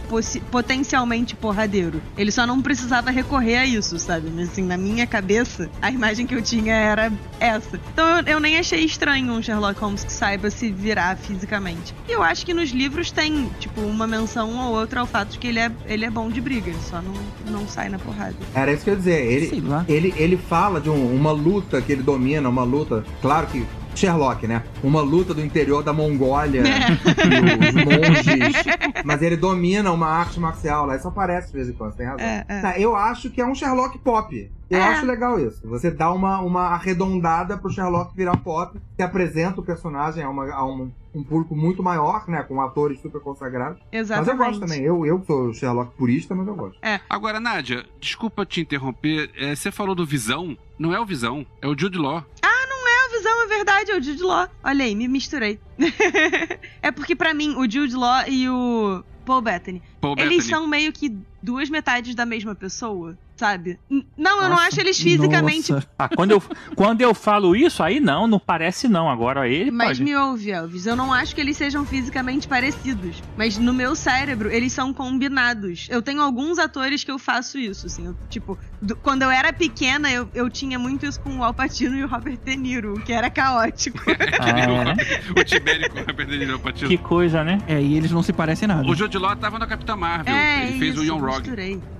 potencialmente 0.52 1.36
porradeiro. 1.36 2.02
Ele 2.18 2.32
só 2.32 2.46
não 2.46 2.62
precisava 2.62 3.12
recorrer 3.12 3.58
a 3.58 3.66
isso, 3.66 3.98
sabe? 4.00 4.30
Mas 4.34 4.50
assim, 4.50 4.64
na 4.64 4.78
minha 4.78 5.06
cabeça, 5.06 5.70
a 5.82 5.92
imagem 5.92 6.26
que 6.26 6.36
eu 6.36 6.42
tinha 6.42 6.74
era 6.74 7.12
essa. 7.40 7.80
Então 7.94 8.06
eu, 8.30 8.40
nem 8.40 8.58
achei 8.58 8.84
estranho 8.84 9.32
um 9.34 9.42
Sherlock 9.42 9.80
Holmes 9.80 10.04
que 10.04 10.12
saiba 10.12 10.50
se 10.50 10.72
virar 10.72 11.18
fisicamente. 11.18 11.94
E 12.08 12.12
eu 12.12 12.22
acho 12.24 12.46
que 12.46 12.54
nos 12.54 12.70
livros 12.72 13.12
tem, 13.12 13.50
tipo, 13.60 13.82
uma 13.82 14.06
menção 14.08 14.56
ou 14.58 14.76
outra 14.76 15.02
ao 15.02 15.06
fato 15.08 15.30
de 15.30 15.40
que 15.40 15.48
ele 15.48 15.60
é, 15.60 15.72
ele 15.86 16.06
é 16.06 16.10
bom 16.10 16.30
de 16.30 16.40
briga, 16.42 16.70
ele 16.70 16.80
só 16.82 17.02
não, 17.02 17.14
não 17.52 17.68
sai 17.68 17.90
na 17.90 18.00
porrada. 18.00 18.36
Era 18.54 18.72
isso 18.72 18.84
que 18.84 18.90
eu 18.90 18.94
ia 18.94 18.98
dizer. 19.00 19.26
Ele, 19.26 19.62
lá. 19.62 19.86
ele, 19.88 20.14
ele 20.18 20.38
fala 20.38 20.80
de 20.80 20.90
um- 20.90 21.16
uma 21.16 21.32
luta 21.32 21.82
que 21.82 21.92
ele 21.92 22.04
domina, 22.04 22.48
uma 22.50 22.64
luta. 22.64 23.04
Claro 23.22 23.48
que. 23.48 23.66
Sherlock, 23.96 24.48
né? 24.48 24.64
Uma 24.82 25.02
luta 25.02 25.34
do 25.34 25.44
interior 25.44 25.84
da 25.84 25.92
Mongólia, 25.92 26.62
e 26.64 27.68
os 27.68 27.84
monges. 27.84 28.56
Mas 29.04 29.22
ele 29.22 29.36
domina 29.36 29.92
uma 29.92 30.08
arte 30.08 30.40
marcial 30.40 30.86
lá. 30.86 30.96
Isso 30.96 31.08
aparece 31.08 31.48
de 31.48 31.54
vez 31.54 31.68
em 31.70 31.74
quando, 31.74 31.96
tem 31.96 32.06
razão. 32.06 32.26
É, 32.26 32.46
é. 32.48 32.62
Tá, 32.62 32.80
eu 32.80 32.96
acho 32.96 33.30
que 33.30 33.42
é 33.42 33.46
um 33.46 33.54
Sherlock 33.54 33.98
pop. 33.98 34.50
Eu 34.70 34.80
É. 34.80 34.84
acho 34.84 35.06
legal 35.06 35.40
isso. 35.40 35.68
Você 35.68 35.90
dá 35.90 36.12
uma, 36.12 36.40
uma 36.42 36.68
arredondada 36.68 37.58
pro 37.58 37.72
Sherlock 37.72 38.16
virar 38.16 38.38
pop, 38.38 38.80
que 38.96 39.02
apresenta 39.02 39.60
o 39.62 39.64
personagem 39.64 40.24
a, 40.24 40.30
uma, 40.30 40.54
a 40.54 40.66
um, 40.66 40.92
um 41.14 41.24
público 41.24 41.56
muito 41.56 41.82
maior, 41.82 42.28
né? 42.28 42.44
Com 42.44 42.62
atores 42.62 43.02
super 43.02 43.20
consagrados. 43.20 43.80
Exatamente. 43.92 44.28
Mas 44.28 44.40
eu 44.40 44.46
gosto 44.46 44.60
também. 44.60 44.84
Eu, 44.84 45.06
eu 45.06 45.24
sou 45.26 45.54
Sherlock 45.54 45.96
purista, 45.98 46.36
mas 46.36 46.48
eu 46.48 46.56
gosto. 46.56 46.78
Agora, 47.10 47.40
Nádia, 47.40 47.86
desculpa 48.00 48.46
te 48.46 48.62
interromper, 48.62 49.32
é, 49.36 49.56
você 49.56 49.72
falou 49.72 49.96
do 49.96 50.06
Visão, 50.06 50.58
não 50.78 50.94
é 50.94 51.00
o 51.00 51.06
Visão, 51.06 51.46
é 51.62 51.68
o 51.68 51.78
Jude 51.78 51.98
Law. 51.98 52.24
A 52.44 53.12
visão 53.12 53.44
é 53.44 53.48
verdade, 53.48 53.92
é 53.92 53.98
o 53.98 54.02
Jude 54.02 54.22
Law. 54.22 54.48
Olha 54.64 54.86
aí, 54.86 54.94
me 54.96 55.08
misturei. 55.08 55.60
é 56.82 56.92
porque 56.92 57.16
pra 57.16 57.34
mim, 57.34 57.56
o 57.56 57.70
Jude 57.70 57.96
Law 57.96 58.24
e 58.28 58.48
o 58.50 59.04
Paul 59.26 59.42
Bettany, 59.42 59.82
Paul 60.00 60.14
eles 60.18 60.30
Bettany. 60.30 60.50
são 60.50 60.68
meio 60.68 60.94
que 60.94 61.18
duas 61.42 61.70
metades 61.70 62.16
da 62.16 62.26
mesma 62.26 62.56
pessoa, 62.56 63.18
sabe? 63.40 63.80
Não, 64.18 64.36
eu 64.42 64.42
não 64.44 64.50
Nossa, 64.50 64.68
acho 64.68 64.80
eles 64.82 65.00
fisicamente 65.00 65.72
nossa. 65.72 65.88
Ah, 65.98 66.10
quando 66.10 66.32
eu, 66.32 66.44
quando 66.76 67.00
eu 67.02 67.14
falo 67.14 67.56
isso, 67.56 67.82
aí 67.82 68.02
não, 68.02 68.28
não 68.28 68.38
parece 68.38 68.90
não. 68.90 69.10
Agora 69.10 69.48
ele 69.48 69.72
Mas 69.72 69.90
pode. 69.98 70.04
me 70.04 70.14
ouve, 70.16 70.52
Elvis. 70.52 70.86
Eu 70.86 70.96
não 70.96 71.14
acho 71.14 71.34
que 71.34 71.40
eles 71.40 71.56
sejam 71.56 71.86
fisicamente 71.86 72.48
parecidos. 72.50 73.24
Mas 73.38 73.58
no 73.58 73.72
meu 73.74 73.96
cérebro, 73.96 74.52
eles 74.52 74.74
são 74.74 74.94
combinados. 74.94 75.88
Eu 75.90 76.02
tenho 76.02 76.22
alguns 76.22 76.60
atores 76.60 77.02
que 77.04 77.12
eu 77.12 77.18
faço 77.18 77.58
isso, 77.58 77.86
assim. 77.88 78.08
eu, 78.08 78.16
tipo, 78.30 78.58
do- 78.82 78.96
quando 78.98 79.22
eu 79.22 79.32
era 79.32 79.54
pequena, 79.54 80.12
eu, 80.12 80.30
eu 80.34 80.50
tinha 80.50 80.78
muito 80.78 81.06
isso 81.06 81.20
com 81.22 81.38
o 81.38 81.44
Al 81.44 81.54
Pacino 81.54 81.96
e 81.96 82.04
o 82.04 82.08
Robert 82.08 82.38
De 82.44 82.58
Niro, 82.58 82.96
o 82.96 83.00
que 83.02 83.14
era 83.14 83.30
caótico. 83.30 84.00
Ah, 84.40 84.96
o 85.40 85.44
Tibério 85.44 85.90
com 85.90 86.00
a 86.00 86.14
perda 86.14 86.58
Patino. 86.60 86.90
que 86.90 86.98
coisa, 86.98 87.44
né? 87.44 87.60
É, 87.68 87.82
e 87.82 87.96
eles 87.96 88.12
não 88.12 88.22
se 88.24 88.34
parecem 88.34 88.68
nada. 88.68 88.88
O 88.88 88.96
Jude 88.96 89.18
Law 89.18 89.36
tava 89.36 89.58
na 89.60 89.68
Capitã 89.68 89.96
Marvel, 89.96 90.34
É, 90.34 90.68
ele 90.68 90.80
fez 90.80 90.94
isso, 90.96 91.04
o 91.04 91.06
Young 91.06 91.20
Rock. 91.22 91.50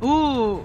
O, 0.02 0.08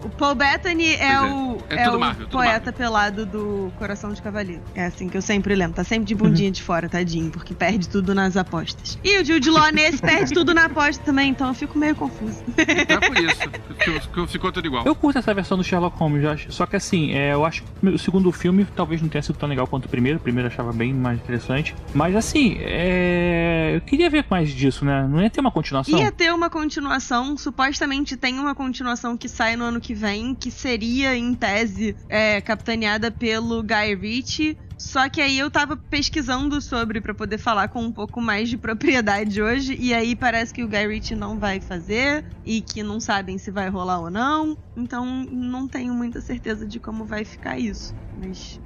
o 0.04 0.10
Paul 0.16 0.34
Bettany 0.34 0.63
é, 0.94 1.18
Pois 1.18 1.30
é. 1.30 1.34
o, 1.34 1.58
É 1.70 1.82
é 1.84 1.90
o 1.90 1.98
Marvel, 1.98 2.28
poeta 2.28 2.72
pelado 2.72 3.26
do 3.26 3.72
Coração 3.78 4.12
de 4.12 4.22
Cavaleiro. 4.22 4.62
É 4.74 4.86
assim 4.86 5.08
que 5.08 5.16
eu 5.16 5.22
sempre 5.22 5.54
lembro. 5.54 5.74
Tá 5.74 5.84
sempre 5.84 6.04
de 6.06 6.14
bundinha 6.14 6.50
de 6.50 6.62
fora, 6.62 6.88
tadinho, 6.88 7.30
porque 7.30 7.54
perde 7.54 7.88
tudo 7.88 8.14
nas 8.14 8.36
apostas. 8.36 8.98
E 9.02 9.18
o 9.18 9.24
Jude 9.24 9.50
Law 9.50 9.70
nesse 9.72 9.98
perde 10.02 10.32
tudo 10.32 10.54
na 10.54 10.66
aposta 10.66 11.02
também, 11.04 11.30
então 11.30 11.48
eu 11.48 11.54
fico 11.54 11.78
meio 11.78 11.94
confuso. 11.94 12.42
É 12.56 13.08
por 13.08 13.18
isso 13.18 13.48
que, 13.78 14.00
que 14.00 14.26
ficou 14.26 14.52
tudo 14.52 14.66
igual. 14.66 14.84
Eu 14.84 14.94
curto 14.94 15.18
essa 15.18 15.32
versão 15.34 15.56
do 15.56 15.64
Sherlock 15.64 15.98
Holmes, 15.98 16.24
acho. 16.24 16.52
só 16.52 16.66
que 16.66 16.76
assim, 16.76 17.12
é, 17.12 17.32
eu 17.32 17.44
acho 17.44 17.62
que 17.62 17.88
o 17.88 17.98
segundo 17.98 18.30
filme 18.32 18.66
talvez 18.76 19.02
não 19.02 19.08
tenha 19.08 19.22
sido 19.22 19.36
tão 19.36 19.48
legal 19.48 19.66
quanto 19.66 19.86
o 19.86 19.88
primeiro. 19.88 20.18
O 20.18 20.22
primeiro 20.22 20.48
eu 20.48 20.52
achava 20.52 20.72
bem 20.72 20.92
mais 20.92 21.18
interessante. 21.18 21.74
Mas 21.92 22.14
assim, 22.16 22.56
é, 22.60 23.72
eu 23.76 23.80
queria 23.80 24.08
ver 24.08 24.24
mais 24.30 24.50
disso, 24.50 24.84
né? 24.84 25.06
Não 25.08 25.22
ia 25.22 25.30
ter 25.30 25.40
uma 25.40 25.50
continuação? 25.50 25.98
Ia 25.98 26.12
ter 26.12 26.32
uma 26.32 26.48
continuação, 26.48 27.36
supostamente 27.36 28.16
tem 28.16 28.38
uma 28.38 28.54
continuação 28.54 29.16
que 29.16 29.28
sai 29.28 29.56
no 29.56 29.64
ano 29.64 29.80
que 29.80 29.94
vem, 29.94 30.34
que 30.34 30.50
seria, 30.54 31.16
em 31.16 31.34
tese, 31.34 31.96
é, 32.08 32.40
capitaneada 32.40 33.10
pelo 33.10 33.62
Guy 33.62 33.94
Ritchie. 33.94 34.56
Só 34.78 35.08
que 35.08 35.20
aí 35.20 35.38
eu 35.38 35.50
tava 35.50 35.76
pesquisando 35.76 36.60
sobre 36.60 37.00
pra 37.00 37.14
poder 37.14 37.38
falar 37.38 37.68
com 37.68 37.82
um 37.82 37.92
pouco 37.92 38.20
mais 38.20 38.48
de 38.48 38.58
propriedade 38.58 39.40
hoje, 39.40 39.76
e 39.78 39.94
aí 39.94 40.14
parece 40.14 40.52
que 40.52 40.62
o 40.62 40.68
Guy 40.68 40.86
Ritchie 40.86 41.14
não 41.14 41.38
vai 41.38 41.60
fazer 41.60 42.24
e 42.44 42.60
que 42.60 42.82
não 42.82 43.00
sabem 43.00 43.38
se 43.38 43.50
vai 43.50 43.68
rolar 43.68 44.00
ou 44.00 44.10
não. 44.10 44.56
Então 44.76 45.24
não 45.30 45.68
tenho 45.68 45.94
muita 45.94 46.20
certeza 46.20 46.66
de 46.66 46.78
como 46.80 47.04
vai 47.04 47.24
ficar 47.24 47.58
isso. 47.58 47.94
Mas 48.12 48.60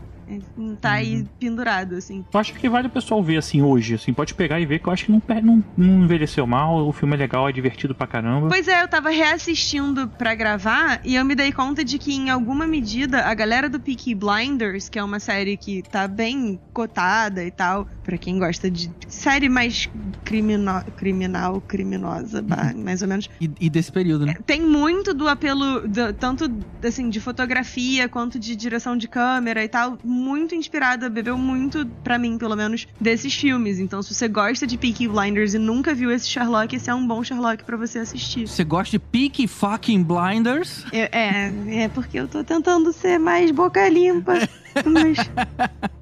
tá 0.80 0.92
aí 0.92 1.26
pendurado, 1.38 1.94
assim. 1.96 2.24
Eu 2.32 2.40
acho 2.40 2.54
que 2.54 2.68
vale 2.68 2.88
o 2.88 2.90
pessoal 2.90 3.22
ver 3.22 3.36
assim 3.38 3.62
hoje, 3.62 3.94
assim, 3.94 4.12
pode 4.12 4.34
pegar 4.34 4.60
e 4.60 4.66
ver 4.66 4.78
que 4.78 4.88
eu 4.88 4.92
acho 4.92 5.06
que 5.06 5.12
não, 5.12 5.22
não, 5.42 5.64
não 5.76 6.04
envelheceu 6.04 6.46
mal, 6.46 6.86
o 6.86 6.92
filme 6.92 7.14
é 7.14 7.18
legal, 7.18 7.48
é 7.48 7.52
divertido 7.52 7.94
pra 7.94 8.06
caramba. 8.06 8.48
Pois 8.48 8.68
é, 8.68 8.82
eu 8.82 8.88
tava 8.88 9.10
reassistindo 9.10 10.08
pra 10.18 10.34
gravar 10.34 11.00
e 11.04 11.14
eu 11.14 11.24
me 11.24 11.34
dei 11.34 11.52
conta 11.52 11.84
de 11.84 11.98
que, 11.98 12.12
em 12.12 12.30
alguma 12.30 12.66
medida, 12.66 13.22
a 13.24 13.34
galera 13.34 13.68
do 13.68 13.80
Peaky 13.80 14.14
Blinders, 14.14 14.88
que 14.88 14.98
é 14.98 15.02
uma 15.04 15.20
série 15.20 15.56
que 15.56 15.82
tá 15.82 16.06
bem 16.06 16.60
cotada 16.72 17.44
e 17.44 17.50
tal, 17.50 17.86
pra 18.02 18.16
quem 18.18 18.38
gosta 18.38 18.70
de 18.70 18.90
série 19.08 19.48
mais 19.48 19.88
crimino... 20.24 20.82
criminal, 20.96 21.60
criminosa, 21.60 22.42
bah, 22.42 22.72
mais 22.74 23.02
ou 23.02 23.08
menos, 23.08 23.28
E, 23.40 23.50
e 23.60 23.70
desse 23.70 23.90
período, 23.92 24.26
né? 24.26 24.34
tem 24.46 24.60
muito 24.62 25.12
do 25.14 25.28
apelo, 25.28 25.86
do- 25.88 26.12
tanto 26.14 26.48
assim, 26.84 27.08
de 27.10 27.20
fotografia 27.20 28.08
quanto 28.08 28.38
de 28.38 28.54
direção 28.56 28.96
de 28.96 29.08
câmera 29.08 29.62
e 29.64 29.68
tal, 29.68 29.98
muito 30.18 30.54
inspirada, 30.54 31.08
bebeu 31.08 31.38
muito, 31.38 31.86
pra 32.02 32.18
mim, 32.18 32.36
pelo 32.36 32.56
menos, 32.56 32.86
desses 33.00 33.32
filmes. 33.34 33.78
Então, 33.78 34.02
se 34.02 34.14
você 34.14 34.28
gosta 34.28 34.66
de 34.66 34.76
Peaky 34.76 35.08
Blinders 35.08 35.54
e 35.54 35.58
nunca 35.58 35.94
viu 35.94 36.10
esse 36.10 36.28
Sherlock, 36.28 36.74
esse 36.74 36.90
é 36.90 36.94
um 36.94 37.06
bom 37.06 37.22
Sherlock 37.22 37.64
pra 37.64 37.76
você 37.76 38.00
assistir. 38.00 38.46
Você 38.48 38.64
gosta 38.64 38.90
de 38.90 38.98
Peaky 38.98 39.46
Fucking 39.46 40.02
Blinders? 40.02 40.84
É, 40.92 41.08
é, 41.12 41.84
é 41.84 41.88
porque 41.88 42.18
eu 42.18 42.28
tô 42.28 42.42
tentando 42.44 42.92
ser 42.92 43.18
mais 43.18 43.50
boca 43.50 43.88
limpa. 43.88 44.34
Mas. 44.84 45.18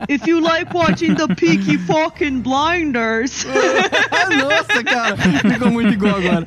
If 0.08 0.26
you 0.26 0.40
like 0.40 0.72
watching 0.74 1.14
the 1.14 1.26
Peaky 1.34 1.78
fucking 1.78 2.40
Blinders. 2.40 3.44
Nossa, 4.38 4.84
cara, 4.84 5.16
ficou 5.16 5.70
muito 5.70 5.92
igual 5.92 6.16
agora. 6.16 6.46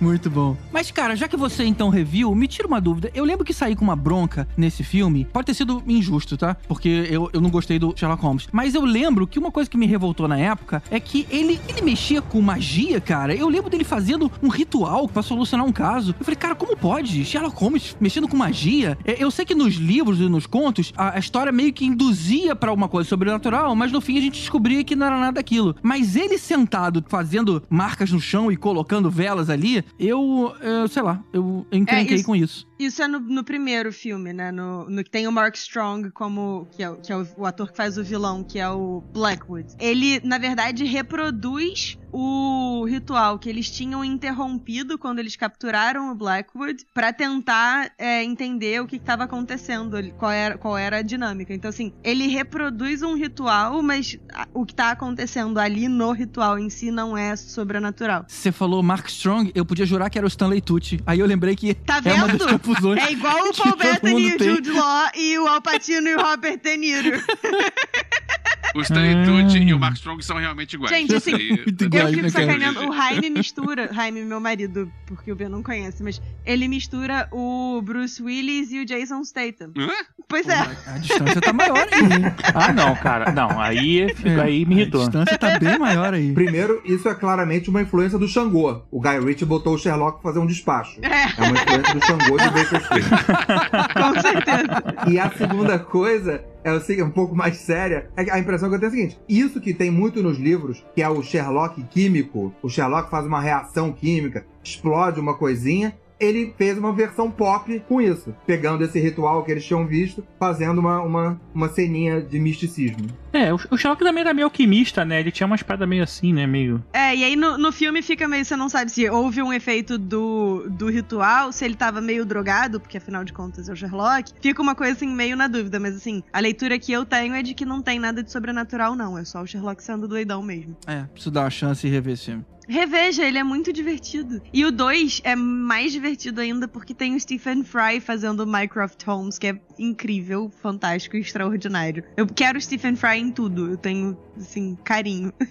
Muito 0.00 0.28
bom. 0.28 0.56
Mas, 0.72 0.90
cara, 0.90 1.14
já 1.14 1.28
que 1.28 1.36
você 1.36 1.64
então 1.64 1.88
review, 1.88 2.34
me 2.34 2.48
tira 2.48 2.66
uma 2.66 2.80
dúvida. 2.80 3.10
Eu 3.14 3.24
lembro 3.24 3.44
que 3.44 3.52
saí 3.54 3.76
com 3.76 3.84
uma 3.84 3.94
bronca 3.94 4.48
nesse 4.56 4.82
filme. 4.82 5.26
Pode 5.32 5.46
ter 5.46 5.54
sido 5.54 5.82
injusto, 5.86 6.36
tá? 6.36 6.56
Porque 6.66 7.06
eu, 7.08 7.30
eu 7.32 7.40
não 7.40 7.50
gostei 7.50 7.78
do 7.78 7.94
Sherlock 7.96 8.22
Holmes. 8.22 8.48
Mas 8.50 8.74
eu 8.74 8.84
lembro 8.84 9.26
que 9.26 9.38
uma 9.38 9.50
coisa 9.52 9.70
que 9.70 9.76
me 9.76 9.86
revoltou 9.86 10.26
na 10.26 10.36
época 10.38 10.82
é 10.90 10.98
que 10.98 11.26
ele, 11.30 11.60
ele 11.68 11.82
mexia 11.82 12.20
com 12.20 12.40
magia, 12.40 13.00
cara. 13.00 13.34
Eu 13.34 13.48
lembro 13.48 13.70
dele 13.70 13.84
fazendo 13.84 14.30
um 14.42 14.48
ritual 14.48 15.06
pra 15.06 15.22
solucionar 15.22 15.64
um 15.64 15.72
caso. 15.72 16.14
Eu 16.18 16.24
falei, 16.24 16.36
cara, 16.36 16.54
como 16.54 16.76
pode? 16.76 17.24
Sherlock 17.24 17.56
Holmes 17.56 17.96
mexendo 18.00 18.26
com 18.26 18.36
magia? 18.36 18.98
É, 19.04 19.22
Eu 19.22 19.30
sei 19.30 19.44
que 19.44 19.54
nos 19.62 19.74
livros 19.74 20.20
e 20.20 20.28
nos 20.28 20.46
contos, 20.46 20.92
a, 20.96 21.16
a 21.16 21.18
história 21.18 21.52
meio 21.52 21.72
que 21.72 21.84
induzia 21.84 22.54
pra 22.56 22.72
uma 22.72 22.88
coisa 22.88 23.08
sobrenatural, 23.08 23.74
mas 23.76 23.92
no 23.92 24.00
fim 24.00 24.18
a 24.18 24.20
gente 24.20 24.40
descobria 24.40 24.82
que 24.84 24.96
não 24.96 25.06
era 25.06 25.18
nada 25.18 25.32
daquilo. 25.32 25.74
Mas 25.82 26.16
ele 26.16 26.38
sentado 26.38 27.04
fazendo 27.08 27.62
marcas 27.70 28.10
no 28.10 28.20
chão 28.20 28.50
e 28.50 28.56
colocando 28.56 29.10
velas 29.10 29.48
ali, 29.50 29.84
eu, 29.98 30.54
eu 30.60 30.88
sei 30.88 31.02
lá, 31.02 31.20
eu 31.32 31.66
encrenquei 31.72 32.16
isso- 32.16 32.26
com 32.26 32.36
isso. 32.36 32.66
Isso 32.86 33.02
é 33.02 33.08
no, 33.08 33.20
no 33.20 33.44
primeiro 33.44 33.92
filme, 33.92 34.32
né? 34.32 34.50
No, 34.50 34.88
no 34.88 35.02
que 35.04 35.10
tem 35.10 35.26
o 35.26 35.32
Mark 35.32 35.54
Strong 35.56 36.10
como. 36.10 36.66
que 36.72 36.82
é, 36.82 36.90
o- 36.90 36.96
que 36.96 37.12
é 37.12 37.16
o, 37.16 37.26
o 37.36 37.46
ator 37.46 37.70
que 37.70 37.76
faz 37.76 37.96
o 37.98 38.04
vilão, 38.04 38.42
que 38.44 38.58
é 38.58 38.68
o 38.68 39.02
Blackwood. 39.12 39.66
Ele, 39.78 40.20
na 40.24 40.38
verdade, 40.38 40.84
reproduz 40.84 41.98
o 42.14 42.84
ritual 42.84 43.38
que 43.38 43.48
eles 43.48 43.70
tinham 43.70 44.04
interrompido 44.04 44.98
quando 44.98 45.18
eles 45.18 45.34
capturaram 45.34 46.12
o 46.12 46.14
Blackwood 46.14 46.84
pra 46.92 47.10
tentar 47.10 47.90
é, 47.96 48.22
entender 48.22 48.82
o 48.82 48.86
que 48.86 48.96
estava 48.96 49.24
acontecendo, 49.24 49.96
qual 50.18 50.30
era, 50.30 50.58
qual 50.58 50.76
era 50.76 50.98
a 50.98 51.02
dinâmica. 51.02 51.54
Então, 51.54 51.70
assim, 51.70 51.92
ele 52.04 52.26
reproduz 52.26 53.00
um 53.02 53.14
ritual, 53.16 53.82
mas 53.82 54.18
o 54.52 54.66
que 54.66 54.74
tá 54.74 54.90
acontecendo 54.90 55.58
ali 55.58 55.88
no 55.88 56.12
ritual 56.12 56.58
em 56.58 56.68
si 56.68 56.90
não 56.90 57.16
é 57.16 57.34
sobrenatural. 57.34 58.24
Você 58.28 58.52
falou 58.52 58.82
Mark 58.82 59.08
Strong, 59.08 59.50
eu 59.54 59.64
podia 59.64 59.86
jurar 59.86 60.10
que 60.10 60.18
era 60.18 60.26
o 60.26 60.28
Stanley 60.28 60.60
Tucci. 60.60 61.00
Aí 61.06 61.18
eu 61.18 61.26
lembrei 61.26 61.56
que 61.56 61.72
Tá 61.74 62.00
é 62.04 62.12
uma 62.12 62.28
das 62.28 62.44
vendo? 62.44 62.58
Confusões. 62.74 63.02
É 63.02 63.12
igual 63.12 63.48
o 63.48 63.54
Paul 63.56 63.76
Bettany 63.76 64.28
e 64.28 64.36
o. 64.36 64.44
Jude 64.44 64.70
Law 64.70 65.10
e 65.14 65.38
o 65.38 65.46
Al 65.46 65.62
Pacino 65.62 66.08
e 66.08 66.14
o 66.14 66.20
Robert 66.20 66.58
De 66.58 66.76
Niro. 66.76 67.22
O 68.74 68.80
Stanley 68.80 69.14
Ah. 69.14 69.24
Tucci 69.24 69.58
e 69.58 69.74
o 69.74 69.78
Mark 69.78 69.94
Strong 69.96 70.24
são 70.24 70.36
realmente 70.38 70.74
iguais. 70.74 70.90
Gente, 70.96 71.14
assim, 71.14 71.32
muito 71.32 71.82
Eu 71.84 71.86
iguais, 71.86 72.10
fico 72.10 72.22
né, 72.22 72.30
cara? 72.30 72.46
sacaneando. 72.46 72.88
O 72.90 72.92
Jaime 72.94 73.30
mistura. 73.30 73.92
Jaime, 73.92 74.22
meu 74.24 74.40
marido, 74.40 74.90
porque 75.06 75.30
o 75.32 75.36
Ben 75.36 75.48
não 75.48 75.62
conhece, 75.62 76.02
mas 76.02 76.20
ele 76.44 76.68
mistura 76.68 77.28
o 77.32 77.80
Bruce 77.82 78.22
Willis 78.22 78.70
e 78.72 78.80
o 78.80 78.84
Jason 78.86 79.22
Statham. 79.24 79.72
Hã? 79.76 79.88
Pois 80.28 80.48
é. 80.48 80.58
A 80.86 80.98
distância 80.98 81.40
tá 81.40 81.52
maior 81.52 81.86
aí. 81.92 82.32
Ah, 82.54 82.72
não, 82.72 82.94
cara. 82.96 83.32
Não, 83.32 83.60
aí, 83.60 84.02
É, 84.24 84.40
aí 84.40 84.64
me 84.64 84.74
A 84.74 84.78
irritou. 84.80 85.00
distância 85.02 85.36
tá 85.38 85.58
bem 85.58 85.78
maior 85.78 86.14
aí. 86.14 86.32
Primeiro, 86.32 86.80
isso 86.84 87.08
é 87.08 87.14
claramente 87.14 87.68
uma 87.70 87.82
influência 87.82 88.18
do 88.18 88.26
Xangô. 88.28 88.82
O 88.90 89.00
Guy 89.00 89.20
Ritchie 89.20 89.44
botou 89.44 89.74
o 89.74 89.78
Sherlock 89.78 90.20
pra 90.22 90.30
fazer 90.30 90.38
um 90.38 90.46
despacho. 90.46 90.98
É, 91.02 91.08
É 91.08 91.48
uma 91.48 91.52
influência 91.58 91.94
do 91.94 92.04
Xangô 92.06 92.36
de 92.38 92.50
Baker 92.50 92.80
Street. 92.80 93.04
com 93.94 94.20
certeza. 94.20 95.10
E 95.10 95.18
a 95.18 95.30
segunda 95.30 95.78
coisa 95.78 96.44
é 96.64 97.02
um 97.04 97.10
pouco 97.10 97.34
mais 97.34 97.56
séria, 97.56 98.08
é 98.16 98.24
que 98.24 98.30
a 98.30 98.38
impressão 98.38 98.61
que 98.68 98.74
eu 98.76 98.80
tenho 98.80 98.88
é 98.88 98.96
seguinte: 98.96 99.20
isso 99.28 99.60
que 99.60 99.74
tem 99.74 99.90
muito 99.90 100.22
nos 100.22 100.38
livros, 100.38 100.84
que 100.94 101.02
é 101.02 101.08
o 101.08 101.22
Sherlock 101.22 101.82
químico, 101.84 102.54
o 102.62 102.68
Sherlock 102.68 103.10
faz 103.10 103.26
uma 103.26 103.40
reação 103.40 103.92
química, 103.92 104.46
explode 104.62 105.20
uma 105.20 105.36
coisinha. 105.36 105.96
Ele 106.22 106.54
fez 106.56 106.78
uma 106.78 106.92
versão 106.92 107.28
pop 107.28 107.82
com 107.88 108.00
isso, 108.00 108.32
pegando 108.46 108.84
esse 108.84 109.00
ritual 109.00 109.42
que 109.44 109.50
eles 109.50 109.64
tinham 109.64 109.84
visto, 109.84 110.24
fazendo 110.38 110.78
uma, 110.78 111.00
uma, 111.02 111.40
uma 111.52 111.68
ceninha 111.68 112.20
de 112.22 112.38
misticismo. 112.38 113.08
É, 113.32 113.52
o, 113.52 113.58
o 113.70 113.76
Sherlock 113.76 114.04
também 114.04 114.20
era 114.20 114.32
meio 114.32 114.46
alquimista, 114.46 115.04
né? 115.04 115.18
Ele 115.18 115.32
tinha 115.32 115.46
uma 115.46 115.56
espada 115.56 115.84
meio 115.84 116.04
assim, 116.04 116.32
né? 116.32 116.46
Meio. 116.46 116.84
É, 116.92 117.16
e 117.16 117.24
aí 117.24 117.34
no, 117.34 117.58
no 117.58 117.72
filme 117.72 118.02
fica 118.02 118.28
meio. 118.28 118.44
Você 118.44 118.54
não 118.54 118.68
sabe 118.68 118.92
se 118.92 119.08
houve 119.10 119.42
um 119.42 119.52
efeito 119.52 119.98
do, 119.98 120.68
do 120.70 120.88
ritual, 120.88 121.50
se 121.50 121.64
ele 121.64 121.74
tava 121.74 122.00
meio 122.00 122.24
drogado, 122.24 122.78
porque 122.78 122.98
afinal 122.98 123.24
de 123.24 123.32
contas 123.32 123.68
é 123.68 123.72
o 123.72 123.76
Sherlock. 123.76 124.32
Fica 124.40 124.62
uma 124.62 124.74
coisa 124.74 124.92
assim, 124.92 125.08
meio 125.08 125.36
na 125.36 125.48
dúvida, 125.48 125.80
mas 125.80 125.96
assim, 125.96 126.22
a 126.32 126.38
leitura 126.38 126.78
que 126.78 126.92
eu 126.92 127.04
tenho 127.04 127.34
é 127.34 127.42
de 127.42 127.52
que 127.54 127.64
não 127.64 127.82
tem 127.82 127.98
nada 127.98 128.22
de 128.22 128.30
sobrenatural, 128.30 128.94
não. 128.94 129.18
É 129.18 129.24
só 129.24 129.42
o 129.42 129.46
Sherlock 129.46 129.82
sendo 129.82 130.06
doidão 130.06 130.42
mesmo. 130.42 130.76
É, 130.86 131.02
preciso 131.04 131.30
dar 131.32 131.42
uma 131.42 131.50
chance 131.50 131.84
e 131.86 131.90
rever 131.90 132.14
esse 132.14 132.26
filme. 132.26 132.44
Reveja, 132.68 133.24
ele 133.24 133.38
é 133.38 133.44
muito 133.44 133.72
divertido. 133.72 134.40
E 134.52 134.64
o 134.64 134.70
2 134.70 135.22
é 135.24 135.34
mais 135.34 135.92
divertido 135.92 136.40
ainda 136.40 136.68
porque 136.68 136.94
tem 136.94 137.14
o 137.14 137.20
Stephen 137.20 137.64
Fry 137.64 138.00
fazendo 138.00 138.40
o 138.40 138.46
Mycroft 138.46 139.02
Holmes, 139.04 139.38
que 139.38 139.48
é 139.48 139.60
incrível, 139.78 140.50
fantástico 140.62 141.16
e 141.16 141.20
extraordinário. 141.20 142.04
Eu 142.16 142.26
quero 142.26 142.58
o 142.58 142.60
Stephen 142.60 142.96
Fry 142.96 143.18
em 143.18 143.30
tudo. 143.30 143.70
Eu 143.70 143.76
tenho, 143.76 144.16
assim, 144.36 144.76
carinho. 144.84 145.32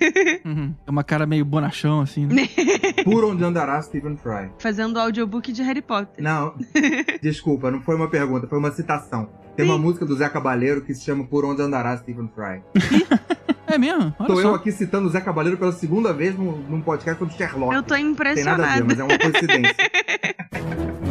Uhum. 0.44 0.74
É 0.88 0.92
uma 0.92 1.04
cara 1.04 1.26
meio 1.26 1.46
bonachão, 1.46 2.02
assim, 2.02 2.26
né? 2.26 2.48
Por 3.04 3.24
onde 3.24 3.44
andará 3.44 3.82
Stephen 3.82 4.18
Fry? 4.18 4.50
Fazendo 4.58 4.96
o 4.96 5.00
audiobook 5.00 5.52
de 5.52 5.62
Harry 5.62 5.82
Potter. 5.82 6.24
Não, 6.24 6.56
desculpa, 7.22 7.70
não 7.70 7.82
foi 7.82 7.96
uma 7.96 8.10
pergunta, 8.10 8.48
foi 8.48 8.58
uma 8.58 8.72
citação. 8.72 9.30
Tem 9.56 9.66
uma 9.66 9.78
música 9.78 10.06
do 10.06 10.16
Zé 10.16 10.30
Cabaleiro 10.30 10.82
que 10.82 10.94
se 10.94 11.04
chama 11.04 11.26
Por 11.26 11.46
Onde 11.46 11.62
Andará 11.62 11.98
Stephen 11.98 12.30
Fry. 12.34 12.62
É 13.68 13.78
mesmo? 13.78 14.14
Olha 14.20 14.28
Tô 14.28 14.36
só. 14.36 14.42
eu 14.42 14.56
aqui 14.56 14.72
citando 14.72 15.08
o 15.08 15.10
Zé 15.10 15.22
Cabaleiro 15.22 15.58
pela 15.58 15.72
segunda 15.72 16.12
vez 16.14 16.38
num, 16.38 16.52
num 16.70 16.82
podcast 16.82 17.20
sobre 17.20 17.34
Sherlock. 17.36 17.74
Eu 17.74 17.84
tô 17.84 17.96
Tem 18.36 18.44
nada 18.44 18.66
a 18.66 18.76
ver, 18.76 18.84
mas 18.84 19.00
é 19.00 19.04
uma 19.04 19.18
coincidência. 19.18 19.76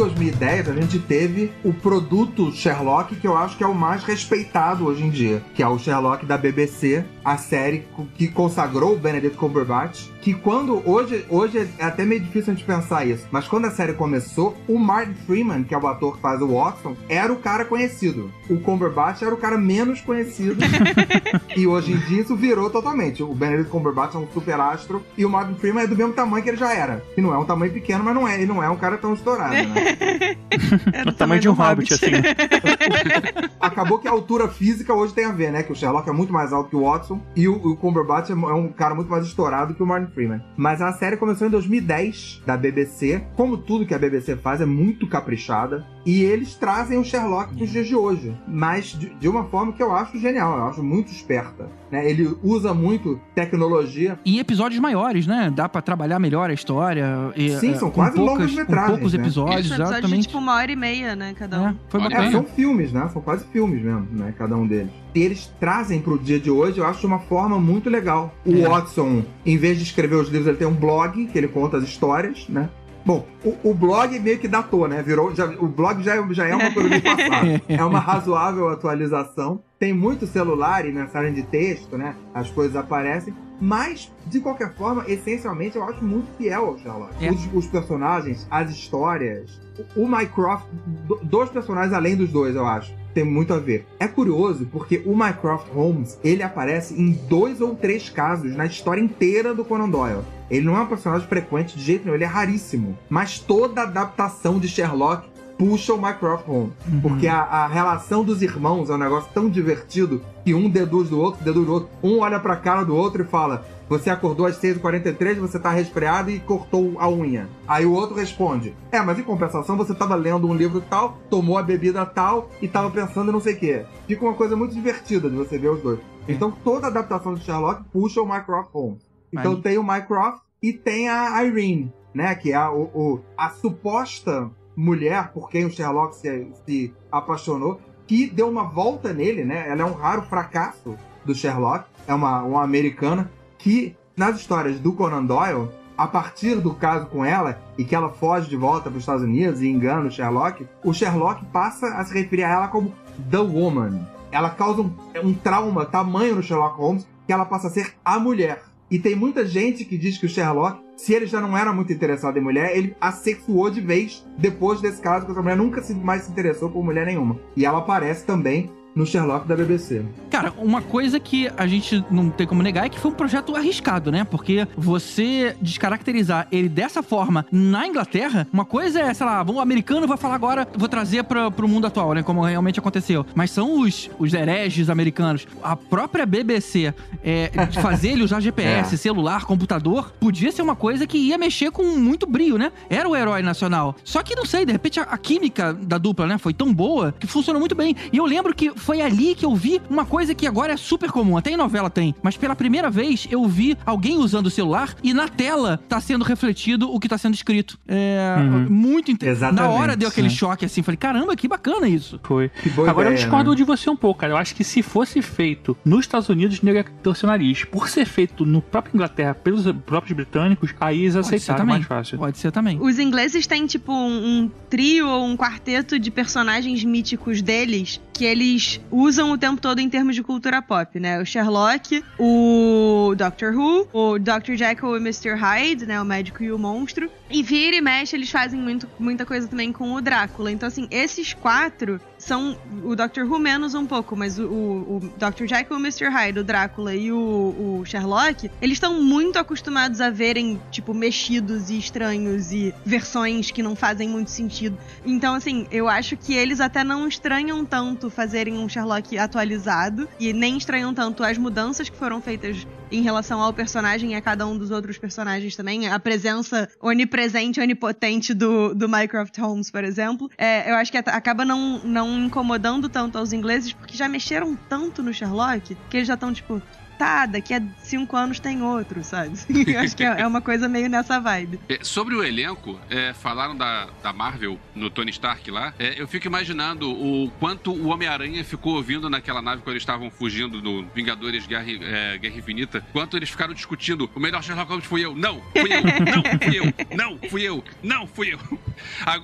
2010, 0.00 0.70
a 0.70 0.72
gente 0.72 0.98
teve 0.98 1.52
o 1.62 1.74
produto 1.74 2.50
Sherlock, 2.52 3.14
que 3.16 3.26
eu 3.26 3.36
acho 3.36 3.58
que 3.58 3.62
é 3.62 3.66
o 3.66 3.74
mais 3.74 4.02
respeitado 4.02 4.86
hoje 4.86 5.04
em 5.04 5.10
dia, 5.10 5.42
que 5.54 5.62
é 5.62 5.68
o 5.68 5.78
Sherlock 5.78 6.24
da 6.24 6.38
BBC, 6.38 7.04
a 7.24 7.36
série 7.36 7.86
que 8.14 8.28
consagrou 8.28 8.94
o 8.94 8.98
Benedict 8.98 9.36
Cumberbatch, 9.36 10.08
que 10.20 10.34
quando 10.34 10.82
hoje, 10.88 11.24
hoje 11.28 11.68
é 11.78 11.84
até 11.84 12.04
meio 12.04 12.20
difícil 12.20 12.52
a 12.52 12.56
gente 12.56 12.66
pensar 12.66 13.06
isso, 13.06 13.26
mas 13.30 13.46
quando 13.46 13.66
a 13.66 13.70
série 13.70 13.92
começou, 13.92 14.56
o 14.68 14.78
Martin 14.78 15.14
Freeman, 15.26 15.62
que 15.62 15.74
é 15.74 15.78
o 15.78 15.86
ator 15.86 16.16
que 16.16 16.22
faz 16.22 16.40
o 16.40 16.48
Watson, 16.48 16.96
era 17.08 17.32
o 17.32 17.36
cara 17.36 17.64
conhecido. 17.64 18.30
O 18.48 18.58
Cumberbatch 18.60 19.22
era 19.22 19.34
o 19.34 19.38
cara 19.38 19.56
menos 19.56 20.00
conhecido. 20.00 20.56
e 21.56 21.66
hoje 21.66 21.92
em 21.92 21.96
dia 21.96 22.22
isso 22.22 22.36
virou 22.36 22.70
totalmente. 22.70 23.22
O 23.22 23.34
Benedict 23.34 23.70
Cumberbatch 23.70 24.14
é 24.14 24.18
um 24.18 24.28
super 24.32 24.60
astro 24.60 25.02
e 25.16 25.24
o 25.24 25.30
Martin 25.30 25.54
Freeman 25.54 25.84
é 25.84 25.86
do 25.86 25.96
mesmo 25.96 26.12
tamanho 26.12 26.42
que 26.42 26.50
ele 26.50 26.56
já 26.56 26.72
era. 26.74 27.02
Que 27.14 27.20
não 27.20 27.34
é 27.34 27.38
um 27.38 27.44
tamanho 27.44 27.72
pequeno, 27.72 28.04
mas 28.04 28.14
não 28.14 28.26
é, 28.26 28.36
ele 28.36 28.46
não 28.46 28.62
é 28.62 28.68
um 28.68 28.76
cara 28.76 28.98
tão 28.98 29.14
estourado, 29.14 29.54
né? 29.54 30.36
Era 30.92 31.10
O 31.10 31.14
tamanho 31.14 31.40
de 31.40 31.48
um 31.48 31.54
do 31.54 31.62
hobbit, 31.62 31.94
assim. 31.94 32.10
Acabou 33.60 33.98
que 33.98 34.08
a 34.08 34.10
altura 34.10 34.48
física 34.48 34.92
hoje 34.94 35.12
tem 35.12 35.24
a 35.24 35.32
ver, 35.32 35.52
né? 35.52 35.62
Que 35.62 35.72
o 35.72 35.74
Sherlock 35.74 36.08
é 36.08 36.12
muito 36.12 36.32
mais 36.32 36.52
alto 36.52 36.70
que 36.70 36.76
o 36.76 36.84
Watson 36.84 37.09
e 37.34 37.48
o, 37.48 37.54
o 37.54 37.76
Cumberbatch 37.76 38.30
é 38.30 38.32
é 38.32 38.54
um 38.54 38.68
cara 38.68 38.94
muito 38.94 39.10
mais 39.10 39.24
estourado 39.26 39.74
que 39.74 39.82
o 39.82 39.86
Martin 39.86 40.12
Freeman. 40.12 40.40
Mas 40.56 40.80
a 40.82 40.92
série 40.92 41.16
começou 41.16 41.46
em 41.46 41.50
2010 41.50 42.42
da 42.46 42.56
BBC. 42.56 43.22
Como 43.36 43.56
tudo 43.56 43.86
que 43.86 43.94
a 43.94 43.98
BBC 43.98 44.36
faz 44.36 44.60
é 44.60 44.66
muito 44.66 45.06
caprichada 45.06 45.86
e 46.04 46.22
eles 46.22 46.54
trazem 46.54 46.98
o 46.98 47.04
Sherlock 47.04 47.54
pros 47.54 47.70
dias 47.70 47.86
de 47.86 47.94
hoje, 47.94 48.34
mas 48.48 48.86
de, 48.86 49.10
de 49.14 49.28
uma 49.28 49.44
forma 49.44 49.72
que 49.72 49.82
eu 49.82 49.94
acho 49.94 50.18
genial, 50.18 50.56
eu 50.56 50.64
acho 50.64 50.82
muito 50.82 51.12
esperta. 51.12 51.68
Né? 51.90 52.08
Ele 52.08 52.36
usa 52.42 52.72
muito 52.72 53.20
tecnologia 53.34 54.18
Em 54.24 54.38
episódios 54.38 54.80
maiores, 54.80 55.26
né? 55.26 55.52
Dá 55.54 55.68
pra 55.68 55.82
trabalhar 55.82 56.18
melhor 56.18 56.48
a 56.48 56.52
história. 56.52 57.32
E, 57.36 57.50
Sim, 57.58 57.72
é, 57.72 57.74
são 57.74 57.90
com 57.90 57.96
quase 57.96 58.16
poucas, 58.16 58.34
com 58.34 58.40
longas-metragens, 58.40 58.90
poucos 58.90 59.12
né? 59.12 59.20
episódios, 59.20 59.60
Isso, 59.66 59.74
episódio 59.74 59.92
de 59.92 59.98
exatamente. 59.98 60.26
tipo 60.28 60.38
uma 60.38 60.54
hora 60.54 60.72
e 60.72 60.76
meia, 60.76 61.16
né? 61.16 61.34
Cada 61.36 61.60
um. 61.60 61.68
É, 61.68 61.74
foi 61.88 62.00
Olha 62.00 62.06
É, 62.06 62.10
bacana. 62.10 62.32
são 62.32 62.44
filmes, 62.44 62.92
né? 62.92 63.08
São 63.12 63.20
quase 63.22 63.44
filmes 63.46 63.82
mesmo, 63.82 64.06
né? 64.12 64.34
Cada 64.38 64.56
um 64.56 64.66
deles. 64.66 64.90
Eles 65.14 65.52
trazem 65.58 66.00
pro 66.00 66.18
dia 66.18 66.38
de 66.38 66.50
hoje, 66.50 66.78
eu 66.78 66.86
acho, 66.86 67.00
de 67.00 67.06
uma 67.06 67.18
forma 67.20 67.58
muito 67.58 67.90
legal. 67.90 68.34
O 68.46 68.52
É. 68.54 68.68
Watson, 68.68 69.24
em 69.44 69.56
vez 69.56 69.76
de 69.78 69.84
escrever 69.84 70.14
os 70.16 70.28
livros, 70.28 70.46
ele 70.48 70.56
tem 70.56 70.66
um 70.68 70.74
blog 70.74 71.26
que 71.26 71.36
ele 71.38 71.48
conta 71.48 71.76
as 71.78 71.84
histórias, 71.84 72.46
né? 72.48 72.68
Bom, 73.04 73.26
o, 73.42 73.70
o 73.70 73.74
blog 73.74 74.18
meio 74.20 74.38
que 74.38 74.46
datou, 74.46 74.86
né? 74.86 75.02
Virou, 75.02 75.34
já- 75.34 75.46
o 75.58 75.66
blog 75.66 76.02
já, 76.02 76.16
é- 76.16 76.34
já 76.34 76.46
é 76.46 76.54
uma 76.54 76.70
coisa 76.70 76.88
do 76.90 77.02
passado. 77.02 77.60
É 77.68 77.84
uma 77.84 77.98
razoável 77.98 78.68
atualização. 78.68 79.62
Tem 79.78 79.92
muito 79.92 80.26
celular 80.26 80.86
e 80.86 80.92
mensagem 80.92 81.32
de 81.32 81.42
texto, 81.44 81.96
né? 81.96 82.14
As 82.34 82.50
coisas 82.50 82.76
aparecem. 82.76 83.32
Mas, 83.58 84.12
de 84.26 84.38
qualquer 84.40 84.74
forma, 84.74 85.04
essencialmente, 85.08 85.76
eu 85.76 85.84
acho 85.84 86.04
muito 86.04 86.26
fiel 86.36 86.66
ao 86.66 86.78
Sherlock. 86.78 87.12
É. 87.24 87.30
Os, 87.30 87.48
os 87.54 87.66
personagens, 87.66 88.46
as 88.50 88.70
histórias. 88.70 89.60
O, 89.96 90.02
o 90.04 90.08
Mycroft, 90.08 90.66
do- 91.06 91.20
dois 91.22 91.48
personagens 91.50 91.92
além 91.94 92.16
dos 92.16 92.30
dois, 92.30 92.54
eu 92.54 92.66
acho. 92.66 92.92
Tem 93.14 93.24
muito 93.24 93.52
a 93.52 93.58
ver. 93.58 93.86
É 93.98 94.06
curioso 94.06 94.66
porque 94.70 95.02
o 95.04 95.16
Mycroft 95.16 95.68
Holmes, 95.72 96.18
ele 96.22 96.42
aparece 96.42 96.94
em 97.00 97.12
dois 97.28 97.60
ou 97.60 97.74
três 97.74 98.08
casos 98.08 98.54
na 98.54 98.66
história 98.66 99.00
inteira 99.00 99.54
do 99.54 99.64
Conan 99.64 99.88
Doyle. 99.88 100.24
Ele 100.50 100.66
não 100.66 100.76
é 100.76 100.80
um 100.80 100.86
personagem 100.86 101.28
frequente 101.28 101.76
de 101.76 101.82
jeito 101.82 102.04
nenhum, 102.04 102.16
ele 102.16 102.24
é 102.24 102.26
raríssimo. 102.26 102.98
Mas 103.08 103.38
toda 103.38 103.82
adaptação 103.82 104.58
de 104.58 104.68
Sherlock 104.68 105.28
puxa 105.60 105.92
o 105.92 106.00
Mycroft 106.00 106.46
Holmes. 106.46 106.72
Porque 107.02 107.28
a, 107.28 107.40
a 107.42 107.66
relação 107.66 108.24
dos 108.24 108.40
irmãos 108.40 108.88
é 108.88 108.94
um 108.94 108.98
negócio 108.98 109.30
tão 109.34 109.48
divertido 109.50 110.22
que 110.42 110.54
um 110.54 110.70
deduz 110.70 111.10
do 111.10 111.20
outro, 111.20 111.44
deduz 111.44 111.66
do 111.66 111.72
outro. 111.74 111.88
Um 112.02 112.20
olha 112.20 112.40
pra 112.40 112.56
cara 112.56 112.82
do 112.82 112.96
outro 112.96 113.22
e 113.22 113.26
fala: 113.26 113.64
Você 113.88 114.08
acordou 114.08 114.46
às 114.46 114.56
6h43, 114.58 115.34
você 115.38 115.58
tá 115.58 115.70
resfriado 115.70 116.30
e 116.30 116.40
cortou 116.40 116.94
a 116.98 117.08
unha. 117.10 117.46
Aí 117.68 117.84
o 117.84 117.92
outro 117.92 118.16
responde: 118.16 118.74
É, 118.90 119.02
mas 119.02 119.18
em 119.18 119.22
compensação 119.22 119.76
você 119.76 119.94
tava 119.94 120.14
lendo 120.14 120.48
um 120.48 120.54
livro 120.54 120.80
tal, 120.80 121.18
tomou 121.28 121.58
a 121.58 121.62
bebida 121.62 122.06
tal 122.06 122.48
e 122.62 122.66
tava 122.66 122.90
pensando 122.90 123.28
em 123.28 123.32
não 123.32 123.40
sei 123.40 123.54
o 123.54 123.58
quê. 123.58 123.84
Fica 124.08 124.24
uma 124.24 124.34
coisa 124.34 124.56
muito 124.56 124.74
divertida 124.74 125.28
de 125.28 125.36
você 125.36 125.58
ver 125.58 125.68
os 125.68 125.82
dois. 125.82 125.98
Então 126.26 126.50
toda 126.50 126.86
adaptação 126.86 127.34
de 127.34 127.44
Sherlock 127.44 127.84
puxa 127.92 128.22
o 128.22 128.26
Mycroft 128.26 128.70
Holmes. 128.72 129.02
Então 129.30 129.52
Aí. 129.52 129.60
tem 129.60 129.76
o 129.78 129.82
Mycroft 129.84 130.38
e 130.62 130.72
tem 130.72 131.08
a 131.08 131.44
Irene, 131.44 131.92
né? 132.14 132.34
Que 132.34 132.52
é 132.52 132.56
a, 132.56 132.70
o- 132.72 133.20
a 133.36 133.50
suposta 133.50 134.50
mulher 134.80 135.30
por 135.32 135.50
quem 135.50 135.66
o 135.66 135.70
Sherlock 135.70 136.16
se, 136.16 136.48
se 136.64 136.94
apaixonou, 137.12 137.80
que 138.06 138.26
deu 138.28 138.48
uma 138.48 138.64
volta 138.64 139.12
nele, 139.12 139.44
né? 139.44 139.68
Ela 139.68 139.82
é 139.82 139.84
um 139.84 139.92
raro 139.92 140.22
fracasso 140.22 140.96
do 141.24 141.34
Sherlock, 141.34 141.84
é 142.08 142.14
uma, 142.14 142.42
uma 142.42 142.62
americana 142.64 143.30
que, 143.58 143.94
nas 144.16 144.40
histórias 144.40 144.80
do 144.80 144.92
Conan 144.92 145.24
Doyle, 145.24 145.68
a 145.96 146.08
partir 146.08 146.56
do 146.56 146.74
caso 146.74 147.06
com 147.06 147.22
ela 147.22 147.60
e 147.76 147.84
que 147.84 147.94
ela 147.94 148.08
foge 148.08 148.48
de 148.48 148.56
volta 148.56 148.84
para 148.84 148.96
os 148.96 149.02
Estados 149.02 149.22
Unidos 149.22 149.60
e 149.60 149.68
engana 149.68 150.08
o 150.08 150.10
Sherlock, 150.10 150.66
o 150.82 150.94
Sherlock 150.94 151.44
passa 151.46 151.86
a 151.88 152.04
se 152.04 152.14
referir 152.14 152.44
a 152.44 152.48
ela 152.48 152.68
como 152.68 152.94
The 153.30 153.38
Woman. 153.38 154.06
Ela 154.32 154.48
causa 154.48 154.80
um, 154.80 154.90
um 155.22 155.34
trauma 155.34 155.84
tamanho 155.84 156.36
no 156.36 156.42
Sherlock 156.42 156.78
Holmes 156.78 157.06
que 157.26 157.32
ela 157.32 157.44
passa 157.44 157.66
a 157.66 157.70
ser 157.70 157.92
a 158.02 158.18
mulher. 158.18 158.62
E 158.90 158.98
tem 158.98 159.14
muita 159.14 159.44
gente 159.44 159.84
que 159.84 159.98
diz 159.98 160.16
que 160.16 160.26
o 160.26 160.28
Sherlock, 160.28 160.80
se 161.00 161.14
ele 161.14 161.26
já 161.26 161.40
não 161.40 161.56
era 161.56 161.72
muito 161.72 161.90
interessado 161.90 162.36
em 162.36 162.42
mulher, 162.42 162.76
ele 162.76 162.94
assexuou 163.00 163.70
de 163.70 163.80
vez 163.80 164.22
depois 164.36 164.82
desse 164.82 165.00
caso, 165.00 165.24
que 165.24 165.32
essa 165.32 165.40
mulher 165.40 165.56
nunca 165.56 165.82
mais 165.94 166.24
se 166.24 166.30
interessou 166.30 166.68
por 166.70 166.84
mulher 166.84 167.06
nenhuma. 167.06 167.40
E 167.56 167.64
ela 167.64 167.78
aparece 167.78 168.26
também 168.26 168.70
no 168.94 169.06
Sherlock 169.06 169.46
da 169.46 169.56
BBC. 169.56 170.04
Cara, 170.30 170.52
uma 170.58 170.82
coisa 170.82 171.18
que 171.20 171.50
a 171.56 171.66
gente 171.66 172.04
não 172.10 172.30
tem 172.30 172.46
como 172.46 172.62
negar 172.62 172.86
é 172.86 172.88
que 172.88 172.98
foi 172.98 173.10
um 173.10 173.14
projeto 173.14 173.54
arriscado, 173.56 174.10
né? 174.10 174.24
Porque 174.24 174.66
você 174.76 175.56
descaracterizar 175.60 176.46
ele 176.50 176.68
dessa 176.68 177.02
forma 177.02 177.46
na 177.50 177.86
Inglaterra, 177.86 178.46
uma 178.52 178.64
coisa 178.64 179.00
é, 179.00 179.14
sei 179.14 179.26
lá, 179.26 179.42
o 179.44 179.60
americano 179.60 180.06
vai 180.06 180.16
falar 180.16 180.34
agora, 180.34 180.66
vou 180.76 180.88
trazer 180.88 181.24
pra, 181.24 181.50
pro 181.50 181.68
mundo 181.68 181.86
atual, 181.86 182.14
né? 182.14 182.22
Como 182.22 182.42
realmente 182.42 182.78
aconteceu. 182.78 183.24
Mas 183.34 183.50
são 183.50 183.80
os, 183.80 184.10
os 184.18 184.32
hereges 184.34 184.88
americanos. 184.90 185.46
A 185.62 185.76
própria 185.76 186.26
BBC 186.26 186.92
é, 187.22 187.50
fazer 187.80 188.10
ele 188.10 188.22
usar 188.24 188.40
GPS, 188.40 188.94
É. 188.94 188.98
celular, 188.98 189.44
computador, 189.44 190.12
podia 190.20 190.50
ser 190.52 190.62
uma 190.62 190.76
coisa 190.76 191.06
que 191.06 191.18
ia 191.18 191.38
mexer 191.38 191.70
com 191.70 191.84
muito 191.96 192.26
brio, 192.26 192.58
né? 192.58 192.72
Era 192.88 193.08
o 193.08 193.16
herói 193.16 193.42
nacional. 193.42 193.94
Só 194.04 194.22
que 194.22 194.34
não 194.34 194.44
sei, 194.44 194.64
de 194.64 194.72
repente 194.72 194.98
a, 195.00 195.04
a 195.04 195.18
química 195.18 195.72
da 195.72 195.98
dupla, 195.98 196.26
né, 196.26 196.38
foi 196.38 196.52
tão 196.52 196.72
boa 196.72 197.14
que 197.18 197.26
funcionou 197.26 197.60
muito 197.60 197.74
bem. 197.74 197.94
E 198.12 198.16
eu 198.16 198.24
lembro 198.24 198.54
que 198.54 198.70
foi 198.80 199.00
ali 199.00 199.34
que 199.34 199.44
eu 199.44 199.54
vi 199.54 199.80
uma 199.88 200.04
coisa 200.04 200.34
que 200.34 200.46
agora 200.46 200.72
é 200.72 200.76
super 200.76 201.10
comum, 201.10 201.36
até 201.36 201.50
em 201.50 201.56
novela 201.56 201.90
tem, 201.90 202.14
mas 202.22 202.36
pela 202.36 202.56
primeira 202.56 202.90
vez 202.90 203.26
eu 203.30 203.46
vi 203.46 203.76
alguém 203.84 204.18
usando 204.18 204.46
o 204.46 204.50
celular 204.50 204.94
e 205.02 205.12
na 205.14 205.28
tela 205.28 205.80
tá 205.88 206.00
sendo 206.00 206.24
refletido 206.24 206.92
o 206.92 206.98
que 206.98 207.08
tá 207.08 207.18
sendo 207.18 207.34
escrito. 207.34 207.78
É 207.86 208.36
Uhum. 208.40 208.66
muito 208.70 209.10
interessante. 209.10 209.54
Na 209.54 209.68
hora 209.68 209.96
deu 209.96 210.08
aquele 210.08 210.30
sim. 210.30 210.36
choque 210.36 210.64
assim, 210.64 210.82
falei, 210.82 210.96
caramba, 210.96 211.36
que 211.36 211.46
bacana 211.48 211.88
isso. 211.88 212.18
Foi. 212.22 212.50
Agora 212.88 213.08
eu 213.08 213.12
ideia, 213.12 213.16
discordo 213.16 213.50
né? 213.50 213.56
de 213.56 213.64
você 213.64 213.90
um 213.90 213.96
pouco, 213.96 214.20
cara. 214.20 214.32
Eu 214.32 214.36
acho 214.36 214.54
que 214.54 214.64
se 214.64 214.82
fosse 214.82 215.20
feito 215.20 215.76
nos 215.84 216.00
Estados 216.00 216.28
Unidos, 216.28 216.62
nego 216.62 216.78
ia 216.78 216.84
torcer 217.02 217.24
o 217.24 217.32
nariz. 217.32 217.64
Por 217.64 217.88
ser 217.88 218.06
feito 218.06 218.46
no 218.46 218.62
próprio 218.62 218.94
Inglaterra 218.94 219.34
pelos 219.34 219.64
próprios 219.84 220.14
britânicos, 220.16 220.74
aí 220.80 221.02
eles 221.02 221.16
aceitaram 221.16 221.66
mais 221.66 221.84
fácil. 221.84 222.18
Pode 222.18 222.38
ser 222.38 222.50
também. 222.50 222.78
Os 222.80 222.98
ingleses 222.98 223.46
têm, 223.46 223.66
tipo, 223.66 223.92
um, 223.92 224.42
um 224.42 224.50
trio 224.68 225.08
ou 225.08 225.24
um 225.26 225.36
quarteto 225.36 225.98
de 225.98 226.10
personagens 226.10 226.82
míticos 226.84 227.42
deles 227.42 228.00
que 228.20 228.26
eles 228.26 228.78
usam 228.90 229.32
o 229.32 229.38
tempo 229.38 229.62
todo 229.62 229.78
em 229.78 229.88
termos 229.88 230.14
de 230.14 230.22
cultura 230.22 230.60
pop, 230.60 231.00
né? 231.00 231.22
O 231.22 231.24
Sherlock, 231.24 232.04
o 232.18 233.14
Doctor 233.16 233.54
Who, 233.56 233.88
o 233.94 234.18
Dr. 234.18 234.56
Jekyll 234.56 234.98
e 234.98 235.00
Mr. 235.00 235.30
Hyde, 235.30 235.86
né? 235.86 235.98
O 235.98 236.04
médico 236.04 236.42
e 236.42 236.52
o 236.52 236.58
monstro. 236.58 237.10
E 237.30 237.42
vira 237.42 237.76
e 237.76 237.80
mexe, 237.80 238.14
eles 238.14 238.30
fazem 238.30 238.60
muito, 238.60 238.86
muita 238.98 239.24
coisa 239.24 239.48
também 239.48 239.72
com 239.72 239.94
o 239.94 240.02
Drácula. 240.02 240.52
Então, 240.52 240.66
assim, 240.66 240.86
esses 240.90 241.32
quatro 241.32 241.98
são 242.20 242.56
o 242.84 242.94
Doctor 242.94 243.24
Who 243.24 243.38
menos 243.38 243.74
um 243.74 243.86
pouco, 243.86 244.14
mas 244.14 244.38
o, 244.38 244.44
o, 244.44 244.96
o 244.96 245.00
Dr. 245.16 245.46
Jekyll, 245.46 245.76
o 245.76 245.80
Mr. 245.80 246.08
Hyde, 246.08 246.38
o 246.38 246.44
Drácula 246.44 246.94
e 246.94 247.10
o, 247.10 247.80
o 247.80 247.84
Sherlock, 247.84 248.50
eles 248.60 248.76
estão 248.76 249.02
muito 249.02 249.38
acostumados 249.38 250.00
a 250.00 250.10
verem, 250.10 250.60
tipo, 250.70 250.92
mexidos 250.92 251.70
e 251.70 251.78
estranhos 251.78 252.52
e 252.52 252.74
versões 252.84 253.50
que 253.50 253.62
não 253.62 253.74
fazem 253.74 254.08
muito 254.08 254.30
sentido. 254.30 254.78
Então, 255.04 255.34
assim, 255.34 255.66
eu 255.70 255.88
acho 255.88 256.16
que 256.16 256.34
eles 256.34 256.60
até 256.60 256.84
não 256.84 257.08
estranham 257.08 257.64
tanto 257.64 258.10
fazerem 258.10 258.58
um 258.58 258.68
Sherlock 258.68 259.16
atualizado 259.16 260.08
e 260.18 260.32
nem 260.32 260.56
estranham 260.58 260.92
tanto 260.92 261.24
as 261.24 261.38
mudanças 261.38 261.88
que 261.88 261.96
foram 261.96 262.20
feitas 262.20 262.66
em 262.90 263.02
relação 263.02 263.40
ao 263.40 263.52
personagem 263.52 264.12
e 264.12 264.14
a 264.14 264.20
cada 264.20 264.46
um 264.46 264.56
dos 264.56 264.70
outros 264.70 264.98
personagens 264.98 265.54
também. 265.56 265.88
A 265.88 265.98
presença 265.98 266.68
onipresente, 266.80 267.60
onipotente 267.60 268.34
do, 268.34 268.74
do 268.74 268.88
Mycroft 268.88 269.36
Holmes, 269.38 269.70
por 269.70 269.84
exemplo. 269.84 270.30
É, 270.36 270.70
eu 270.70 270.74
acho 270.74 270.90
que 270.90 270.98
acaba 270.98 271.44
não, 271.44 271.78
não 271.84 272.09
incomodando 272.18 272.88
tanto 272.88 273.18
aos 273.18 273.32
ingleses, 273.32 273.72
porque 273.72 273.96
já 273.96 274.08
mexeram 274.08 274.56
tanto 274.56 275.02
no 275.02 275.12
Sherlock 275.12 275.76
que 275.88 275.96
eles 275.96 276.08
já 276.08 276.14
estão, 276.14 276.32
tipo, 276.32 276.62
tá, 277.00 277.24
daqui 277.24 277.54
a 277.54 277.62
cinco 277.82 278.14
anos 278.14 278.38
tem 278.38 278.60
outro, 278.60 279.02
sabe? 279.02 279.32
eu 279.66 279.80
acho 279.80 279.96
que 279.96 280.04
é 280.04 280.20
é 280.20 280.26
uma 280.26 280.42
coisa 280.42 280.68
meio 280.68 280.86
nessa 280.86 281.18
vibe. 281.18 281.58
É, 281.66 281.78
sobre 281.82 282.14
o 282.14 282.22
elenco, 282.22 282.78
é, 282.90 283.14
falaram 283.14 283.56
da, 283.56 283.88
da 284.02 284.12
Marvel 284.12 284.60
no 284.74 284.90
Tony 284.90 285.10
Stark 285.10 285.50
lá. 285.50 285.72
É, 285.78 285.98
eu 285.98 286.06
fico 286.06 286.26
imaginando 286.26 286.90
o 286.90 287.30
quanto 287.40 287.72
o 287.72 287.88
Homem-Aranha 287.88 288.44
ficou 288.44 288.74
ouvindo 288.74 289.08
naquela 289.08 289.40
nave 289.40 289.62
quando 289.62 289.70
eles 289.70 289.82
estavam 289.82 290.10
fugindo 290.10 290.60
do 290.60 290.84
Vingadores 290.94 291.46
Guerra, 291.46 291.70
é, 291.70 292.18
Guerra 292.18 292.36
Infinita. 292.36 292.84
Quanto 292.92 293.16
eles 293.16 293.30
ficaram 293.30 293.54
discutindo: 293.54 294.10
o 294.14 294.20
melhor 294.20 294.42
Sherlock 294.42 294.68
Holmes 294.68 294.86
fui 294.86 295.02
eu. 295.02 295.14
Não, 295.14 295.40
fui 295.52 295.72
eu. 295.72 295.82
Não, 296.04 296.38
fui 296.38 296.58
eu. 296.58 296.96
Não, 296.96 297.30
fui 297.30 297.42
eu. 297.42 297.64
Não, 297.82 298.06
fui 298.06 298.34
eu. 298.34 298.60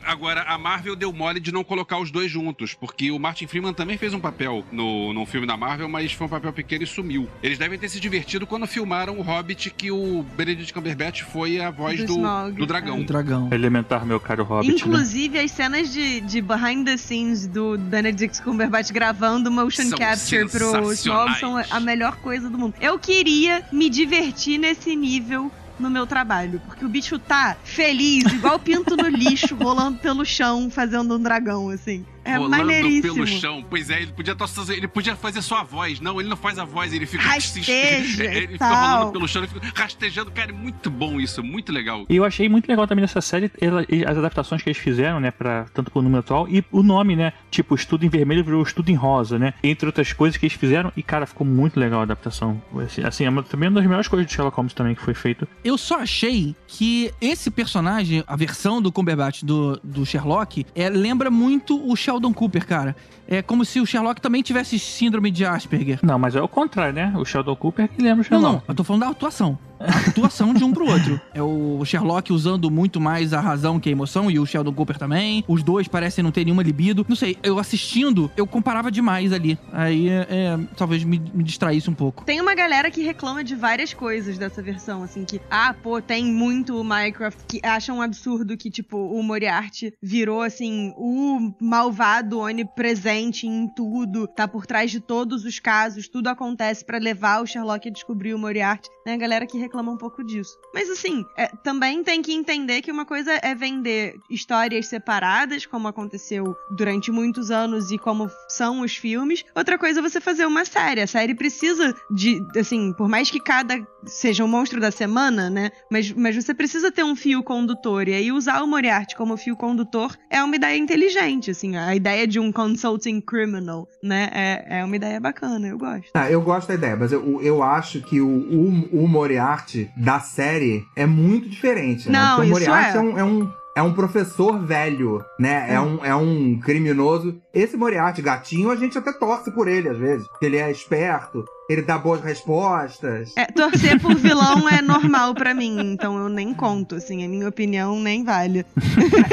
Agora, 0.04 0.42
a 0.42 0.56
Marvel 0.56 0.96
deu 0.96 1.12
mole 1.12 1.40
de 1.40 1.52
não 1.52 1.62
colocar 1.62 1.98
os 1.98 2.10
dois 2.10 2.30
juntos, 2.30 2.72
porque 2.72 3.10
o 3.10 3.18
Martin 3.18 3.46
Freeman 3.46 3.74
também 3.74 3.98
fez 3.98 4.14
um 4.14 4.20
papel 4.20 4.64
no, 4.72 5.12
no 5.12 5.26
filme 5.26 5.46
da 5.46 5.56
Marvel, 5.56 5.88
mas 5.88 6.12
foi 6.12 6.26
um 6.26 6.30
papel 6.30 6.52
pequeno 6.52 6.84
e 6.84 6.86
sumiu. 6.86 7.28
Eles 7.42 7.58
devem 7.66 7.78
ter 7.80 7.88
se 7.88 7.98
divertido 7.98 8.46
quando 8.46 8.64
filmaram 8.64 9.18
o 9.18 9.22
Hobbit, 9.22 9.70
que 9.70 9.90
o 9.90 10.24
Benedict 10.36 10.72
Cumberbatch 10.72 11.22
foi 11.22 11.60
a 11.60 11.68
voz 11.68 11.98
Do 11.98 12.06
do, 12.06 12.12
Smaug, 12.12 12.56
do 12.56 12.64
dragão. 12.64 13.00
O 13.00 13.04
dragão. 13.04 13.48
Elementar, 13.52 14.06
meu 14.06 14.20
caro 14.20 14.44
Hobbit. 14.44 14.70
né? 14.70 14.76
Inclusive, 14.76 15.38
as 15.40 15.50
cenas 15.50 15.92
de, 15.92 16.20
de 16.20 16.40
behind 16.40 16.86
the 16.86 16.96
scenes 16.96 17.48
do 17.48 17.76
Benedict 17.76 18.40
Cumberbatch 18.42 18.92
gravando 18.92 19.50
motion 19.50 19.82
São 19.82 19.98
capture 19.98 20.48
pro 20.48 20.92
Smaug 20.92 21.38
são 21.40 21.56
a 21.68 21.80
melhor 21.80 22.16
coisa 22.18 22.48
do 22.48 22.56
mundo. 22.56 22.74
Eu 22.80 23.00
queria 23.00 23.64
me 23.72 23.90
divertir 23.90 24.58
nesse 24.58 24.94
nível 24.94 25.50
no 25.78 25.90
meu 25.90 26.06
trabalho, 26.06 26.62
porque 26.66 26.84
o 26.84 26.88
bicho 26.88 27.18
tá 27.18 27.56
feliz, 27.64 28.32
igual 28.32 28.58
pinto 28.58 28.96
no 28.96 29.08
lixo, 29.08 29.56
rolando 29.60 29.98
pelo 29.98 30.24
chão, 30.24 30.70
fazendo 30.70 31.16
um 31.16 31.20
dragão, 31.20 31.68
assim. 31.68 32.04
É 32.26 32.36
Rolando 32.36 32.62
pelo 33.02 33.26
chão. 33.26 33.64
Pois 33.68 33.90
é, 33.90 34.02
ele 34.02 34.12
podia, 34.12 34.34
tossar- 34.34 34.70
ele 34.70 34.88
podia 34.88 35.14
fazer 35.16 35.42
só 35.42 35.58
a 35.58 35.62
voz. 35.62 36.00
Não, 36.00 36.20
ele 36.20 36.28
não 36.28 36.36
faz 36.36 36.58
a 36.58 36.64
voz, 36.64 36.92
ele 36.92 37.06
fica. 37.06 37.22
Rasteja 37.22 37.72
ele 38.24 38.48
fica 38.48 38.66
rolando 38.94 39.12
pelo 39.12 39.28
chão, 39.28 39.42
ele 39.42 39.52
fica 39.52 39.72
rastejando. 39.74 40.30
Cara, 40.30 40.50
é 40.50 40.54
muito 40.54 40.90
bom 40.90 41.20
isso, 41.20 41.42
muito 41.42 41.72
legal. 41.72 42.04
E 42.08 42.16
eu 42.16 42.24
achei 42.24 42.48
muito 42.48 42.68
legal 42.68 42.86
também 42.86 43.02
nessa 43.02 43.20
série 43.20 43.50
ela- 43.60 43.84
e 43.88 44.04
as 44.04 44.16
adaptações 44.16 44.62
que 44.62 44.68
eles 44.68 44.78
fizeram, 44.78 45.20
né, 45.20 45.30
para 45.30 45.66
tanto 45.74 45.90
pro 45.90 46.02
número 46.02 46.20
atual 46.20 46.48
e 46.48 46.64
o 46.72 46.82
nome, 46.82 47.14
né, 47.16 47.32
tipo 47.50 47.74
Estudo 47.74 48.04
em 48.04 48.08
Vermelho 48.08 48.44
virou 48.44 48.62
Estudo 48.62 48.90
em 48.90 48.94
Rosa, 48.94 49.38
né, 49.38 49.54
entre 49.62 49.86
outras 49.86 50.12
coisas 50.12 50.36
que 50.36 50.46
eles 50.46 50.56
fizeram 50.56 50.92
e 50.96 51.02
cara 51.02 51.26
ficou 51.26 51.46
muito 51.46 51.78
legal 51.78 52.00
a 52.00 52.02
adaptação. 52.02 52.60
Assim, 52.84 53.02
Assim, 53.04 53.24
é 53.24 53.30
uma- 53.30 53.42
também 53.42 53.68
uma 53.68 53.76
das 53.76 53.84
melhores 53.86 54.08
coisas 54.08 54.26
de 54.26 54.32
Sherlock 54.32 54.56
Holmes 54.56 54.74
também 54.74 54.94
que 54.94 55.00
foi 55.02 55.14
feito. 55.14 55.46
Eu 55.64 55.78
só 55.78 56.00
achei 56.00 56.54
que 56.66 57.10
esse 57.20 57.50
personagem, 57.50 58.22
a 58.26 58.36
versão 58.36 58.82
do 58.82 58.90
Cumberbatch 58.92 59.42
do, 59.42 59.78
do 59.82 60.04
Sherlock, 60.04 60.66
é, 60.74 60.88
lembra 60.88 61.30
muito 61.30 61.80
o 61.90 61.94
Sheldon 62.16 62.32
Cooper, 62.32 62.66
cara. 62.66 62.96
É 63.28 63.42
como 63.42 63.64
se 63.64 63.80
o 63.80 63.86
Sherlock 63.86 64.20
também 64.20 64.42
tivesse 64.42 64.78
síndrome 64.78 65.30
de 65.30 65.44
Asperger. 65.44 65.98
Não, 66.02 66.18
mas 66.18 66.34
é 66.34 66.40
o 66.40 66.48
contrário, 66.48 66.94
né? 66.94 67.12
O 67.16 67.24
Sheldon 67.24 67.56
Cooper 67.56 67.88
que 67.88 68.00
lembra 68.00 68.14
o 68.14 68.16
Não, 68.18 68.40
Sherlock. 68.40 68.54
não, 68.54 68.62
eu 68.68 68.74
tô 68.74 68.84
falando 68.84 69.02
da 69.02 69.08
atuação. 69.08 69.58
A 69.78 70.08
atuação 70.08 70.54
de 70.54 70.64
um 70.64 70.72
pro 70.72 70.86
outro. 70.86 71.20
É 71.34 71.42
o 71.42 71.84
Sherlock 71.84 72.32
usando 72.32 72.70
muito 72.70 73.00
mais 73.00 73.32
a 73.32 73.40
razão 73.40 73.78
que 73.78 73.88
a 73.88 73.92
emoção 73.92 74.30
e 74.30 74.38
o 74.38 74.46
Sheldon 74.46 74.72
Cooper 74.72 74.98
também. 74.98 75.44
Os 75.46 75.62
dois 75.62 75.88
parecem 75.88 76.22
não 76.22 76.30
ter 76.30 76.44
nenhuma 76.44 76.62
libido. 76.62 77.04
Não 77.08 77.16
sei, 77.16 77.36
eu 77.42 77.58
assistindo, 77.58 78.30
eu 78.36 78.46
comparava 78.46 78.90
demais 78.90 79.32
ali. 79.32 79.58
Aí, 79.72 80.08
é, 80.08 80.58
talvez 80.76 81.04
me, 81.04 81.18
me 81.32 81.44
distraísse 81.44 81.90
um 81.90 81.94
pouco. 81.94 82.24
Tem 82.24 82.40
uma 82.40 82.54
galera 82.54 82.90
que 82.90 83.02
reclama 83.02 83.44
de 83.44 83.54
várias 83.54 83.92
coisas 83.92 84.38
dessa 84.38 84.62
versão, 84.62 85.02
assim, 85.02 85.24
que, 85.24 85.40
ah, 85.50 85.74
pô, 85.82 86.00
tem 86.00 86.24
muito 86.24 86.82
Minecraft, 86.82 87.44
que 87.46 87.60
acham 87.64 87.98
um 87.98 88.02
absurdo 88.02 88.56
que, 88.56 88.70
tipo, 88.70 88.96
o 88.96 89.22
Moriarty 89.22 89.92
virou, 90.02 90.42
assim, 90.42 90.92
o 90.96 91.52
malvado 91.60 92.38
onipresente 92.38 93.46
em 93.46 93.68
tudo, 93.68 94.26
tá 94.26 94.46
por 94.48 94.66
trás 94.66 94.90
de 94.90 95.00
todos 95.00 95.44
os 95.44 95.58
casos, 95.58 96.08
tudo 96.08 96.28
acontece 96.28 96.84
pra 96.84 96.98
levar 96.98 97.42
o 97.42 97.46
Sherlock 97.46 97.88
a 97.88 97.92
descobrir 97.92 98.34
o 98.34 98.38
Moriarty, 98.38 98.88
né? 99.04 99.14
A 99.14 99.18
galera 99.18 99.46
que 99.46 99.58
reclama 99.66 99.92
um 99.92 99.96
pouco 99.96 100.24
disso. 100.24 100.58
Mas, 100.72 100.88
assim, 100.90 101.24
é, 101.36 101.48
também 101.62 102.02
tem 102.02 102.22
que 102.22 102.32
entender 102.32 102.82
que 102.82 102.90
uma 102.90 103.04
coisa 103.04 103.32
é 103.42 103.54
vender 103.54 104.18
histórias 104.30 104.86
separadas, 104.86 105.66
como 105.66 105.88
aconteceu 105.88 106.56
durante 106.70 107.10
muitos 107.10 107.50
anos 107.50 107.90
e 107.90 107.98
como 107.98 108.30
são 108.48 108.80
os 108.80 108.96
filmes. 108.96 109.44
Outra 109.54 109.78
coisa 109.78 110.00
é 110.00 110.02
você 110.02 110.20
fazer 110.20 110.46
uma 110.46 110.64
série. 110.64 111.00
A 111.00 111.06
série 111.06 111.34
precisa 111.34 111.94
de, 112.10 112.40
assim, 112.58 112.92
por 112.92 113.08
mais 113.08 113.30
que 113.30 113.40
cada 113.40 113.86
seja 114.06 114.44
um 114.44 114.48
monstro 114.48 114.80
da 114.80 114.90
semana, 114.90 115.50
né? 115.50 115.70
Mas, 115.90 116.12
mas 116.12 116.36
você 116.36 116.54
precisa 116.54 116.90
ter 116.90 117.04
um 117.04 117.16
fio 117.16 117.42
condutor. 117.42 118.08
E 118.08 118.14
aí 118.14 118.32
usar 118.32 118.62
o 118.62 118.66
Moriarty 118.66 119.16
como 119.16 119.36
fio 119.36 119.56
condutor 119.56 120.16
é 120.30 120.42
uma 120.42 120.56
ideia 120.56 120.76
inteligente, 120.78 121.50
assim. 121.50 121.76
A 121.76 121.94
ideia 121.94 122.26
de 122.26 122.38
um 122.38 122.52
consulting 122.52 123.20
criminal, 123.20 123.88
né? 124.02 124.30
É, 124.32 124.78
é 124.78 124.84
uma 124.84 124.96
ideia 124.96 125.20
bacana, 125.20 125.66
eu 125.66 125.78
gosto. 125.78 126.12
Tá, 126.12 126.30
eu 126.30 126.40
gosto 126.40 126.68
da 126.68 126.74
ideia, 126.74 126.96
mas 126.96 127.12
eu, 127.12 127.42
eu 127.42 127.62
acho 127.62 128.00
que 128.02 128.20
o, 128.20 128.28
o, 128.28 129.04
o 129.04 129.08
Moriarty 129.08 129.55
da 129.96 130.20
série 130.20 130.84
é 130.94 131.06
muito 131.06 131.48
diferente, 131.48 132.08
né? 132.10 132.18
Não, 132.18 132.36
Porque 132.36 132.40
o 132.52 132.58
isso 132.58 132.70
Moriarty 132.70 132.96
é. 132.96 133.00
é 133.00 133.02
um- 133.02 133.18
é 133.18 133.24
um 133.24 133.50
é 133.76 133.82
um 133.82 133.92
professor 133.92 134.58
velho, 134.58 135.22
né? 135.38 135.66
É, 135.74 135.78
um, 135.78 136.02
é 136.02 136.14
um 136.14 136.58
criminoso. 136.58 137.38
Esse 137.52 137.76
Moriarty, 137.76 138.22
gatinho, 138.22 138.70
a 138.70 138.76
gente 138.76 138.96
até 138.96 139.12
torce 139.12 139.50
por 139.50 139.68
ele 139.68 139.90
às 139.90 139.98
vezes. 139.98 140.26
Porque 140.28 140.46
ele 140.46 140.56
é 140.56 140.70
esperto, 140.70 141.44
ele 141.68 141.82
dá 141.82 141.98
boas 141.98 142.22
respostas. 142.22 143.34
É, 143.36 143.44
torcer 143.44 144.00
por 144.00 144.14
vilão 144.14 144.66
é 144.66 144.80
normal 144.80 145.34
pra 145.34 145.52
mim, 145.52 145.78
então 145.92 146.16
eu 146.16 146.30
nem 146.30 146.54
conto, 146.54 146.94
assim, 146.94 147.22
a 147.22 147.28
minha 147.28 147.46
opinião 147.46 148.00
nem 148.00 148.24
vale. 148.24 148.64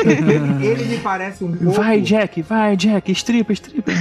Ele, 0.06 0.60
ele 0.68 0.86
me 0.86 0.98
parece 1.00 1.42
um 1.46 1.56
pouco. 1.56 1.72
Vai, 1.80 2.02
Jack, 2.02 2.42
vai, 2.42 2.76
Jack, 2.76 3.14
estripa, 3.14 3.54
estripa. 3.54 3.92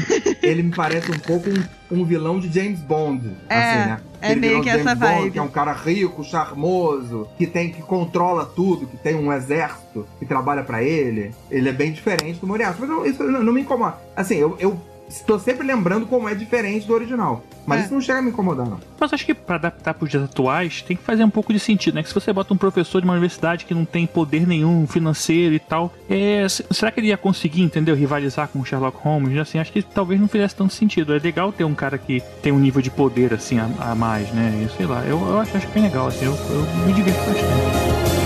Ele 0.43 0.65
me 0.65 0.75
parece 0.75 1.09
um 1.13 1.19
pouco 1.21 1.49
um, 1.91 2.01
um 2.01 2.05
vilão 2.05 2.41
de 2.41 2.51
James 2.53 2.81
Bond. 2.81 3.31
É, 3.49 3.55
assim, 3.59 3.91
né? 3.91 4.01
É 4.23 4.35
meio 4.37 4.63
que 4.63 4.69
essa 4.71 4.95
Bond, 4.95 5.13
vibe. 5.21 5.31
que 5.33 5.39
é 5.39 5.43
um 5.43 5.49
cara 5.49 5.73
rico, 5.73 6.23
charmoso, 6.25 7.29
que 7.37 7.47
tem 7.47 7.71
que 7.71 7.83
controla 7.83 8.45
tudo, 8.47 8.87
que 8.87 8.97
tem 8.97 9.15
um 9.17 9.33
exército 9.33 10.07
que 10.19 10.25
trabalha 10.27 10.63
pra 10.63 10.83
ele. 10.83 11.33
Ele 11.51 11.69
é 11.69 11.73
bem 11.73 11.93
diferente 11.93 12.39
do 12.41 12.47
Moriarty. 12.47 12.81
Mas 12.81 12.89
não- 12.89 13.05
isso 13.07 13.23
não, 13.25 13.43
não 13.43 13.53
me 13.53 13.61
incomoda. 13.63 13.97
Assim, 14.17 14.37
eu, 14.37 14.57
eu 14.59 14.81
estou 15.13 15.39
sempre 15.39 15.67
lembrando 15.67 16.07
como 16.07 16.29
é 16.29 16.35
diferente 16.35 16.87
do 16.87 16.95
original. 16.95 17.43
Mas 17.65 17.83
É. 17.83 17.85
isso 17.85 17.95
não 17.95 18.01
chega 18.01 18.19
a 18.19 18.23
me 18.23 18.31
incomodar, 18.31 18.67
não. 18.67 18.81
Mas 18.99 19.13
acho 19.13 19.25
que 19.25 19.35
pra 19.35 19.55
adaptar 19.55 19.95
pros 19.95 20.11
dias 20.11 20.25
atuais 20.25 20.83
tem 20.83 20.97
que 20.97 21.03
fazer 21.03 21.23
um 21.23 21.31
pouco 21.31 21.53
de 21.53 21.61
sentido, 21.61 21.95
né? 21.95 22.03
Que 22.03 22.09
se 22.09 22.15
você 22.15 22.33
bota 22.33 22.53
um 22.53 22.57
professor 22.57 23.01
de 23.01 23.05
uma 23.05 23.13
universidade 23.13 23.65
que 23.65 23.73
não 23.75 23.85
tem 23.85 24.05
poder 24.07 24.47
nenhum 24.47 24.87
financeiro 24.87 25.55
e 25.55 25.59
tal, 25.61 25.93
é, 26.11 26.47
será 26.49 26.91
que 26.91 26.99
ele 26.99 27.09
ia 27.09 27.17
conseguir, 27.17 27.63
entendeu? 27.63 27.95
Rivalizar 27.95 28.49
com 28.49 28.59
o 28.59 28.65
Sherlock 28.65 28.99
Holmes? 28.99 29.39
Assim, 29.39 29.59
acho 29.59 29.71
que 29.73 29.81
talvez 29.83 30.21
não 30.21 30.27
fizesse 30.27 30.57
tanto 30.57 30.73
sentido. 30.75 31.15
É 31.15 31.19
legal 31.19 31.53
ter 31.53 31.65
um 31.65 31.75
cara 31.75 31.99
que 31.99 32.21
tem 32.43 32.51
um 32.53 32.59
nível 32.59 32.83
de 32.83 32.91
poder 32.91 33.33
assim 33.33 33.59
a, 33.61 33.69
a 33.79 33.95
mais, 33.95 34.31
né? 34.33 34.67
E, 34.69 34.77
sei 34.77 34.87
lá, 34.87 35.05
eu, 35.05 35.21
eu 35.21 35.39
acho, 35.39 35.57
acho 35.57 35.69
bem 35.69 35.85
legal, 35.85 36.09
assim, 36.09 36.25
eu, 36.25 36.33
eu 36.35 36.87
me 36.87 36.93
divirto 36.93 37.19
bastante. 37.21 38.22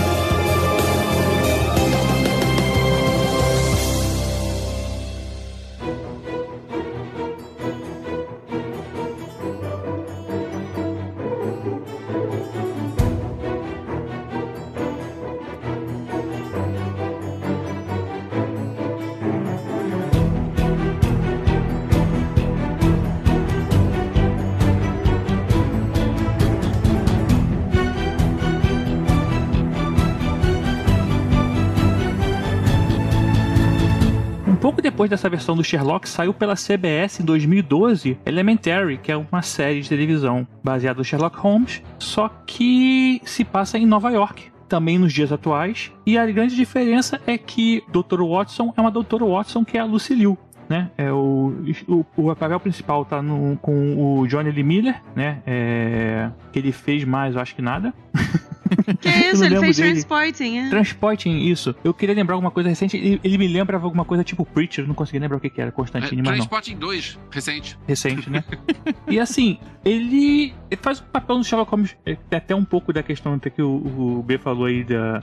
Depois 34.97 35.11
dessa 35.11 35.29
versão 35.29 35.55
do 35.55 35.63
Sherlock, 35.63 36.09
saiu 36.09 36.33
pela 36.33 36.55
CBS 36.55 37.19
em 37.19 37.23
2012 37.23 38.17
Elementary, 38.25 38.97
que 38.97 39.11
é 39.11 39.15
uma 39.15 39.43
série 39.43 39.79
de 39.81 39.87
televisão 39.87 40.47
baseada 40.63 40.97
no 40.97 41.05
Sherlock 41.05 41.37
Holmes, 41.37 41.83
só 41.99 42.27
que 42.47 43.21
se 43.23 43.45
passa 43.45 43.77
em 43.77 43.85
Nova 43.85 44.09
York. 44.09 44.45
Também 44.67 44.97
nos 44.97 45.13
dias 45.13 45.31
atuais. 45.31 45.91
E 46.03 46.17
a 46.17 46.25
grande 46.25 46.55
diferença 46.55 47.21
é 47.27 47.37
que 47.37 47.83
Dr. 47.89 48.23
Watson 48.23 48.73
é 48.75 48.81
uma 48.81 48.89
Dr. 48.89 49.23
Watson 49.23 49.63
que 49.63 49.77
é 49.77 49.81
a 49.81 49.85
Lucy 49.85 50.15
Liu. 50.15 50.35
Né? 50.67 50.89
É 50.97 51.11
o, 51.11 51.53
o, 51.87 52.03
o 52.17 52.35
papel 52.35 52.59
principal 52.59 53.05
tá 53.05 53.21
no, 53.21 53.55
com 53.57 54.19
o 54.19 54.25
Johnny 54.25 54.49
Lee 54.49 54.63
Miller, 54.63 54.99
né? 55.15 55.43
É, 55.45 56.31
que 56.51 56.57
ele 56.57 56.71
fez 56.71 57.05
mais, 57.05 57.35
eu 57.35 57.41
acho 57.41 57.55
que 57.55 57.61
nada. 57.61 57.93
Que 58.99 59.09
isso, 59.09 59.43
Eu 59.43 59.47
ele 59.47 59.59
fez 59.59 59.77
dele. 59.77 59.91
Transporting, 59.91 60.57
é. 60.57 60.69
Transporting, 60.69 61.37
isso. 61.37 61.75
Eu 61.83 61.93
queria 61.93 62.15
lembrar 62.15 62.35
alguma 62.35 62.51
coisa 62.51 62.69
recente. 62.69 62.97
Ele, 62.97 63.19
ele 63.23 63.37
me 63.37 63.47
lembrava 63.47 63.85
alguma 63.85 64.05
coisa 64.05 64.23
tipo 64.23 64.45
Preacher, 64.45 64.87
não 64.87 64.95
consegui 64.95 65.19
lembrar 65.19 65.37
o 65.37 65.39
que, 65.39 65.49
que 65.49 65.61
era, 65.61 65.69
É, 65.69 65.71
Constantine, 65.71 66.21
mas 66.21 66.25
não. 66.25 66.33
Transporting 66.35 66.75
2, 66.77 67.19
recente. 67.31 67.77
Recente, 67.87 68.29
né? 68.29 68.43
e 69.07 69.19
assim, 69.19 69.59
ele, 69.83 70.53
ele 70.69 70.81
faz 70.81 70.99
o 70.99 71.03
papel 71.03 71.37
no 71.37 71.43
Sherlock 71.43 71.71
Holmes. 71.71 71.95
é, 72.05 72.17
até 72.35 72.55
um 72.55 72.65
pouco 72.65 72.91
da 72.91 73.03
questão 73.03 73.33
até 73.33 73.49
que 73.49 73.61
o, 73.61 74.17
o 74.19 74.23
B 74.23 74.37
falou 74.37 74.65
aí 74.65 74.83
da, 74.83 75.21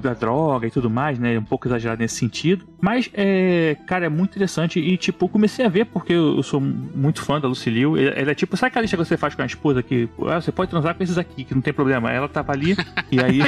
da 0.00 0.14
droga 0.14 0.66
e 0.66 0.70
tudo 0.70 0.90
mais, 0.90 1.18
né? 1.18 1.38
Um 1.38 1.44
pouco 1.44 1.68
exagerado 1.68 2.00
nesse 2.00 2.16
sentido. 2.16 2.66
Mas, 2.80 3.10
é, 3.14 3.76
cara, 3.86 4.06
é 4.06 4.08
muito 4.08 4.30
interessante. 4.30 4.80
E, 4.80 4.96
tipo, 4.96 5.28
comecei 5.28 5.64
a 5.64 5.68
ver 5.68 5.86
porque 5.86 6.12
eu, 6.12 6.42
sou 6.42 6.60
muito 6.60 7.22
fã 7.22 7.40
da 7.40 7.46
Lucy 7.46 7.70
Liu. 7.70 7.96
Ela 7.96 8.10
ela 8.10 8.30
é 8.32 8.34
tipo, 8.34 8.56
sabe 8.56 8.68
aquela 8.68 8.82
lista 8.82 8.96
que 8.96 9.04
você 9.04 9.16
faz 9.16 9.34
com 9.34 9.42
a 9.42 9.46
esposa 9.46 9.82
que 9.82 10.08
ah, 10.26 10.40
você 10.40 10.52
pode 10.52 10.70
transar 10.70 10.94
com 10.94 11.02
esses 11.02 11.18
aqui, 11.18 11.44
que 11.44 11.54
não 11.54 11.62
tem 11.62 11.72
problema. 11.72 12.10
Ela 12.10 12.28
tava 12.28 12.52
ali, 12.52 12.76
e 13.10 13.20
aí. 13.20 13.40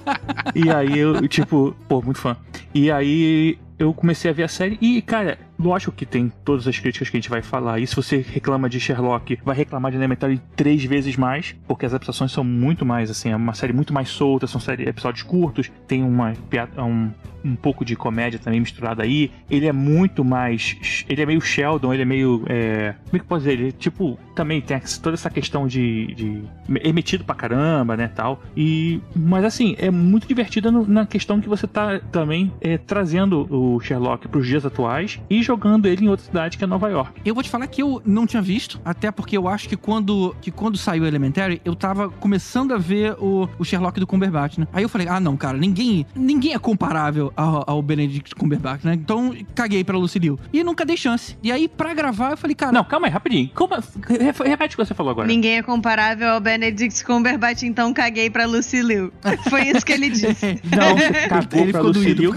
e 0.54 0.70
aí 0.70 0.98
eu, 0.98 1.26
tipo, 1.28 1.74
pô, 1.88 2.02
muito 2.02 2.18
fã. 2.18 2.36
E 2.74 2.90
aí 2.90 3.58
eu 3.78 3.92
comecei 3.92 4.30
a 4.30 4.34
ver 4.34 4.44
a 4.44 4.48
série 4.48 4.78
e, 4.80 5.02
cara, 5.02 5.38
lógico 5.62 5.92
que 5.92 6.04
tem 6.04 6.32
todas 6.44 6.66
as 6.66 6.78
críticas 6.78 7.08
que 7.08 7.16
a 7.16 7.20
gente 7.20 7.30
vai 7.30 7.42
falar. 7.42 7.78
E 7.78 7.86
se 7.86 7.94
você 7.94 8.18
reclama 8.18 8.68
de 8.68 8.80
Sherlock, 8.80 9.38
vai 9.44 9.56
reclamar 9.56 9.90
de 9.90 9.96
Elementary 9.96 10.40
três 10.56 10.84
vezes 10.84 11.16
mais, 11.16 11.54
porque 11.66 11.86
as 11.86 11.92
adaptações 11.92 12.32
são 12.32 12.44
muito 12.44 12.84
mais, 12.84 13.10
assim, 13.10 13.30
é 13.30 13.36
uma 13.36 13.54
série 13.54 13.72
muito 13.72 13.92
mais 13.92 14.08
solta, 14.08 14.46
são 14.46 14.60
série, 14.60 14.88
episódios 14.88 15.22
curtos, 15.22 15.70
tem 15.86 16.02
uma 16.02 16.32
piada, 16.50 16.82
um, 16.82 17.10
um 17.44 17.56
pouco 17.56 17.84
de 17.84 17.96
comédia 17.96 18.38
também 18.38 18.60
misturada 18.60 19.02
aí. 19.02 19.30
Ele 19.50 19.66
é 19.66 19.72
muito 19.72 20.24
mais. 20.24 21.04
Ele 21.08 21.22
é 21.22 21.26
meio 21.26 21.40
Sheldon, 21.40 21.92
ele 21.92 22.02
é 22.02 22.06
meio. 22.06 22.44
É, 22.48 22.94
como 23.04 23.16
é 23.16 23.18
que 23.18 23.24
posso 23.24 23.40
dizer? 23.40 23.52
Ele, 23.52 23.72
tipo, 23.72 24.18
também 24.34 24.60
tem 24.60 24.80
toda 25.02 25.14
essa 25.14 25.30
questão 25.30 25.66
de. 25.66 26.14
de 26.14 26.42
é 26.82 26.92
metido 26.92 27.24
pra 27.24 27.34
caramba, 27.34 27.96
né? 27.96 28.08
Tal. 28.08 28.42
E. 28.56 29.00
Mas 29.14 29.44
assim, 29.44 29.74
é 29.78 29.90
muito 29.90 30.26
divertida 30.26 30.70
na 30.70 31.06
questão 31.06 31.40
que 31.40 31.48
você 31.48 31.66
tá 31.66 32.00
também 32.10 32.52
é, 32.60 32.78
trazendo 32.78 33.46
o 33.50 33.80
Sherlock 33.80 34.28
pros 34.28 34.46
dias 34.46 34.64
atuais 34.64 35.20
e 35.28 35.42
jogando 35.52 35.84
ele 35.86 36.06
em 36.06 36.08
outra 36.08 36.24
cidade 36.24 36.56
que 36.56 36.64
é 36.64 36.66
Nova 36.66 36.88
York. 36.88 37.20
Eu 37.24 37.34
vou 37.34 37.42
te 37.42 37.50
falar 37.50 37.66
que 37.66 37.82
eu 37.82 38.00
não 38.06 38.26
tinha 38.26 38.40
visto, 38.40 38.80
até 38.84 39.10
porque 39.10 39.36
eu 39.36 39.46
acho 39.46 39.68
que 39.68 39.76
quando, 39.76 40.34
que 40.40 40.50
quando 40.50 40.78
saiu 40.78 41.04
Elementary, 41.04 41.60
eu 41.64 41.74
tava 41.76 42.08
começando 42.08 42.72
a 42.72 42.78
ver 42.78 43.14
o, 43.18 43.46
o 43.58 43.64
Sherlock 43.64 44.00
do 44.00 44.06
Cumberbatch, 44.06 44.56
né? 44.58 44.66
Aí 44.72 44.82
eu 44.82 44.88
falei, 44.88 45.06
ah, 45.08 45.20
não, 45.20 45.36
cara, 45.36 45.58
ninguém, 45.58 46.06
ninguém 46.14 46.54
é 46.54 46.58
comparável 46.58 47.30
ao, 47.36 47.64
ao 47.66 47.82
Benedict 47.82 48.34
Cumberbatch, 48.34 48.84
né? 48.84 48.94
Então, 48.94 49.34
caguei 49.54 49.84
pra 49.84 49.96
Lucy 49.98 50.18
Liu. 50.18 50.38
E 50.52 50.64
nunca 50.64 50.84
dei 50.86 50.96
chance. 50.96 51.36
E 51.42 51.52
aí, 51.52 51.68
pra 51.68 51.92
gravar, 51.92 52.30
eu 52.30 52.36
falei, 52.36 52.54
cara... 52.56 52.72
Não, 52.72 52.84
calma 52.84 53.06
aí, 53.08 53.12
rapidinho. 53.12 53.50
Como, 53.54 53.74
re- 53.74 54.48
repete 54.48 54.74
o 54.74 54.78
que 54.78 54.86
você 54.86 54.94
falou 54.94 55.10
agora. 55.12 55.28
Ninguém 55.28 55.58
é 55.58 55.62
comparável 55.62 56.28
ao 56.30 56.40
Benedict 56.40 57.04
Cumberbatch, 57.04 57.62
então 57.64 57.92
caguei 57.92 58.30
pra 58.30 58.46
Lucy 58.46 58.80
Liu. 58.80 59.12
Foi 59.50 59.62
isso 59.68 59.84
que 59.84 59.92
ele 59.92 60.08
disse. 60.08 60.60
Não, 60.74 60.96
cagou 61.28 61.60
Ele 61.60 61.72
pra 61.72 61.80
ficou 61.80 61.82
Lucy 61.88 62.14
doído 62.14 62.22
Liu. 62.22 62.32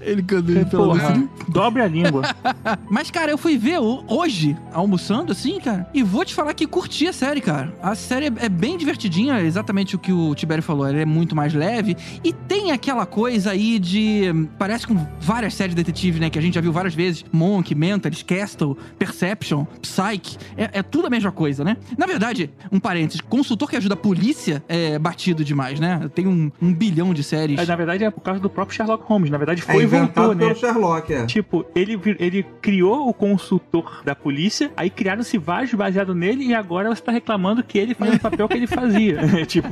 Ele 0.00 0.22
pela 0.22 0.84
Lucy 0.86 1.00
Porra, 1.00 1.12
Liu. 1.14 1.30
dobre 1.48 1.82
a 1.82 1.86
língua. 1.88 2.13
Boa. 2.22 2.24
Mas, 2.90 3.10
cara, 3.10 3.30
eu 3.30 3.38
fui 3.38 3.56
ver 3.56 3.80
o- 3.80 4.04
hoje, 4.08 4.56
almoçando, 4.72 5.32
assim, 5.32 5.58
cara, 5.60 5.88
e 5.94 6.02
vou 6.02 6.24
te 6.24 6.34
falar 6.34 6.54
que 6.54 6.66
curti 6.66 7.06
a 7.06 7.12
série, 7.12 7.40
cara. 7.40 7.72
A 7.82 7.94
série 7.94 8.26
é, 8.26 8.32
é 8.46 8.48
bem 8.48 8.76
divertidinha, 8.76 9.38
é 9.40 9.44
exatamente 9.44 9.96
o 9.96 9.98
que 9.98 10.12
o 10.12 10.34
Tibério 10.34 10.62
falou. 10.62 10.86
Ela 10.86 11.00
é 11.00 11.04
muito 11.04 11.34
mais 11.36 11.52
leve 11.54 11.96
e 12.22 12.32
tem 12.32 12.72
aquela 12.72 13.06
coisa 13.06 13.50
aí 13.52 13.78
de. 13.78 14.24
Parece 14.58 14.86
com 14.86 14.96
várias 15.20 15.54
séries 15.54 15.74
de 15.74 15.82
detetive, 15.82 16.20
né? 16.20 16.30
Que 16.30 16.38
a 16.38 16.42
gente 16.42 16.54
já 16.54 16.60
viu 16.60 16.72
várias 16.72 16.94
vezes: 16.94 17.24
Monk, 17.32 17.74
Mentalist, 17.74 18.24
Castle, 18.24 18.76
Perception, 18.98 19.64
Psyche. 19.82 20.38
É, 20.56 20.78
é 20.78 20.82
tudo 20.82 21.06
a 21.06 21.10
mesma 21.10 21.32
coisa, 21.32 21.64
né? 21.64 21.76
Na 21.98 22.06
verdade, 22.06 22.50
um 22.72 22.78
parênteses: 22.80 23.20
consultor 23.20 23.68
que 23.68 23.76
ajuda 23.76 23.94
a 23.94 23.96
polícia 23.96 24.62
é 24.68 24.98
batido 24.98 25.44
demais, 25.44 25.78
né? 25.80 26.08
Tem 26.14 26.26
um, 26.26 26.50
um 26.60 26.72
bilhão 26.72 27.12
de 27.14 27.22
séries. 27.22 27.58
É, 27.58 27.66
na 27.66 27.76
verdade, 27.76 28.04
é 28.04 28.10
por 28.10 28.20
causa 28.20 28.40
do 28.40 28.48
próprio 28.50 28.76
Sherlock 28.76 29.04
Holmes. 29.06 29.30
Na 29.30 29.38
verdade, 29.38 29.62
É 29.66 29.72
foi 29.72 29.82
e 29.82 29.84
inventado 29.84 30.26
voltou, 30.26 30.34
né? 30.34 30.46
pelo 30.46 30.56
Sherlock, 30.58 31.12
é. 31.12 31.26
Tipo, 31.26 31.64
ele, 31.74 31.96
ele 32.10 32.42
criou 32.60 33.08
o 33.08 33.14
consultor 33.14 34.02
da 34.04 34.14
polícia, 34.14 34.70
aí 34.76 34.90
criaram-se 34.90 35.38
vários 35.38 35.72
baseados 35.74 36.14
nele, 36.16 36.44
e 36.44 36.54
agora 36.54 36.88
você 36.94 37.02
tá 37.02 37.12
reclamando 37.12 37.62
que 37.62 37.78
ele 37.78 37.94
faz 37.94 38.14
o 38.16 38.20
papel 38.20 38.48
que 38.48 38.56
ele 38.56 38.66
fazia. 38.66 39.18
tipo, 39.46 39.68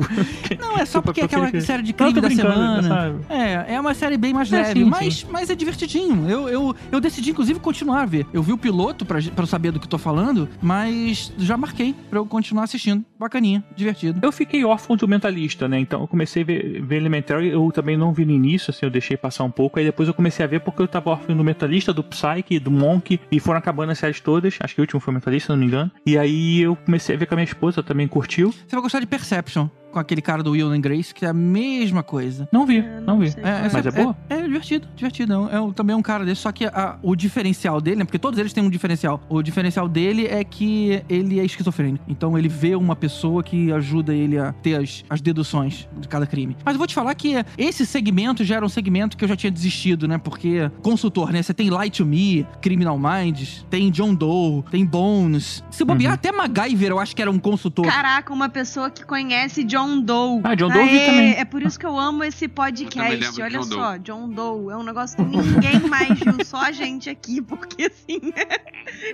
Não, 0.58 0.78
é 0.78 0.84
só 0.84 1.00
porque 1.00 1.20
é 1.20 1.24
aquela 1.24 1.48
série 1.60 1.82
de 1.82 1.92
crime 1.92 2.20
da 2.20 2.30
semana. 2.30 2.82
sabe? 2.82 3.18
É, 3.28 3.74
é 3.74 3.80
uma 3.80 3.94
série 3.94 4.16
bem 4.16 4.32
mais 4.32 4.52
É, 4.52 4.56
leve, 4.62 4.80
sim, 4.84 4.84
mas, 4.88 5.14
sim. 5.16 5.26
mas 5.30 5.50
é 5.50 5.54
divertidinho. 5.54 6.28
Eu, 6.28 6.48
eu, 6.48 6.76
eu 6.90 7.00
decidi, 7.00 7.30
inclusive, 7.30 7.58
continuar 7.60 8.02
a 8.02 8.06
ver. 8.06 8.26
Eu 8.32 8.42
vi 8.42 8.52
o 8.52 8.58
piloto 8.58 9.04
pra, 9.04 9.20
pra 9.20 9.42
eu 9.42 9.46
saber 9.46 9.70
do 9.72 9.80
que 9.80 9.88
tô 9.88 9.98
falando, 9.98 10.48
mas 10.60 11.32
já 11.38 11.56
marquei 11.56 11.94
pra 12.10 12.18
eu 12.18 12.26
continuar 12.26 12.64
assistindo. 12.64 13.04
Bacaninha, 13.18 13.62
divertido. 13.76 14.20
Eu 14.22 14.32
fiquei 14.32 14.64
órfão 14.64 14.96
do 14.96 15.06
mentalista, 15.06 15.68
né? 15.68 15.78
Então 15.78 16.00
eu 16.00 16.08
comecei 16.08 16.42
a 16.42 16.46
ver, 16.46 16.82
ver 16.82 16.96
Elementary, 16.96 17.48
eu 17.48 17.70
também 17.72 17.96
não 17.96 18.12
vi 18.12 18.24
no 18.24 18.32
início, 18.32 18.70
assim, 18.70 18.84
eu 18.86 18.90
deixei 18.90 19.16
passar 19.16 19.44
um 19.44 19.50
pouco, 19.50 19.78
aí 19.78 19.84
depois 19.84 20.08
eu 20.08 20.14
comecei 20.14 20.44
a 20.44 20.48
ver 20.48 20.60
porque 20.60 20.82
eu 20.82 20.88
tava 20.88 21.10
órfão 21.10 21.36
do 21.36 21.44
mentalista, 21.44 21.92
do 21.92 22.02
Psyche, 22.22 22.58
do 22.58 22.70
Monk, 22.70 23.20
e 23.30 23.40
foram 23.40 23.58
acabando 23.58 23.90
as 23.90 23.98
séries 23.98 24.20
todas, 24.20 24.56
acho 24.60 24.74
que 24.74 24.80
o 24.80 24.82
último 24.82 25.00
foi 25.00 25.12
o 25.12 25.14
mentalista, 25.14 25.46
se 25.46 25.50
não 25.50 25.58
me 25.58 25.66
engano. 25.66 25.90
E 26.06 26.16
aí 26.16 26.60
eu 26.60 26.76
comecei 26.76 27.16
a 27.16 27.18
ver 27.18 27.26
com 27.26 27.34
a 27.34 27.36
minha 27.36 27.44
esposa, 27.44 27.82
também 27.82 28.06
curtiu. 28.06 28.52
Você 28.52 28.76
vai 28.76 28.82
gostar 28.82 29.00
de 29.00 29.06
Perception, 29.06 29.68
com 29.92 29.98
aquele 29.98 30.20
cara 30.22 30.42
do 30.42 30.52
Will 30.52 30.70
and 30.72 30.80
Grace, 30.80 31.14
que 31.14 31.24
é 31.24 31.28
a 31.28 31.32
mesma 31.32 32.02
coisa. 32.02 32.48
Não 32.50 32.66
vi, 32.66 32.78
É, 32.78 33.00
não 33.00 33.18
vi. 33.18 33.30
sei. 33.30 33.42
Mas 33.72 33.86
é 33.86 33.90
boa? 33.90 34.16
É, 34.28 34.34
é 34.34 34.42
divertido, 34.42 34.88
divertido. 34.96 35.48
É, 35.52 35.56
é 35.56 35.60
um- 35.60 35.72
também 35.72 35.94
um 35.94 36.02
cara 36.02 36.24
desse, 36.24 36.40
só 36.40 36.50
que 36.50 36.64
a- 36.66 36.98
o 37.02 37.14
diferencial 37.14 37.80
dele, 37.80 37.96
né? 37.96 38.04
Porque 38.04 38.18
todos 38.18 38.38
eles 38.38 38.52
têm 38.52 38.64
um 38.64 38.70
diferencial. 38.70 39.20
O 39.28 39.42
diferencial 39.42 39.88
dele 39.88 40.26
é 40.26 40.42
que 40.42 41.02
ele 41.08 41.38
é 41.38 41.44
esquizofrênico. 41.44 42.04
Então 42.08 42.36
ele 42.38 42.48
vê 42.48 42.74
uma 42.74 42.96
pessoa 42.96 43.42
que 43.42 43.70
ajuda 43.72 44.14
ele 44.14 44.38
a 44.38 44.52
ter 44.52 44.76
as, 44.76 45.04
as 45.08 45.20
deduções 45.20 45.88
de 46.00 46.08
cada 46.08 46.26
crime. 46.26 46.56
Mas 46.64 46.74
eu 46.74 46.78
vou 46.78 46.86
te 46.86 46.94
falar 46.94 47.14
que 47.14 47.34
esse 47.58 47.84
segmento 47.86 48.42
já 48.44 48.56
era 48.56 48.64
um 48.66 48.68
segmento 48.68 49.16
que 49.16 49.24
eu 49.24 49.28
já 49.28 49.36
tinha 49.36 49.50
desistido, 49.50 50.08
né? 50.08 50.18
Porque 50.18 50.70
consultor, 50.82 51.32
né? 51.32 51.42
Você 51.42 51.52
tem 51.54 51.68
Light 51.70 51.98
to 51.98 52.06
Me, 52.06 52.46
Criminal 52.60 52.98
Minds, 52.98 53.66
tem 53.68 53.90
John 53.90 54.14
Doe, 54.14 54.62
tem 54.70 54.84
Bones. 54.84 55.62
Se 55.70 55.84
bobear, 55.84 56.10
Uhum. 56.12 56.14
até 56.14 56.32
MacGyver 56.32 56.90
eu 56.90 56.98
acho 56.98 57.14
que 57.14 57.20
era 57.22 57.30
um 57.30 57.38
consultor. 57.38 57.84
Caraca, 57.86 58.32
uma 58.32 58.48
pessoa 58.48 58.90
que 58.90 59.04
conhece 59.04 59.64
John 59.64 59.81
Doe. 60.00 60.40
Ah, 60.44 60.54
John 60.54 60.68
Doe 60.68 60.78
eu 60.80 60.86
vi 60.88 60.98
Aê, 60.98 61.06
também. 61.06 61.30
É 61.38 61.44
por 61.44 61.62
isso 61.62 61.78
que 61.78 61.86
eu 61.86 61.98
amo 61.98 62.24
esse 62.24 62.48
podcast. 62.48 63.40
Olha 63.40 63.50
John 63.50 63.62
só, 63.62 63.96
John 63.98 64.28
Doe 64.28 64.72
é 64.72 64.76
um 64.76 64.82
negócio 64.82 65.16
que 65.16 65.22
ninguém 65.22 65.80
mais 65.88 66.18
viu, 66.18 66.44
só 66.44 66.58
a 66.62 66.72
gente 66.72 67.08
aqui, 67.10 67.40
porque 67.42 67.84
assim. 67.84 68.20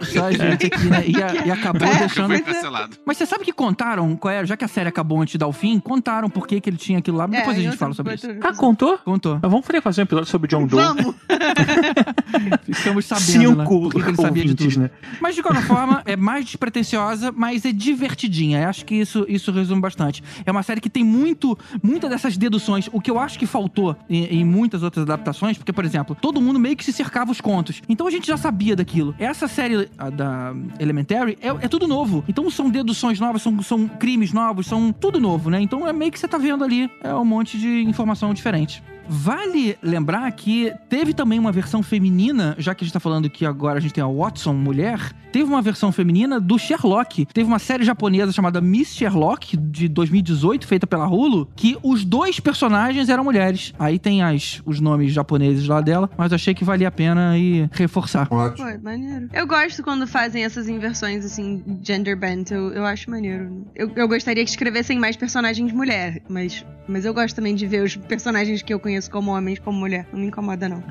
Só 0.03 0.27
a 0.27 0.32
gente 0.32 0.66
aqui, 0.66 0.85
né? 0.86 1.05
E, 1.07 1.23
a- 1.23 1.47
e 1.47 1.51
acabou 1.51 1.86
É, 1.89 1.99
deixando 1.99 2.28
foi 2.28 2.40
cancelado. 2.40 2.97
Mas 3.05 3.16
você 3.16 3.27
sabe 3.27 3.45
que 3.45 3.53
contaram, 3.53 4.16
qual 4.16 4.32
era, 4.32 4.47
já 4.47 4.57
que 4.57 4.65
a 4.65 4.69
série 4.69 4.89
acabou 4.89 5.20
antes 5.20 5.32
de 5.32 5.39
dar 5.39 5.47
o 5.47 5.53
fim, 5.53 5.78
contaram 5.81 6.28
por 6.31 6.47
que, 6.47 6.61
que 6.61 6.69
ele 6.70 6.77
tinha 6.77 6.99
aquilo 6.99 7.16
lá, 7.16 7.27
mas 7.27 7.39
depois 7.39 7.57
a 7.57 7.61
É, 7.61 7.62
gente 7.65 7.77
fala 7.77 7.95
sobre 7.95 8.15
isso. 8.15 8.27
Ah, 8.43 8.55
contou? 8.55 8.99
Contou. 8.99 9.39
Mas 9.43 9.51
vamos 9.51 9.66
fazer 9.66 9.82
fazer 9.82 10.01
um 10.03 10.05
episódio 10.05 10.28
sobre 10.31 10.49
John 10.49 10.66
Doe. 10.66 10.82
Vamos! 10.82 11.15
Ficamos 12.65 13.05
sabendo, 13.07 13.57
né? 13.57 13.65
Cinco 13.65 13.81
Por 13.90 14.03
que, 14.05 14.09
ele 14.11 14.16
sabia 14.16 14.45
de 14.45 14.55
tudo. 14.55 14.81
né? 14.81 14.90
Mas 15.20 15.35
de 15.35 15.43
qualquer 15.43 15.62
forma, 15.62 16.03
é 16.05 16.16
mais 16.16 16.45
despretensiosa, 16.45 17.32
mas 17.35 17.65
é 17.65 17.73
divertidinha. 17.73 18.62
Eu 18.62 18.69
acho 18.69 18.85
que 18.85 18.95
isso, 18.95 19.24
isso 19.28 19.51
resume 19.53 19.81
bastante. 19.81 20.23
É 20.45 20.51
uma 20.51 20.58
série 20.63 20.81
que 20.81 20.91
tem 20.91 21.05
muito, 21.05 21.59
muita 21.83 22.09
dessas 22.09 22.37
deduções. 22.37 22.89
O 22.93 23.01
que 23.01 23.11
eu 23.11 23.19
acho 23.19 23.39
que 23.39 23.47
faltou 23.47 23.97
em, 24.09 24.25
em 24.41 24.45
muitas 24.45 24.83
outras 24.83 25.03
adaptações, 25.03 25.57
porque, 25.57 25.73
por 25.73 25.85
exemplo, 25.85 26.17
todo 26.21 26.41
mundo 26.41 26.59
meio 26.59 26.77
que 26.77 26.85
se 26.85 26.93
cercava 26.93 27.31
os 27.31 27.41
contos. 27.41 27.83
Então 27.89 28.07
a 28.07 28.11
gente 28.11 28.27
já 28.27 28.37
sabia 28.37 28.77
daquilo. 28.77 29.15
Essa 29.19 29.49
série 29.49 29.89
da 30.15 30.55
Elementary 30.79 31.39
é, 31.41 31.49
é 31.49 31.69
tudo 31.69 31.87
novo. 31.87 32.25
Então 32.29 32.51
são 32.51 32.71
deduções 32.71 33.19
novas, 33.21 33.43
são, 33.43 33.63
são 33.63 33.89
crimes 33.89 34.33
novos, 34.33 34.67
são 34.67 34.93
tudo 34.93 35.21
novo, 35.21 35.51
né? 35.51 35.61
Então 35.61 35.87
é 35.87 35.93
meio 35.93 36.13
que 36.13 36.19
você 36.19 36.29
tá 36.29 36.39
vendo 36.39 36.65
ali 36.65 36.91
é 37.03 37.15
um 37.15 37.25
monte 37.25 37.59
de 37.59 37.83
informação 37.83 38.33
diferente. 38.35 38.83
Vale 39.09 39.79
lembrar 39.83 40.31
que 40.33 40.73
teve 40.89 41.15
também 41.15 41.39
uma 41.39 41.51
versão 41.51 41.83
feminina, 41.83 42.55
já 42.59 42.75
que 42.75 42.85
a 42.85 42.87
gente 42.87 42.93
tá 42.93 43.01
falando 43.01 43.31
que 43.31 43.47
agora 43.47 43.79
a 43.79 43.81
gente 43.81 43.95
tem 43.95 44.05
a 44.05 44.07
Watson, 44.07 44.53
mulher, 44.53 45.13
teve 45.33 45.45
uma 45.45 45.63
versão 45.63 45.91
feminina 45.91 46.39
do 46.39 46.59
Sherlock. 46.59 47.25
Teve 47.27 47.49
uma 47.49 47.59
série 47.59 47.85
japonesa 47.85 48.33
chamada 48.33 48.61
Miss 48.61 48.95
Sherlock, 48.95 49.57
de 49.57 49.89
2018, 49.89 50.67
feita 50.67 50.87
pela 50.87 51.09
Hulu, 51.09 51.49
que 51.57 51.77
os 51.83 52.05
dois 52.05 52.39
personagens 52.39 53.09
eram 53.09 53.25
mulheres. 53.25 53.73
Aí 53.79 53.99
tem 53.99 54.23
as, 54.23 54.61
os 54.67 54.79
nomes 54.79 55.13
japoneses 55.13 55.67
lá 55.67 55.81
dela, 55.81 56.11
mas 56.17 56.33
achei 56.33 56.55
que 56.55 56.65
valia 56.65 56.89
a 56.89 56.93
pena 56.93 57.31
aí 57.31 57.69
reforçar. 57.73 58.29
Ótimo. 58.31 58.69
maneiro. 58.83 59.29
Eu 59.33 59.47
gosto 59.47 59.83
quando 59.83 60.07
fazem 60.07 60.45
essas 60.45 60.69
inversões, 60.69 61.25
assim, 61.25 61.63
gender 61.83 62.17
bent. 62.17 62.51
Eu, 62.51 62.73
eu 62.73 62.85
acho 62.85 63.11
maneiro. 63.11 63.67
Eu, 63.75 63.91
eu 63.97 64.07
gostaria 64.07 64.45
que 64.45 64.51
escrevessem 64.51 64.99
mais 64.99 65.17
personagens 65.17 65.73
mulher, 65.73 66.23
mas, 66.29 66.65
mas 66.87 67.05
eu 67.05 67.15
gosto 67.15 67.35
também 67.37 67.55
de 67.55 67.67
ver 67.67 67.83
os 67.83 67.97
personagens 67.97 68.61
que 68.63 68.73
eu 68.73 68.79
conheço 68.79 68.98
como 69.07 69.33
homens 69.33 69.59
como 69.59 69.79
mulher. 69.79 70.07
Não 70.12 70.20
me 70.20 70.29
incomoda, 70.29 70.69
não. 70.69 70.83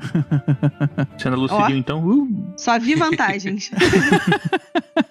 Sendo 1.18 1.36
Lucidil, 1.36 1.76
então. 1.76 2.06
Uh, 2.06 2.54
Só 2.56 2.78
vi 2.78 2.94
vantagens. 2.94 3.70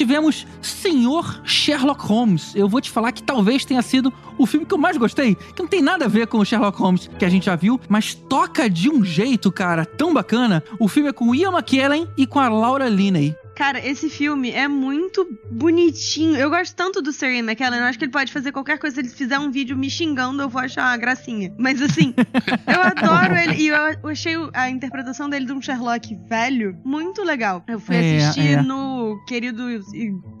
tivemos 0.00 0.46
Senhor 0.62 1.42
Sherlock 1.44 2.02
Holmes. 2.06 2.54
Eu 2.54 2.66
vou 2.66 2.80
te 2.80 2.90
falar 2.90 3.12
que 3.12 3.22
talvez 3.22 3.66
tenha 3.66 3.82
sido 3.82 4.10
o 4.38 4.46
filme 4.46 4.64
que 4.64 4.72
eu 4.72 4.78
mais 4.78 4.96
gostei, 4.96 5.34
que 5.34 5.60
não 5.60 5.68
tem 5.68 5.82
nada 5.82 6.06
a 6.06 6.08
ver 6.08 6.26
com 6.26 6.38
o 6.38 6.44
Sherlock 6.44 6.80
Holmes 6.80 7.10
que 7.18 7.24
a 7.24 7.28
gente 7.28 7.44
já 7.44 7.54
viu, 7.54 7.78
mas 7.86 8.14
toca 8.14 8.70
de 8.70 8.88
um 8.88 9.04
jeito, 9.04 9.52
cara, 9.52 9.84
tão 9.84 10.14
bacana. 10.14 10.64
O 10.78 10.88
filme 10.88 11.10
é 11.10 11.12
com 11.12 11.34
Ian 11.34 11.50
McKellen 11.50 12.08
e 12.16 12.26
com 12.26 12.38
a 12.38 12.48
Laura 12.48 12.88
Linney. 12.88 13.36
Cara, 13.54 13.84
esse 13.86 14.08
filme 14.08 14.50
é 14.50 14.66
muito 14.66 15.26
bonitinho. 15.50 16.36
Eu 16.36 16.48
gosto 16.48 16.74
tanto 16.74 17.02
do 17.02 17.12
Sir 17.12 17.30
Ian 17.30 17.44
McKellen. 17.44 17.78
Eu 17.80 17.84
acho 17.86 17.98
que 17.98 18.04
ele 18.04 18.12
pode 18.12 18.32
fazer 18.32 18.52
qualquer 18.52 18.78
coisa. 18.78 18.94
Se 18.94 19.00
ele 19.02 19.08
fizer 19.08 19.38
um 19.38 19.50
vídeo 19.50 19.76
me 19.76 19.90
xingando, 19.90 20.42
eu 20.42 20.48
vou 20.48 20.60
achar 20.60 20.82
uma 20.90 20.96
gracinha. 20.96 21.54
Mas 21.58 21.82
assim, 21.82 22.14
eu 22.66 22.80
adoro 22.82 23.36
ele. 23.36 23.62
E 23.62 23.68
eu 23.68 23.76
achei 24.08 24.34
a 24.54 24.70
interpretação 24.70 25.28
dele 25.28 25.44
de 25.46 25.52
um 25.52 25.60
Sherlock 25.60 26.14
velho 26.28 26.76
muito 26.84 27.22
legal. 27.22 27.62
Eu 27.68 27.78
fui 27.78 27.96
É, 27.96 28.16
assistir 28.16 28.58
é. 28.58 28.62
no 28.62 29.22
querido, 29.26 29.62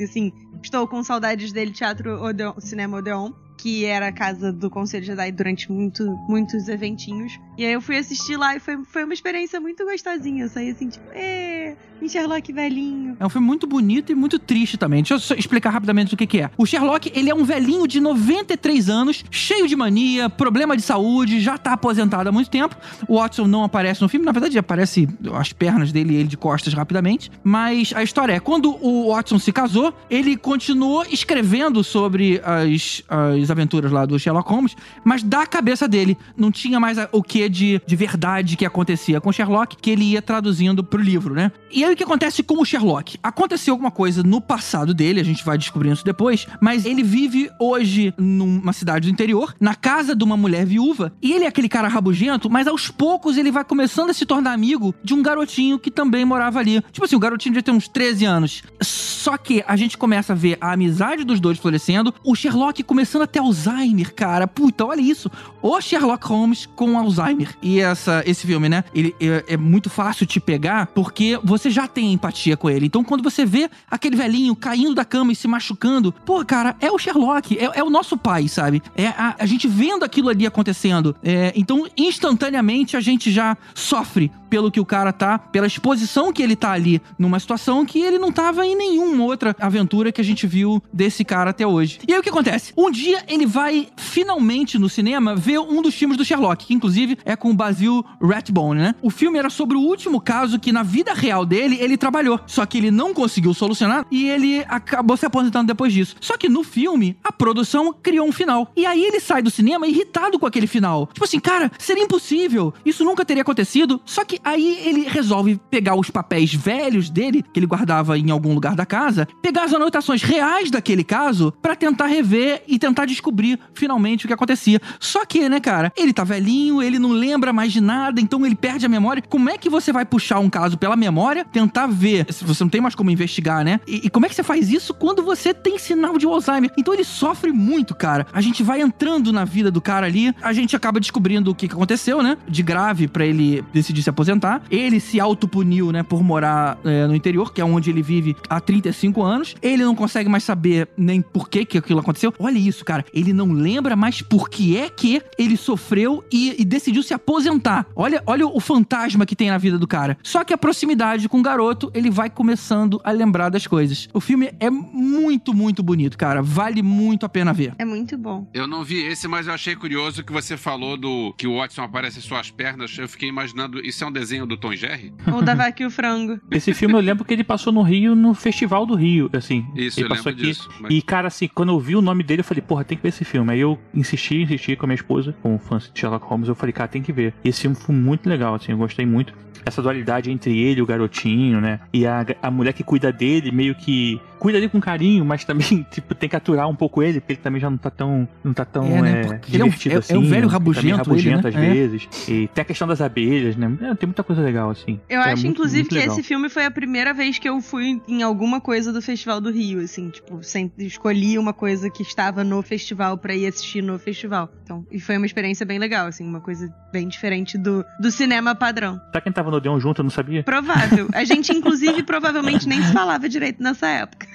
assim, 0.02 0.32
estou 0.62 0.86
com 0.88 1.02
saudades 1.02 1.52
dele, 1.52 1.72
Teatro 1.72 2.22
Odeon, 2.22 2.54
Cinema 2.58 2.98
Odeon. 2.98 3.32
Que 3.60 3.84
era 3.84 4.08
a 4.08 4.12
casa 4.12 4.52
do 4.52 4.70
Conselho 4.70 5.04
Jedi 5.04 5.32
durante 5.32 5.70
muito, 5.70 6.04
muitos 6.28 6.68
eventinhos. 6.68 7.38
E 7.58 7.64
aí 7.64 7.72
eu 7.72 7.80
fui 7.80 7.96
assistir 7.96 8.36
lá 8.36 8.56
e 8.56 8.60
foi, 8.60 8.82
foi 8.84 9.04
uma 9.04 9.12
experiência 9.12 9.60
muito 9.60 9.84
gostosinha. 9.84 10.44
Eu 10.44 10.48
saí 10.48 10.70
assim, 10.70 10.88
tipo, 10.88 11.04
é, 11.12 11.76
Sherlock 12.08 12.52
velhinho. 12.52 13.16
É 13.20 13.26
um 13.26 13.28
filme 13.28 13.46
muito 13.46 13.66
bonito 13.66 14.10
e 14.10 14.14
muito 14.14 14.38
triste 14.38 14.76
também. 14.76 15.02
Deixa 15.02 15.34
eu 15.34 15.38
explicar 15.38 15.70
rapidamente 15.70 16.14
o 16.14 16.16
que, 16.16 16.26
que 16.26 16.40
é. 16.40 16.50
O 16.56 16.66
Sherlock, 16.66 17.10
ele 17.14 17.30
é 17.30 17.34
um 17.34 17.44
velhinho 17.44 17.86
de 17.86 18.00
93 18.00 18.88
anos, 18.88 19.24
cheio 19.30 19.66
de 19.68 19.76
mania, 19.76 20.28
problema 20.28 20.76
de 20.76 20.82
saúde, 20.82 21.40
já 21.40 21.56
tá 21.58 21.72
aposentado 21.72 22.28
há 22.28 22.32
muito 22.32 22.50
tempo. 22.50 22.76
O 23.06 23.18
Watson 23.18 23.46
não 23.46 23.64
aparece 23.64 24.00
no 24.02 24.08
filme, 24.08 24.24
na 24.24 24.32
verdade 24.32 24.58
aparece 24.58 25.08
as 25.34 25.52
pernas 25.52 25.92
dele 25.92 26.14
e 26.14 26.16
ele 26.16 26.28
de 26.28 26.36
costas 26.36 26.72
rapidamente. 26.72 27.30
Mas 27.44 27.92
a 27.94 28.02
história 28.02 28.32
é, 28.32 28.40
quando 28.40 28.76
o 28.84 29.12
Watson 29.12 29.38
se 29.38 29.52
casou, 29.52 29.94
ele 30.08 30.36
continuou 30.36 31.04
escrevendo 31.10 31.84
sobre 31.84 32.40
as, 32.44 33.02
as 33.08 33.49
aventuras 33.50 33.90
lá 33.90 34.06
do 34.06 34.18
Sherlock 34.18 34.48
Holmes, 34.48 34.76
mas 35.04 35.22
da 35.22 35.46
cabeça 35.46 35.88
dele. 35.88 36.16
Não 36.36 36.50
tinha 36.50 36.78
mais 36.78 36.98
o 37.12 37.22
que 37.22 37.48
de, 37.48 37.80
de 37.86 37.96
verdade 37.96 38.56
que 38.56 38.64
acontecia 38.64 39.20
com 39.20 39.32
Sherlock, 39.32 39.76
que 39.76 39.90
ele 39.90 40.04
ia 40.04 40.22
traduzindo 40.22 40.82
pro 40.84 41.00
livro, 41.00 41.34
né? 41.34 41.52
E 41.70 41.84
aí 41.84 41.92
o 41.92 41.96
que 41.96 42.04
acontece 42.04 42.42
com 42.42 42.60
o 42.60 42.64
Sherlock? 42.64 43.18
Aconteceu 43.22 43.74
alguma 43.74 43.90
coisa 43.90 44.22
no 44.22 44.40
passado 44.40 44.94
dele, 44.94 45.20
a 45.20 45.24
gente 45.24 45.44
vai 45.44 45.56
descobrindo 45.56 45.94
isso 45.94 46.04
depois, 46.04 46.46
mas 46.60 46.84
ele 46.84 47.02
vive 47.02 47.50
hoje 47.58 48.14
numa 48.18 48.72
cidade 48.72 49.08
do 49.08 49.12
interior, 49.12 49.54
na 49.60 49.74
casa 49.74 50.14
de 50.14 50.24
uma 50.24 50.36
mulher 50.36 50.64
viúva, 50.66 51.12
e 51.22 51.32
ele 51.32 51.44
é 51.44 51.48
aquele 51.48 51.68
cara 51.68 51.88
rabugento, 51.88 52.50
mas 52.50 52.66
aos 52.66 52.88
poucos 52.88 53.36
ele 53.36 53.50
vai 53.50 53.64
começando 53.64 54.10
a 54.10 54.14
se 54.14 54.26
tornar 54.26 54.52
amigo 54.52 54.94
de 55.02 55.14
um 55.14 55.22
garotinho 55.22 55.78
que 55.78 55.90
também 55.90 56.24
morava 56.24 56.58
ali. 56.58 56.80
Tipo 56.92 57.04
assim, 57.04 57.16
o 57.16 57.20
garotinho 57.20 57.52
devia 57.52 57.62
ter 57.62 57.72
uns 57.72 57.88
13 57.88 58.24
anos. 58.24 58.62
Só 58.80 59.36
que 59.36 59.62
a 59.66 59.76
gente 59.76 59.98
começa 59.98 60.32
a 60.32 60.36
ver 60.36 60.56
a 60.60 60.72
amizade 60.72 61.24
dos 61.24 61.40
dois 61.40 61.58
florescendo, 61.58 62.14
o 62.24 62.34
Sherlock 62.34 62.82
começando 62.82 63.22
a 63.22 63.26
ter 63.26 63.39
Alzheimer, 63.40 64.14
cara. 64.14 64.46
Puta, 64.46 64.84
olha 64.84 65.00
isso. 65.00 65.30
O 65.62 65.80
Sherlock 65.80 66.26
Holmes 66.26 66.66
com 66.66 66.98
Alzheimer. 66.98 67.56
E 67.62 67.80
essa, 67.80 68.22
esse 68.26 68.46
filme, 68.46 68.68
né? 68.68 68.84
Ele 68.94 69.14
é, 69.20 69.54
é 69.54 69.56
muito 69.56 69.90
fácil 69.90 70.26
te 70.26 70.40
pegar 70.40 70.86
porque 70.86 71.38
você 71.42 71.70
já 71.70 71.86
tem 71.86 72.12
empatia 72.12 72.56
com 72.56 72.70
ele. 72.70 72.86
Então, 72.86 73.02
quando 73.04 73.22
você 73.22 73.44
vê 73.44 73.68
aquele 73.90 74.16
velhinho 74.16 74.54
caindo 74.54 74.94
da 74.94 75.04
cama 75.04 75.32
e 75.32 75.36
se 75.36 75.48
machucando, 75.48 76.12
pô, 76.24 76.44
cara, 76.44 76.76
é 76.80 76.90
o 76.90 76.98
Sherlock, 76.98 77.58
é, 77.58 77.70
é 77.80 77.82
o 77.82 77.90
nosso 77.90 78.16
pai, 78.16 78.48
sabe? 78.48 78.82
É 78.94 79.08
a, 79.08 79.36
a 79.38 79.46
gente 79.46 79.66
vendo 79.66 80.04
aquilo 80.04 80.28
ali 80.28 80.46
acontecendo. 80.46 81.16
É, 81.22 81.52
então, 81.56 81.86
instantaneamente, 81.96 82.96
a 82.96 83.00
gente 83.00 83.30
já 83.30 83.56
sofre 83.74 84.30
pelo 84.50 84.70
que 84.70 84.80
o 84.80 84.84
cara 84.84 85.12
tá, 85.12 85.38
pela 85.38 85.66
exposição 85.66 86.32
que 86.32 86.42
ele 86.42 86.56
tá 86.56 86.72
ali 86.72 87.00
numa 87.18 87.38
situação 87.38 87.86
que 87.86 88.00
ele 88.00 88.18
não 88.18 88.32
tava 88.32 88.66
em 88.66 88.76
nenhuma 88.76 89.24
outra 89.24 89.56
aventura 89.58 90.10
que 90.12 90.20
a 90.20 90.24
gente 90.24 90.46
viu 90.46 90.82
desse 90.92 91.24
cara 91.24 91.50
até 91.50 91.66
hoje. 91.66 92.00
E 92.06 92.12
aí 92.12 92.18
o 92.18 92.22
que 92.22 92.28
acontece? 92.28 92.72
Um 92.76 92.90
dia 92.90 93.22
ele 93.28 93.46
vai 93.46 93.88
finalmente 93.96 94.78
no 94.78 94.88
cinema 94.88 95.36
ver 95.36 95.60
um 95.60 95.80
dos 95.80 95.94
filmes 95.94 96.16
do 96.16 96.24
Sherlock, 96.24 96.66
que 96.66 96.74
inclusive 96.74 97.16
é 97.24 97.36
com 97.36 97.50
o 97.50 97.54
Basil 97.54 98.04
Rathbone, 98.20 98.80
né? 98.80 98.94
O 99.00 99.10
filme 99.10 99.38
era 99.38 99.48
sobre 99.48 99.76
o 99.76 99.80
último 99.80 100.20
caso 100.20 100.58
que 100.58 100.72
na 100.72 100.82
vida 100.82 101.14
real 101.14 101.46
dele 101.46 101.78
ele 101.80 101.96
trabalhou, 101.96 102.40
só 102.46 102.66
que 102.66 102.78
ele 102.78 102.90
não 102.90 103.14
conseguiu 103.14 103.54
solucionar 103.54 104.04
e 104.10 104.28
ele 104.28 104.64
acabou 104.68 105.16
se 105.16 105.26
aposentando 105.26 105.68
depois 105.68 105.92
disso. 105.92 106.16
Só 106.20 106.36
que 106.36 106.48
no 106.48 106.64
filme 106.64 107.16
a 107.22 107.30
produção 107.30 107.94
criou 108.02 108.26
um 108.26 108.32
final. 108.32 108.72
E 108.76 108.84
aí 108.84 109.04
ele 109.04 109.20
sai 109.20 109.42
do 109.42 109.50
cinema 109.50 109.86
irritado 109.86 110.38
com 110.38 110.46
aquele 110.46 110.66
final. 110.66 111.06
Tipo 111.12 111.24
assim, 111.24 111.38
cara, 111.38 111.70
seria 111.78 112.04
impossível. 112.04 112.74
Isso 112.84 113.04
nunca 113.04 113.24
teria 113.24 113.42
acontecido. 113.42 114.00
Só 114.04 114.24
que 114.24 114.39
aí 114.44 114.78
ele 114.84 115.08
resolve 115.08 115.60
pegar 115.70 115.94
os 115.94 116.10
papéis 116.10 116.52
velhos 116.52 117.10
dele, 117.10 117.42
que 117.42 117.58
ele 117.58 117.66
guardava 117.66 118.18
em 118.18 118.30
algum 118.30 118.54
lugar 118.54 118.74
da 118.74 118.86
casa, 118.86 119.26
pegar 119.42 119.64
as 119.64 119.74
anotações 119.74 120.22
reais 120.22 120.70
daquele 120.70 121.04
caso 121.04 121.52
pra 121.60 121.76
tentar 121.76 122.06
rever 122.06 122.62
e 122.66 122.78
tentar 122.78 123.04
descobrir 123.04 123.58
finalmente 123.74 124.24
o 124.24 124.28
que 124.28 124.34
acontecia. 124.34 124.80
Só 124.98 125.24
que, 125.24 125.48
né, 125.48 125.60
cara, 125.60 125.92
ele 125.96 126.12
tá 126.12 126.24
velhinho, 126.24 126.82
ele 126.82 126.98
não 126.98 127.10
lembra 127.10 127.52
mais 127.52 127.72
de 127.72 127.80
nada, 127.80 128.20
então 128.20 128.44
ele 128.44 128.54
perde 128.54 128.86
a 128.86 128.88
memória. 128.88 129.22
Como 129.22 129.50
é 129.50 129.58
que 129.58 129.68
você 129.68 129.92
vai 129.92 130.04
puxar 130.04 130.38
um 130.38 130.50
caso 130.50 130.78
pela 130.78 130.96
memória, 130.96 131.44
tentar 131.44 131.86
ver 131.86 132.26
se 132.32 132.44
você 132.44 132.64
não 132.64 132.70
tem 132.70 132.80
mais 132.80 132.94
como 132.94 133.10
investigar, 133.10 133.64
né? 133.64 133.80
E, 133.86 134.06
e 134.06 134.10
como 134.10 134.26
é 134.26 134.28
que 134.28 134.34
você 134.34 134.42
faz 134.42 134.70
isso 134.70 134.94
quando 134.94 135.22
você 135.22 135.52
tem 135.52 135.78
sinal 135.78 136.16
de 136.18 136.26
Alzheimer? 136.26 136.70
Então 136.76 136.94
ele 136.94 137.04
sofre 137.04 137.52
muito, 137.52 137.94
cara. 137.94 138.26
A 138.32 138.40
gente 138.40 138.62
vai 138.62 138.80
entrando 138.80 139.32
na 139.32 139.44
vida 139.44 139.70
do 139.70 139.80
cara 139.80 140.06
ali, 140.06 140.34
a 140.42 140.52
gente 140.52 140.74
acaba 140.74 141.00
descobrindo 141.00 141.50
o 141.50 141.54
que 141.54 141.66
aconteceu, 141.66 142.22
né? 142.22 142.36
De 142.48 142.62
grave 142.62 143.08
pra 143.08 143.24
ele 143.24 143.64
decidir 143.72 144.02
se 144.02 144.10
aposentar. 144.10 144.29
Ele 144.70 145.00
se 145.00 145.18
autopuniu, 145.18 145.92
né, 145.92 146.02
por 146.02 146.22
morar 146.22 146.78
é, 146.84 147.06
no 147.06 147.14
interior, 147.14 147.52
que 147.52 147.60
é 147.60 147.64
onde 147.64 147.90
ele 147.90 148.02
vive 148.02 148.36
há 148.48 148.60
35 148.60 149.22
anos. 149.22 149.54
Ele 149.62 149.84
não 149.84 149.94
consegue 149.94 150.28
mais 150.28 150.44
saber 150.44 150.88
nem 150.96 151.20
por 151.20 151.48
que 151.48 151.64
que 151.64 151.78
aquilo 151.78 152.00
aconteceu. 152.00 152.32
Olha 152.38 152.58
isso, 152.58 152.84
cara. 152.84 153.04
Ele 153.12 153.32
não 153.32 153.52
lembra 153.52 153.96
mais 153.96 154.22
por 154.22 154.48
que 154.48 154.76
é 154.76 154.88
que 154.88 155.22
ele 155.38 155.56
sofreu 155.56 156.24
e, 156.32 156.60
e 156.60 156.64
decidiu 156.64 157.02
se 157.02 157.14
aposentar. 157.14 157.86
Olha, 157.94 158.22
olha 158.26 158.46
o 158.46 158.60
fantasma 158.60 159.26
que 159.26 159.36
tem 159.36 159.50
na 159.50 159.58
vida 159.58 159.78
do 159.78 159.86
cara. 159.86 160.16
Só 160.22 160.44
que 160.44 160.52
a 160.52 160.58
proximidade 160.58 161.28
com 161.28 161.40
o 161.40 161.42
garoto, 161.42 161.90
ele 161.94 162.10
vai 162.10 162.30
começando 162.30 163.00
a 163.04 163.10
lembrar 163.10 163.48
das 163.48 163.66
coisas. 163.66 164.08
O 164.12 164.20
filme 164.20 164.52
é 164.60 164.70
muito, 164.70 165.52
muito 165.54 165.82
bonito, 165.82 166.16
cara. 166.16 166.42
Vale 166.42 166.82
muito 166.82 167.26
a 167.26 167.28
pena 167.28 167.52
ver. 167.52 167.74
É 167.78 167.84
muito 167.84 168.16
bom. 168.16 168.48
Eu 168.52 168.66
não 168.66 168.84
vi 168.84 169.04
esse, 169.04 169.26
mas 169.28 169.46
eu 169.46 169.54
achei 169.54 169.74
curioso 169.76 170.22
que 170.24 170.32
você 170.32 170.56
falou 170.56 170.96
do 170.96 171.34
que 171.36 171.46
o 171.46 171.56
Watson 171.56 171.82
aparece 171.82 172.18
em 172.18 172.22
suas 172.22 172.50
pernas. 172.50 172.96
Eu 172.98 173.08
fiquei 173.08 173.28
imaginando, 173.28 173.80
isso 173.80 174.02
é 174.04 174.06
um 174.06 174.12
desenho 174.20 174.46
do 174.46 174.56
Tom 174.56 174.74
Jerry? 174.74 175.12
Ou 175.32 175.42
da 175.42 175.54
vaca 175.54 175.82
e 175.82 175.86
o 175.86 175.90
frango. 175.90 176.38
Esse 176.50 176.74
filme 176.74 176.94
eu 176.94 177.00
lembro 177.00 177.24
que 177.24 177.32
ele 177.32 177.42
passou 177.44 177.72
no 177.72 177.82
Rio, 177.82 178.14
no 178.14 178.34
Festival 178.34 178.84
do 178.86 178.94
Rio, 178.94 179.30
assim. 179.32 179.66
Isso, 179.74 179.98
ele 179.98 180.06
eu 180.06 180.08
passou 180.10 180.30
aqui. 180.30 180.42
disso. 180.42 180.68
mas- 180.80 180.92
E, 180.92 181.00
cara, 181.02 181.28
assim, 181.28 181.48
quando 181.52 181.70
eu 181.72 181.80
vi 181.80 181.96
o 181.96 182.02
nome 182.02 182.22
dele, 182.22 182.40
eu 182.40 182.44
falei, 182.44 182.60
porra, 182.62 182.84
tem 182.84 182.96
que 182.96 183.02
ver 183.02 183.08
esse 183.08 183.24
filme. 183.24 183.52
Aí 183.52 183.60
eu 183.60 183.78
insisti, 183.94 184.42
insisti 184.42 184.76
com 184.76 184.86
a 184.86 184.88
minha 184.88 184.94
esposa, 184.96 185.34
com 185.42 185.54
o 185.54 185.58
fã 185.58 185.78
de 185.78 185.90
Sherlock 185.94 186.24
Holmes, 186.26 186.48
eu 186.48 186.54
falei, 186.54 186.72
cara, 186.72 186.88
tem 186.88 187.02
que 187.02 187.12
ver. 187.12 187.34
E 187.44 187.48
esse 187.48 187.62
filme 187.62 187.76
foi 187.76 187.94
muito 187.94 188.28
legal, 188.28 188.54
assim, 188.54 188.72
eu 188.72 188.78
gostei 188.78 189.06
muito. 189.06 189.32
Essa 189.64 189.82
dualidade 189.82 190.30
entre 190.30 190.58
ele 190.58 190.80
e 190.80 190.82
o 190.82 190.86
garotinho, 190.86 191.60
né? 191.60 191.80
E 191.92 192.06
a, 192.06 192.24
a 192.42 192.50
mulher 192.50 192.72
que 192.72 192.82
cuida 192.84 193.12
dele, 193.12 193.50
meio 193.50 193.74
que 193.74 194.20
cuida 194.38 194.58
dele 194.58 194.70
com 194.70 194.80
carinho, 194.80 195.22
mas 195.24 195.44
também, 195.44 195.84
tipo, 195.92 196.14
tem 196.14 196.28
que 196.28 196.34
aturar 196.36 196.66
um 196.68 196.74
pouco 196.74 197.02
ele, 197.02 197.20
porque 197.20 197.34
ele 197.34 197.40
também 197.42 197.60
já 197.60 197.68
não 197.68 197.76
tá 197.76 197.90
tão, 197.90 198.26
não 198.42 198.54
tá 198.54 198.64
tão 198.64 198.84
É, 198.86 199.02
né? 199.02 199.10
é, 199.10 199.40
ele 199.52 199.62
é 199.62 199.64
um- 199.64 199.68
divertido 199.68 199.94
é- 199.94 199.96
é 199.96 199.98
assim. 199.98 200.16
um 200.16 200.22
velho 200.28 200.46
né? 200.46 200.52
rabugento 200.52 200.86
Também 200.86 200.96
rabugento 200.96 201.48
ele, 201.48 201.56
às 201.56 201.62
né? 201.62 201.68
É. 201.68 201.72
vezes. 201.74 202.08
E 202.28 202.48
tem 202.48 202.62
a 202.62 202.64
questão 202.64 202.88
das 202.88 203.00
abelhas, 203.02 203.54
né? 203.56 203.70
É, 203.82 203.94
tem 203.94 204.06
muita 204.06 204.22
coisa 204.22 204.40
legal, 204.40 204.70
assim. 204.70 204.98
Eu 205.08 205.20
É 205.20 205.32
acho, 205.32 205.42
muito, 205.42 205.56
inclusive, 205.56 205.82
muito 205.82 205.90
que 205.94 205.98
esse 205.98 206.22
filme 206.22 206.48
foi 206.48 206.64
a 206.64 206.70
primeira 206.70 207.12
vez 207.12 207.38
que 207.38 207.48
eu 207.48 207.60
fui 207.60 208.00
em 208.08 208.22
alguma 208.22 208.60
coisa 208.62 208.92
do 208.92 209.02
Festival 209.02 209.40
do 209.42 209.50
Rio, 209.50 209.80
assim, 209.80 210.08
tipo, 210.08 210.42
sempre 210.42 210.86
escolhi 210.86 211.36
uma 211.38 211.52
coisa 211.52 211.90
que 211.90 212.02
estava 212.02 212.42
no 212.42 212.62
festival 212.62 213.18
pra 213.18 213.34
ir 213.34 213.46
assistir 213.46 213.82
no 213.82 213.98
festival. 213.98 214.48
Então, 214.62 214.86
e 214.90 214.98
foi 215.00 215.18
uma 215.18 215.26
experiência 215.26 215.66
bem 215.66 215.78
legal, 215.78 216.06
assim, 216.06 216.24
uma 216.24 216.40
coisa 216.40 216.72
bem 216.90 217.06
diferente 217.08 217.58
do, 217.58 217.84
do 218.00 218.10
cinema 218.10 218.54
padrão. 218.54 218.98
Tá 219.12 219.20
quem 219.20 219.30
tava 219.32 219.49
no 219.50 219.56
Odeon 219.58 219.78
junto, 219.80 220.00
eu 220.00 220.04
não 220.04 220.10
sabia? 220.10 220.42
Provável. 220.42 221.08
A 221.12 221.24
gente, 221.24 221.52
inclusive, 221.52 222.02
provavelmente 222.02 222.68
nem 222.68 222.82
se 222.82 222.92
falava 222.92 223.28
direito 223.28 223.62
nessa 223.62 223.86
época. 223.88 224.26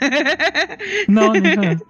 Não, 1.08 1.34
não 1.34 1.34
sabia. 1.54 1.82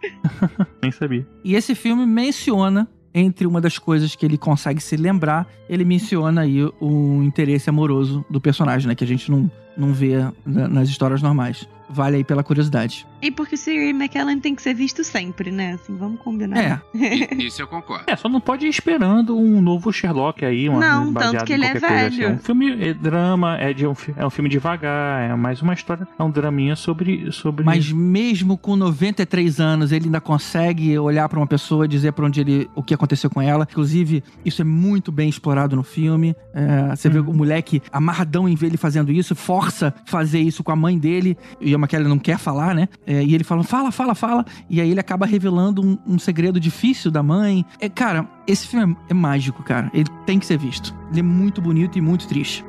Nem 0.81 0.91
sabia. 0.91 1.27
E 1.43 1.55
esse 1.55 1.73
filme 1.75 2.05
menciona, 2.05 2.87
entre 3.13 3.47
uma 3.47 3.59
das 3.61 3.77
coisas 3.79 4.15
que 4.15 4.25
ele 4.25 4.37
consegue 4.37 4.81
se 4.81 4.95
lembrar, 4.97 5.47
ele 5.69 5.83
menciona 5.85 6.41
aí 6.41 6.63
o 6.79 7.21
interesse 7.23 7.69
amoroso 7.69 8.25
do 8.29 8.39
personagem, 8.41 8.87
né? 8.87 8.95
Que 8.95 9.03
a 9.03 9.07
gente 9.07 9.31
não, 9.31 9.49
não 9.77 9.93
vê 9.93 10.17
na- 10.45 10.67
nas 10.67 10.89
histórias 10.89 11.21
normais. 11.21 11.67
Vale 11.89 12.17
aí 12.17 12.23
pela 12.23 12.43
curiosidade. 12.43 13.05
E 13.21 13.31
porque 13.31 13.55
o 13.55 13.57
Sir 13.57 13.73
Ian 13.75 13.95
McKellen 13.95 14.39
tem 14.39 14.53
que 14.55 14.61
ser 14.61 14.73
visto 14.73 15.03
sempre, 15.03 15.51
né? 15.51 15.73
Assim, 15.73 15.95
vamos 15.95 16.19
combinar. 16.19 16.57
É. 16.59 16.81
I- 17.35 17.45
Isso 17.47 17.61
eu 17.61 17.67
concordo. 17.67 18.03
É, 18.07 18.15
só 18.15 18.27
não 18.29 18.39
pode 18.41 18.65
ir 18.65 18.69
esperando 18.69 19.37
um 19.37 19.61
novo 19.61 19.91
Sherlock 19.91 20.43
aí, 20.45 20.67
uma, 20.69 20.79
Não, 20.79 21.13
tanto 21.13 21.45
que 21.45 21.53
ele 21.53 21.65
é 21.65 21.71
assim. 21.71 21.79
velho. 21.79 22.23
É 22.25 22.29
um 22.31 22.37
filme, 22.39 22.87
é 22.89 22.93
drama, 22.93 23.57
é, 23.57 23.73
de 23.73 23.85
um, 23.87 23.93
é 24.15 24.25
um 24.25 24.29
filme 24.29 24.49
devagar, 24.49 25.29
é 25.29 25.35
mais 25.35 25.61
uma 25.61 25.73
história, 25.73 26.07
é 26.17 26.23
um 26.23 26.29
draminha 26.29 26.75
sobre... 26.75 27.31
sobre... 27.31 27.63
Mas 27.63 27.91
mesmo 27.91 28.57
com 28.57 28.75
93 28.75 29.59
anos, 29.59 29.91
ele 29.91 30.05
ainda 30.05 30.21
consegue 30.21 30.97
olhar 30.97 31.27
pra 31.29 31.39
uma 31.39 31.47
pessoa 31.47 31.85
e 31.85 31.87
dizer 31.87 32.13
pra 32.13 32.25
onde 32.25 32.41
ele, 32.41 32.69
o 32.75 32.81
que 32.83 32.93
aconteceu 32.93 33.29
com 33.29 33.41
ela. 33.41 33.67
Inclusive, 33.69 34.23
isso 34.43 34.61
é 34.61 34.65
muito 34.65 35.11
bem 35.11 35.29
explorado 35.29 35.75
no 35.75 35.83
filme. 35.83 36.35
É, 36.53 36.95
você 36.95 37.09
vê 37.09 37.19
o 37.19 37.33
moleque 37.33 37.81
amarradão 37.91 38.47
em 38.49 38.55
ver 38.55 38.67
ele 38.67 38.77
fazendo 38.77 39.11
isso, 39.11 39.35
força 39.35 39.93
fazer 40.05 40.39
isso 40.39 40.63
com 40.63 40.71
a 40.71 40.75
mãe 40.75 40.97
dele. 40.97 41.37
E 41.59 41.74
a 41.75 41.79
McKellen 41.79 42.07
não 42.07 42.19
quer 42.19 42.37
falar, 42.37 42.73
né? 42.73 42.87
É, 43.05 43.23
e 43.23 43.33
ele 43.33 43.43
fala, 43.43 43.63
fala, 43.63 43.91
fala, 43.91 44.15
fala. 44.15 44.45
E 44.69 44.81
aí 44.81 44.89
ele 44.89 44.99
acaba 44.99 45.25
revelando 45.25 45.81
um, 45.85 45.97
um 46.05 46.19
segredo 46.19 46.59
difícil 46.59 47.11
da 47.11 47.21
mãe. 47.21 47.65
É, 47.79 47.89
cara, 47.89 48.27
esse 48.47 48.67
filme 48.67 48.93
é, 49.09 49.11
é 49.11 49.13
mágico, 49.13 49.63
cara. 49.63 49.89
Ele 49.93 50.09
tem 50.25 50.39
que 50.39 50.45
ser 50.45 50.57
visto. 50.57 50.95
Ele 51.11 51.19
é 51.19 51.23
muito 51.23 51.61
bonito 51.61 51.97
e 51.97 52.01
muito 52.01 52.27
triste. 52.27 52.63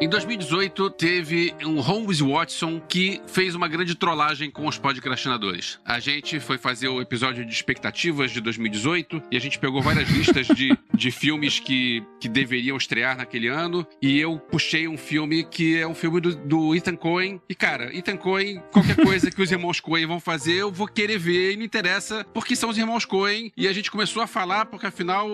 Em 0.00 0.08
2018, 0.08 0.90
teve 0.90 1.52
um 1.64 1.80
Holmes 1.80 2.20
Watson 2.20 2.78
que 2.78 3.20
fez 3.26 3.56
uma 3.56 3.66
grande 3.66 3.96
trollagem 3.96 4.48
com 4.48 4.68
os 4.68 4.78
podcastinadores. 4.78 5.80
A 5.84 5.98
gente 5.98 6.38
foi 6.38 6.56
fazer 6.56 6.86
o 6.86 7.00
episódio 7.00 7.44
de 7.44 7.52
expectativas 7.52 8.30
de 8.30 8.40
2018 8.40 9.20
e 9.28 9.36
a 9.36 9.40
gente 9.40 9.58
pegou 9.58 9.82
várias 9.82 10.08
listas 10.08 10.46
de, 10.46 10.78
de 10.94 11.10
filmes 11.10 11.58
que, 11.58 12.04
que 12.20 12.28
deveriam 12.28 12.76
estrear 12.76 13.16
naquele 13.16 13.48
ano 13.48 13.84
e 14.00 14.20
eu 14.20 14.38
puxei 14.38 14.86
um 14.86 14.96
filme 14.96 15.42
que 15.42 15.76
é 15.76 15.84
um 15.84 15.96
filme 15.96 16.20
do, 16.20 16.36
do 16.36 16.76
Ethan 16.76 16.94
Coen. 16.94 17.40
E, 17.48 17.54
cara, 17.56 17.92
Ethan 17.92 18.16
Coen, 18.16 18.62
qualquer 18.70 18.94
coisa 18.94 19.32
que 19.32 19.42
os 19.42 19.50
irmãos 19.50 19.80
Coen 19.80 20.06
vão 20.06 20.20
fazer, 20.20 20.54
eu 20.54 20.70
vou 20.70 20.86
querer 20.86 21.18
ver 21.18 21.54
e 21.54 21.56
não 21.56 21.64
interessa 21.64 22.24
porque 22.32 22.54
são 22.54 22.70
os 22.70 22.78
irmãos 22.78 23.04
Coen. 23.04 23.52
E 23.56 23.66
a 23.66 23.72
gente 23.72 23.90
começou 23.90 24.22
a 24.22 24.28
falar 24.28 24.66
porque, 24.66 24.86
afinal, 24.86 25.28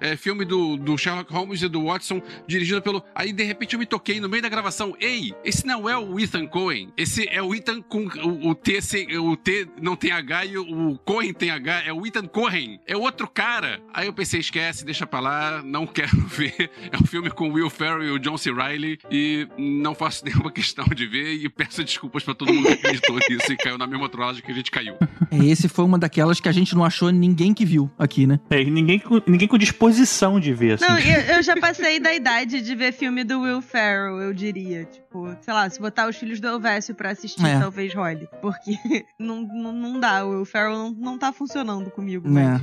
é, 0.00 0.16
filme 0.16 0.44
do, 0.44 0.76
do 0.76 0.96
Sherlock 0.96 1.32
Holmes 1.32 1.60
e 1.60 1.66
do 1.66 1.86
Watson, 1.86 2.22
dirigido 2.46 2.80
pelo... 2.80 3.02
Aí, 3.12 3.32
de 3.32 3.42
repente, 3.42 3.74
eu 3.74 3.80
me 3.80 3.95
toquei 3.96 4.20
no 4.20 4.28
meio 4.28 4.42
da 4.42 4.48
gravação. 4.48 4.94
Ei, 5.00 5.32
esse 5.44 5.66
não 5.66 5.88
é 5.88 5.96
o 5.96 6.18
Ethan 6.20 6.46
Cohen. 6.46 6.92
Esse 6.96 7.26
é 7.30 7.40
o 7.42 7.54
Ethan 7.54 7.80
com 7.80 8.06
o, 8.06 8.48
o 8.50 8.54
T, 8.54 8.80
sem- 8.82 9.16
o 9.18 9.36
T 9.36 9.66
não 9.80 9.96
tem 9.96 10.10
H 10.12 10.44
e 10.46 10.58
o, 10.58 10.90
o 10.92 10.98
Cohen 10.98 11.32
tem 11.32 11.50
H. 11.50 11.84
É 11.86 11.92
o 11.92 12.06
Ethan 12.06 12.26
Cohen. 12.26 12.78
É 12.86 12.96
outro 12.96 13.26
cara. 13.28 13.80
Aí 13.94 14.06
eu 14.06 14.12
pensei, 14.12 14.40
esquece, 14.40 14.84
deixa 14.84 14.96
deixa 14.96 15.06
pra 15.06 15.20
lá, 15.20 15.62
não 15.62 15.84
quero 15.92 16.16
ver. 16.26 16.70
É 16.90 16.96
um 16.96 17.06
filme 17.06 17.30
com 17.30 17.50
Will 17.52 17.68
Ferrell 17.68 18.02
e 18.02 18.10
o 18.10 18.18
John 18.18 18.38
C. 18.38 18.50
Reilly 18.52 18.98
e 19.10 19.46
não 19.58 19.94
faço 19.94 20.24
nenhuma 20.26 20.50
questão 20.50 20.86
de 20.86 21.06
ver 21.06 21.34
e 21.34 21.48
peço 21.50 21.84
desculpas 21.84 22.22
pra 22.24 22.34
todo 22.34 22.52
mundo 22.52 22.66
que 22.66 22.72
acreditou 22.72 23.16
nisso 23.28 23.52
e 23.52 23.56
caiu 23.58 23.76
na 23.76 23.86
mesma 23.86 24.08
trollagem 24.08 24.42
que 24.42 24.50
a 24.50 24.54
gente 24.54 24.70
caiu. 24.70 24.94
É, 25.30 25.36
esse 25.44 25.68
foi 25.68 25.84
uma 25.84 25.98
daquelas 25.98 26.40
que 26.40 26.48
a 26.48 26.52
gente 26.52 26.74
não 26.74 26.82
achou 26.84 27.10
ninguém 27.10 27.52
que 27.52 27.64
viu 27.66 27.90
aqui, 27.98 28.26
né? 28.26 28.40
É, 28.50 28.62
ninguém, 28.64 28.98
com- 28.98 29.20
ninguém 29.26 29.46
com 29.48 29.58
disposição 29.58 30.40
de 30.40 30.52
ver, 30.54 30.72
assim. 30.72 30.84
Não, 30.86 30.98
eu, 30.98 31.20
eu 31.36 31.42
já 31.42 31.54
passei 31.56 32.00
da 32.00 32.14
idade 32.14 32.60
de 32.62 32.74
ver 32.74 32.92
filme 32.92 33.22
do 33.22 33.40
Will 33.42 33.60
Ferrell, 33.60 33.85
eu 34.20 34.32
diria. 34.32 34.84
Tipo, 34.84 35.34
sei 35.40 35.54
lá, 35.54 35.68
se 35.70 35.80
botar 35.80 36.08
os 36.08 36.16
filhos 36.16 36.40
do 36.40 36.46
Elvésio 36.48 36.94
pra 36.94 37.10
assistir, 37.10 37.44
É. 37.46 37.58
talvez 37.60 37.94
role. 37.94 38.28
Porque 38.42 38.72
não, 39.18 39.42
não, 39.42 39.72
não 39.72 40.00
dá, 40.00 40.24
o 40.24 40.30
Will 40.30 40.44
Ferrell 40.44 40.72
não, 40.76 40.90
não 40.92 41.18
tá 41.18 41.32
funcionando 41.32 41.90
comigo. 41.90 42.26
É. 42.38 42.60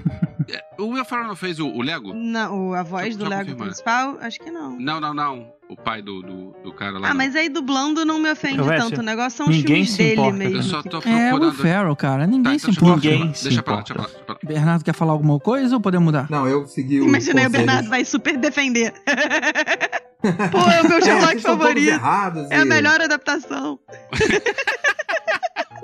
O 0.81 0.87
Will 0.87 1.05
Ferrell 1.05 1.27
não 1.27 1.35
fez 1.35 1.59
o, 1.59 1.67
o 1.67 1.81
Lego? 1.81 2.13
Não, 2.13 2.73
a 2.73 2.83
voz 2.83 3.13
eu- 3.13 3.19
do 3.19 3.25
eu 3.25 3.29
Lego 3.29 3.41
confirmar. 3.43 3.65
principal, 3.67 4.17
acho 4.21 4.39
que 4.39 4.51
não. 4.51 4.77
Não, 4.79 4.99
não, 4.99 5.13
não. 5.13 5.53
O 5.69 5.75
pai 5.77 6.01
do, 6.01 6.21
do, 6.21 6.51
do 6.61 6.73
cara 6.73 6.99
lá. 6.99 7.07
Ah, 7.07 7.09
não. 7.11 7.17
mas 7.17 7.35
aí 7.35 7.47
dublando 7.49 8.03
não 8.05 8.19
me 8.19 8.29
ofende 8.29 8.59
Elvésio, 8.59 8.89
tanto. 8.89 8.99
O 8.99 9.03
negócio 9.03 9.37
são 9.37 9.47
os 9.47 9.55
ninguém 9.55 9.85
filmes 9.85 9.97
dele 9.97 10.11
importa. 10.13 10.37
mesmo. 10.37 10.55
Eu 10.57 10.63
só 10.63 10.83
tô 10.83 11.01
É, 11.07 11.33
o 11.33 11.39
Will. 11.39 11.51
Ferrell, 11.53 11.95
cara. 11.95 12.27
Ninguém 12.27 12.59
Tá, 12.59 12.59
se 12.59 12.71
então 12.71 12.89
importa. 12.89 13.01
deixa 13.01 13.09
pra 13.09 13.17
lá, 13.17 13.25
Ninguém 13.25 13.33
se 13.33 13.43
Deixa 13.45 13.63
pra 13.63 13.73
lá, 13.73 13.79
deixa 13.79 13.93
pra 13.93 14.01
lá, 14.03 14.07
deixa 14.09 14.23
pra 14.25 14.33
lá. 14.33 14.39
Bernardo 14.43 14.83
quer 14.83 14.93
falar 14.93 15.13
alguma 15.13 15.39
coisa 15.39 15.73
ou 15.75 15.81
podemos 15.81 16.05
mudar? 16.05 16.27
Não, 16.29 16.45
eu 16.47 16.67
segui 16.67 16.99
o. 17.01 17.05
Imaginei 17.07 17.47
o. 17.47 17.49
Bernardo 17.49 17.89
vai 17.89 18.03
super 18.05 18.37
defender. 18.37 18.93
Pô, 20.51 20.59
é 20.69 20.81
o 20.81 20.87
meu 20.89 20.97
É, 20.99 21.01
Sherlock 21.01 21.41
todos 21.41 21.41
favorito. 21.41 21.89
errados 21.89 22.49
É 22.51 22.55
a 22.57 22.61
e 22.61 22.65
melhor 22.65 23.01
adaptação. 23.01 23.79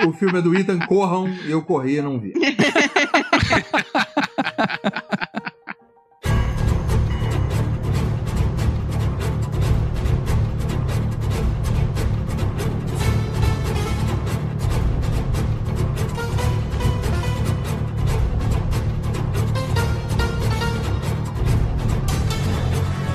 O 0.07 0.14
filme 0.14 0.40
é 0.40 0.41
do 0.41 0.56
Ethan 0.56 0.80
Corram, 0.80 1.28
eu 1.45 1.61
corri 1.61 1.98
e 1.98 2.02
não 2.02 2.18
vi. 2.20 2.34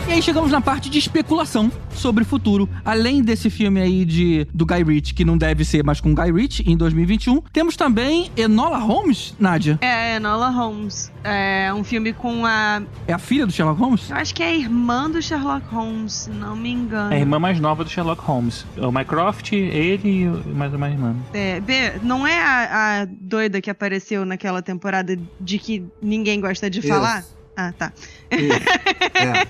E 0.06 0.12
aí 0.12 0.22
chegamos 0.22 0.52
na 0.52 0.60
parte 0.60 0.90
de 0.90 0.98
especulação 0.98 1.72
sobre 1.90 2.24
o 2.24 2.26
futuro. 2.26 2.68
Além 2.84 3.22
desse 3.22 3.48
filme 3.48 3.80
aí 3.80 4.04
de, 4.04 4.46
do 4.52 4.66
Guy 4.66 4.82
Ritchie, 4.82 5.14
que 5.14 5.24
não 5.24 5.38
deve 5.38 5.64
ser 5.64 5.82
mais 5.82 5.98
com 5.98 6.14
Guy 6.14 6.30
Ritchie, 6.30 6.70
em 6.70 6.76
2021, 6.76 7.40
temos 7.52 7.74
também 7.74 8.30
Enola 8.36 8.76
Holmes, 8.76 9.34
Nádia. 9.38 9.78
É, 9.80 10.16
Enola 10.16 10.50
Holmes. 10.50 11.10
É 11.24 11.72
um 11.72 11.82
filme 11.82 12.12
com 12.12 12.44
a. 12.44 12.82
É 13.08 13.14
a 13.14 13.18
filha 13.18 13.46
do 13.46 13.52
Sherlock 13.52 13.80
Holmes? 13.80 14.10
Eu 14.10 14.16
acho 14.16 14.34
que 14.34 14.42
é 14.42 14.48
a 14.48 14.54
irmã 14.54 15.10
do 15.10 15.22
Sherlock 15.22 15.66
Holmes, 15.74 16.12
se 16.12 16.30
não 16.30 16.54
me 16.54 16.70
engano. 16.70 17.12
É 17.12 17.16
a 17.16 17.20
irmã 17.20 17.38
mais 17.38 17.58
nova 17.58 17.82
do 17.82 17.88
Sherlock 17.88 18.22
Holmes. 18.22 18.66
O 18.76 18.92
Mycroft, 18.92 19.52
ele 19.52 20.24
e 20.24 20.50
mais 20.50 20.74
uma 20.74 20.90
irmã. 20.90 21.16
É, 21.32 21.60
B, 21.60 21.94
não 22.02 22.26
é 22.26 22.42
a, 22.42 23.00
a 23.00 23.04
doida 23.06 23.58
que 23.62 23.70
apareceu 23.70 24.26
naquela 24.26 24.60
temporada 24.60 25.18
de 25.40 25.58
que 25.58 25.82
ninguém 26.02 26.42
gosta 26.42 26.68
de 26.68 26.80
Isso. 26.80 26.88
Ah, 27.56 27.72
tá. 27.78 27.92
Isso. 28.30 28.52
É, 29.14 29.46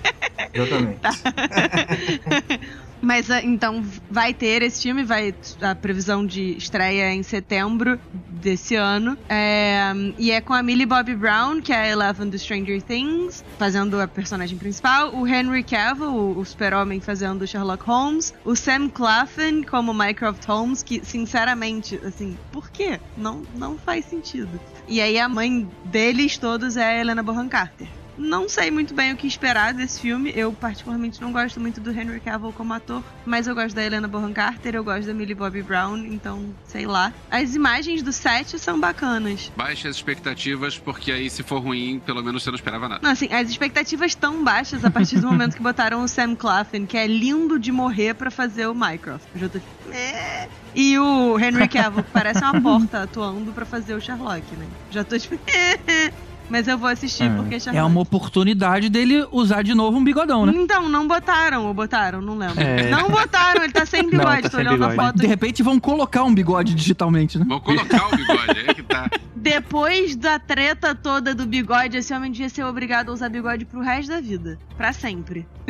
exatamente. 0.53 1.01
Mas 3.05 3.29
ah, 3.29 3.39
então 3.43 3.83
vai 4.09 4.33
ter 4.33 4.63
esse 4.63 4.81
filme, 4.81 5.03
vai 5.03 5.33
a 5.61 5.75
previsão 5.75 6.25
de 6.25 6.57
estreia 6.57 7.03
é 7.03 7.13
em 7.13 7.21
setembro 7.21 7.99
desse 8.11 8.75
ano. 8.75 9.15
É, 9.29 9.93
e 10.17 10.31
é 10.31 10.41
com 10.41 10.53
a 10.53 10.63
Millie 10.63 10.87
Bobby 10.87 11.15
Brown, 11.15 11.61
que 11.61 11.71
é 11.71 11.77
a 11.77 11.87
Eleven 11.87 12.29
do 12.29 12.39
Stranger 12.39 12.81
Things, 12.81 13.45
fazendo 13.59 14.01
a 14.01 14.07
personagem 14.07 14.57
principal. 14.57 15.15
O 15.15 15.27
Henry 15.27 15.63
Cavill, 15.63 16.35
o, 16.35 16.43
super-homem, 16.43 16.99
fazendo 16.99 17.45
Sherlock 17.45 17.85
Holmes. 17.85 18.33
O 18.43 18.55
Sam 18.55 18.89
Claflin 18.89 19.61
como 19.61 19.93
Mycroft 19.93 20.43
Holmes, 20.45 20.81
que, 20.81 21.05
sinceramente, 21.05 21.99
assim, 22.03 22.35
por 22.51 22.71
quê? 22.71 22.99
Não, 23.15 23.43
não 23.53 23.77
faz 23.77 24.05
sentido. 24.05 24.59
E 24.87 24.99
aí 24.99 25.19
a 25.19 25.29
mãe 25.29 25.69
deles 25.85 26.39
todos 26.39 26.75
é 26.75 26.83
a 26.83 27.01
Helena 27.01 27.21
Bonham 27.21 27.47
Carter. 27.47 27.87
Não 28.17 28.47
sei 28.47 28.71
muito 28.71 28.93
bem 28.93 29.11
o 29.13 29.17
que 29.17 29.27
esperar 29.27 29.73
desse 29.73 29.99
filme. 29.99 30.31
Eu, 30.35 30.53
particularmente, 30.53 31.21
não 31.21 31.31
gosto 31.31 31.59
muito 31.59 31.81
do 31.81 31.91
Henry 31.91 32.19
Cavill 32.19 32.53
como 32.53 32.73
ator, 32.73 33.03
mas 33.25 33.47
eu 33.47 33.53
gosto 33.55 33.75
da 33.75 33.83
Helena 33.83 34.07
Bonham 34.07 34.33
Carter, 34.33 34.75
eu 34.75 34.83
gosto 34.83 35.07
da 35.07 35.13
Millie 35.13 35.35
Bobby 35.35 35.61
Brown, 35.61 35.97
então, 35.97 36.55
sei 36.65 36.85
lá. 36.85 37.13
As 37.29 37.55
imagens 37.55 38.01
do 38.01 38.11
set 38.13 38.57
são 38.59 38.79
bacanas. 38.79 39.51
Baixe 39.55 39.87
as 39.87 39.95
expectativas, 39.97 40.77
porque 40.77 41.11
aí 41.11 41.29
se 41.29 41.43
for 41.43 41.59
ruim, 41.61 42.01
pelo 42.05 42.23
menos 42.23 42.43
você 42.43 42.49
não 42.51 42.55
esperava 42.55 42.87
nada. 42.87 43.01
Não, 43.03 43.11
assim, 43.11 43.31
as 43.31 43.49
expectativas 43.49 44.11
estão 44.11 44.43
baixas 44.43 44.85
a 44.85 44.89
partir 44.91 45.19
do 45.19 45.27
momento 45.27 45.55
que 45.55 45.61
botaram 45.63 46.01
o 46.03 46.07
Sam 46.07 46.35
Claflin, 46.35 46.85
que 46.85 46.97
é 46.97 47.07
lindo 47.07 47.59
de 47.59 47.71
morrer 47.71 48.13
pra 48.13 48.31
fazer 48.31 48.67
o 48.67 48.73
Mycroft. 48.73 49.25
Eu 49.33 49.41
já 49.41 49.49
tô 49.49 49.59
tipo, 49.59 49.91
"É". 49.91 50.47
E 50.73 50.97
o 50.99 51.39
Henry 51.39 51.67
Cavill, 51.67 52.03
que 52.03 52.11
parece 52.11 52.39
uma 52.43 52.59
porta 52.61 53.03
atuando 53.03 53.53
pra 53.53 53.65
fazer 53.65 53.93
o 53.93 54.01
Sherlock, 54.01 54.55
né? 54.55 54.67
Já 54.89 55.03
tô 55.03 55.17
tipo, 55.17 55.37
mas 56.49 56.67
eu 56.67 56.77
vou 56.77 56.87
assistir 56.89 57.23
É. 57.23 57.29
porque 57.35 57.55
é 57.55 57.59
Sherlock. 57.59 57.77
É 57.79 57.83
uma 57.83 58.01
oportunidade 58.01 58.89
dele 58.89 59.25
usar 59.31 59.61
de 59.63 59.73
novo 59.73 59.97
um 59.97 60.03
bigodão, 60.03 60.45
né? 60.45 60.53
Então, 60.55 60.87
não 60.89 61.07
botaram, 61.07 61.65
ou 61.67 61.73
botaram, 61.73 62.21
não 62.21 62.37
lembro. 62.37 62.59
É. 62.61 62.89
Não 62.89 63.09
botaram, 63.09 63.63
ele 63.63 63.73
tá 63.73 63.85
sem 63.85 64.03
Não, 64.03 64.09
bigode, 64.09 64.33
ele 64.33 64.41
tá 64.43 64.49
tô 64.49 64.57
sem 64.57 64.67
olhando 64.67 64.83
a 64.83 64.89
bigode. 64.89 65.07
foto. 65.07 65.19
De 65.21 65.27
repente 65.27 65.63
vão 65.63 65.79
colocar 65.79 66.23
um 66.23 66.33
bigode 66.33 66.73
digitalmente, 66.73 67.37
né? 67.39 67.45
Vou 67.47 67.59
colocar 67.61 68.07
o 68.07 68.15
bigode, 68.15 68.59
é 68.67 68.73
que 68.73 68.83
tá. 68.83 69.09
Depois 69.35 70.15
da 70.15 70.39
treta 70.39 70.95
toda 70.95 71.35
do 71.35 71.45
bigode, 71.45 71.97
esse 71.97 72.11
homem 72.13 72.31
devia 72.31 72.49
ser 72.49 72.63
obrigado 72.63 73.09
a 73.09 73.13
usar 73.13 73.29
bigode 73.29 73.63
pro 73.65 73.79
resto 73.79 74.09
da 74.09 74.19
vida. 74.19 74.57
Pra 74.75 74.91
sempre. 74.91 75.47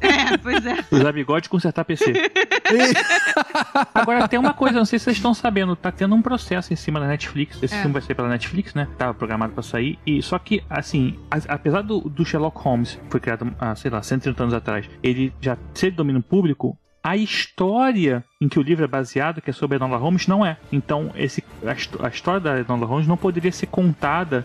é, 0.00 0.36
pois 0.42 0.64
é. 0.64 0.84
Usar 0.90 1.12
bigode 1.12 1.46
e 1.46 1.50
consertar 1.50 1.84
PC. 1.84 2.12
Agora 3.94 4.28
tem 4.28 4.38
uma 4.38 4.54
coisa, 4.54 4.78
não 4.78 4.84
sei 4.84 4.98
se 4.98 5.04
vocês 5.06 5.16
estão 5.16 5.34
sabendo, 5.34 5.74
tá 5.74 5.90
tendo 5.90 6.14
um 6.14 6.22
processo 6.22 6.72
em 6.72 6.76
cima 6.76 7.00
da 7.00 7.06
Netflix. 7.06 7.60
Esse 7.62 7.74
É. 7.74 7.78
filme 7.78 7.92
vai 7.92 8.02
sair 8.02 8.14
pela 8.14 8.28
Netflix, 8.28 8.74
né? 8.74 8.86
Tava 9.04 9.12
programado 9.12 9.52
pra 9.52 9.62
sair. 9.62 9.98
E 10.06 10.22
só 10.22 10.38
que, 10.38 10.62
assim, 10.70 11.18
a- 11.30 11.54
apesar 11.54 11.82
do, 11.82 12.00
do 12.00 12.24
Sherlock 12.24 12.58
Holmes, 12.58 12.94
que 12.94 13.10
foi 13.10 13.20
criado 13.20 13.54
há, 13.58 13.74
sei 13.74 13.90
lá, 13.90 14.02
130 14.02 14.42
anos 14.44 14.54
atrás, 14.54 14.88
ele 15.02 15.30
já 15.42 15.58
ser 15.74 15.90
domínio 15.90 16.22
público. 16.22 16.78
A 17.02 17.14
história 17.14 18.24
em 18.44 18.48
que 18.48 18.58
o 18.58 18.62
livro 18.62 18.84
é 18.84 18.88
baseado, 18.88 19.40
que 19.40 19.50
é 19.50 19.52
sobre 19.52 19.76
a 19.76 19.78
Enola 19.78 19.96
Holmes, 19.96 20.26
não 20.26 20.44
é. 20.44 20.56
Então, 20.70 21.10
esse, 21.16 21.42
a, 21.64 22.06
a 22.06 22.08
história 22.08 22.40
da 22.40 22.60
Enola 22.60 22.86
Holmes 22.86 23.06
não 23.06 23.16
poderia 23.16 23.50
ser 23.50 23.66
contada, 23.66 24.44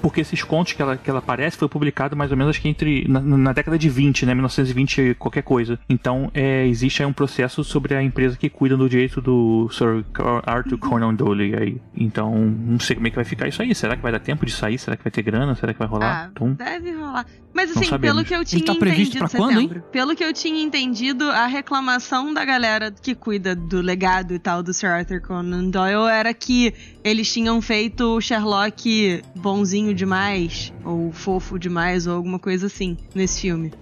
porque 0.00 0.20
esses 0.20 0.42
contos 0.42 0.72
que 0.72 0.82
ela, 0.82 0.96
que 0.96 1.10
ela 1.10 1.18
aparece 1.18 1.56
foi 1.56 1.68
publicado 1.68 2.16
mais 2.16 2.30
ou 2.30 2.36
menos 2.36 2.50
acho 2.50 2.60
que 2.60 2.68
entre 2.68 3.06
na, 3.08 3.20
na 3.20 3.52
década 3.52 3.78
de 3.78 3.88
20, 3.88 4.26
né? 4.26 4.34
1920 4.34 5.00
e 5.00 5.14
qualquer 5.14 5.42
coisa. 5.42 5.78
Então, 5.88 6.30
é, 6.32 6.66
existe 6.66 7.02
aí 7.02 7.08
um 7.08 7.12
processo 7.12 7.64
sobre 7.64 7.94
a 7.94 8.02
empresa 8.02 8.36
que 8.36 8.48
cuida 8.48 8.76
do 8.76 8.88
direito 8.88 9.20
do 9.20 9.68
Sir 9.70 10.04
Arthur 10.46 10.78
Conan 10.78 11.14
Doyle 11.14 11.54
aí. 11.56 11.76
Então, 11.96 12.34
não 12.34 12.78
sei 12.78 12.96
como 12.96 13.06
é 13.06 13.10
que 13.10 13.16
vai 13.16 13.24
ficar 13.24 13.48
isso 13.48 13.62
aí. 13.62 13.74
Será 13.74 13.96
que 13.96 14.02
vai 14.02 14.12
dar 14.12 14.20
tempo 14.20 14.46
de 14.46 14.52
sair? 14.52 14.78
Será 14.78 14.96
que 14.96 15.02
vai 15.02 15.10
ter 15.10 15.22
grana? 15.22 15.54
Será 15.54 15.72
que 15.72 15.78
vai 15.78 15.88
rolar? 15.88 16.24
Ah, 16.26 16.30
Então, 16.32 16.52
deve 16.52 16.92
rolar. 16.92 17.26
Mas 17.52 17.76
assim, 17.76 17.98
pelo 17.98 18.24
que 18.24 18.34
eu 18.34 18.44
tinha 18.44 18.64
tá 18.64 18.74
previsto 18.74 19.16
entendido. 19.16 19.28
pra 19.28 19.38
quando, 19.38 19.60
hein? 19.60 19.82
Pelo 19.90 20.14
que 20.14 20.22
eu 20.24 20.32
tinha 20.32 20.62
entendido, 20.62 21.28
a 21.30 21.46
reclamação 21.46 22.32
da 22.32 22.44
galera 22.44 22.92
que 22.92 23.14
cuida 23.14 23.39
do 23.40 23.80
legado 23.80 24.34
e 24.34 24.38
tal 24.38 24.62
do 24.62 24.72
Sir 24.72 24.86
Arthur 24.88 25.20
Conan 25.20 25.68
Doyle 25.70 26.08
era 26.10 26.32
que 26.34 26.72
eles 27.02 27.32
tinham 27.32 27.60
feito 27.62 28.16
o 28.16 28.20
Sherlock 28.20 29.22
bonzinho 29.36 29.94
demais, 29.94 30.72
ou 30.84 31.10
fofo 31.12 31.58
demais, 31.58 32.06
ou 32.06 32.14
alguma 32.16 32.38
coisa 32.38 32.66
assim, 32.66 32.96
nesse 33.14 33.40
filme. 33.42 33.72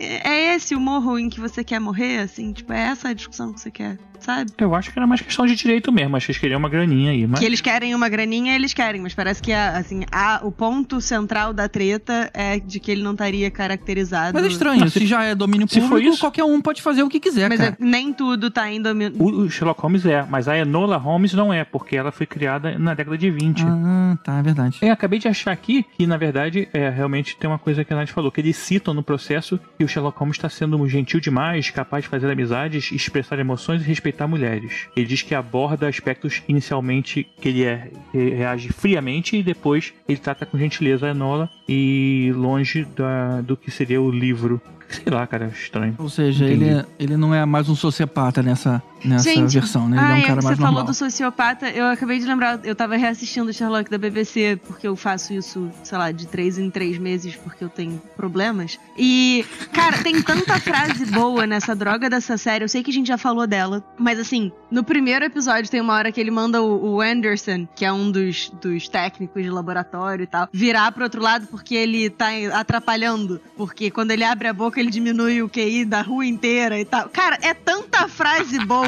É 0.00 0.54
esse 0.54 0.74
o 0.74 0.80
morro 0.80 1.18
em 1.18 1.28
que 1.28 1.40
você 1.40 1.62
quer 1.64 1.78
morrer, 1.80 2.18
assim? 2.18 2.52
Tipo, 2.52 2.72
é 2.72 2.80
essa 2.88 3.08
a 3.08 3.12
discussão 3.12 3.52
que 3.52 3.60
você 3.60 3.70
quer, 3.70 3.98
sabe? 4.20 4.50
eu 4.58 4.74
acho 4.74 4.92
que 4.92 4.98
era 4.98 5.06
mais 5.06 5.20
questão 5.20 5.46
de 5.46 5.54
direito 5.54 5.92
mesmo. 5.92 6.16
Acho 6.16 6.26
que 6.26 6.32
eles 6.32 6.40
queriam 6.40 6.58
uma 6.58 6.68
graninha 6.68 7.12
aí. 7.12 7.26
Mas... 7.26 7.38
Que 7.40 7.46
eles 7.46 7.60
querem 7.60 7.94
uma 7.94 8.08
graninha, 8.08 8.54
eles 8.54 8.72
querem, 8.74 9.00
mas 9.00 9.14
parece 9.14 9.40
que 9.42 9.52
a, 9.52 9.76
assim, 9.78 10.04
a, 10.10 10.40
o 10.42 10.50
ponto 10.50 11.00
central 11.00 11.52
da 11.52 11.68
treta 11.68 12.30
é 12.34 12.58
de 12.58 12.80
que 12.80 12.90
ele 12.90 13.02
não 13.02 13.12
estaria 13.12 13.50
caracterizado. 13.50 14.34
Mas 14.34 14.44
é 14.44 14.48
estranho, 14.48 14.90
se- 14.90 15.06
já 15.06 15.22
é 15.24 15.34
domínio 15.34 15.68
se 15.68 15.80
for 15.80 15.88
público, 15.90 16.10
isso- 16.10 16.20
qualquer 16.20 16.44
um 16.44 16.60
pode 16.60 16.82
fazer 16.82 17.02
o 17.02 17.08
que 17.08 17.20
quiser, 17.20 17.48
Mas 17.48 17.60
cara. 17.60 17.76
é- 17.80 17.84
nem 17.84 18.12
tudo 18.12 18.50
tá 18.50 18.70
em 18.70 18.77
domínio. 18.82 19.14
O 19.22 19.50
Sherlock 19.50 19.80
Holmes 19.80 20.04
é, 20.06 20.24
mas 20.28 20.48
a 20.48 20.56
Enola 20.56 20.96
Holmes 20.96 21.32
não 21.34 21.52
é, 21.52 21.64
porque 21.64 21.96
ela 21.96 22.10
foi 22.12 22.26
criada 22.26 22.78
na 22.78 22.94
década 22.94 23.16
de 23.18 23.30
20. 23.30 23.64
Ah, 23.66 24.16
tá, 24.24 24.38
é 24.38 24.42
verdade. 24.42 24.78
Eu 24.82 24.92
acabei 24.92 25.18
de 25.18 25.28
achar 25.28 25.52
aqui 25.52 25.84
que, 25.96 26.06
na 26.06 26.16
verdade, 26.16 26.68
é, 26.72 26.88
realmente 26.88 27.36
tem 27.36 27.48
uma 27.48 27.58
coisa 27.58 27.84
que 27.84 27.92
a 27.92 27.96
Nath 27.96 28.08
falou, 28.10 28.30
que 28.30 28.40
eles 28.40 28.56
citam 28.56 28.92
no 28.94 29.02
processo 29.02 29.58
que 29.78 29.84
o 29.84 29.88
Sherlock 29.88 30.18
Holmes 30.18 30.36
está 30.36 30.48
sendo 30.48 30.86
gentil 30.88 31.20
demais, 31.20 31.70
capaz 31.70 32.04
de 32.04 32.08
fazer 32.10 32.30
amizades, 32.30 32.90
expressar 32.92 33.38
emoções 33.38 33.82
e 33.82 33.84
respeitar 33.84 34.26
mulheres. 34.26 34.86
Ele 34.96 35.06
diz 35.06 35.22
que 35.22 35.34
aborda 35.34 35.88
aspectos 35.88 36.42
inicialmente 36.48 37.26
que 37.40 37.48
ele 37.48 37.64
é, 37.64 37.90
re- 38.12 38.30
reage 38.34 38.68
friamente 38.70 39.36
e 39.36 39.42
depois 39.42 39.92
ele 40.08 40.18
trata 40.18 40.44
com 40.46 40.58
gentileza 40.58 41.06
a 41.06 41.10
Enola 41.10 41.48
e 41.68 42.32
longe 42.34 42.84
da- 42.96 43.40
do 43.40 43.56
que 43.56 43.70
seria 43.70 44.00
o 44.00 44.10
livro. 44.10 44.60
Sei 44.88 45.12
lá, 45.12 45.26
cara, 45.26 45.46
estranho. 45.48 45.94
Ou 45.98 46.08
seja, 46.08 46.46
Entendi. 46.46 46.64
ele, 46.64 46.84
ele 46.98 47.16
não 47.16 47.34
é 47.34 47.44
mais 47.44 47.68
um 47.68 47.74
sociopata 47.74 48.42
nessa, 48.42 48.82
nessa 49.04 49.24
Gente, 49.24 49.52
versão, 49.54 49.88
né? 49.88 49.96
Ele 49.96 50.04
é 50.04 50.14
ai, 50.14 50.20
um 50.20 50.26
cara 50.26 50.40
você 50.40 50.46
mais 50.46 50.58
falou 50.58 50.72
normal. 50.72 50.84
do 50.92 50.94
sociopata, 50.94 51.68
eu 51.70 51.86
acabei 51.86 52.18
de 52.18 52.24
lembrar, 52.26 52.60
eu 52.64 52.74
tava 52.74 52.96
reassistindo 52.96 53.50
o 53.50 53.52
Sherlock 53.52 53.90
da 53.90 53.98
BBC, 53.98 54.58
porque 54.66 54.88
eu 54.88 54.96
faço 54.96 55.32
isso, 55.34 55.70
sei 55.84 55.98
lá, 55.98 56.10
de 56.10 56.26
três 56.26 56.58
em 56.58 56.70
três 56.70 56.96
meses, 56.98 57.36
porque 57.36 57.62
eu 57.62 57.68
tenho 57.68 58.00
problemas. 58.16 58.78
E, 58.96 59.44
cara, 59.72 59.98
tem 59.98 60.22
tanta 60.22 60.58
frase 60.58 61.04
boa 61.06 61.46
nessa 61.46 61.74
droga 61.76 62.08
dessa 62.08 62.36
série, 62.38 62.64
eu 62.64 62.68
sei 62.68 62.82
que 62.82 62.90
a 62.90 62.94
gente 62.94 63.08
já 63.08 63.18
falou 63.18 63.46
dela, 63.46 63.84
mas 63.98 64.18
assim, 64.18 64.50
no 64.70 64.82
primeiro 64.82 65.24
episódio 65.24 65.70
tem 65.70 65.80
uma 65.80 65.94
hora 65.94 66.10
que 66.10 66.20
ele 66.20 66.30
manda 66.30 66.62
o, 66.62 66.94
o 66.94 67.00
Anderson, 67.00 67.68
que 67.74 67.84
é 67.84 67.92
um 67.92 68.10
dos, 68.10 68.50
dos 68.60 68.88
técnicos 68.88 69.42
de 69.42 69.50
laboratório 69.50 70.22
e 70.22 70.26
tal, 70.26 70.48
virar 70.52 70.90
pro 70.92 71.04
outro 71.04 71.22
lado 71.22 71.46
porque 71.48 71.74
ele 71.74 72.08
tá 72.08 72.28
atrapalhando, 72.54 73.40
porque 73.56 73.90
quando 73.90 74.10
ele 74.10 74.24
abre 74.24 74.48
a 74.48 74.52
boca 74.52 74.77
ele 74.80 74.90
diminui 74.90 75.42
o 75.42 75.48
QI 75.48 75.84
da 75.84 76.02
rua 76.02 76.24
inteira 76.26 76.78
e 76.78 76.84
tal. 76.84 77.08
Cara, 77.08 77.38
é 77.42 77.52
tanta 77.54 78.08
frase 78.08 78.58
boa 78.64 78.86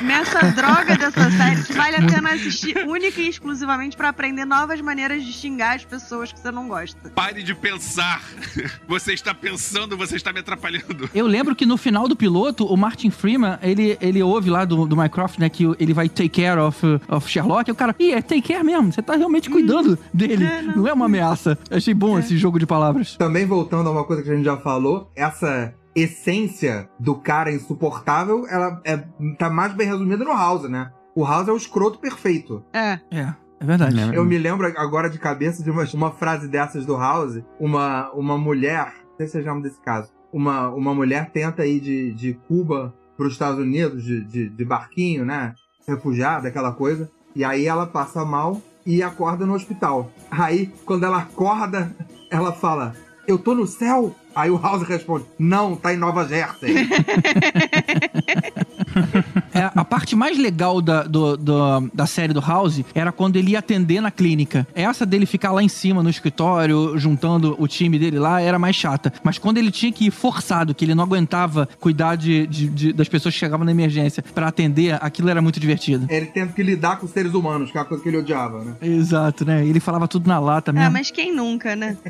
nessa 0.00 0.40
droga 0.52 0.96
dessa 0.96 1.30
série 1.30 1.62
que 1.62 1.72
vale 1.72 1.96
a 1.96 2.02
pena 2.06 2.32
assistir 2.32 2.76
única 2.86 3.20
e 3.20 3.28
exclusivamente 3.28 3.96
pra 3.96 4.08
aprender 4.08 4.44
novas 4.44 4.80
maneiras 4.80 5.24
de 5.24 5.32
xingar 5.32 5.76
as 5.76 5.84
pessoas 5.84 6.32
que 6.32 6.40
você 6.40 6.50
não 6.50 6.68
gosta. 6.68 7.10
Pare 7.10 7.42
de 7.42 7.54
pensar. 7.54 8.22
Você 8.88 9.12
está 9.14 9.32
pensando, 9.34 9.96
você 9.96 10.16
está 10.16 10.32
me 10.32 10.40
atrapalhando. 10.40 11.08
Eu 11.14 11.26
lembro 11.26 11.54
que 11.54 11.64
no 11.64 11.76
final 11.76 12.06
do 12.06 12.14
piloto, 12.16 12.66
o 12.66 12.76
Martin 12.76 13.10
Freeman, 13.10 13.58
ele, 13.62 13.96
ele 14.00 14.22
ouve 14.22 14.50
lá 14.50 14.64
do, 14.64 14.86
do 14.86 14.96
Mycroft, 14.96 15.38
né, 15.38 15.48
que 15.48 15.64
ele 15.78 15.94
vai 15.94 16.08
take 16.08 16.28
care 16.42 16.60
of, 16.60 16.78
of 17.08 17.28
Sherlock, 17.28 17.68
e 17.70 17.72
o 17.72 17.74
cara, 17.74 17.94
ih, 17.98 18.12
é 18.12 18.20
take 18.22 18.42
care 18.42 18.62
mesmo, 18.64 18.92
você 18.92 19.00
tá 19.02 19.16
realmente 19.16 19.48
cuidando 19.48 19.98
dele, 20.12 20.44
É, 20.44 20.62
não. 20.62 20.76
não. 20.76 20.88
é 20.88 20.92
uma 20.92 21.06
ameaça. 21.06 21.58
Achei 21.70 21.94
bom 21.94 22.18
esse 22.18 22.36
jogo 22.36 22.58
de 22.58 22.66
palavras. 22.66 23.16
Também 23.16 23.46
voltando 23.46 23.88
a 23.88 23.92
uma 23.92 24.04
coisa 24.04 24.22
que 24.22 24.30
a 24.30 24.34
gente 24.34 24.44
já 24.44 24.56
falou, 24.56 25.10
essa 25.22 25.74
essência 25.94 26.88
do 26.98 27.14
cara 27.14 27.52
insuportável, 27.52 28.46
ela 28.48 28.80
é, 28.84 28.96
tá 29.38 29.50
mais 29.50 29.74
bem 29.74 29.86
resumida 29.86 30.24
no 30.24 30.32
House, 30.32 30.68
né? 30.68 30.90
O 31.14 31.24
House 31.24 31.48
é 31.48 31.52
o 31.52 31.56
escroto 31.56 31.98
perfeito. 31.98 32.64
É. 32.72 32.98
É, 33.10 33.34
é 33.60 33.64
verdade. 33.64 33.96
Eu 34.14 34.24
me 34.24 34.38
lembro 34.38 34.66
agora 34.78 35.10
de 35.10 35.18
cabeça 35.18 35.62
de 35.62 35.70
uma, 35.70 35.84
uma 35.94 36.10
frase 36.10 36.48
dessas 36.48 36.86
do 36.86 36.96
House. 36.96 37.42
Uma, 37.60 38.10
uma 38.12 38.38
mulher, 38.38 38.94
não 39.10 39.16
sei 39.18 39.26
se 39.26 39.32
vocês 39.32 39.44
lembram 39.44 39.62
desse 39.62 39.80
caso. 39.80 40.10
Uma, 40.32 40.70
uma 40.70 40.94
mulher 40.94 41.30
tenta 41.30 41.66
ir 41.66 41.80
de, 41.80 42.14
de 42.14 42.34
Cuba 42.48 42.94
para 43.16 43.26
os 43.26 43.34
Estados 43.34 43.58
Unidos, 43.58 44.02
de, 44.02 44.24
de, 44.24 44.48
de 44.48 44.64
barquinho, 44.64 45.24
né? 45.24 45.54
Refugiada, 45.86 46.48
aquela 46.48 46.72
coisa. 46.72 47.10
E 47.36 47.44
aí 47.44 47.66
ela 47.66 47.86
passa 47.86 48.24
mal 48.24 48.60
e 48.86 49.02
acorda 49.02 49.44
no 49.44 49.54
hospital. 49.54 50.10
Aí, 50.30 50.72
quando 50.86 51.04
ela 51.04 51.18
acorda, 51.18 51.94
ela 52.30 52.52
fala: 52.52 52.94
Eu 53.26 53.38
tô 53.38 53.54
no 53.54 53.66
céu? 53.66 54.14
Aí 54.34 54.50
o 54.50 54.58
House 54.58 54.82
responde: 54.86 55.26
Não, 55.38 55.76
tá 55.76 55.92
em 55.92 55.96
Nova 55.96 56.26
Jersey. 56.26 56.74
É, 59.54 59.70
a 59.74 59.84
parte 59.84 60.14
mais 60.16 60.38
legal 60.38 60.80
da, 60.80 61.02
do- 61.04 61.36
do- 61.36 61.90
da 61.92 62.06
série 62.06 62.32
do 62.32 62.40
House 62.40 62.82
era 62.94 63.12
quando 63.12 63.36
ele 63.36 63.52
ia 63.52 63.58
atender 63.58 64.00
na 64.00 64.10
clínica. 64.10 64.66
Essa 64.74 65.04
dele 65.06 65.26
ficar 65.26 65.52
lá 65.52 65.62
em 65.62 65.68
cima 65.68 66.02
no 66.02 66.10
escritório, 66.10 66.96
juntando 66.98 67.56
o 67.58 67.66
time 67.68 67.98
dele 67.98 68.18
lá, 68.18 68.40
era 68.40 68.58
mais 68.58 68.76
chata. 68.76 69.12
Mas 69.22 69.38
quando 69.38 69.58
ele 69.58 69.70
tinha 69.70 69.92
que 69.92 70.06
ir 70.06 70.10
forçado, 70.10 70.74
que 70.74 70.84
ele 70.84 70.94
não 70.94 71.04
aguentava 71.04 71.68
cuidar 71.80 72.16
de, 72.16 72.46
de- 72.46 72.68
de- 72.68 72.92
das 72.92 73.08
pessoas 73.08 73.34
que 73.34 73.40
chegavam 73.40 73.64
na 73.64 73.70
emergência 73.72 74.22
pra 74.34 74.48
atender, 74.48 74.98
aquilo 75.02 75.28
era 75.28 75.40
muito 75.42 75.58
divertido. 75.60 76.06
ele 76.10 76.26
tendo 76.26 76.52
que 76.52 76.62
lidar 76.62 76.96
com 76.98 77.06
os 77.06 77.12
seres 77.12 77.34
humanos, 77.34 77.70
que 77.70 77.78
é 77.78 77.80
a 77.80 77.84
coisa 77.84 78.02
que 78.02 78.08
ele 78.08 78.18
odiava, 78.18 78.64
né? 78.64 78.74
Exato, 78.80 79.44
né? 79.44 79.64
Ele 79.66 79.80
falava 79.80 80.06
tudo 80.08 80.26
na 80.28 80.38
lata 80.38 80.70
Ah, 80.70 80.74
mesmo. 80.74 80.92
mas 80.92 81.10
quem 81.10 81.34
nunca, 81.34 81.74
né? 81.76 81.96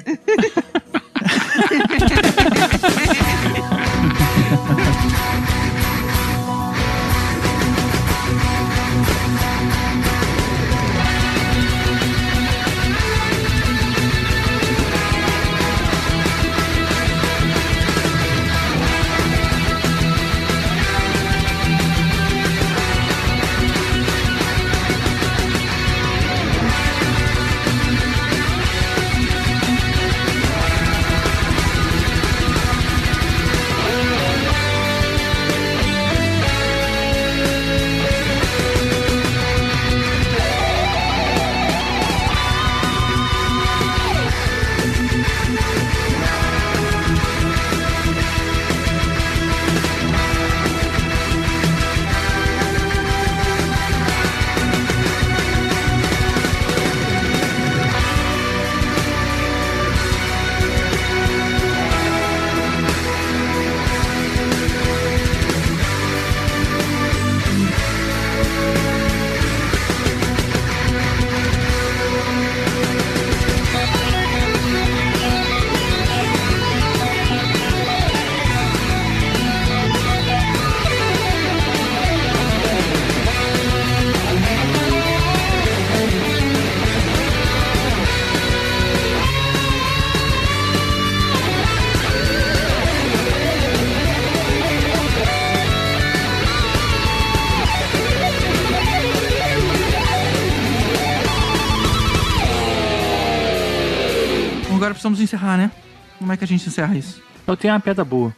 precisamos 105.13 105.21
encerrar, 105.21 105.57
né? 105.57 105.71
Como 106.19 106.33
é 106.33 106.37
que 106.37 106.45
a 106.45 106.47
gente 106.47 106.67
encerra 106.69 106.97
isso? 106.97 107.21
Eu 107.47 107.57
tenho 107.57 107.73
uma 107.75 107.81
pedra 107.81 108.05
boa. 108.05 108.35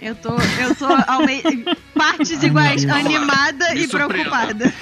Eu 0.00 0.14
tô, 0.14 0.30
eu 0.60 0.74
tô 0.74 0.86
ao 1.06 1.22
meio. 1.24 1.42
Partes 1.94 2.42
iguais, 2.42 2.84
Deus. 2.84 2.96
animada 2.96 3.74
e 3.74 3.86
preocupada. 3.88 4.72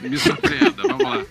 Me 0.00 0.16
surpreenda, 0.16 0.82
vamos 0.88 1.04
lá. 1.04 1.22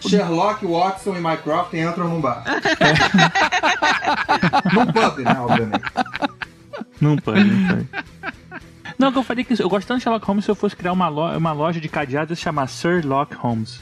Sherlock, 0.00 0.64
Watson 0.66 1.16
e 1.16 1.20
Mycroft 1.20 1.74
entram 1.74 2.08
num 2.08 2.20
bar. 2.20 2.42
num 4.72 4.86
pub, 4.86 5.18
né, 5.24 5.36
obviamente. 5.40 5.84
Não 7.00 7.16
pode, 7.16 7.44
não 7.44 7.68
pode. 7.68 7.86
Não, 8.98 9.12
que 9.12 9.18
eu 9.18 9.22
falei 9.22 9.44
que 9.44 9.62
eu 9.62 9.68
gosto 9.68 9.86
tanto 9.86 9.98
de 9.98 10.02
Sherlock 10.04 10.26
Holmes 10.26 10.44
se 10.44 10.50
eu 10.50 10.56
fosse 10.56 10.74
criar 10.74 10.92
uma, 10.92 11.08
lo- 11.08 11.36
uma 11.36 11.52
loja 11.52 11.80
de 11.80 11.88
cadeados 11.88 12.36
e 12.36 12.40
chamar 12.42 12.66
Sir 12.66 13.06
Lock 13.06 13.32
Holmes. 13.36 13.80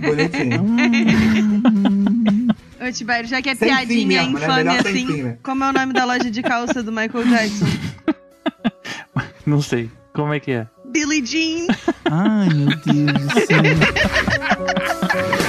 Bonitinho. 0.00 0.64
Ô, 2.90 2.92
Tibério, 2.92 3.28
já 3.28 3.40
que 3.40 3.48
é 3.48 3.54
Sem 3.54 3.68
fim 3.68 3.74
piadinha 3.76 4.06
mesmo, 4.22 4.38
né? 4.38 4.44
infame 4.44 4.68
assim, 4.70 5.06
fim, 5.06 5.22
né? 5.22 5.38
como 5.44 5.62
é 5.62 5.70
o 5.70 5.72
nome 5.72 5.92
da 5.92 6.04
loja 6.04 6.28
de 6.28 6.42
calça 6.42 6.82
do 6.82 6.90
Michael 6.90 7.24
Jackson? 7.24 7.66
Não 9.46 9.62
sei. 9.62 9.88
Como 10.12 10.34
é 10.34 10.40
que 10.40 10.50
é? 10.50 10.66
Billie 10.86 11.24
Jean. 11.24 11.68
Ai, 12.10 12.48
meu 12.48 12.66
Deus 12.66 13.26
do 13.26 13.46
céu. 13.46 13.62